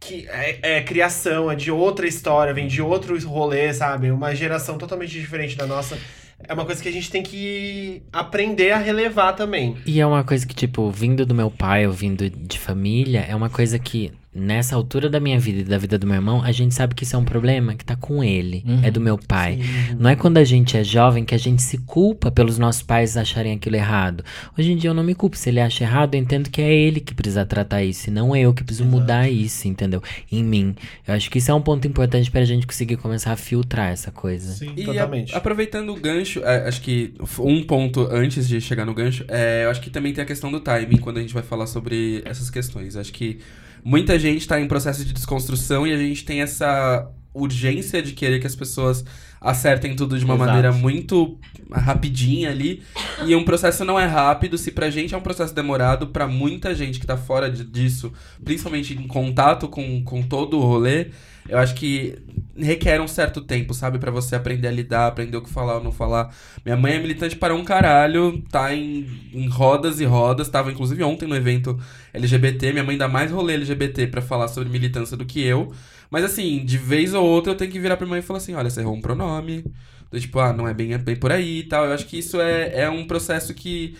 que 0.00 0.28
é, 0.28 0.76
é 0.76 0.82
criação, 0.82 1.50
é 1.50 1.56
de 1.56 1.70
outra 1.70 2.06
história, 2.06 2.54
vem 2.54 2.68
de 2.68 2.80
outro 2.80 3.18
rolê, 3.26 3.72
sabe? 3.74 4.10
Uma 4.10 4.34
geração 4.34 4.78
totalmente 4.78 5.10
diferente 5.10 5.56
da 5.56 5.66
nossa. 5.66 5.98
É 6.42 6.54
uma 6.54 6.64
coisa 6.64 6.80
que 6.82 6.88
a 6.88 6.92
gente 6.92 7.10
tem 7.10 7.22
que 7.22 8.02
aprender 8.12 8.70
a 8.70 8.78
relevar 8.78 9.32
também. 9.32 9.76
E 9.84 10.00
é 10.00 10.06
uma 10.06 10.22
coisa 10.22 10.46
que, 10.46 10.54
tipo, 10.54 10.90
vindo 10.90 11.26
do 11.26 11.34
meu 11.34 11.50
pai 11.50 11.86
ou 11.86 11.92
vindo 11.92 12.30
de 12.30 12.58
família, 12.58 13.26
é 13.28 13.34
uma 13.34 13.50
coisa 13.50 13.78
que, 13.78 14.12
nessa 14.34 14.76
altura 14.76 15.08
da 15.08 15.18
minha 15.18 15.38
vida 15.40 15.60
e 15.60 15.64
da 15.64 15.78
vida 15.78 15.98
do 15.98 16.06
meu 16.06 16.16
irmão, 16.16 16.42
a 16.42 16.52
gente 16.52 16.74
sabe 16.74 16.94
que 16.94 17.02
isso 17.02 17.16
é 17.16 17.18
um 17.18 17.24
problema 17.24 17.74
que 17.74 17.84
tá 17.84 17.96
com 17.96 18.22
ele, 18.22 18.62
Uhum. 18.66 18.80
é 18.84 18.90
do 18.90 19.00
meu 19.00 19.18
pai. 19.18 19.58
Não 19.98 20.08
é 20.10 20.14
quando 20.14 20.38
a 20.38 20.44
gente 20.44 20.76
é 20.76 20.84
jovem 20.84 21.24
que 21.24 21.34
a 21.34 21.38
gente 21.38 21.62
se 21.62 21.78
culpa 21.78 22.30
pelos 22.30 22.58
nossos 22.58 22.82
pais 22.82 23.16
acharem 23.16 23.52
aquilo 23.54 23.76
errado. 23.76 24.22
Hoje 24.56 24.72
em 24.72 24.76
dia 24.76 24.90
eu 24.90 24.94
não 24.94 25.02
me 25.02 25.14
culpo. 25.14 25.36
Se 25.36 25.48
ele 25.48 25.60
acha 25.60 25.82
errado, 25.82 26.14
eu 26.14 26.20
entendo 26.20 26.50
que 26.50 26.60
é 26.60 26.72
ele 26.72 27.00
que 27.00 27.14
precisa 27.14 27.44
tratar 27.46 27.82
isso, 27.82 28.10
e 28.10 28.12
não 28.12 28.36
eu 28.36 28.52
que 28.54 28.62
preciso 28.62 28.84
mudar 28.88 29.28
isso, 29.30 29.66
entendeu? 29.66 30.02
Em 30.30 30.44
mim. 30.44 30.74
Eu 31.06 31.14
acho 31.14 31.30
que 31.30 31.38
isso 31.38 31.50
é 31.50 31.54
um 31.54 31.62
ponto 31.62 31.86
importante 31.88 32.30
pra 32.30 32.44
gente 32.44 32.66
conseguir 32.66 32.96
começar 32.98 33.32
a 33.32 33.36
filtrar 33.36 33.90
essa 33.90 34.10
coisa. 34.12 34.52
Sim, 34.52 34.72
E 34.76 34.84
totalmente. 34.84 35.34
a- 35.34 35.38
aproveitando 35.38 35.90
o 35.90 35.96
gancho, 35.96 36.40
é, 36.44 36.68
acho 36.68 36.80
que 36.82 37.14
um 37.40 37.62
ponto 37.64 38.02
antes 38.10 38.46
de 38.46 38.60
chegar 38.60 38.84
no 38.84 38.94
gancho, 38.94 39.24
é, 39.26 39.64
eu 39.64 39.70
acho 39.70 39.80
que 39.80 39.90
também 39.90 40.12
tem 40.12 40.22
a 40.22 40.26
questão 40.26 40.50
do 40.52 40.60
timing 40.60 40.98
quando 40.98 41.16
a 41.16 41.20
gente 41.20 41.34
vai 41.34 41.42
falar 41.42 41.66
sobre 41.66 42.22
essas 42.24 42.50
questões. 42.50 42.94
Acho 42.94 43.12
que 43.12 43.38
muita 43.84 44.18
gente 44.18 44.40
está 44.42 44.60
em 44.60 44.66
processo 44.68 45.04
de 45.04 45.12
desconstrução 45.12 45.86
e 45.86 45.92
a 45.92 45.98
gente 45.98 46.24
tem 46.24 46.40
essa 46.42 47.08
urgência 47.34 48.02
de 48.02 48.12
querer 48.12 48.40
que 48.40 48.46
as 48.46 48.56
pessoas 48.56 49.04
acertem 49.40 49.94
tudo 49.94 50.18
de 50.18 50.24
uma 50.24 50.34
Exato. 50.34 50.46
maneira 50.48 50.72
muito 50.72 51.38
rapidinha 51.72 52.50
ali. 52.50 52.82
E 53.24 53.34
um 53.36 53.44
processo 53.44 53.84
não 53.84 53.98
é 53.98 54.06
rápido, 54.06 54.58
se 54.58 54.72
pra 54.72 54.90
gente 54.90 55.14
é 55.14 55.16
um 55.18 55.20
processo 55.20 55.54
demorado, 55.54 56.08
pra 56.08 56.26
muita 56.26 56.74
gente 56.74 56.98
que 56.98 57.06
tá 57.06 57.16
fora 57.16 57.48
de- 57.50 57.64
disso, 57.64 58.12
principalmente 58.44 58.94
em 58.94 59.06
contato 59.06 59.68
com, 59.68 60.02
com 60.02 60.22
todo 60.22 60.58
o 60.58 60.62
rolê, 60.62 61.08
eu 61.48 61.58
acho 61.58 61.74
que 61.74 62.16
requer 62.56 63.00
um 63.00 63.08
certo 63.08 63.40
tempo, 63.40 63.72
sabe? 63.72 63.98
Pra 63.98 64.10
você 64.10 64.34
aprender 64.34 64.68
a 64.68 64.70
lidar, 64.70 65.06
aprender 65.06 65.36
o 65.36 65.42
que 65.42 65.50
falar 65.50 65.76
ou 65.76 65.84
não 65.84 65.92
falar. 65.92 66.34
Minha 66.64 66.76
mãe 66.76 66.94
é 66.94 66.98
militante 66.98 67.36
para 67.36 67.54
um 67.54 67.64
caralho, 67.64 68.42
tá 68.50 68.74
em, 68.74 69.06
em 69.32 69.48
rodas 69.48 70.00
e 70.00 70.04
rodas, 70.04 70.48
tava 70.48 70.70
inclusive 70.72 71.02
ontem 71.04 71.26
no 71.26 71.36
evento 71.36 71.78
LGBT, 72.12 72.72
minha 72.72 72.84
mãe 72.84 72.98
dá 72.98 73.08
mais 73.08 73.30
rolê 73.30 73.54
LGBT 73.54 74.08
pra 74.08 74.20
falar 74.20 74.48
sobre 74.48 74.68
militância 74.68 75.16
do 75.16 75.24
que 75.24 75.42
eu. 75.42 75.72
Mas 76.10 76.24
assim, 76.24 76.64
de 76.64 76.78
vez 76.78 77.14
ou 77.14 77.24
outra 77.24 77.52
eu 77.52 77.56
tenho 77.56 77.70
que 77.70 77.78
virar 77.78 77.96
pra 77.96 78.06
mãe 78.06 78.20
e 78.20 78.22
falar 78.22 78.38
assim, 78.38 78.54
olha, 78.54 78.70
você 78.70 78.80
errou 78.80 78.94
um 78.94 79.00
pronome. 79.00 79.64
Tipo, 80.12 80.38
ah, 80.40 80.52
não 80.54 80.66
é 80.66 80.72
bem, 80.72 80.94
é 80.94 80.98
bem 80.98 81.16
por 81.16 81.30
aí 81.30 81.60
e 81.60 81.62
tal. 81.64 81.84
Eu 81.84 81.92
acho 81.92 82.06
que 82.06 82.18
isso 82.18 82.40
é, 82.40 82.80
é 82.80 82.90
um 82.90 83.06
processo 83.06 83.52
que, 83.52 83.94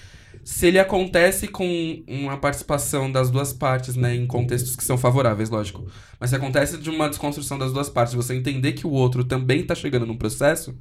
se 0.48 0.66
ele 0.66 0.78
acontece 0.78 1.46
com 1.46 2.02
uma 2.08 2.38
participação 2.38 3.12
das 3.12 3.30
duas 3.30 3.52
partes, 3.52 3.96
né, 3.96 4.14
em 4.14 4.26
contextos 4.26 4.74
que 4.74 4.82
são 4.82 4.96
favoráveis, 4.96 5.50
lógico. 5.50 5.86
Mas 6.18 6.30
se 6.30 6.36
acontece 6.36 6.78
de 6.78 6.88
uma 6.88 7.06
desconstrução 7.06 7.58
das 7.58 7.70
duas 7.70 7.90
partes, 7.90 8.14
você 8.14 8.34
entender 8.34 8.72
que 8.72 8.86
o 8.86 8.90
outro 8.90 9.22
também 9.24 9.62
tá 9.62 9.74
chegando 9.74 10.06
num 10.06 10.16
processo, 10.16 10.74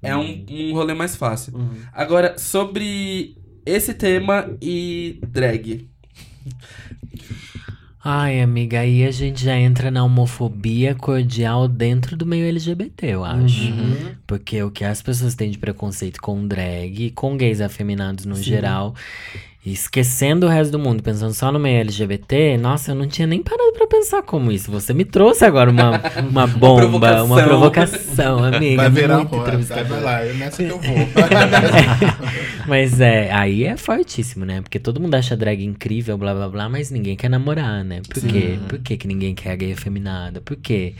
é 0.00 0.16
um, 0.16 0.46
um 0.48 0.72
rolê 0.72 0.94
mais 0.94 1.16
fácil. 1.16 1.56
Uhum. 1.56 1.68
Agora, 1.92 2.38
sobre 2.38 3.36
esse 3.66 3.92
tema 3.92 4.56
e 4.62 5.18
drag. 5.26 5.90
Ai, 8.02 8.40
amiga, 8.40 8.80
aí 8.80 9.04
a 9.04 9.10
gente 9.10 9.44
já 9.44 9.56
entra 9.56 9.90
na 9.90 10.04
homofobia 10.04 10.94
cordial 10.94 11.66
dentro 11.66 12.16
do 12.16 12.24
meio 12.24 12.46
LGBT, 12.46 13.06
eu 13.08 13.24
acho. 13.24 13.72
Porque 14.26 14.62
o 14.62 14.70
que 14.70 14.84
as 14.84 15.02
pessoas 15.02 15.34
têm 15.34 15.50
de 15.50 15.58
preconceito 15.58 16.20
com 16.20 16.46
drag, 16.46 17.10
com 17.10 17.36
gays 17.36 17.60
afeminados 17.60 18.24
no 18.24 18.36
geral, 18.36 18.94
e 19.57 19.57
esquecendo 19.66 20.46
o 20.46 20.48
resto 20.48 20.70
do 20.72 20.78
mundo, 20.78 21.02
pensando 21.02 21.34
só 21.34 21.52
no 21.52 21.58
meio 21.58 21.80
LGBT, 21.80 22.56
nossa, 22.56 22.92
eu 22.92 22.94
não 22.94 23.06
tinha 23.06 23.26
nem 23.26 23.42
parado 23.42 23.72
pra 23.72 23.86
pensar 23.86 24.22
como 24.22 24.50
isso. 24.50 24.70
Você 24.70 24.94
me 24.94 25.04
trouxe 25.04 25.44
agora 25.44 25.70
uma, 25.70 26.00
uma 26.30 26.46
bomba, 26.48 27.22
uma 27.22 27.42
provocação, 27.42 28.42
amiga. 28.44 28.76
Vai 28.82 28.90
virar 28.90 29.16
muito 29.18 29.30
rua. 29.34 29.42
entrevistadora. 29.42 29.84
Vai 29.88 30.00
lá, 30.02 30.24
é 30.24 30.32
nessa 30.32 30.62
que 30.62 30.70
eu 30.70 30.80
vou. 30.80 30.96
Mas 32.66 33.00
é, 33.00 33.32
aí 33.32 33.64
é 33.64 33.76
fortíssimo, 33.76 34.44
né? 34.44 34.60
Porque 34.60 34.78
todo 34.78 35.00
mundo 35.00 35.14
acha 35.14 35.36
drag 35.36 35.64
incrível, 35.64 36.16
blá 36.18 36.34
blá 36.34 36.48
blá, 36.48 36.68
mas 36.68 36.90
ninguém 36.90 37.16
quer 37.16 37.30
namorar, 37.30 37.82
né? 37.82 38.02
Por 38.08 38.22
quê? 38.22 38.58
Por 38.68 38.78
que, 38.78 38.96
que 38.96 39.08
ninguém 39.08 39.34
quer 39.34 39.52
a 39.52 39.56
gay 39.56 39.72
afeminada? 39.72 40.40
Por 40.42 40.56
quê? 40.56 40.94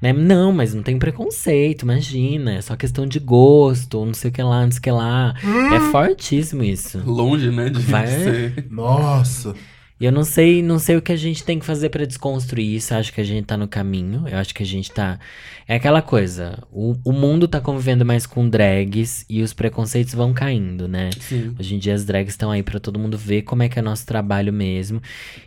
Né? 0.00 0.12
Não, 0.12 0.52
mas 0.52 0.72
não 0.74 0.82
tem 0.82 0.96
preconceito, 0.96 1.82
imagina. 1.82 2.54
É 2.54 2.60
só 2.60 2.76
questão 2.76 3.04
de 3.04 3.18
gosto, 3.18 4.04
não 4.04 4.14
sei 4.14 4.30
o 4.30 4.32
que 4.32 4.40
lá, 4.42 4.62
não 4.62 4.70
sei 4.70 4.78
o 4.78 4.82
que 4.82 4.90
lá. 4.92 5.34
É 5.74 5.80
fortíssimo 5.90 6.62
isso. 6.62 7.02
Longe, 7.04 7.50
né? 7.50 7.68
De 7.68 7.80
Vai- 7.80 8.06
ser. 8.10 8.66
Nossa. 8.70 9.54
E 10.00 10.04
eu 10.04 10.12
não 10.12 10.22
sei, 10.22 10.62
não 10.62 10.78
sei 10.78 10.96
o 10.96 11.02
que 11.02 11.10
a 11.10 11.16
gente 11.16 11.42
tem 11.42 11.58
que 11.58 11.66
fazer 11.66 11.88
pra 11.88 12.04
desconstruir 12.04 12.76
isso. 12.76 12.94
Eu 12.94 12.98
acho 12.98 13.12
que 13.12 13.20
a 13.20 13.24
gente 13.24 13.46
tá 13.46 13.56
no 13.56 13.66
caminho. 13.66 14.28
Eu 14.28 14.38
acho 14.38 14.54
que 14.54 14.62
a 14.62 14.66
gente 14.66 14.92
tá. 14.92 15.18
É 15.66 15.74
aquela 15.74 16.00
coisa. 16.00 16.62
O, 16.70 16.94
o 17.04 17.10
mundo 17.10 17.48
tá 17.48 17.60
convivendo 17.60 18.06
mais 18.06 18.24
com 18.24 18.48
drags 18.48 19.26
e 19.28 19.42
os 19.42 19.52
preconceitos 19.52 20.14
vão 20.14 20.32
caindo, 20.32 20.86
né? 20.86 21.10
Sim. 21.18 21.52
Hoje 21.58 21.74
em 21.74 21.78
dia 21.80 21.94
as 21.94 22.04
drags 22.04 22.34
estão 22.34 22.48
aí 22.52 22.62
pra 22.62 22.78
todo 22.78 22.96
mundo 22.96 23.18
ver 23.18 23.42
como 23.42 23.64
é 23.64 23.68
que 23.68 23.76
é 23.76 23.82
nosso 23.82 24.06
trabalho 24.06 24.52
mesmo 24.52 25.02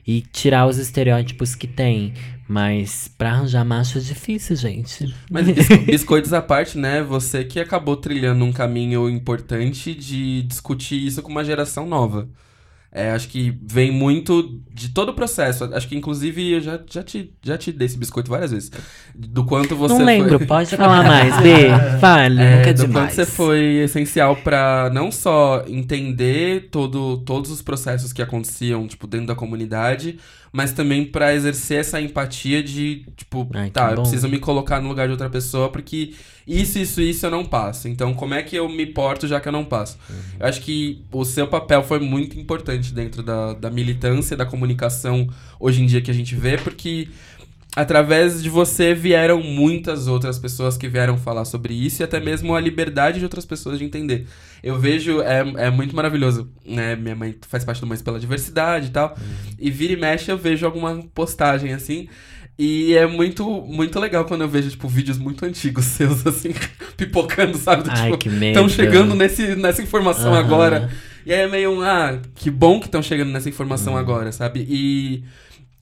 e 0.05 0.19
tirar 0.21 0.67
os 0.67 0.77
estereótipos 0.77 1.55
que 1.55 1.65
tem. 1.65 2.13
Mas 2.45 3.09
pra 3.17 3.31
arranjar 3.31 3.63
macho 3.63 3.99
é 3.99 4.01
difícil, 4.01 4.57
gente. 4.57 5.15
Mas 5.31 5.47
bis- 5.55 5.77
biscoitos 5.85 6.33
à 6.33 6.41
parte, 6.41 6.77
né? 6.77 7.01
Você 7.01 7.45
que 7.45 7.57
acabou 7.57 7.95
trilhando 7.95 8.43
um 8.43 8.51
caminho 8.51 9.09
importante 9.09 9.95
de 9.95 10.41
discutir 10.41 10.97
isso 11.07 11.21
com 11.21 11.31
uma 11.31 11.45
geração 11.45 11.87
nova. 11.87 12.27
É, 12.93 13.11
acho 13.11 13.29
que 13.29 13.57
vem 13.63 13.89
muito 13.89 14.59
de 14.73 14.89
todo 14.89 15.09
o 15.09 15.13
processo. 15.13 15.63
Acho 15.73 15.87
que, 15.87 15.95
inclusive, 15.95 16.51
eu 16.51 16.59
já, 16.59 16.77
já, 16.89 17.01
te, 17.01 17.33
já 17.41 17.57
te 17.57 17.71
dei 17.71 17.85
esse 17.85 17.97
biscoito 17.97 18.29
várias 18.29 18.51
vezes. 18.51 18.69
Do 19.15 19.45
quanto 19.45 19.77
você 19.77 19.93
não 19.93 20.03
lembro, 20.05 20.37
foi... 20.37 20.45
pode 20.47 20.75
falar 20.75 21.03
mais, 21.03 21.37
B. 21.41 21.69
Fale, 22.01 22.41
É, 22.41 22.57
nunca 22.57 22.69
é 22.69 22.73
do 22.73 22.85
demais. 22.85 23.05
quanto 23.07 23.15
você 23.15 23.25
foi 23.25 23.59
essencial 23.83 24.35
pra 24.35 24.89
não 24.93 25.09
só 25.09 25.63
entender 25.67 26.67
todo, 26.69 27.19
todos 27.19 27.49
os 27.49 27.61
processos 27.61 28.11
que 28.11 28.21
aconteciam, 28.21 28.85
tipo, 28.85 29.07
dentro 29.07 29.27
da 29.27 29.35
comunidade, 29.35 30.19
mas 30.51 30.73
também 30.73 31.05
pra 31.05 31.33
exercer 31.33 31.79
essa 31.79 32.01
empatia 32.01 32.61
de, 32.61 33.05
tipo, 33.15 33.47
Ai, 33.53 33.69
tá, 33.69 33.91
eu 33.91 34.01
preciso 34.01 34.27
me 34.27 34.37
colocar 34.37 34.81
no 34.81 34.89
lugar 34.89 35.07
de 35.07 35.11
outra 35.11 35.29
pessoa 35.29 35.69
porque 35.69 36.13
isso, 36.45 36.77
isso, 36.77 37.01
isso 37.01 37.25
eu 37.25 37.31
não 37.31 37.45
passo. 37.45 37.87
Então, 37.87 38.13
como 38.13 38.33
é 38.33 38.43
que 38.43 38.55
eu 38.55 38.67
me 38.67 38.85
porto 38.85 39.27
já 39.27 39.39
que 39.39 39.47
eu 39.47 39.51
não 39.51 39.63
passo? 39.63 39.97
Eu 40.39 40.45
acho 40.45 40.61
que 40.61 41.01
o 41.11 41.23
seu 41.23 41.47
papel 41.47 41.83
foi 41.83 41.99
muito 41.99 42.37
importante 42.37 42.93
dentro 42.93 43.23
da, 43.23 43.53
da 43.53 43.69
militância, 43.69 44.35
da 44.35 44.45
comunicação 44.45 45.29
hoje 45.59 45.81
em 45.81 45.85
dia 45.85 46.01
que 46.01 46.11
a 46.11 46.13
gente 46.13 46.35
vê, 46.35 46.57
porque 46.57 47.07
através 47.75 48.43
de 48.43 48.49
você 48.49 48.93
vieram 48.93 49.41
muitas 49.41 50.07
outras 50.07 50.37
pessoas 50.37 50.77
que 50.77 50.87
vieram 50.89 51.17
falar 51.17 51.45
sobre 51.45 51.73
isso 51.73 52.01
e 52.01 52.03
até 52.03 52.19
mesmo 52.19 52.53
a 52.55 52.59
liberdade 52.59 53.19
de 53.19 53.23
outras 53.25 53.45
pessoas 53.45 53.79
de 53.79 53.85
entender. 53.85 54.27
Eu 54.61 54.77
vejo, 54.77 55.21
é, 55.21 55.39
é 55.67 55.69
muito 55.71 55.95
maravilhoso, 55.95 56.49
né? 56.65 56.95
Minha 56.95 57.15
mãe 57.15 57.35
faz 57.47 57.63
parte 57.63 57.79
do 57.81 57.87
Mães 57.87 58.01
pela 58.01 58.19
Diversidade 58.19 58.87
e 58.87 58.91
tal. 58.91 59.17
E 59.57 59.71
vira 59.71 59.93
e 59.93 59.97
mexe 59.97 60.29
eu 60.31 60.37
vejo 60.37 60.65
alguma 60.65 61.01
postagem 61.15 61.73
assim. 61.73 62.07
E 62.59 62.93
é 62.93 63.07
muito, 63.07 63.49
muito 63.63 63.99
legal 63.99 64.25
quando 64.25 64.41
eu 64.41 64.49
vejo, 64.49 64.69
tipo, 64.69 64.87
vídeos 64.87 65.17
muito 65.17 65.43
antigos 65.45 65.85
seus, 65.97 66.27
assim, 66.27 66.53
pipocando, 66.97 67.57
sabe? 67.57 67.83
Do, 67.83 67.89
Ai, 67.89 68.03
tipo, 68.11 68.17
que 68.17 68.29
medo. 68.29 68.47
Estão 68.49 68.69
chegando 68.69 69.15
nesse, 69.15 69.55
nessa 69.55 69.81
informação 69.81 70.33
Aham. 70.33 70.39
agora. 70.39 70.89
E 71.25 71.33
aí 71.33 71.39
é 71.41 71.47
meio 71.47 71.71
um, 71.71 71.81
ah, 71.81 72.19
que 72.35 72.51
bom 72.51 72.79
que 72.79 72.85
estão 72.87 73.01
chegando 73.01 73.31
nessa 73.31 73.47
Uhum. 73.47 73.53
informação 73.53 73.97
agora, 73.97 74.31
sabe? 74.31 74.65
E 74.69 75.23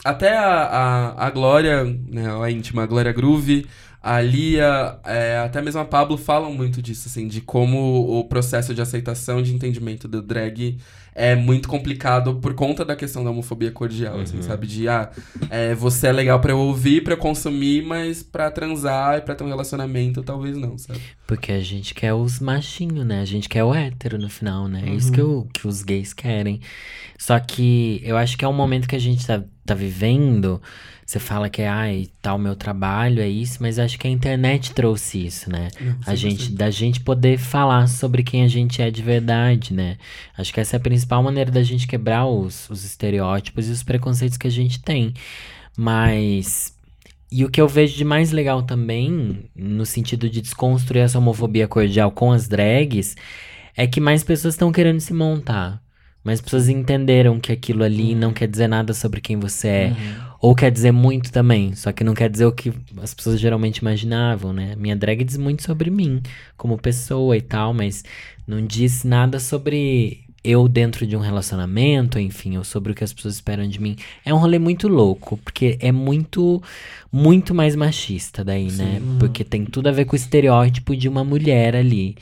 até 0.04 0.38
a, 0.38 0.46
a, 0.46 1.28
a 1.28 1.30
Glória, 1.30 1.84
né, 1.84 2.26
a 2.44 2.50
íntima, 2.50 2.86
Glória 2.86 3.12
Groove, 3.12 3.68
a 4.02 4.22
Lia, 4.22 4.98
é, 5.06 5.38
até 5.40 5.62
mesmo 5.62 5.82
a 5.82 5.86
Pablo 5.86 6.18
falam 6.18 6.54
muito 6.54 6.82
disso, 6.82 7.08
assim, 7.10 7.28
de 7.28 7.42
como 7.42 8.18
o 8.20 8.24
processo 8.26 8.74
de 8.74 8.82
aceitação, 8.82 9.42
de 9.42 9.54
entendimento 9.54 10.08
do 10.08 10.22
drag 10.22 10.78
é 11.14 11.36
muito 11.36 11.68
complicado 11.68 12.36
por 12.36 12.54
conta 12.54 12.86
da 12.86 12.96
questão 12.96 13.26
da 13.26 13.30
homofobia 13.30 13.72
cordial, 13.72 14.22
assim, 14.22 14.42
sabe? 14.42 14.66
De, 14.68 14.88
ah, 14.88 15.10
é, 15.50 15.76
você 15.76 16.08
é 16.08 16.12
legal 16.14 16.40
pra 16.40 16.52
eu 16.54 16.60
ouvir, 16.60 17.04
pra 17.04 17.14
eu 17.14 17.18
consumir, 17.18 17.84
mas 17.84 18.24
pra 18.24 18.50
transar 18.50 19.18
e 19.18 19.22
pra 19.22 19.36
ter 19.36 19.44
um 19.44 19.48
relacionamento, 19.50 20.24
talvez 20.24 20.56
não, 20.56 20.78
sabe? 20.78 21.02
Porque 21.28 21.52
a 21.52 21.60
gente 21.60 21.94
quer 21.94 22.14
os 22.14 22.40
machinhos, 22.40 23.06
né? 23.06 23.20
A 23.20 23.26
gente 23.26 23.50
quer 23.50 23.66
o 23.66 23.74
hétero 23.76 24.18
no 24.18 24.30
final, 24.30 24.70
né? 24.70 24.84
É 24.88 24.94
isso 24.94 25.12
que, 25.12 25.22
o- 25.22 25.46
que 25.54 25.68
os 25.68 25.84
gays 25.84 26.14
querem. 26.14 26.62
Só 27.18 27.38
que 27.38 28.00
eu 28.06 28.16
acho 28.16 28.38
que 28.38 28.46
é 28.46 28.48
um 28.48 28.54
momento 28.54 28.88
que 28.88 28.96
a 28.96 29.00
gente 29.00 29.28
tá, 29.28 29.44
tá 29.66 29.74
vivendo. 29.74 30.62
Você 31.10 31.18
fala 31.18 31.50
que 31.50 31.64
é, 31.64 31.68
ai, 31.68 32.06
tá 32.22 32.36
o 32.36 32.38
meu 32.38 32.56
trabalho, 32.56 33.20
é 33.20 33.28
isso, 33.28 33.58
mas 33.62 33.80
acho 33.80 33.98
que 33.98 34.08
a 34.08 34.12
internet 34.12 34.76
trouxe 34.76 35.26
isso, 35.26 35.50
né? 35.50 35.70
A 36.06 36.14
gente, 36.14 36.52
da 36.52 36.70
gente 36.70 37.00
poder 37.00 37.40
falar 37.40 37.88
sobre 37.88 38.22
quem 38.22 38.44
a 38.44 38.48
gente 38.48 38.80
é 38.80 38.92
de 38.92 39.02
verdade, 39.02 39.74
né? 39.74 39.98
Acho 40.38 40.54
que 40.54 40.60
essa 40.60 40.76
é 40.76 40.78
a 40.78 40.80
principal 40.80 41.24
maneira 41.24 41.50
da 41.50 41.64
gente 41.64 41.88
quebrar 41.88 42.28
os, 42.28 42.70
os 42.70 42.86
estereótipos 42.86 43.68
e 43.68 43.72
os 43.72 43.82
preconceitos 43.82 44.38
que 44.38 44.46
a 44.46 44.52
gente 44.52 44.84
tem. 44.84 45.12
Mas. 45.76 46.76
E 47.32 47.44
o 47.44 47.50
que 47.50 47.60
eu 47.60 47.68
vejo 47.68 47.98
de 47.98 48.06
mais 48.06 48.32
legal 48.32 48.62
também, 48.62 49.50
no 49.56 49.88
sentido 49.88 50.30
de 50.30 50.42
desconstruir 50.42 51.02
essa 51.02 51.18
homofobia 51.18 51.68
cordial 51.68 52.12
com 52.12 52.32
as 52.32 52.48
drags, 52.48 53.16
é 53.76 53.88
que 53.88 54.00
mais 54.00 54.24
pessoas 54.24 54.54
estão 54.54 54.72
querendo 54.72 55.00
se 55.00 55.16
montar. 55.16 55.82
Mais 56.24 56.42
pessoas 56.42 56.68
entenderam 56.68 57.40
que 57.40 57.52
aquilo 57.52 57.84
ali 57.84 58.14
não 58.14 58.34
quer 58.34 58.48
dizer 58.48 58.68
nada 58.68 58.94
sobre 58.94 59.22
quem 59.22 59.38
você 59.38 59.68
é. 59.68 59.96
Ou 60.42 60.56
quer 60.56 60.72
dizer 60.72 60.92
muito 60.92 61.32
também, 61.32 61.76
só 61.76 61.92
que 61.92 62.04
não 62.04 62.14
quer 62.14 62.30
dizer 62.30 62.46
o 62.46 62.52
que 62.52 62.72
as 63.02 63.14
pessoas 63.14 63.40
geralmente 63.40 63.78
imaginavam, 63.80 64.54
né? 64.54 64.74
Minha 64.78 64.96
drag 64.96 65.24
diz 65.24 65.36
muito 65.36 65.64
sobre 65.64 65.90
mim, 65.90 66.22
como 66.56 66.78
pessoa 66.78 67.36
e 67.36 67.42
tal, 67.42 67.74
mas 67.74 68.04
não 68.48 68.66
diz 68.66 69.04
nada 69.04 69.38
sobre 69.40 70.22
eu 70.44 70.68
dentro 70.70 71.06
de 71.06 71.16
um 71.16 71.20
relacionamento, 71.20 72.18
enfim, 72.18 72.58
ou 72.58 72.64
sobre 72.64 72.92
o 72.92 72.96
que 72.96 73.04
as 73.04 73.12
pessoas 73.12 73.36
esperam 73.36 73.68
de 73.68 73.82
mim. 73.82 73.98
É 74.24 74.34
um 74.34 74.38
rolê 74.38 74.58
muito 74.58 74.88
louco, 74.88 75.38
porque 75.44 75.78
é 75.82 75.92
muito, 75.92 76.64
muito 77.12 77.54
mais 77.54 77.76
machista 77.76 78.44
daí, 78.44 78.72
né? 78.72 79.02
Porque 79.20 79.44
tem 79.44 79.66
tudo 79.66 79.88
a 79.88 79.92
ver 79.92 80.06
com 80.06 80.14
o 80.14 80.16
estereótipo 80.16 80.96
de 80.96 81.10
uma 81.10 81.24
mulher 81.24 81.76
ali. 81.76 82.16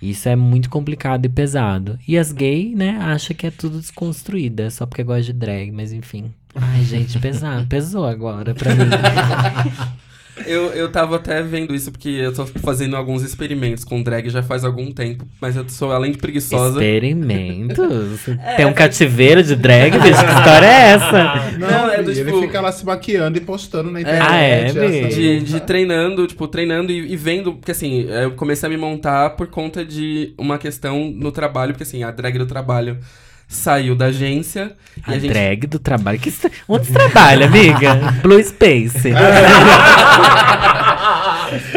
Isso 0.00 0.28
é 0.28 0.36
muito 0.36 0.70
complicado 0.70 1.26
e 1.26 1.28
pesado. 1.28 1.98
E 2.06 2.16
as 2.16 2.32
gays, 2.32 2.76
né, 2.76 2.98
acham 3.00 3.36
que 3.36 3.46
é 3.46 3.50
tudo 3.50 3.78
desconstruído, 3.80 4.62
é 4.62 4.70
só 4.70 4.86
porque 4.86 5.02
gosta 5.02 5.24
de 5.24 5.32
drag, 5.32 5.72
mas 5.72 5.92
enfim. 5.92 6.32
Ai, 6.54 6.84
gente, 6.84 7.18
pesado. 7.18 7.66
Pesou 7.66 8.06
agora 8.06 8.54
pra 8.54 8.74
mim. 8.74 8.84
Eu, 10.46 10.66
eu 10.72 10.90
tava 10.90 11.16
até 11.16 11.42
vendo 11.42 11.74
isso 11.74 11.90
porque 11.90 12.08
eu 12.08 12.32
tô 12.32 12.46
fazendo 12.46 12.96
alguns 12.96 13.22
experimentos 13.22 13.84
com 13.84 14.02
drag 14.02 14.28
já 14.30 14.42
faz 14.42 14.64
algum 14.64 14.90
tempo, 14.92 15.26
mas 15.40 15.56
eu 15.56 15.68
sou, 15.68 15.92
além 15.92 16.12
de 16.12 16.18
preguiçosa. 16.18 16.78
Experimentos? 16.82 18.20
Tem 18.56 18.66
um 18.66 18.72
cativeiro 18.72 19.42
de 19.42 19.56
drag, 19.56 19.92
bicho? 19.98 20.24
Que 20.24 20.32
história 20.32 20.66
é 20.66 20.88
essa? 20.90 21.58
Não, 21.58 21.90
é 21.90 22.02
do 22.02 22.10
Ele 22.10 22.24
tipo- 22.24 22.40
fica 22.40 22.60
lá 22.60 22.72
se 22.72 22.84
maquiando 22.84 23.38
e 23.38 23.40
postando 23.40 23.90
na 23.90 24.00
internet. 24.00 24.26
Ah, 24.28 24.36
é, 24.36 24.64
essa-? 24.66 25.08
De, 25.08 25.40
de 25.40 25.60
treinando, 25.60 26.26
tipo, 26.26 26.46
treinando 26.48 26.92
e, 26.92 27.12
e 27.12 27.16
vendo, 27.16 27.54
porque 27.54 27.72
assim, 27.72 28.06
eu 28.08 28.32
comecei 28.32 28.66
a 28.66 28.70
me 28.70 28.76
montar 28.76 29.30
por 29.30 29.46
conta 29.48 29.84
de 29.84 30.34
uma 30.38 30.58
questão 30.58 31.10
no 31.10 31.30
trabalho, 31.32 31.72
porque 31.72 31.82
assim, 31.82 32.02
a 32.02 32.10
drag 32.10 32.38
do 32.38 32.46
trabalho 32.46 32.98
saiu 33.48 33.96
da 33.96 34.06
agência 34.06 34.76
A, 35.02 35.12
a 35.12 35.18
gente. 35.18 35.28
drag 35.32 35.66
do 35.66 35.78
trabalho. 35.78 36.18
Que 36.18 36.30
Onde 36.68 36.86
você 36.86 36.92
trabalha, 36.92 37.46
amiga? 37.46 37.94
Blue 38.22 38.42
Space. 38.44 39.08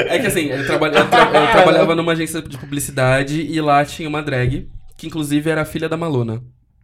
É 0.09 0.19
que 0.19 0.27
assim, 0.27 0.47
eu, 0.47 0.65
traba- 0.65 0.87
eu 0.87 1.07
tra- 1.07 1.31
eu 1.33 1.51
trabalhava 1.51 1.95
numa 1.95 2.11
agência 2.11 2.41
de 2.41 2.57
publicidade 2.57 3.41
e 3.41 3.61
lá 3.61 3.83
tinha 3.85 4.07
uma 4.09 4.21
drag, 4.21 4.67
que 4.97 5.07
inclusive 5.07 5.49
era 5.49 5.61
a 5.61 5.65
filha 5.65 5.87
da 5.87 5.95
Malona. 5.97 6.41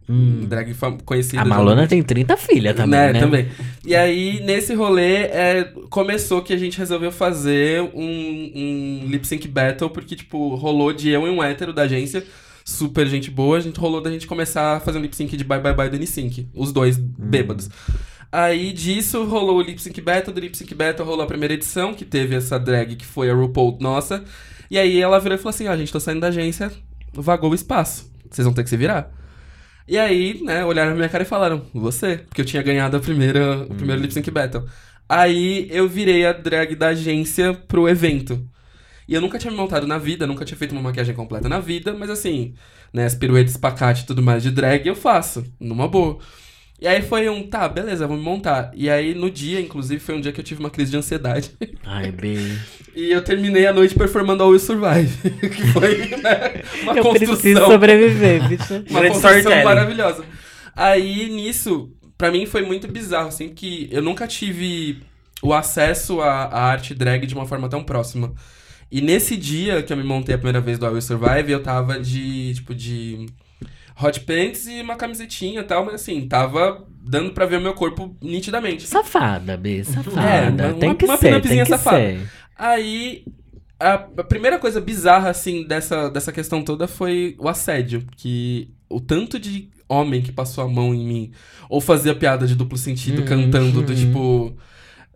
Hum. 0.08 0.46
Drag 0.48 0.72
fam- 0.72 0.96
conhecida. 1.04 1.42
A 1.42 1.44
Malona 1.44 1.86
tem 1.86 2.02
30 2.02 2.34
filhas 2.38 2.74
também, 2.74 3.12
né? 3.12 3.20
também. 3.20 3.48
E 3.84 3.94
aí, 3.94 4.40
nesse 4.42 4.72
rolê, 4.74 5.16
é, 5.24 5.70
começou 5.90 6.40
que 6.40 6.54
a 6.54 6.56
gente 6.56 6.78
resolveu 6.78 7.12
fazer 7.12 7.82
um, 7.94 8.00
um 8.54 9.06
lip 9.06 9.26
sync 9.26 9.46
battle, 9.46 9.90
porque, 9.90 10.16
tipo, 10.16 10.54
rolou 10.54 10.94
de 10.94 11.10
eu 11.10 11.26
e 11.26 11.30
um 11.30 11.42
hétero 11.42 11.74
da 11.74 11.82
agência, 11.82 12.24
super 12.68 13.06
gente 13.06 13.30
boa, 13.30 13.56
a 13.56 13.60
gente 13.60 13.80
rolou 13.80 14.00
da 14.00 14.10
gente 14.10 14.26
começar 14.26 14.76
a 14.76 14.80
fazer 14.80 14.98
um 14.98 15.00
lip 15.00 15.16
sync 15.16 15.34
de 15.34 15.42
Bye 15.42 15.60
Bye 15.60 15.74
Bye 15.74 15.88
do 15.88 15.96
N-Sync, 15.96 16.50
os 16.54 16.70
dois 16.70 16.98
bêbados. 16.98 17.70
Aí 18.30 18.74
disso 18.74 19.24
rolou 19.24 19.56
o 19.56 19.62
lip 19.62 19.80
sync 19.80 19.98
battle, 20.02 20.34
do 20.34 20.40
lip 20.40 20.54
sync 20.54 20.74
battle 20.74 21.06
rolou 21.06 21.22
a 21.22 21.26
primeira 21.26 21.54
edição, 21.54 21.94
que 21.94 22.04
teve 22.04 22.36
essa 22.36 22.58
drag 22.58 22.94
que 22.94 23.06
foi 23.06 23.30
a 23.30 23.34
RuPaul 23.34 23.78
nossa. 23.80 24.22
E 24.70 24.78
aí 24.78 25.00
ela 25.00 25.18
virou 25.18 25.36
e 25.36 25.38
falou 25.38 25.48
assim: 25.48 25.66
ah, 25.66 25.76
gente, 25.78 25.90
tô 25.90 25.98
saindo 25.98 26.20
da 26.20 26.28
agência, 26.28 26.70
vagou 27.14 27.52
o 27.52 27.54
espaço. 27.54 28.12
Vocês 28.30 28.44
vão 28.44 28.52
ter 28.52 28.62
que 28.62 28.70
se 28.70 28.76
virar. 28.76 29.10
E 29.88 29.96
aí, 29.96 30.38
né, 30.42 30.62
olharam 30.62 30.90
na 30.90 30.96
minha 30.96 31.08
cara 31.08 31.24
e 31.24 31.26
falaram, 31.26 31.62
você, 31.72 32.18
porque 32.18 32.42
eu 32.42 32.44
tinha 32.44 32.62
ganhado 32.62 32.98
a 32.98 33.00
primeira, 33.00 33.62
o 33.62 33.74
primeiro 33.74 34.02
lip 34.02 34.12
sync 34.12 34.30
battle. 34.30 34.66
Aí 35.08 35.66
eu 35.70 35.88
virei 35.88 36.26
a 36.26 36.34
drag 36.34 36.76
da 36.76 36.88
agência 36.88 37.54
pro 37.54 37.88
evento. 37.88 38.46
E 39.08 39.14
eu 39.14 39.22
nunca 39.22 39.38
tinha 39.38 39.50
me 39.50 39.56
montado 39.56 39.86
na 39.86 39.96
vida, 39.96 40.26
nunca 40.26 40.44
tinha 40.44 40.58
feito 40.58 40.72
uma 40.72 40.82
maquiagem 40.82 41.14
completa 41.14 41.48
na 41.48 41.58
vida, 41.58 41.94
mas 41.94 42.10
assim, 42.10 42.52
né, 42.92 43.06
as 43.06 43.14
piruetas, 43.14 43.52
espacate 43.52 44.02
e 44.02 44.06
tudo 44.06 44.22
mais 44.22 44.42
de 44.42 44.50
drag 44.50 44.86
eu 44.86 44.94
faço, 44.94 45.44
numa 45.58 45.88
boa. 45.88 46.18
E 46.80 46.86
aí 46.86 47.02
foi 47.02 47.28
um, 47.28 47.42
tá, 47.42 47.66
beleza, 47.68 48.06
vou 48.06 48.16
me 48.16 48.22
montar. 48.22 48.70
E 48.74 48.88
aí 48.88 49.14
no 49.14 49.30
dia, 49.30 49.60
inclusive, 49.60 49.98
foi 49.98 50.14
um 50.14 50.20
dia 50.20 50.30
que 50.30 50.38
eu 50.38 50.44
tive 50.44 50.60
uma 50.60 50.70
crise 50.70 50.90
de 50.90 50.96
ansiedade. 50.98 51.52
Ai, 51.84 52.12
bem. 52.12 52.36
E 52.96 53.12
eu 53.12 53.22
terminei 53.22 53.64
a 53.64 53.72
noite 53.72 53.94
performando 53.94 54.42
a 54.42 54.46
Will 54.46 54.58
Survive. 54.58 55.30
que 55.38 55.66
foi, 55.68 55.98
né, 56.16 56.62
uma 56.82 56.96
Eu 56.96 57.10
preciso 57.10 57.32
construção. 57.32 57.70
sobreviver, 57.70 58.48
bicho. 58.48 58.74
Uma 58.90 59.00
Grande 59.00 59.20
construção 59.20 59.64
maravilhosa. 59.64 60.24
Aí, 60.74 61.28
nisso, 61.28 61.92
pra 62.16 62.32
mim 62.32 62.44
foi 62.44 62.62
muito 62.62 62.88
bizarro, 62.88 63.28
assim, 63.28 63.50
que 63.50 63.88
eu 63.92 64.02
nunca 64.02 64.26
tive 64.26 64.98
o 65.40 65.54
acesso 65.54 66.20
à, 66.20 66.46
à 66.46 66.64
arte 66.64 66.92
drag 66.92 67.24
de 67.24 67.34
uma 67.34 67.46
forma 67.46 67.68
tão 67.68 67.84
próxima. 67.84 68.34
E 68.90 69.00
nesse 69.00 69.36
dia 69.36 69.82
que 69.82 69.92
eu 69.92 69.96
me 69.96 70.02
montei 70.02 70.34
a 70.34 70.38
primeira 70.38 70.60
vez 70.60 70.78
do 70.78 70.86
I 70.86 70.90
Will 70.90 71.02
Survive, 71.02 71.52
eu 71.52 71.62
tava 71.62 72.00
de, 72.00 72.54
tipo, 72.54 72.74
de 72.74 73.26
hot 74.00 74.20
pants 74.20 74.66
e 74.66 74.80
uma 74.80 74.96
camisetinha 74.96 75.60
e 75.60 75.64
tal, 75.64 75.84
mas 75.84 75.94
assim, 75.96 76.26
tava 76.26 76.86
dando 77.02 77.32
pra 77.32 77.46
ver 77.46 77.56
o 77.58 77.60
meu 77.60 77.74
corpo 77.74 78.16
nitidamente. 78.22 78.86
Safada, 78.86 79.56
B, 79.56 79.84
safada. 79.84 80.28
É, 80.28 80.48
uma- 80.70 80.74
tem 80.74 80.94
que 80.94 81.04
uma 81.04 81.16
ser, 81.16 81.40
tem 81.42 81.58
que 81.64 81.66
safada. 81.66 81.96
ser. 81.98 82.28
Aí, 82.56 83.24
a, 83.78 83.94
a 83.94 84.24
primeira 84.24 84.58
coisa 84.58 84.80
bizarra, 84.80 85.30
assim, 85.30 85.66
dessa, 85.66 86.08
dessa 86.08 86.32
questão 86.32 86.62
toda 86.62 86.88
foi 86.88 87.36
o 87.38 87.48
assédio. 87.48 88.04
Que 88.16 88.70
o 88.88 89.00
tanto 89.00 89.38
de 89.38 89.68
homem 89.88 90.22
que 90.22 90.32
passou 90.32 90.64
a 90.64 90.68
mão 90.68 90.94
em 90.94 91.06
mim, 91.06 91.30
ou 91.68 91.80
fazia 91.80 92.14
piada 92.14 92.46
de 92.46 92.54
duplo 92.54 92.76
sentido, 92.78 93.20
Uhum, 93.20 93.26
cantando, 93.26 93.82
do 93.82 93.94
tipo. 93.94 94.56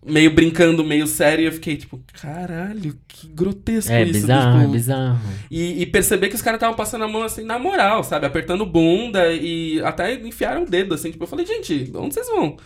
Meio 0.05 0.35
brincando, 0.35 0.83
meio 0.85 1.07
sério, 1.07 1.45
e 1.45 1.47
eu 1.47 1.53
fiquei 1.53 1.77
tipo, 1.77 2.01
caralho, 2.21 2.99
que 3.07 3.29
grotesco 3.29 3.93
É 3.93 4.03
isso. 4.03 4.13
bizarro, 4.13 4.59
tipo, 4.59 4.71
é 4.71 4.73
bizarro. 4.77 5.21
E, 5.49 5.83
e 5.83 5.87
perceber 5.87 6.29
que 6.29 6.35
os 6.35 6.43
caras 6.43 6.57
estavam 6.57 6.75
passando 6.75 7.05
a 7.05 7.09
mão 7.09 7.23
assim, 7.23 7.45
na 7.45 7.57
moral, 7.59 8.03
sabe? 8.03 8.27
Apertando 8.27 8.67
bunda 8.67 9.33
e 9.33 9.81
até 9.85 10.15
enfiaram 10.15 10.65
o 10.65 10.69
dedo, 10.69 10.95
assim. 10.95 11.13
Tipo, 11.13 11.23
eu 11.23 11.29
falei, 11.29 11.47
gente, 11.47 11.93
onde 11.95 12.15
vocês 12.15 12.27
vão? 12.27 12.57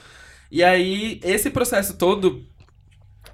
E 0.51 0.65
aí, 0.65 1.21
esse 1.23 1.51
processo 1.51 1.99
todo 1.99 2.43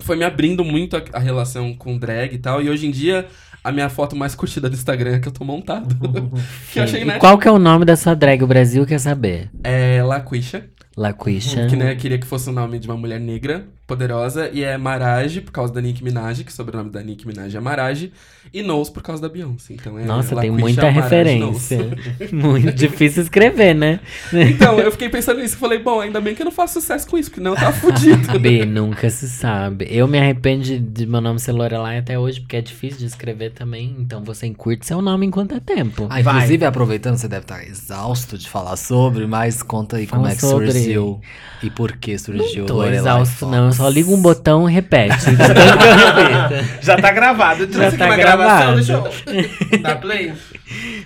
foi 0.00 0.16
me 0.16 0.24
abrindo 0.24 0.64
muito 0.64 0.96
a, 0.96 1.02
a 1.12 1.18
relação 1.20 1.72
com 1.74 1.96
drag 1.96 2.34
e 2.34 2.38
tal. 2.38 2.60
E 2.60 2.68
hoje 2.68 2.86
em 2.86 2.90
dia, 2.90 3.26
a 3.62 3.70
minha 3.70 3.88
foto 3.88 4.16
mais 4.16 4.34
curtida 4.34 4.68
do 4.68 4.74
Instagram 4.74 5.12
é 5.16 5.18
que 5.20 5.28
eu 5.28 5.32
tô 5.32 5.44
montado. 5.44 5.94
que 6.72 6.78
eu 6.80 6.82
achei, 6.82 7.02
E 7.02 7.04
né? 7.04 7.18
qual 7.20 7.38
que 7.38 7.46
é 7.46 7.52
o 7.52 7.58
nome 7.58 7.84
da 7.84 7.94
sua 7.94 8.14
drag? 8.14 8.42
O 8.42 8.48
Brasil 8.48 8.84
quer 8.84 8.98
saber. 8.98 9.48
É 9.62 10.02
Laquisha, 10.02 10.68
Laquisha. 10.96 11.68
que 11.68 11.76
né, 11.76 11.94
queria 11.94 12.18
que 12.18 12.26
fosse 12.26 12.48
o 12.50 12.52
nome 12.52 12.78
de 12.80 12.88
uma 12.88 12.96
mulher 12.96 13.20
negra, 13.20 13.64
poderosa. 13.86 14.50
E 14.52 14.62
é 14.62 14.76
Marage, 14.78 15.40
por 15.40 15.52
causa 15.52 15.72
da 15.72 15.80
Nicki 15.80 16.02
Minaj, 16.04 16.42
que 16.44 16.50
o 16.50 16.54
sobrenome 16.54 16.90
da 16.90 17.02
Nicki 17.02 17.26
Minaj 17.26 17.54
é 17.54 17.60
Marage. 17.60 18.12
E 18.52 18.62
Nose, 18.62 18.90
por 18.92 19.02
causa 19.02 19.22
da 19.22 19.28
Beyoncé. 19.28 19.74
Então 19.74 19.98
é 19.98 20.04
Nossa, 20.04 20.34
tem 20.36 20.50
muita 20.50 20.82
Marage 20.82 21.00
referência. 21.00 21.78
Muito 22.32 22.72
difícil 22.72 23.22
escrever, 23.22 23.74
né? 23.74 24.00
Então, 24.32 24.78
eu 24.78 24.90
fiquei 24.90 25.08
pensando 25.08 25.40
nisso 25.40 25.54
e 25.54 25.58
falei, 25.58 25.78
bom, 25.78 26.00
ainda 26.00 26.20
bem 26.20 26.34
que 26.34 26.42
eu 26.42 26.44
não 26.44 26.52
faço 26.52 26.80
sucesso 26.80 27.06
com 27.08 27.16
isso, 27.16 27.30
porque 27.30 27.42
não 27.42 27.54
tá 27.54 27.72
fudido. 27.72 28.38
B, 28.40 28.64
nunca 28.64 29.08
se 29.10 29.28
sabe. 29.28 29.86
Eu 29.90 30.08
me 30.08 30.18
arrependo 30.18 30.64
de, 30.64 30.78
de 30.78 31.06
meu 31.06 31.20
nome 31.20 31.38
ser 31.38 31.52
Lorelai 31.52 31.98
até 31.98 32.18
hoje, 32.18 32.40
porque 32.40 32.56
é 32.56 32.60
difícil 32.60 32.98
de 32.98 33.06
escrever 33.06 33.52
também. 33.52 33.94
Então 33.98 34.22
você 34.24 34.46
encurte 34.46 34.86
seu 34.86 35.00
nome 35.00 35.26
enquanto 35.26 35.54
é 35.54 35.60
tempo. 35.60 36.06
Ah, 36.10 36.20
inclusive, 36.20 36.64
aproveitando, 36.64 37.16
você 37.16 37.28
deve 37.28 37.44
estar 37.44 37.64
exausto 37.64 38.36
de 38.36 38.48
falar 38.48 38.76
sobre, 38.76 39.26
mas 39.26 39.62
conta 39.62 39.96
aí 39.96 40.06
como 40.06 40.22
Fala 40.22 40.32
é 40.32 40.34
que 40.34 40.40
sobre. 40.40 40.72
surgiu 40.72 41.20
e 41.62 41.70
por 41.70 41.96
que 41.96 42.18
surgiu 42.18 42.60
Não 42.60 42.66
tô 42.66 42.74
Lorelai 42.74 42.98
exausto, 42.98 43.34
Fox. 43.36 43.52
Não. 43.78 43.84
Só 43.84 43.88
ligo 43.88 44.14
um 44.14 44.20
botão 44.20 44.68
e 44.68 44.72
repete. 44.72 45.16
Já 46.82 46.96
tá 46.96 47.10
gravado. 47.12 47.64
Aqui 47.64 47.96
tá 47.96 48.06
uma 48.06 48.16
gravação, 48.16 48.74
gravado. 48.74 49.10
deixa 49.32 49.88
eu 49.90 49.98
play. 50.00 50.32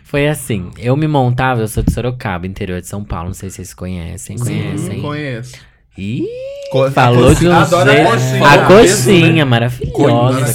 Foi 0.04 0.28
assim, 0.28 0.70
eu 0.78 0.96
me 0.96 1.08
montava, 1.08 1.60
eu 1.62 1.68
sou 1.68 1.82
de 1.82 1.92
Sorocaba, 1.92 2.46
interior 2.46 2.80
de 2.80 2.86
São 2.86 3.02
Paulo, 3.04 3.26
não 3.28 3.34
sei 3.34 3.50
se 3.50 3.56
vocês 3.56 3.74
conhecem, 3.74 4.38
conhecem? 4.38 4.98
Hum, 4.98 5.02
conheço. 5.02 5.56
Ih, 5.98 6.26
Co- 6.70 6.90
falou 6.90 7.34
de 7.34 7.48
um 7.48 7.52
Adoro 7.52 7.90
jeito... 7.90 8.06
a 8.06 8.10
coxinha. 8.12 8.36
A 8.36 8.48
Fala 8.48 8.66
coxinha, 8.66 9.32
né? 9.32 9.44
maravilhosa. 9.44 10.04
Adoro 10.04 10.36
a 10.36 10.38
a 10.38 10.54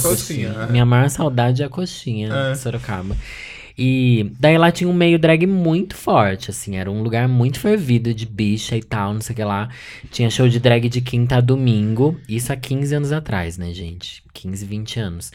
coxinha. 0.50 0.54
é. 0.68 0.72
Minha 0.72 0.86
maior 0.86 1.10
saudade 1.10 1.62
é 1.62 1.66
a 1.66 1.68
coxinha 1.68 2.32
É. 2.32 2.52
de 2.52 2.58
Sorocaba. 2.58 3.16
E 3.76 4.30
daí 4.38 4.58
lá 4.58 4.70
tinha 4.70 4.88
um 4.88 4.92
meio 4.92 5.18
drag 5.18 5.46
muito 5.46 5.96
forte, 5.96 6.50
assim, 6.50 6.76
era 6.76 6.90
um 6.90 7.02
lugar 7.02 7.28
muito 7.28 7.58
fervido 7.60 8.12
de 8.12 8.26
bicha 8.26 8.76
e 8.76 8.82
tal, 8.82 9.14
não 9.14 9.20
sei 9.20 9.32
o 9.32 9.36
que 9.36 9.44
lá. 9.44 9.68
Tinha 10.10 10.30
show 10.30 10.48
de 10.48 10.60
drag 10.60 10.88
de 10.88 11.00
quinta 11.00 11.36
a 11.36 11.40
domingo, 11.40 12.20
isso 12.28 12.52
há 12.52 12.56
15 12.56 12.94
anos 12.94 13.12
atrás, 13.12 13.56
né, 13.58 13.72
gente? 13.72 14.22
15, 14.32 14.64
20 14.64 15.00
anos. 15.00 15.32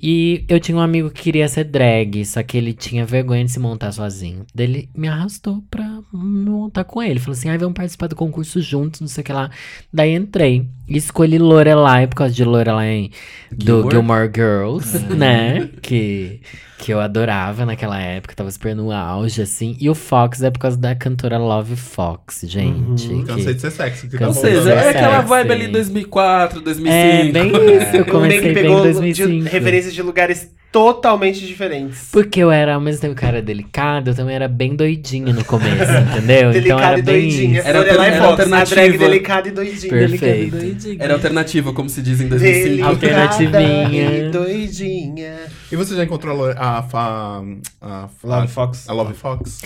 E 0.00 0.44
eu 0.48 0.58
tinha 0.60 0.76
um 0.76 0.80
amigo 0.80 1.10
que 1.10 1.22
queria 1.22 1.48
ser 1.48 1.64
drag, 1.64 2.24
só 2.24 2.42
que 2.42 2.56
ele 2.56 2.72
tinha 2.72 3.04
vergonha 3.04 3.44
de 3.44 3.50
se 3.50 3.58
montar 3.58 3.90
sozinho. 3.92 4.44
Daí 4.54 4.66
ele 4.66 4.88
me 4.96 5.08
arrastou 5.08 5.62
pra 5.70 5.84
me 6.12 6.48
montar 6.50 6.84
com 6.84 7.02
ele. 7.02 7.18
Falou 7.18 7.32
assim: 7.36 7.48
ai, 7.48 7.58
vamos 7.58 7.74
participar 7.74 8.06
do 8.06 8.16
concurso 8.16 8.60
juntos, 8.60 9.00
não 9.00 9.08
sei 9.08 9.22
o 9.22 9.24
que 9.24 9.32
lá. 9.32 9.50
Daí 9.92 10.14
entrei. 10.14 10.66
E 10.88 10.96
escolhi 10.96 11.38
Lorelai 11.38 12.06
por 12.06 12.16
causa 12.16 12.32
de 12.32 12.44
Lorelai 12.44 13.10
do 13.52 13.90
Gilmore? 13.90 13.90
Gilmore 13.90 14.30
Girls, 14.34 14.98
né? 15.14 15.68
Que, 15.82 16.40
que 16.78 16.90
eu 16.94 16.98
adorava 17.00 17.66
naquela 17.66 18.00
época, 18.00 18.34
tava 18.34 18.50
super 18.50 18.74
no 18.74 18.90
auge, 18.90 19.42
assim. 19.42 19.76
E 19.78 19.90
o 19.90 19.94
Fox 19.94 20.40
é 20.42 20.50
por 20.50 20.60
causa 20.60 20.78
da 20.78 20.94
cantora 20.94 21.36
Love 21.36 21.76
Fox, 21.76 22.40
gente. 22.46 23.06
que- 23.06 23.22
Cansei 23.24 23.52
de 23.54 23.60
ser 23.60 23.70
sexy. 23.70 24.08
que 24.08 24.16
tá 24.16 24.28
Ou 24.28 24.32
voltando. 24.32 24.50
seja, 24.54 24.72
é 24.72 24.82
Sexy. 24.84 24.96
aquela 24.96 25.20
vibe 25.20 25.52
ali 25.52 25.68
2004, 25.68 26.60
2005. 26.62 26.88
É, 26.96 27.32
bem 27.32 27.48
isso. 27.76 27.96
Eu 27.96 28.06
comecei 28.06 28.37
Bem 28.40 28.54
pegou 28.54 28.76
de 28.76 28.92
2005. 28.92 29.48
referências 29.48 29.94
de 29.94 30.02
lugares 30.02 30.50
totalmente 30.70 31.46
diferentes. 31.46 32.08
Porque 32.12 32.40
eu 32.40 32.50
era, 32.50 32.74
ao 32.74 32.80
mesmo 32.80 33.00
tempo 33.00 33.24
era 33.24 33.40
delicada, 33.40 34.10
eu 34.10 34.14
também 34.14 34.34
era 34.36 34.46
bem 34.46 34.76
doidinha 34.76 35.32
no 35.32 35.42
começo, 35.44 35.90
entendeu? 36.14 36.52
então 36.52 36.78
era 36.78 36.98
e 36.98 37.02
bem 37.02 37.20
doidinha. 37.22 37.58
isso. 37.60 37.68
Era 37.68 37.78
Lorelai 37.78 38.18
alter- 38.18 38.18
Fox, 38.20 38.28
era 38.28 38.44
a 38.44 38.48
drag 38.48 38.60
alternativa. 38.60 39.04
delicada 39.08 39.48
e 39.48 39.50
doidinha. 39.50 39.88
Perfeito. 39.90 40.20
Delicada 40.20 40.36
e 40.36 40.50
doidinha. 40.70 40.96
Era 41.00 41.14
alternativa, 41.14 41.72
como 41.72 41.88
se 41.88 42.02
diz 42.02 42.20
em 42.20 42.28
2005. 42.28 42.64
Delicada 42.68 42.90
Alternativinha. 42.90 44.10
e 44.18 44.30
doidinha. 44.30 45.34
E 45.72 45.76
você 45.76 45.96
já 45.96 46.04
encontrou 46.04 46.44
a, 46.50 46.78
a, 46.78 46.82
fa- 46.82 47.42
a, 47.80 48.08
Love 48.22 48.44
a, 48.44 48.48
Fox. 48.48 48.88
a 48.88 48.92
Love 48.92 49.14
Fox? 49.14 49.60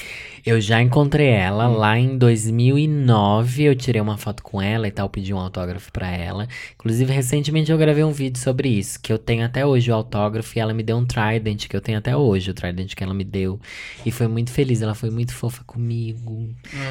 Eu 0.44 0.60
já 0.60 0.82
encontrei 0.82 1.28
ela 1.28 1.68
lá 1.68 1.96
em 1.96 2.18
2009. 2.18 3.62
Eu 3.62 3.76
tirei 3.76 4.00
uma 4.02 4.16
foto 4.16 4.42
com 4.42 4.60
ela 4.60 4.88
e 4.88 4.90
tal, 4.90 5.08
pedi 5.08 5.32
um 5.32 5.38
autógrafo 5.38 5.92
pra 5.92 6.10
ela. 6.10 6.48
Inclusive, 6.74 7.12
recentemente 7.12 7.70
eu 7.70 7.78
gravei 7.78 8.02
um 8.02 8.10
vídeo 8.10 8.40
sobre 8.40 8.68
isso, 8.68 8.98
que 9.00 9.12
eu 9.12 9.18
tenho 9.18 9.44
até 9.44 9.64
hoje 9.64 9.92
o 9.92 9.94
autógrafo 9.94 10.58
e 10.58 10.60
ela 10.60 10.74
me 10.74 10.82
deu 10.82 10.96
um 10.96 11.04
Trident, 11.04 11.68
que 11.68 11.76
eu 11.76 11.80
tenho 11.80 11.98
até 11.98 12.16
hoje, 12.16 12.50
o 12.50 12.54
Trident 12.54 12.92
que 12.94 13.04
ela 13.04 13.14
me 13.14 13.22
deu. 13.22 13.60
E 14.04 14.10
foi 14.10 14.26
muito 14.26 14.50
feliz, 14.50 14.82
ela 14.82 14.96
foi 14.96 15.10
muito 15.10 15.32
fofa 15.32 15.62
comigo. 15.64 16.48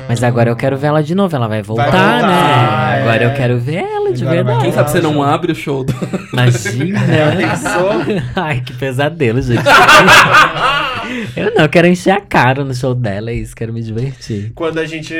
Mas 0.07 0.23
agora 0.23 0.49
eu 0.49 0.55
quero 0.55 0.77
ver 0.77 0.87
ela 0.87 1.03
de 1.03 1.13
novo, 1.13 1.35
ela 1.35 1.49
vai 1.49 1.61
voltar, 1.61 1.91
voltar, 1.91 2.27
né? 2.27 2.99
é. 2.99 3.01
Agora 3.01 3.23
eu 3.25 3.33
quero 3.33 3.59
ver 3.59 3.83
ela 3.83 4.13
de 4.13 4.23
Agora 4.23 4.43
vai 4.43 4.53
verdade. 4.53 4.63
Quem 4.63 4.71
sabe 4.71 4.91
você 4.91 5.01
não 5.01 5.21
abre 5.21 5.51
o 5.51 5.55
show 5.55 5.83
do... 5.83 5.93
Imagina. 6.31 7.01
Pensou? 7.35 7.91
Ai, 8.41 8.61
que 8.61 8.73
pesadelo, 8.73 9.41
gente. 9.41 9.61
eu 11.35 11.53
não, 11.55 11.63
eu 11.63 11.69
quero 11.69 11.87
encher 11.87 12.11
a 12.11 12.21
cara 12.21 12.63
no 12.63 12.73
show 12.73 12.93
dela, 12.95 13.31
é 13.31 13.35
isso, 13.35 13.55
quero 13.55 13.73
me 13.73 13.81
divertir. 13.81 14.51
Quando 14.55 14.79
a 14.79 14.85
gente 14.85 15.13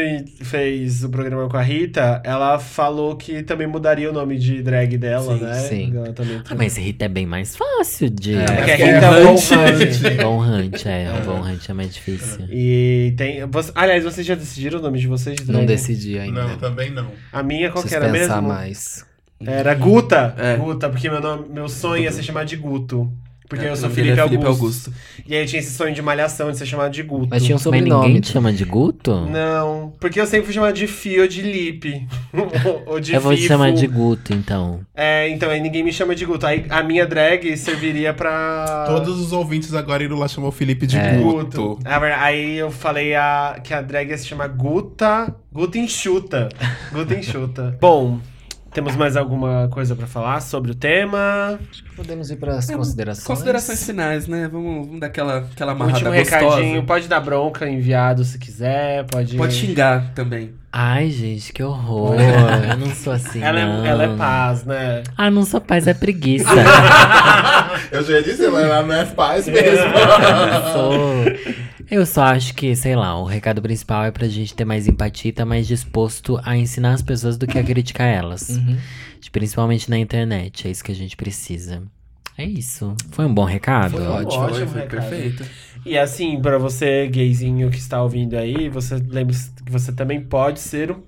fez 0.43 1.03
o 1.03 1.09
programa 1.09 1.47
com 1.49 1.57
a 1.57 1.61
Rita, 1.61 2.21
ela 2.23 2.57
falou 2.59 3.15
que 3.15 3.43
também 3.43 3.67
mudaria 3.67 4.09
o 4.09 4.13
nome 4.13 4.37
de 4.37 4.61
drag 4.61 4.97
dela, 4.97 5.37
Sim, 5.37 5.43
né? 5.43 5.53
sim. 5.55 5.93
Ela 5.95 6.13
também 6.13 6.41
Ah, 6.49 6.55
mas 6.55 6.77
Rita 6.77 7.05
é 7.05 7.09
bem 7.09 7.25
mais 7.25 7.55
fácil 7.55 8.09
de. 8.09 8.35
É, 8.35 8.45
porque 8.45 8.71
a 8.71 8.79
É, 8.79 8.93
Rita 8.93 9.05
é 9.05 9.25
Hunt. 9.25 9.51
Hunt. 9.51 10.21
Bom 10.21 10.39
Hunt, 10.41 10.85
é. 10.85 11.07
O 11.21 11.25
Bom 11.25 11.41
Hunt 11.41 11.69
é 11.69 11.73
mais 11.73 11.93
difícil. 11.93 12.45
E 12.49 13.13
tem. 13.17 13.45
você- 13.47 13.71
aliás, 13.75 14.03
vocês 14.03 14.25
já 14.25 14.35
decidiram 14.35 14.79
o 14.79 14.81
nome 14.81 14.99
de 14.99 15.07
vocês 15.07 15.35
de 15.35 15.43
drag? 15.45 15.57
Não 15.59 15.65
decidi 15.65 16.17
ainda. 16.19 16.43
Não, 16.47 16.57
também 16.57 16.89
não. 16.91 17.07
A 17.31 17.41
minha 17.43 17.69
qual 17.71 17.83
que 17.83 17.89
Preciso 17.89 18.03
era 18.05 18.11
pensar 18.13 18.35
mesmo? 18.41 18.47
mais. 18.47 19.05
Era 19.43 19.73
Guta. 19.73 20.35
É. 20.37 20.55
Guta, 20.55 20.87
porque 20.87 21.09
meu, 21.09 21.19
nome, 21.19 21.45
meu 21.49 21.67
sonho 21.67 22.03
ia 22.03 22.11
ser 22.11 22.21
chamado 22.21 22.45
de 22.47 22.55
Guto. 22.55 23.11
Porque 23.51 23.65
É, 23.65 23.69
eu 23.69 23.75
sou 23.75 23.89
nome 23.89 23.95
dele 24.01 24.15
Felipe, 24.15 24.45
é 24.45 24.47
Augusto. 24.47 24.93
E 25.27 25.35
aí 25.35 25.41
eu 25.43 25.45
tinha 25.45 25.59
esse 25.59 25.71
sonho 25.73 25.93
de 25.93 26.01
malhação 26.01 26.49
de 26.51 26.57
ser 26.57 26.65
chamado 26.65 26.89
de 26.93 27.03
Guto. 27.03 27.27
Mas 27.29 27.43
tinha 27.43 27.57
um 27.57 27.59
Mas 27.59 27.65
ninguém 27.65 27.89
sobrenome. 27.91 28.21
te 28.21 28.31
chama 28.31 28.53
de 28.53 28.63
Guto? 28.63 29.25
Não, 29.29 29.91
porque 29.99 30.21
eu 30.21 30.25
sempre 30.25 30.45
fui 30.45 30.53
chamado 30.53 30.73
de 30.73 30.87
Fio 30.87 31.23
ou 31.23 31.27
de 31.27 31.41
Lipe. 31.41 32.07
ou 32.87 32.97
de 33.01 33.13
Eu 33.13 33.19
vou 33.19 33.33
te 33.33 33.39
Fifo. 33.39 33.49
chamar 33.49 33.73
de 33.73 33.85
Guto, 33.87 34.33
então. 34.33 34.79
É, 34.95 35.27
então 35.27 35.49
aí 35.49 35.59
ninguém 35.59 35.83
me 35.83 35.91
chama 35.91 36.15
de 36.15 36.23
Guto. 36.25 36.47
Aí 36.47 36.65
a 36.69 36.81
minha 36.81 37.05
drag 37.05 37.57
serviria 37.57 38.13
pra. 38.13 38.85
Todos 38.87 39.19
os 39.19 39.33
ouvintes 39.33 39.73
agora 39.73 40.01
iram 40.01 40.17
lá 40.17 40.29
chamar 40.29 40.47
o 40.47 40.51
Felipe 40.53 40.87
de 40.87 40.95
É. 40.97 41.17
Guto. 41.17 41.77
Aí 41.85 42.55
eu 42.57 42.71
falei 42.71 43.13
a, 43.15 43.59
que 43.61 43.73
a 43.73 43.81
drag 43.81 44.11
ia 44.11 44.17
se 44.17 44.27
chamar 44.27 44.47
Guta. 44.47 45.35
Guta 45.51 45.77
enxuta. 45.77 46.47
Guta 46.93 47.13
enxuta. 47.15 47.77
Bom, 47.81 48.19
Temos 48.73 48.95
mais 48.95 49.17
alguma 49.17 49.67
coisa 49.69 49.93
pra 49.97 50.07
falar 50.07 50.39
sobre 50.41 50.71
o 50.71 50.75
tema? 50.75 51.59
Podemos 51.93 52.31
ir 52.31 52.37
para 52.37 52.55
as 52.55 52.69
considerações. 52.71 53.27
Considerações 53.27 53.85
finais, 53.85 54.27
né? 54.27 54.47
Vamos, 54.49 54.85
vamos 54.87 54.99
dar 55.01 55.07
aquela, 55.07 55.39
aquela 55.39 55.73
amarrada 55.73 55.97
Último 55.97 56.13
gostosa. 56.13 56.39
recadinho, 56.55 56.83
pode 56.83 57.07
dar 57.09 57.19
bronca, 57.19 57.69
enviado 57.69 58.23
se 58.23 58.39
quiser, 58.39 59.03
pode... 59.07 59.35
Pode 59.35 59.53
xingar 59.53 60.13
também. 60.13 60.53
Ai, 60.71 61.09
gente, 61.09 61.51
que 61.51 61.61
horror. 61.61 62.15
Eu 62.17 62.77
não 62.77 62.95
sou 62.95 63.11
assim, 63.11 63.43
Ela 63.43 63.65
não. 63.65 63.85
é, 63.85 63.89
ela 63.89 64.03
é 64.05 64.15
paz, 64.15 64.63
né? 64.63 65.03
Ah, 65.17 65.29
não 65.29 65.43
sou 65.43 65.59
paz, 65.59 65.85
é 65.85 65.93
preguiça. 65.93 66.47
Eu 67.91 68.03
já 68.05 68.13
ia 68.13 68.23
dizer, 68.23 68.45
ela 68.45 68.81
não 68.83 68.95
é 68.95 69.05
paz 69.05 69.47
mesmo. 69.49 69.85
Eu 69.85 70.73
sou. 70.73 71.23
Eu 71.91 72.05
só 72.05 72.23
acho 72.23 72.55
que, 72.55 72.73
sei 72.73 72.95
lá, 72.95 73.19
o 73.19 73.25
recado 73.25 73.61
principal 73.61 74.05
é 74.05 74.11
pra 74.11 74.25
gente 74.25 74.53
ter 74.53 74.63
mais 74.63 74.87
empatia 74.87 75.27
e 75.27 75.33
tá 75.33 75.45
mais 75.45 75.67
disposto 75.67 76.39
a 76.41 76.55
ensinar 76.55 76.93
as 76.93 77.01
pessoas 77.01 77.37
do 77.37 77.45
que 77.45 77.59
a 77.59 77.63
criticar 77.63 78.07
elas. 78.07 78.47
Uhum. 78.47 78.77
Principalmente 79.29 79.89
na 79.89 79.97
internet. 79.97 80.69
É 80.69 80.71
isso 80.71 80.81
que 80.81 80.91
a 80.93 80.95
gente 80.95 81.17
precisa. 81.17 81.83
É 82.37 82.45
isso. 82.45 82.95
Foi 83.11 83.25
um 83.25 83.33
bom 83.33 83.43
recado? 83.43 83.97
Foi 83.97 84.07
ótimo. 84.07 84.41
Ótimo 84.41 84.67
foi 84.67 84.81
recado. 84.83 85.09
perfeito. 85.09 85.45
E 85.85 85.97
assim, 85.97 86.41
pra 86.41 86.57
você, 86.57 87.07
gayzinho 87.07 87.69
que 87.69 87.77
está 87.77 88.01
ouvindo 88.01 88.37
aí, 88.37 88.69
você 88.69 88.95
lembre 88.95 89.35
que 89.65 89.71
você 89.71 89.91
também 89.91 90.21
pode 90.21 90.61
ser 90.61 90.91
um, 90.91 91.03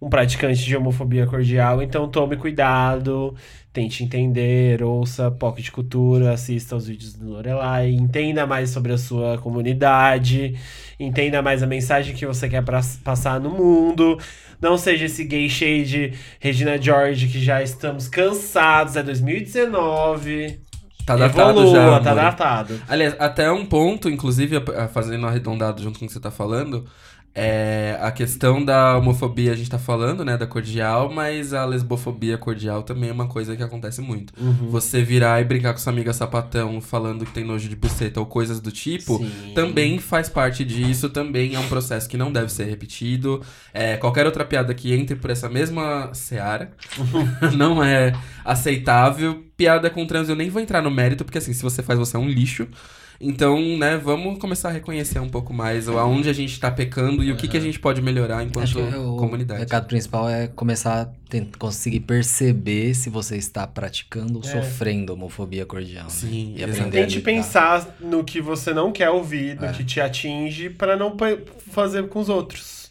um 0.00 0.08
praticante 0.10 0.62
de 0.64 0.76
homofobia 0.76 1.26
cordial, 1.26 1.82
então 1.82 2.06
tome 2.08 2.36
cuidado, 2.36 3.34
tente 3.72 4.04
entender, 4.04 4.82
ouça 4.82 5.30
Pocket 5.30 5.70
Cultura, 5.70 6.32
assista 6.32 6.74
aos 6.74 6.86
vídeos 6.86 7.14
do 7.14 7.30
Lorelai, 7.30 7.90
entenda 7.92 8.46
mais 8.46 8.70
sobre 8.70 8.92
a 8.92 8.98
sua 8.98 9.38
comunidade, 9.38 10.54
entenda 11.00 11.40
mais 11.40 11.62
a 11.62 11.66
mensagem 11.66 12.14
que 12.14 12.26
você 12.26 12.48
quer 12.48 12.62
pra- 12.62 12.82
passar 13.02 13.40
no 13.40 13.50
mundo. 13.50 14.18
Não 14.60 14.78
seja 14.78 15.04
esse 15.06 15.24
gay 15.24 15.48
shade 15.50 16.12
Regina 16.40 16.80
George 16.80 17.28
que 17.28 17.38
já 17.42 17.62
estamos 17.62 18.08
cansados, 18.08 18.96
é 18.96 19.02
2019. 19.02 20.60
Tá 21.04 21.14
datado 21.14 21.60
Evolua, 21.60 21.72
já. 21.74 22.00
tá 22.00 22.10
amor. 22.10 22.22
datado. 22.22 22.80
Aliás, 22.88 23.14
até 23.18 23.50
um 23.52 23.64
ponto, 23.64 24.08
inclusive, 24.10 24.56
fazendo 24.92 25.26
arredondado 25.26 25.80
junto 25.82 25.98
com 26.00 26.04
o 26.04 26.08
que 26.08 26.12
você 26.12 26.18
tá 26.20 26.32
falando, 26.32 26.84
é 27.38 27.98
a 28.00 28.10
questão 28.10 28.64
da 28.64 28.96
homofobia 28.96 29.52
a 29.52 29.54
gente 29.54 29.68
tá 29.68 29.78
falando, 29.78 30.24
né, 30.24 30.38
da 30.38 30.46
cordial, 30.46 31.12
mas 31.12 31.52
a 31.52 31.66
lesbofobia 31.66 32.38
cordial 32.38 32.82
também 32.82 33.10
é 33.10 33.12
uma 33.12 33.28
coisa 33.28 33.54
que 33.54 33.62
acontece 33.62 34.00
muito. 34.00 34.32
Uhum. 34.40 34.70
Você 34.70 35.02
virar 35.02 35.38
e 35.42 35.44
brincar 35.44 35.74
com 35.74 35.78
sua 35.78 35.92
amiga 35.92 36.14
sapatão 36.14 36.80
falando 36.80 37.26
que 37.26 37.32
tem 37.32 37.44
nojo 37.44 37.68
de 37.68 37.76
buceta 37.76 38.18
ou 38.18 38.24
coisas 38.24 38.58
do 38.58 38.72
tipo, 38.72 39.18
Sim. 39.18 39.52
também 39.54 39.98
faz 39.98 40.30
parte 40.30 40.64
disso, 40.64 41.10
também 41.10 41.54
é 41.54 41.58
um 41.58 41.68
processo 41.68 42.08
que 42.08 42.16
não 42.16 42.32
deve 42.32 42.50
ser 42.50 42.64
repetido. 42.64 43.42
É, 43.74 43.98
qualquer 43.98 44.24
outra 44.24 44.42
piada 44.42 44.72
que 44.72 44.94
entre 44.94 45.14
por 45.14 45.28
essa 45.28 45.46
mesma 45.46 46.14
seara 46.14 46.72
não 47.54 47.84
é 47.84 48.14
aceitável. 48.46 49.44
Piada 49.58 49.90
com 49.90 50.06
trans 50.06 50.30
eu 50.30 50.36
nem 50.36 50.48
vou 50.48 50.62
entrar 50.62 50.80
no 50.80 50.90
mérito, 50.90 51.22
porque 51.22 51.36
assim, 51.36 51.52
se 51.52 51.62
você 51.62 51.82
faz, 51.82 51.98
você 51.98 52.16
é 52.16 52.20
um 52.20 52.28
lixo. 52.28 52.66
Então, 53.20 53.58
né, 53.78 53.96
vamos 53.96 54.38
começar 54.38 54.68
a 54.68 54.72
reconhecer 54.72 55.18
um 55.20 55.28
pouco 55.28 55.52
mais 55.54 55.88
o- 55.88 55.98
aonde 55.98 56.28
a 56.28 56.32
gente 56.32 56.58
tá 56.60 56.70
pecando 56.70 57.22
e 57.24 57.32
o 57.32 57.36
que, 57.36 57.48
que 57.48 57.56
a 57.56 57.60
gente 57.60 57.78
pode 57.78 58.02
melhorar 58.02 58.36
Acho 58.38 58.46
enquanto 58.48 58.72
que 58.72 58.96
o 58.96 59.16
comunidade. 59.16 59.60
recado 59.60 59.86
principal 59.86 60.28
é 60.28 60.46
começar 60.48 61.02
a 61.02 61.56
conseguir 61.58 62.00
perceber 62.00 62.94
se 62.94 63.08
você 63.10 63.36
está 63.36 63.66
praticando 63.66 64.38
ou 64.38 64.44
É. 64.44 64.48
sofrendo 64.52 65.12
homofobia 65.14 65.64
cordial. 65.64 66.04
né? 66.04 66.10
Sim, 66.10 66.52
e 66.56 66.62
exato. 66.62 66.72
aprender 66.80 66.98
a 66.98 67.02
Tente 67.06 67.20
pensar 67.20 67.96
no 68.00 68.22
que 68.22 68.40
você 68.40 68.72
não 68.74 68.92
quer 68.92 69.10
ouvir, 69.10 69.56
no 69.58 69.66
É. 69.66 69.72
que 69.72 69.82
te 69.84 70.00
atinge, 70.00 70.68
pra 70.70 70.96
não 70.96 71.16
fazer 71.70 72.06
com 72.08 72.20
os 72.20 72.28
outros, 72.28 72.90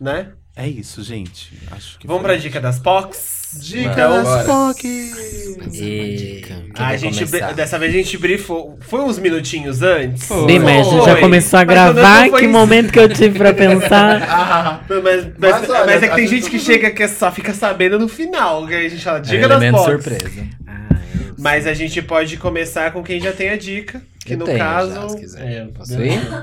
né? 0.00 0.32
É 0.56 0.68
isso, 0.68 1.02
gente. 1.02 1.52
Acho 1.70 1.98
que 1.98 2.06
Vamos 2.06 2.22
foi. 2.22 2.30
pra 2.34 2.40
dica 2.40 2.60
das 2.60 2.78
POCs? 2.78 3.43
Dica 3.60 3.90
Então, 3.92 4.10
das 4.22 4.24
bora. 4.24 4.44
POCs. 4.44 5.34
E... 5.72 6.42
Quem 6.74 6.84
a 6.86 6.96
gente, 6.96 7.24
dessa 7.54 7.78
vez 7.78 7.92
a 7.94 7.96
gente 7.96 8.18
brifou. 8.18 8.76
Foi 8.80 9.00
uns 9.00 9.18
minutinhos 9.18 9.82
antes? 9.82 10.24
Foi. 10.26 10.46
Bem, 10.46 10.58
mas 10.58 10.86
a 10.86 10.90
gente 10.90 11.04
já 11.04 11.16
começou 11.16 11.58
a 11.58 11.64
gravar. 11.64 12.28
Que 12.30 12.36
isso- 12.44 12.48
momento 12.48 12.92
que 12.92 12.98
eu 12.98 13.08
tive 13.08 13.38
pra 13.38 13.52
pensar. 13.54 14.22
Ah, 14.28 14.80
Mas, 14.88 15.02
mas, 15.02 15.26
Mas 15.38 15.70
olha, 15.70 15.86
mas 15.86 16.02
é 16.02 16.08
que 16.08 16.14
tem 16.16 16.26
gente 16.26 16.44
que 16.50 16.58
tudo- 16.58 16.66
chega 16.66 16.90
que 16.90 17.06
só 17.08 17.30
fica 17.30 17.52
sabendo 17.54 17.98
no 17.98 18.08
final, 18.08 18.66
que 18.66 18.74
a 18.74 18.88
gente 18.88 19.02
fala 19.02 19.18
É 19.18 19.20
dica 19.20 19.48
das 19.48 19.62
elemento 19.62 19.76
POCs. 19.84 20.04
surpresa. 20.04 20.46
Ah, 20.66 20.96
Mas 21.38 21.66
a 21.66 21.74
gente 21.74 22.00
pode 22.02 22.36
começar 22.36 22.92
com 22.92 23.02
quem 23.02 23.20
já 23.20 23.32
tem 23.32 23.50
a 23.50 23.56
dica. 23.56 24.02
Que 24.24 24.34
Eu 24.34 24.38
no 24.38 24.44
tenho 24.44 24.58
caso. 24.58 24.94
já, 24.94 25.08
se 25.08 25.16
quiser. 25.18 25.40
É, 25.52 25.64
Posso 25.66 25.92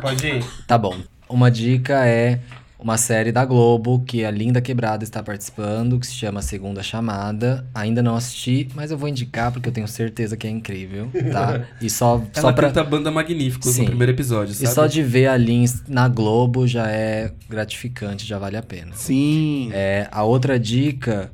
Pode 0.02 0.28
ir. 0.28 0.44
Tá 0.68 0.78
bom. 0.78 0.96
Uma 1.30 1.50
dica 1.50 2.06
é 2.06 2.40
uma 2.82 2.98
série 2.98 3.32
da 3.32 3.46
Globo 3.46 4.04
que 4.06 4.26
a 4.26 4.32
Linda 4.32 4.60
Quebrada 4.60 5.04
está 5.04 5.22
participando, 5.22 6.00
que 6.00 6.08
se 6.08 6.14
chama 6.16 6.42
Segunda 6.42 6.82
Chamada. 6.82 7.66
Ainda 7.76 8.02
não 8.02 8.16
assisti, 8.16 8.68
mas 8.74 8.90
eu 8.92 8.98
vou 8.98 9.08
indicar 9.08 9.52
porque 9.52 9.70
eu 9.70 9.74
tenho 9.74 9.88
certeza 9.88 10.36
que 10.36 10.48
é 10.48 10.50
incrível, 10.50 11.10
tá? 11.32 11.62
E 11.80 11.90
só, 11.90 12.16
Ela 12.36 12.42
só 12.42 12.52
pra. 12.52 12.68
canta 12.68 12.84
banda 12.84 13.12
Magníficos 13.12 13.72
Sim. 13.72 13.82
no 13.82 13.86
primeiro 13.88 14.12
episódio, 14.12 14.52
E 14.52 14.56
sabe? 14.56 14.74
só 14.74 14.88
de 14.88 15.04
ver 15.04 15.28
a 15.28 15.38
Lin 15.38 15.66
na 15.88 16.08
Globo 16.08 16.68
já 16.68 16.88
é 16.90 17.32
gratificante, 17.48 18.26
já 18.26 18.40
vale 18.40 18.58
a 18.58 18.64
pena. 18.64 18.92
sim. 18.96 19.70
É, 19.74 20.08
a 20.12 20.24
outra 20.24 20.60
dica 20.60 21.32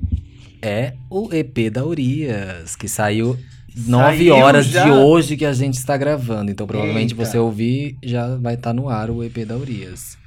é 0.61 0.93
o 1.09 1.33
EP 1.33 1.69
da 1.71 1.85
Urias, 1.85 2.75
que 2.75 2.87
saiu 2.89 3.37
9 3.85 4.17
Saiu 4.17 4.35
horas 4.35 4.65
já? 4.65 4.83
de 4.85 4.91
hoje 4.91 5.37
que 5.37 5.45
a 5.45 5.53
gente 5.53 5.75
está 5.75 5.95
gravando. 5.95 6.49
Então, 6.51 6.65
provavelmente, 6.65 7.13
Eita. 7.13 7.23
você 7.25 7.37
ouvir, 7.37 7.95
já 8.03 8.35
vai 8.37 8.55
estar 8.55 8.73
no 8.73 8.89
ar 8.89 9.09
o 9.11 9.23
EP 9.23 9.45
da 9.45 9.55
Urias. 9.55 10.17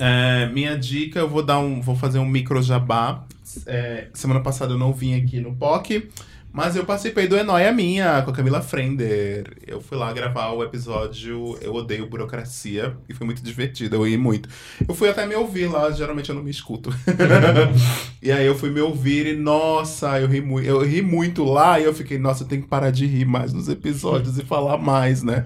É, 0.00 0.46
minha 0.46 0.78
dica, 0.78 1.18
eu 1.18 1.28
vou 1.28 1.42
dar 1.42 1.58
um. 1.58 1.80
Vou 1.80 1.94
fazer 1.94 2.18
um 2.18 2.26
micro 2.26 2.62
jabá. 2.62 3.24
É, 3.66 4.08
semana 4.14 4.40
passada 4.40 4.72
eu 4.72 4.78
não 4.78 4.92
vim 4.92 5.20
aqui 5.20 5.40
no 5.40 5.54
POC, 5.54 6.08
mas 6.52 6.76
eu 6.76 6.84
participei 6.84 7.26
do 7.26 7.36
É 7.36 7.42
Nóia 7.42 7.72
Minha 7.72 8.22
com 8.22 8.30
a 8.30 8.34
Camila 8.34 8.62
Frender. 8.62 9.56
Eu 9.66 9.80
fui 9.80 9.98
lá 9.98 10.12
gravar 10.12 10.52
o 10.52 10.62
episódio 10.62 11.58
Eu 11.60 11.74
Odeio 11.74 12.08
Burocracia 12.08 12.96
e 13.08 13.14
foi 13.14 13.26
muito 13.26 13.42
divertido, 13.42 13.96
eu 13.96 14.04
ri 14.04 14.16
muito. 14.16 14.48
Eu 14.86 14.94
fui 14.94 15.08
até 15.08 15.26
me 15.26 15.34
ouvir 15.34 15.68
lá, 15.68 15.90
geralmente 15.90 16.30
eu 16.30 16.34
não 16.34 16.42
me 16.42 16.50
escuto. 16.50 16.90
e 18.22 18.32
aí 18.32 18.46
eu 18.46 18.54
fui 18.54 18.70
me 18.70 18.80
ouvir 18.80 19.26
e, 19.26 19.36
nossa, 19.36 20.18
eu 20.18 20.28
ri 20.28 20.40
muito. 20.40 20.66
Eu 20.66 20.80
ri 20.82 21.02
muito 21.02 21.44
lá 21.44 21.78
e 21.78 21.84
eu 21.84 21.92
fiquei, 21.92 22.18
nossa, 22.18 22.44
eu 22.44 22.48
tenho 22.48 22.62
que 22.62 22.68
parar 22.68 22.90
de 22.90 23.04
rir 23.04 23.26
mais 23.26 23.52
nos 23.52 23.68
episódios 23.68 24.38
e 24.38 24.44
falar 24.44 24.78
mais, 24.78 25.22
né? 25.22 25.44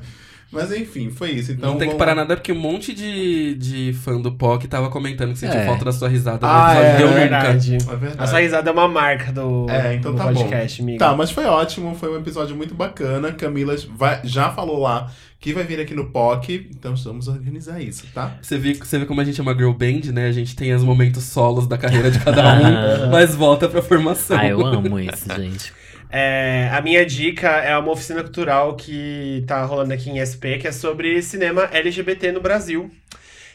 Mas 0.55 0.73
enfim, 0.73 1.11
foi 1.11 1.31
isso. 1.33 1.53
Então, 1.53 1.71
não 1.73 1.79
tem 1.79 1.89
que 1.89 1.95
vamos- 1.95 1.99
parar 1.99 2.15
nada 2.15 2.37
porque 2.37 2.53
um 2.53 2.59
monte 2.59 2.95
de, 2.95 3.55
de 3.57 3.93
fã 4.05 4.21
do 4.21 4.33
POC 4.33 4.69
tava 4.69 4.89
comentando 4.89 5.33
que 5.33 5.39
sentiu 5.39 5.59
É. 5.59 5.67
falta 5.67 5.85
da 5.85 5.93
sua 5.93 6.09
risada 6.09 6.47
Ah, 6.49 6.75
é, 6.77 7.03
É 7.03 7.07
verdade. 7.07 7.75
É 7.77 7.97
verdade. 7.97 8.17
A 8.23 8.27
sua 8.27 8.41
risada 8.41 8.71
é 8.71 8.73
uma 8.73 8.89
marca 8.89 9.33
do, 9.33 9.67
É, 9.69 9.95
então 9.95 10.13
do 10.13 10.19
tá 10.19 10.25
podcast, 10.25 10.81
bom. 10.81 10.85
amigo. 10.89 10.99
Tá, 10.99 11.15
mas 11.17 11.31
foi 11.31 11.45
ótimo, 11.45 11.95
foi 11.95 12.11
um 12.11 12.17
episódio 12.19 12.55
muito 12.57 12.75
bacana. 12.75 13.33
Camila 13.33 13.75
vai- 13.97 14.21
já 14.25 14.51
falou 14.51 14.81
lá 14.81 15.11
que 15.41 15.53
vai 15.53 15.63
vir 15.65 15.79
aqui 15.79 15.93
no 15.95 16.07
POC, 16.07 16.71
então 16.75 16.95
vamos 16.97 17.29
organizar 17.29 17.79
isso, 17.79 18.07
tá? 18.15 18.37
Você 18.41 18.57
vê, 18.57 18.73
você 18.75 18.99
vê 18.99 19.05
como 19.05 19.21
a 19.21 19.25
gente 19.25 19.39
é 19.39 19.43
uma 19.43 19.53
girl 19.55 19.73
band, 19.73 20.11
né? 20.13 20.27
A 20.27 20.33
gente 20.33 20.57
tem 20.57 20.73
os 20.75 20.83
momentos 20.83 21.23
solos 21.25 21.67
da 21.67 21.77
carreira 21.77 22.11
de 22.11 22.19
cada 22.19 22.43
um, 22.57 23.11
mas 23.11 23.35
volta 23.35 23.69
pra 23.69 23.83
formação. 23.83 24.39
Ah, 24.39 24.47
eu 24.49 24.65
amo 24.65 24.99
isso, 24.99 25.27
gente. 25.37 25.71
É, 26.17 26.71
a 26.73 26.81
minha 26.81 27.05
dica 27.05 27.49
é 27.49 27.77
uma 27.77 27.91
oficina 27.91 28.23
cultural 28.23 28.77
que 28.77 29.43
tá 29.49 29.65
rolando 29.65 29.93
aqui 29.93 30.09
em 30.11 30.25
SP, 30.25 30.59
que 30.61 30.69
é 30.69 30.71
sobre 30.71 31.21
cinema 31.21 31.69
LGBT 31.73 32.31
no 32.31 32.41
Brasil. 32.41 32.89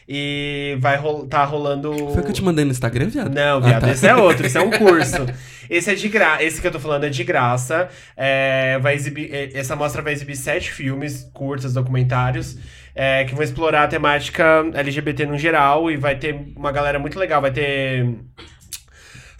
E 0.06 0.76
vai 0.78 1.00
tá 1.30 1.42
rolando. 1.44 1.90
Foi 1.94 2.20
o 2.20 2.22
que 2.22 2.30
eu 2.30 2.34
te 2.34 2.44
mandei 2.44 2.66
no 2.66 2.70
Instagram, 2.70 3.08
viado? 3.08 3.32
Não, 3.32 3.62
viado, 3.62 3.84
Ah, 3.84 3.86
tá. 3.86 3.92
esse 3.92 4.06
é 4.06 4.14
outro, 4.14 4.44
esse 4.44 4.58
é 4.58 4.60
um 4.60 4.70
curso. 4.70 5.24
Esse 5.70 5.92
é 5.92 5.94
de 5.94 6.08
graça. 6.08 6.42
Esse 6.42 6.60
que 6.60 6.66
eu 6.66 6.72
tô 6.72 6.80
falando 6.80 7.04
é 7.04 7.08
de 7.08 7.22
graça. 7.22 7.88
É, 8.16 8.76
vai 8.80 8.92
exibir, 8.92 9.32
é, 9.32 9.50
essa 9.56 9.76
mostra 9.76 10.02
vai 10.02 10.12
exibir 10.12 10.34
sete 10.34 10.72
filmes, 10.72 11.30
curtas, 11.32 11.74
documentários, 11.74 12.58
é, 12.92 13.22
que 13.24 13.36
vão 13.36 13.44
explorar 13.44 13.84
a 13.84 13.86
temática 13.86 14.68
LGBT 14.74 15.26
no 15.26 15.38
geral. 15.38 15.88
E 15.88 15.96
vai 15.96 16.16
ter 16.16 16.34
uma 16.56 16.72
galera 16.72 16.98
muito 16.98 17.16
legal. 17.20 17.40
Vai 17.40 17.52
ter. 17.52 18.04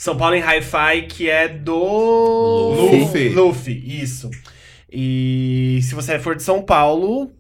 São 0.01 0.17
Paulo 0.17 0.35
em 0.35 0.41
Hi-Fi, 0.41 1.03
que 1.03 1.29
é 1.29 1.47
do. 1.47 1.75
Luffy. 2.91 3.29
Luffy, 3.29 4.01
isso. 4.03 4.31
E 4.91 5.79
se 5.83 5.95
você 5.95 6.19
for 6.19 6.35
de 6.35 6.43
São 6.43 6.63
Paulo, 6.63 7.31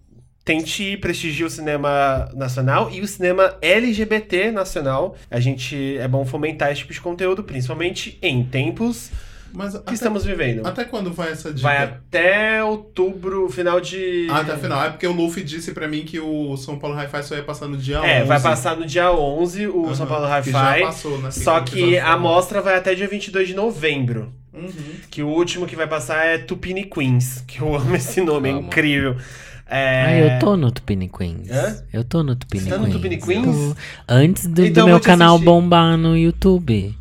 tente 0.44 0.94
prestigiar 0.98 1.46
o 1.46 1.50
cinema 1.50 2.30
nacional 2.34 2.90
e 2.92 3.00
o 3.00 3.08
cinema 3.08 3.56
LGBT 3.62 4.50
nacional. 4.50 5.16
A 5.30 5.40
gente 5.40 5.96
é 5.96 6.06
bom 6.06 6.22
fomentar 6.26 6.70
esse 6.70 6.82
tipo 6.82 6.92
de 6.92 7.00
conteúdo, 7.00 7.42
principalmente 7.42 8.18
em 8.20 8.44
tempos 8.44 9.10
Mas 9.52 9.72
que 9.72 9.78
até, 9.78 9.92
estamos 9.94 10.24
vivendo. 10.24 10.66
até 10.66 10.84
quando 10.84 11.12
vai 11.12 11.32
essa 11.32 11.48
dica? 11.52 11.62
Vai 11.68 11.76
até 11.82 12.62
outubro, 12.62 13.48
final 13.50 13.80
de. 13.80 14.26
Ah, 14.30 14.40
até 14.40 14.56
final. 14.56 14.84
É 14.84 14.90
porque 14.90 15.06
o 15.06 15.12
Luffy 15.12 15.42
disse 15.42 15.72
pra 15.72 15.88
mim 15.88 16.02
que 16.04 16.18
o 16.20 16.56
São 16.56 16.78
Paulo 16.78 16.96
Hi-Fi 16.96 17.22
só 17.22 17.34
ia 17.34 17.42
passar 17.42 17.66
no 17.68 17.76
dia 17.76 17.98
11. 18.00 18.06
É, 18.08 18.24
vai 18.24 18.40
passar 18.40 18.76
no 18.76 18.86
dia 18.86 19.12
11 19.12 19.66
o 19.66 19.86
Aham, 19.86 19.94
São 19.94 20.06
Paulo 20.06 20.26
que 20.42 20.50
já 20.50 20.60
Hi-Fi. 20.70 20.80
passou, 20.82 21.18
né? 21.18 21.30
Só 21.30 21.58
o 21.58 21.64
que 21.64 21.98
a 21.98 22.16
mostra 22.16 22.60
vai 22.62 22.76
até 22.76 22.94
dia 22.94 23.08
22 23.08 23.48
de 23.48 23.54
novembro. 23.54 24.32
Uhum. 24.52 24.70
Que 25.10 25.22
o 25.22 25.28
último 25.28 25.66
que 25.66 25.76
vai 25.76 25.86
passar 25.86 26.24
é 26.26 26.38
Tupini 26.38 26.84
Queens, 26.84 27.44
que 27.46 27.60
eu 27.60 27.74
amo 27.74 27.94
esse 27.94 28.20
nome, 28.22 28.48
é 28.48 28.52
incrível. 28.52 29.16
É... 29.72 30.04
Ah, 30.04 30.18
eu 30.34 30.38
tô 30.40 30.56
no 30.56 30.72
Tupini 30.72 31.08
Queens. 31.08 31.48
Hã? 31.48 31.76
Eu 31.92 32.02
tô 32.02 32.24
no 32.24 32.34
Tupini 32.34 32.64
Você 32.64 32.70
tá 32.70 32.76
no 32.76 32.84
Queens. 32.86 32.96
Tupini 32.96 33.16
Queens? 33.18 33.46
Tô. 33.46 33.76
Antes 34.08 34.46
do, 34.48 34.54
do 34.54 34.66
Então 34.66 34.88
eu 34.88 34.94
meu 34.94 35.00
canal 35.00 35.34
assistir. 35.36 35.44
bombar 35.44 35.96
no 35.96 36.16
YouTube. 36.16 36.92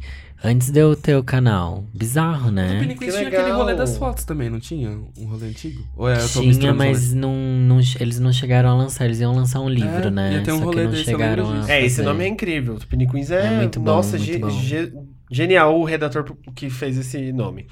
Antes 0.41 0.69
de 0.71 0.79
eu 0.79 0.95
ter 0.95 1.15
o 1.17 1.23
canal. 1.23 1.83
Bizarro, 1.93 2.47
O 2.47 2.51
né? 2.51 2.79
Piniquins 2.79 2.99
Que 2.99 3.11
tinha 3.11 3.23
legal. 3.25 3.41
aquele 3.41 3.55
rolê 3.57 3.75
das 3.75 3.97
fotos 3.97 4.23
também, 4.23 4.49
não 4.49 4.59
tinha? 4.59 4.89
Um 5.17 5.25
rolê 5.25 5.47
antigo? 5.47 5.83
Ou 5.97 6.07
é, 6.09 6.13
eu 6.21 6.29
tô 6.29 6.39
Tinha, 6.41 6.73
mas 6.73 7.13
não, 7.13 7.33
não, 7.35 7.79
eles 7.99 8.19
não 8.19 8.31
chegaram 8.31 8.69
a 8.69 8.73
lançar. 8.73 9.03
Eles 9.05 9.19
iam 9.19 9.35
lançar 9.35 9.59
um 9.59 9.67
livro, 9.67 10.07
É, 10.07 10.09
né? 10.11 10.33
ia 10.35 10.41
ter 10.43 10.53
um 10.53 10.59
Só 10.59 10.63
rolê 10.65 10.77
que 10.77 10.83
não 10.83 10.91
desse, 10.91 11.11
eu 11.11 11.17
chegaram 11.19 11.51
a 11.51 11.57
disso. 11.59 11.71
É, 11.71 11.85
esse 11.85 12.01
nome 12.01 12.23
é 12.23 12.27
incrível. 12.29 12.75
Tupini 12.79 13.05
Queens 13.05 13.31
é, 13.31 13.47
É 13.47 13.49
muito 13.57 13.79
bom, 13.81 13.85
nossa, 13.87 14.17
muito 14.17 14.31
ge- 14.31 14.37
bom. 14.39 14.49
ge- 14.49 14.93
genial 15.29 15.77
o 15.77 15.83
redator 15.83 16.23
que 16.55 16.69
fez 16.69 16.97
esse 16.97 17.33
nome. 17.33 17.67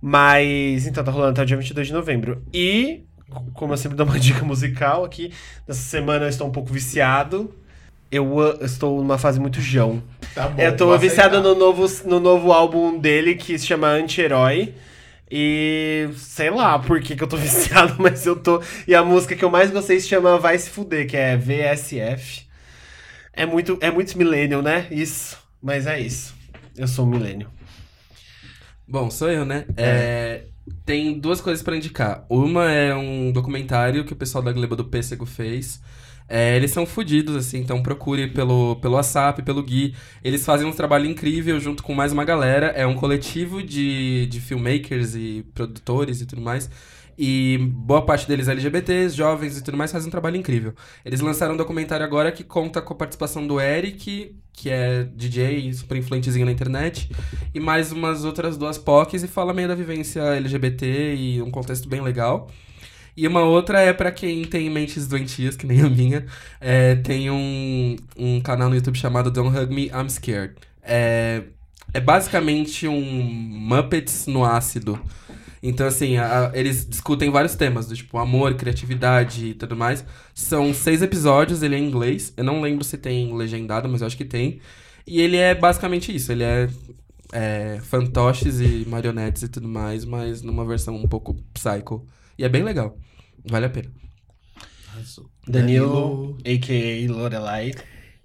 Mas, 0.00 0.86
então, 0.88 1.04
tá 1.04 1.12
rolando 1.12 1.30
até 1.32 1.42
o 1.42 1.46
dia 1.46 1.56
22 1.56 1.86
de 1.86 1.92
novembro. 1.92 2.42
E, 2.52 3.04
como 3.54 3.72
eu 3.72 3.76
sempre 3.76 3.96
dou 3.96 4.04
uma 4.04 4.18
dica 4.20 4.44
musical 4.44 5.04
aqui, 5.04 5.30
nessa 5.68 5.80
semana 5.82 6.24
eu 6.24 6.28
estou 6.28 6.48
um 6.48 6.52
pouco 6.52 6.72
viciado. 6.72 7.54
Eu 8.10 8.40
ah, 8.40 8.58
estou 8.62 8.98
numa 9.00 9.16
fase 9.18 9.38
muito 9.38 9.60
João. 9.60 10.02
Tá 10.34 10.48
bom, 10.48 10.62
eu 10.62 10.74
tô 10.74 10.96
viciado 10.96 11.36
aceitar. 11.36 11.42
no 11.42 11.54
novo, 11.54 11.86
no 12.06 12.18
novo 12.18 12.52
álbum 12.52 12.98
dele, 12.98 13.34
que 13.34 13.58
se 13.58 13.66
chama 13.66 13.88
Anti-Herói. 13.88 14.74
E 15.30 16.10
sei 16.16 16.50
lá 16.50 16.78
por 16.78 17.00
que, 17.00 17.16
que 17.16 17.22
eu 17.22 17.28
tô 17.28 17.36
viciado, 17.38 17.96
mas 17.98 18.24
eu 18.26 18.36
tô. 18.36 18.62
E 18.86 18.94
a 18.94 19.02
música 19.02 19.34
que 19.36 19.44
eu 19.44 19.50
mais 19.50 19.70
gostei 19.70 19.98
se 20.00 20.08
chama 20.08 20.38
Vai 20.38 20.58
Se 20.58 20.70
Fuder, 20.70 21.06
que 21.06 21.16
é 21.16 21.36
VSF. 21.36 22.46
É 23.32 23.46
muito, 23.46 23.78
é 23.80 23.90
muito 23.90 24.16
millennial, 24.16 24.60
né? 24.62 24.86
Isso. 24.90 25.38
Mas 25.62 25.86
é 25.86 25.98
isso. 25.98 26.34
Eu 26.76 26.86
sou 26.86 27.06
um 27.06 27.08
millennial. 27.08 27.50
Bom, 28.86 29.10
sou 29.10 29.30
eu, 29.30 29.44
né? 29.44 29.64
É, 29.76 30.42
tem 30.84 31.18
duas 31.18 31.40
coisas 31.40 31.62
pra 31.62 31.76
indicar. 31.76 32.24
Uma 32.28 32.70
é 32.70 32.94
um 32.94 33.32
documentário 33.32 34.04
que 34.04 34.12
o 34.12 34.16
pessoal 34.16 34.42
da 34.42 34.52
Gleba 34.52 34.76
do 34.76 34.84
Pêssego 34.84 35.26
fez. 35.26 35.80
É, 36.28 36.56
eles 36.56 36.70
são 36.70 36.86
fodidos, 36.86 37.36
assim, 37.36 37.58
então 37.58 37.82
procure 37.82 38.28
pelo, 38.28 38.76
pelo 38.76 38.94
WhatsApp, 38.94 39.42
pelo 39.42 39.62
Gui. 39.62 39.94
Eles 40.24 40.44
fazem 40.44 40.66
um 40.66 40.72
trabalho 40.72 41.06
incrível 41.06 41.60
junto 41.60 41.82
com 41.82 41.94
mais 41.94 42.12
uma 42.12 42.24
galera. 42.24 42.68
É 42.68 42.86
um 42.86 42.94
coletivo 42.94 43.62
de, 43.62 44.26
de 44.26 44.40
filmmakers 44.40 45.14
e 45.14 45.44
produtores 45.54 46.20
e 46.20 46.26
tudo 46.26 46.40
mais. 46.40 46.70
E 47.16 47.58
boa 47.72 48.04
parte 48.04 48.26
deles 48.26 48.48
LGBTs, 48.48 49.14
jovens 49.14 49.58
e 49.58 49.62
tudo 49.62 49.76
mais, 49.76 49.92
fazem 49.92 50.08
um 50.08 50.10
trabalho 50.10 50.36
incrível. 50.36 50.74
Eles 51.04 51.20
lançaram 51.20 51.54
um 51.54 51.56
documentário 51.56 52.04
agora 52.04 52.32
que 52.32 52.42
conta 52.42 52.80
com 52.80 52.94
a 52.94 52.96
participação 52.96 53.46
do 53.46 53.60
Eric, 53.60 54.34
que 54.52 54.70
é 54.70 55.04
DJ 55.04 55.72
super 55.72 55.96
influentezinho 55.96 56.46
na 56.46 56.52
internet, 56.52 57.10
e 57.54 57.60
mais 57.60 57.92
umas 57.92 58.24
outras 58.24 58.56
duas 58.56 58.78
POCs 58.78 59.22
e 59.22 59.28
fala 59.28 59.52
meio 59.52 59.68
da 59.68 59.74
vivência 59.74 60.20
LGBT 60.20 61.14
e 61.14 61.42
um 61.42 61.50
contexto 61.50 61.88
bem 61.88 62.00
legal. 62.00 62.50
E 63.16 63.26
uma 63.28 63.42
outra 63.42 63.80
é 63.80 63.92
pra 63.92 64.10
quem 64.10 64.44
tem 64.44 64.70
mentes 64.70 65.06
doentias, 65.06 65.54
que 65.54 65.66
nem 65.66 65.82
a 65.82 65.88
minha. 65.88 66.24
É, 66.60 66.94
tem 66.96 67.30
um, 67.30 67.96
um 68.16 68.40
canal 68.40 68.70
no 68.70 68.74
YouTube 68.74 68.96
chamado 68.96 69.30
Don't 69.30 69.56
Hug 69.56 69.74
Me, 69.74 69.88
I'm 69.88 70.08
Scared. 70.08 70.54
É, 70.82 71.42
é 71.92 72.00
basicamente 72.00 72.88
um 72.88 73.00
Muppets 73.02 74.26
no 74.26 74.44
ácido. 74.44 74.98
Então, 75.62 75.86
assim, 75.86 76.16
a- 76.16 76.50
eles 76.54 76.84
discutem 76.88 77.30
vários 77.30 77.54
temas, 77.54 77.86
do 77.86 77.94
tipo 77.94 78.18
amor, 78.18 78.54
criatividade 78.54 79.46
e 79.46 79.54
tudo 79.54 79.76
mais. 79.76 80.04
São 80.34 80.74
seis 80.74 81.02
episódios, 81.02 81.62
ele 81.62 81.76
é 81.76 81.78
em 81.78 81.86
inglês. 81.88 82.32
Eu 82.36 82.42
não 82.44 82.60
lembro 82.60 82.82
se 82.84 82.98
tem 82.98 83.32
legendado, 83.36 83.88
mas 83.88 84.00
eu 84.00 84.06
acho 84.08 84.16
que 84.16 84.24
tem. 84.24 84.60
E 85.06 85.20
ele 85.20 85.36
é 85.36 85.54
basicamente 85.54 86.14
isso, 86.14 86.32
ele 86.32 86.42
é, 86.42 86.68
é 87.32 87.78
fantoches 87.82 88.60
e 88.60 88.84
marionetes 88.88 89.42
e 89.44 89.48
tudo 89.48 89.68
mais, 89.68 90.04
mas 90.04 90.42
numa 90.42 90.64
versão 90.66 90.96
um 90.96 91.06
pouco 91.06 91.34
psycho. 91.54 92.04
E 92.36 92.44
é 92.44 92.48
bem 92.48 92.62
legal. 92.64 92.98
Vale 93.48 93.66
a 93.66 93.70
pena. 93.70 93.90
Danilo, 95.46 96.36
a.k.a. 96.44 97.12
Lorelai. 97.12 97.72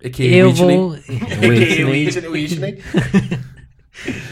E 0.02 0.10
que 0.10 0.24
Eu 0.24 0.50
Whitney- 0.50 0.76
vou. 0.78 0.94
A.k.a. 1.02 1.88
Whitney. 1.90 2.28
Whitney. 2.28 2.78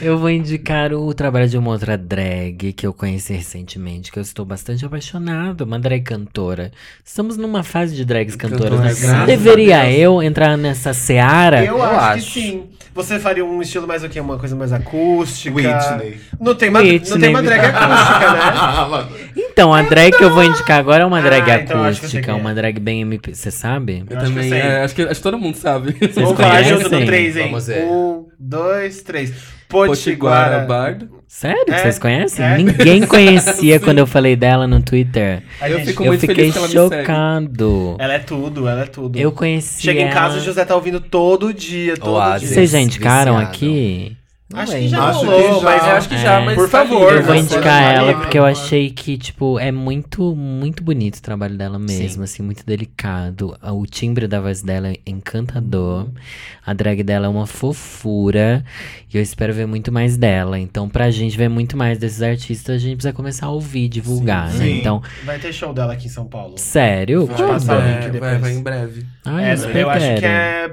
Eu 0.01 0.17
vou 0.17 0.29
indicar 0.29 0.93
o 0.93 1.13
trabalho 1.13 1.47
de 1.47 1.57
uma 1.57 1.71
outra 1.71 1.97
drag 1.97 2.73
que 2.73 2.85
eu 2.85 2.93
conheci 2.93 3.33
recentemente, 3.33 4.11
que 4.11 4.19
eu 4.19 4.21
estou 4.21 4.45
bastante 4.45 4.85
apaixonado, 4.85 5.61
uma 5.61 5.79
drag 5.79 6.01
cantora. 6.03 6.71
Estamos 7.03 7.37
numa 7.37 7.63
fase 7.63 7.95
de 7.95 8.05
drags 8.05 8.35
cantoras, 8.35 8.79
né? 8.79 8.93
graças 8.93 9.25
Deveria 9.25 9.91
eu 9.91 10.21
entrar 10.21 10.57
nessa 10.57 10.93
seara? 10.93 11.63
Eu, 11.63 11.77
eu 11.77 11.83
acho, 11.83 11.99
acho. 11.99 12.25
que 12.33 12.41
sim. 12.41 12.63
Você 12.93 13.19
faria 13.19 13.43
um 13.43 13.61
estilo 13.61 13.85
mais 13.85 14.03
o 14.05 14.09
quê? 14.09 14.21
Uma 14.21 14.37
coisa 14.37 14.55
mais 14.55 14.71
acústica? 14.71 15.53
Whitney. 15.53 16.17
Não 16.39 16.55
tem 16.55 16.69
uma, 16.69 16.81
não 16.81 16.89
Whitney. 16.89 17.19
tem 17.19 17.29
uma 17.29 17.43
drag 17.43 17.59
acústica, 17.65 18.31
né? 18.33 18.39
Ah. 18.41 19.07
Então, 19.55 19.73
a 19.73 19.81
drag 19.83 20.11
que 20.17 20.23
eu 20.23 20.33
vou 20.33 20.43
indicar 20.43 20.79
agora 20.79 21.03
é 21.03 21.05
uma 21.05 21.21
drag 21.21 21.49
Ah, 21.49 21.55
então 21.61 21.77
que 21.81 21.87
eu 21.87 21.93
sei 21.93 21.97
acústica, 21.97 22.31
é. 22.31 22.33
uma 22.33 22.53
drag 22.53 22.77
bem 22.79 23.01
MP. 23.01 23.33
Você 23.33 23.49
sabe? 23.51 24.03
Eu, 24.09 24.17
Eu 24.17 24.17
acho 24.17 24.27
que 24.27 24.33
também. 24.33 24.43
eu 24.43 24.49
sei. 24.49 24.59
é, 24.59 24.83
acho, 24.83 24.95
que, 24.95 25.01
acho 25.03 25.15
que 25.15 25.23
todo 25.23 25.37
mundo 25.37 25.55
sabe. 25.55 25.95
Vamos 26.13 26.37
falar 26.37 26.61
junto 26.63 26.89
no 26.89 27.05
3, 27.05 27.37
hein? 27.37 27.43
Vamos 27.45 27.67
ver. 27.67 27.83
Um, 27.85 28.25
dois, 28.37 29.01
três. 29.01 29.31
Potiguara. 29.75 30.59
Bardo. 30.65 31.09
Sério? 31.27 31.65
que 31.65 31.71
É, 31.71 31.77
Vocês 31.79 31.99
conhecem? 31.99 32.45
é. 32.45 32.57
Ninguém 32.57 33.01
conhecia 33.07 33.79
quando 33.79 33.97
eu 33.99 34.07
falei 34.07 34.35
dela 34.35 34.65
no 34.67 34.81
Twitter. 34.81 35.43
A 35.59 35.69
Eu 35.69 35.77
gente- 35.79 35.87
fico 35.89 36.03
eu 36.03 36.07
muito 36.07 36.21
fiquei 36.21 36.35
feliz 36.35 36.53
que 36.53 36.57
ela 36.59 36.67
me 36.67 36.73
segue. 36.73 37.05
chocado. 37.05 37.95
Ela 37.99 38.13
é 38.13 38.19
tudo, 38.19 38.67
ela 38.69 38.81
é 38.83 38.85
tudo. 38.85 39.17
Eu 39.19 39.31
conheci 39.31 39.81
Chega 39.83 39.99
em 40.01 40.09
casa, 40.09 40.35
ela- 40.35 40.41
o 40.41 40.45
José 40.45 40.63
tá 40.63 40.75
ouvindo 40.75 40.99
todo 41.01 41.53
dia, 41.53 41.95
todo 41.97 42.13
Oasis. 42.13 42.47
dia. 42.47 42.55
Vocês 42.55 42.69
já 42.71 42.79
indicaram 42.79 43.33
Viciado. 43.33 43.51
aqui? 43.55 44.17
Não 44.47 44.59
Acho 44.59 44.73
que 44.73 44.87
já 44.87 45.03
Acho 45.09 45.19
que 45.21 45.25
rolou, 45.25 45.59
já. 45.59 45.65
mas 45.65 45.83
Eu 45.87 45.91
acho 45.93 46.09
que 46.09 46.17
já, 46.19 46.39
É. 46.39 46.45
mas 46.45 46.55
Por 46.55 46.69
tá 46.69 46.85
favor, 46.85 46.99
lindo, 47.09 47.19
Eu 47.19 47.23
vou 47.23 47.33
né? 47.33 47.41
indicar 47.41 47.81
ela 47.95 48.13
porque 48.13 48.37
eu 48.37 48.45
achei 48.45 48.91
que, 48.91 49.17
tipo, 49.17 49.57
é 49.59 49.71
muito, 49.71 50.35
muito 50.35 50.83
bonito 50.83 51.15
o 51.15 51.21
trabalho 51.21 51.57
dela 51.57 51.79
mesmo, 51.79 52.17
Sim. 52.17 52.23
assim, 52.23 52.43
muito 52.43 52.63
delicado. 52.63 53.57
O 53.63 53.85
timbre 53.87 54.27
da 54.27 54.39
voz 54.39 54.61
dela 54.61 54.89
é 54.89 54.97
encantador. 55.07 56.09
A 56.63 56.73
drag 56.73 57.01
dela 57.01 57.25
é 57.25 57.29
uma 57.29 57.47
fofura. 57.47 58.63
E 59.11 59.17
eu 59.17 59.21
espero 59.23 59.51
ver 59.51 59.65
muito 59.65 59.91
mais 59.91 60.15
dela. 60.15 60.59
Então, 60.59 60.87
pra 60.87 61.09
gente 61.09 61.35
ver 61.35 61.49
muito 61.49 61.75
mais 61.75 61.97
desses 61.97 62.21
artistas, 62.21 62.75
a 62.75 62.77
gente 62.77 62.97
precisa 62.97 63.13
começar 63.13 63.47
a 63.47 63.51
ouvir, 63.51 63.87
divulgar, 63.89 64.51
Sim, 64.51 64.57
né? 64.59 64.65
sim. 64.65 64.77
Então, 64.79 65.01
Vai 65.25 65.39
ter 65.39 65.51
show 65.53 65.73
dela 65.73 65.93
aqui 65.93 66.05
em 66.05 66.09
São 66.11 66.27
Paulo. 66.27 66.53
sério? 66.59 67.25
Vou 67.25 67.35
te 67.35 67.41
passar 67.43 67.79
o 67.79 67.81
link 67.81 68.05
É, 68.05 68.09
depois. 68.09 68.19
vai, 68.31 68.37
vai 68.39 68.53
em 68.53 68.61
breve. 68.61 69.05
Ai, 69.25 69.43
É, 69.45 69.53
eu 69.81 69.89
acho 69.89 70.15
que 70.19 70.25
é. 70.25 70.71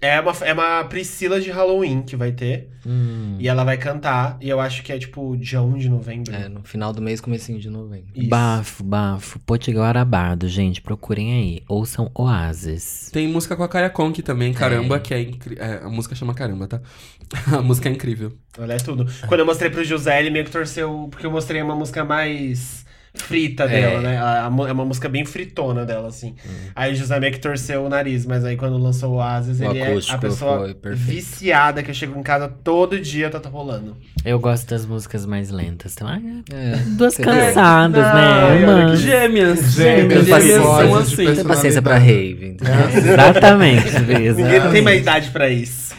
É 0.00 0.20
uma, 0.20 0.32
é 0.42 0.52
uma 0.52 0.84
Priscila 0.84 1.40
de 1.40 1.50
Halloween 1.50 2.02
que 2.02 2.16
vai 2.16 2.32
ter. 2.32 2.70
Hum. 2.86 3.36
E 3.38 3.48
ela 3.48 3.64
vai 3.64 3.76
cantar. 3.76 4.36
E 4.40 4.48
eu 4.48 4.60
acho 4.60 4.82
que 4.82 4.92
é 4.92 4.98
tipo 4.98 5.36
dia 5.36 5.62
1 5.62 5.78
de 5.78 5.88
novembro. 5.88 6.34
É, 6.34 6.48
no 6.48 6.62
final 6.62 6.92
do 6.92 7.00
mês, 7.00 7.20
comecinho 7.20 7.58
de 7.58 7.70
novembro. 7.70 8.10
Isso. 8.14 8.28
Bafo, 8.28 8.84
bafo. 8.84 9.38
Potiguara 9.40 10.04
Bardo, 10.04 10.48
gente, 10.48 10.82
procurem 10.82 11.32
aí. 11.32 11.62
Ouçam 11.68 12.10
Oasis. 12.14 13.10
Tem 13.12 13.26
música 13.26 13.56
com 13.56 13.62
a 13.62 13.68
Kaya 13.68 13.90
Conk 13.90 14.22
também, 14.22 14.52
Caramba, 14.52 15.00
que 15.00 15.14
é 15.14 15.20
incrível. 15.22 15.64
a 15.82 15.88
música 15.88 16.14
chama 16.14 16.34
Caramba, 16.34 16.66
tá? 16.66 16.80
a 17.56 17.62
música 17.62 17.88
é 17.88 17.92
incrível. 17.92 18.32
Ela 18.58 18.74
é 18.74 18.78
tudo. 18.78 19.06
Quando 19.26 19.40
eu 19.40 19.46
mostrei 19.46 19.70
pro 19.70 19.82
José, 19.84 20.20
ele 20.20 20.30
meio 20.30 20.44
que 20.44 20.50
torceu. 20.50 21.08
Porque 21.10 21.26
eu 21.26 21.30
mostrei 21.30 21.62
uma 21.62 21.74
música 21.74 22.04
mais 22.04 22.84
frita 23.16 23.66
dela, 23.68 24.00
né? 24.00 24.18
A- 24.18 24.44
a 24.46 24.50
mu- 24.50 24.66
É 24.66 24.72
uma 24.72 24.84
música 24.84 25.08
bem 25.08 25.24
fritona 25.24 25.84
dela, 25.86 26.08
assim. 26.08 26.34
Aí 26.74 26.92
o 26.92 26.96
José 26.96 27.18
meio 27.20 27.32
que 27.32 27.38
torceu 27.38 27.84
o 27.84 27.88
nariz, 27.88 28.26
mas 28.26 28.44
aí 28.44 28.56
quando 28.56 28.76
lançou 28.76 29.12
o 29.12 29.14
Oasis, 29.16 29.60
O 29.60 29.64
ele 29.64 29.78
é 29.78 29.98
a 30.10 30.18
pessoa 30.18 30.74
viciada 30.92 31.82
que 31.82 31.90
eu 31.90 31.94
chego 31.94 32.18
em 32.18 32.22
casa 32.22 32.48
todo 32.48 32.98
dia, 32.98 33.30
tá, 33.30 33.38
tá 33.38 33.48
rolando. 33.48 33.96
Eu 34.24 34.38
gosto 34.40 34.68
das 34.68 34.84
músicas 34.84 35.24
mais 35.26 35.50
lentas. 35.50 35.92
Então, 35.94 36.08
ah, 36.08 36.18
É. 36.52 36.76
duas 36.96 37.16
cansadas, 37.16 38.04
Não, 38.04 38.76
né? 38.88 38.90
que 38.90 38.96
Gêmeas! 38.96 39.72
Gêmeas, 39.72 40.26
Gêmeas 40.26 40.62
são 40.62 40.86
de 40.88 40.98
assim. 41.02 41.34
Tem 41.36 41.44
paciência 41.44 41.82
pra 41.82 41.98
rave, 41.98 42.48
entendeu? 42.48 42.74
Exatamente, 42.96 44.00
Beza. 44.00 44.42
Ninguém 44.42 44.70
tem 44.72 44.82
mais 44.82 45.00
idade 45.00 45.30
pra 45.30 45.48
isso. 45.48 45.93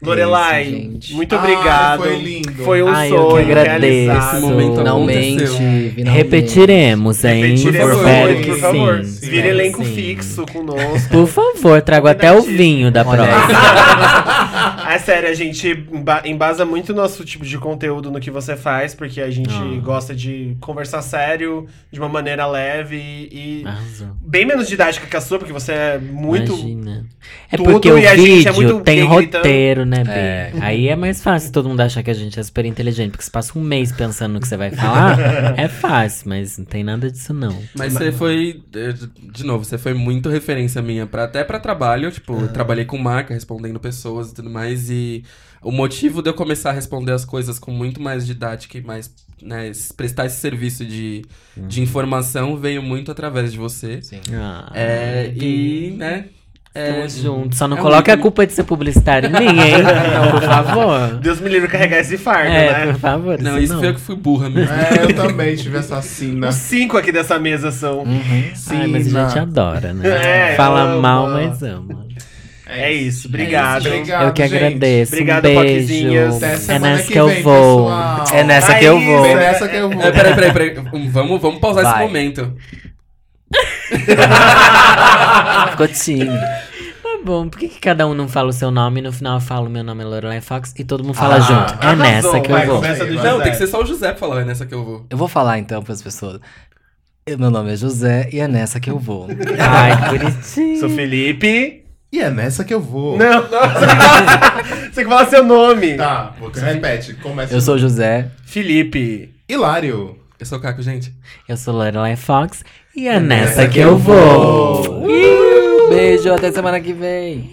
Lorelai, 0.00 0.90
muito 1.10 1.34
Ai, 1.34 1.38
obrigado. 1.40 2.02
foi 2.02 2.16
lindo. 2.18 2.52
Foi 2.64 2.82
um 2.84 2.88
Ai, 2.88 3.10
eu 3.10 3.24
que 3.24 3.30
sonho 3.30 3.46
agradeço. 3.46 4.18
Esse 4.18 4.40
momento 4.40 4.76
finalmente. 4.76 6.02
Repetiremos, 6.04 7.24
hein? 7.24 7.42
Repetiremos, 7.56 7.96
por 7.96 8.36
que 8.44 8.54
favor. 8.54 9.04
sim. 9.04 9.20
Vira 9.28 9.36
espero 9.36 9.48
elenco 9.48 9.84
sim. 9.84 9.94
fixo 9.94 10.46
conosco. 10.46 11.08
Por 11.10 11.26
favor, 11.26 11.82
trago 11.82 12.06
até 12.06 12.32
o 12.32 12.42
vinho 12.42 12.92
da 12.92 13.04
Olha 13.04 13.24
prova. 14.98 15.12
É 15.12 15.14
sério, 15.14 15.28
a 15.30 15.34
gente 15.34 15.68
emba- 15.92 16.22
embasa 16.24 16.64
muito 16.64 16.90
o 16.90 16.94
nosso 16.94 17.24
tipo 17.24 17.44
de 17.44 17.56
conteúdo 17.58 18.10
no 18.10 18.18
que 18.20 18.30
você 18.30 18.56
faz, 18.56 18.94
porque 18.94 19.20
a 19.20 19.30
gente 19.30 19.52
Ah. 19.54 19.80
gosta 19.82 20.14
de 20.14 20.56
conversar 20.60 21.02
sério, 21.02 21.66
de 21.90 21.98
uma 21.98 22.08
maneira 22.08 22.46
leve 22.46 22.96
e. 22.96 23.62
Arrasou. 23.66 24.08
Bem 24.20 24.44
menos 24.46 24.68
didática 24.68 25.06
que 25.06 25.16
a 25.16 25.20
sua, 25.20 25.38
porque 25.38 25.52
você 25.52 25.72
é 25.72 25.98
muito. 25.98 26.52
Imagina. 26.52 27.06
É 27.50 27.56
tudo 27.56 27.70
porque 27.72 27.90
o 27.90 28.00
gente 28.00 28.16
vídeo 28.16 28.48
é 28.48 28.52
muito 28.52 28.80
tem 28.80 29.08
gritando. 29.08 29.36
roteiro, 29.38 29.84
né, 29.86 30.04
B? 30.04 30.10
É. 30.10 30.52
Aí 30.60 30.88
é 30.88 30.96
mais 30.96 31.22
fácil 31.22 31.52
todo 31.52 31.68
mundo 31.68 31.80
achar 31.80 32.02
que 32.02 32.10
a 32.10 32.14
gente 32.14 32.38
é 32.38 32.42
super 32.42 32.64
inteligente, 32.64 33.10
porque 33.12 33.24
você 33.24 33.30
passa 33.30 33.58
um 33.58 33.62
mês 33.62 33.92
pensando 33.92 34.32
no 34.34 34.40
que 34.40 34.48
você 34.48 34.56
vai 34.56 34.70
falar. 34.70 35.18
é 35.58 35.68
fácil, 35.68 36.28
mas 36.28 36.58
não 36.58 36.64
tem 36.64 36.82
nada 36.84 37.10
disso, 37.10 37.32
não. 37.32 37.56
Mas 37.76 37.92
você 37.92 38.12
foi, 38.12 38.62
eh, 38.74 38.94
de 39.32 39.44
novo, 39.44 39.64
você 39.64 39.78
foi 39.78 39.94
muito 39.94 40.28
referência 40.28 40.80
minha, 40.82 41.06
pra, 41.06 41.24
até 41.24 41.44
pra 41.44 41.58
trabalho. 41.58 42.10
Tipo, 42.10 42.40
eu 42.40 42.48
trabalhei 42.48 42.84
com 42.84 42.98
marca, 42.98 43.34
respondendo 43.34 43.78
pessoas 43.78 44.30
e 44.30 44.34
tudo 44.34 44.50
mais. 44.50 44.87
E 44.88 45.24
o 45.62 45.70
motivo 45.72 46.22
de 46.22 46.30
eu 46.30 46.34
começar 46.34 46.70
a 46.70 46.72
responder 46.72 47.12
as 47.12 47.24
coisas 47.24 47.58
com 47.58 47.70
muito 47.70 48.00
mais 48.00 48.26
didática 48.26 48.78
e 48.78 48.82
mais, 48.82 49.10
né, 49.42 49.70
prestar 49.96 50.26
esse 50.26 50.36
serviço 50.40 50.84
de, 50.84 51.24
de 51.56 51.80
informação 51.82 52.56
veio 52.56 52.82
muito 52.82 53.10
através 53.10 53.52
de 53.52 53.58
você. 53.58 54.00
Sim. 54.02 54.20
Ah, 54.32 54.70
É, 54.74 55.32
e, 55.34 55.94
né, 55.96 56.24
Tamo 56.72 57.08
junto. 57.08 57.56
Só 57.56 57.66
não 57.66 57.76
é 57.76 57.80
um 57.80 57.82
coloque 57.82 58.08
a 58.10 58.16
culpa 58.16 58.46
de 58.46 58.52
ser 58.52 58.62
publicitário 58.62 59.28
em 59.28 59.32
mim, 59.32 59.46
hein? 59.62 59.74
Por 60.30 60.42
favor. 60.42 61.14
Deus 61.16 61.40
me 61.40 61.48
livre 61.48 61.66
de 61.66 61.72
carregar 61.72 61.98
esse 61.98 62.16
fardo, 62.16 62.52
É, 62.52 62.86
né? 62.86 62.92
por 62.92 63.00
favor. 63.00 63.42
Não, 63.42 63.58
isso 63.58 63.76
foi 63.78 63.88
eu 63.88 63.94
que 63.94 64.00
fui 64.00 64.14
burra 64.14 64.48
mesmo. 64.48 64.72
É, 64.72 65.02
eu 65.02 65.12
também 65.16 65.56
tive 65.56 65.76
essa 65.76 66.00
sina. 66.02 66.50
Os 66.50 66.54
cinco 66.54 66.96
aqui 66.96 67.10
dessa 67.10 67.36
mesa 67.36 67.72
são. 67.72 68.04
Sim, 68.54 68.76
Ai, 68.82 68.86
mas 68.86 69.12
a 69.16 69.28
gente 69.28 69.38
adora, 69.40 69.92
né? 69.92 70.08
É, 70.52 70.54
Fala 70.56 70.82
ama. 70.82 71.02
mal, 71.02 71.28
mas 71.30 71.60
ama. 71.64 72.06
É 72.68 72.92
isso, 72.92 73.28
obrigado. 73.28 73.86
Obrigado, 73.86 74.26
Eu 74.26 74.32
que 74.32 74.42
gente. 74.46 74.56
agradeço. 74.56 75.12
Obrigado, 75.14 75.48
um 75.48 75.60
beijo. 75.62 75.94
É 76.68 76.78
nessa 76.78 77.02
que 77.04 77.12
que 77.12 77.18
eu 77.18 77.28
vem, 77.28 77.42
vou. 77.42 77.84
pessoal. 77.86 78.24
É 78.32 78.44
nessa 78.44 78.72
Aí, 78.72 78.78
que 78.78 78.84
eu 78.84 79.00
vou. 79.00 79.26
É 79.26 79.34
nessa 79.34 79.68
que 79.68 79.76
eu 79.76 79.90
vou. 79.90 80.02
É, 80.02 80.12
peraí, 80.12 80.34
peraí, 80.34 80.52
peraí. 80.52 80.74
Vamos, 81.08 81.40
vamos 81.40 81.60
pausar 81.60 81.84
Vai. 81.84 81.92
esse 81.94 82.02
momento. 82.02 82.54
Ficou 85.70 85.88
tímido. 85.88 86.38
Tá 87.02 87.18
bom, 87.24 87.48
por 87.48 87.58
que, 87.58 87.68
que 87.68 87.80
cada 87.80 88.06
um 88.06 88.14
não 88.14 88.28
fala 88.28 88.50
o 88.50 88.52
seu 88.52 88.70
nome 88.70 89.00
e 89.00 89.02
no 89.02 89.12
final 89.12 89.36
eu 89.36 89.40
falo 89.40 89.68
meu 89.68 89.82
nome 89.82 90.02
é 90.02 90.06
Lorelai 90.06 90.40
Fox 90.40 90.72
e 90.78 90.84
todo 90.84 91.02
mundo 91.02 91.14
fala 91.14 91.36
Ah, 91.36 91.40
junto? 91.40 91.72
É 91.82 91.86
arrasou, 91.86 91.96
nessa 91.96 92.40
que 92.40 92.50
eu 92.52 92.56
vai, 92.56 92.66
vou. 92.66 92.82
Não, 93.22 93.40
tem 93.40 93.52
que 93.52 93.58
ser 93.58 93.66
só 93.66 93.82
o 93.82 93.86
José 93.86 94.08
pra 94.10 94.18
falar, 94.18 94.42
é 94.42 94.44
nessa 94.44 94.66
que 94.66 94.74
eu 94.74 94.84
vou. 94.84 95.06
Eu 95.10 95.16
vou 95.18 95.28
falar 95.28 95.58
então 95.58 95.82
pras 95.82 96.02
pessoas. 96.02 96.40
Eu- 97.26 97.38
Meu 97.38 97.50
nome 97.50 97.72
é 97.72 97.76
José 97.76 98.28
e 98.32 98.40
é 98.40 98.48
nessa 98.48 98.78
que 98.80 98.90
eu 98.90 98.98
vou. 98.98 99.28
Ai, 99.58 100.10
que 100.10 100.18
bonitinho. 100.18 100.80
Sou 100.80 100.88
Felipe. 100.90 101.84
E 102.10 102.20
é 102.20 102.30
nessa 102.30 102.64
que 102.64 102.72
eu 102.72 102.80
vou. 102.80 103.18
Não, 103.18 103.42
não. 103.42 103.60
Você 103.60 103.86
tem 103.86 105.04
que 105.04 105.10
falar- 105.10 105.24
que 105.26 105.30
seu 105.30 105.44
nome. 105.44 105.94
Tá, 105.96 106.34
você 106.40 106.60
repete. 106.64 107.14
Começa. 107.14 107.52
Eu 107.54 107.60
sou 107.60 107.76
José. 107.78 108.30
Felipe. 108.44 109.34
Hilário. 109.48 110.18
Eu 110.40 110.46
sou 110.46 110.58
o 110.58 110.60
Caco, 110.60 110.80
gente. 110.82 111.12
Eu 111.48 111.56
sou 111.56 111.74
Lorelai 111.74 112.16
Fox 112.16 112.64
e 112.96 113.08
é 113.08 113.18
nessa 113.20 113.66
que 113.68 113.78
eu 113.78 113.98
vou. 113.98 115.06
Beijo, 115.88 116.32
até 116.32 116.50
semana 116.52 116.80
que 116.80 116.92
vem. 116.92 117.50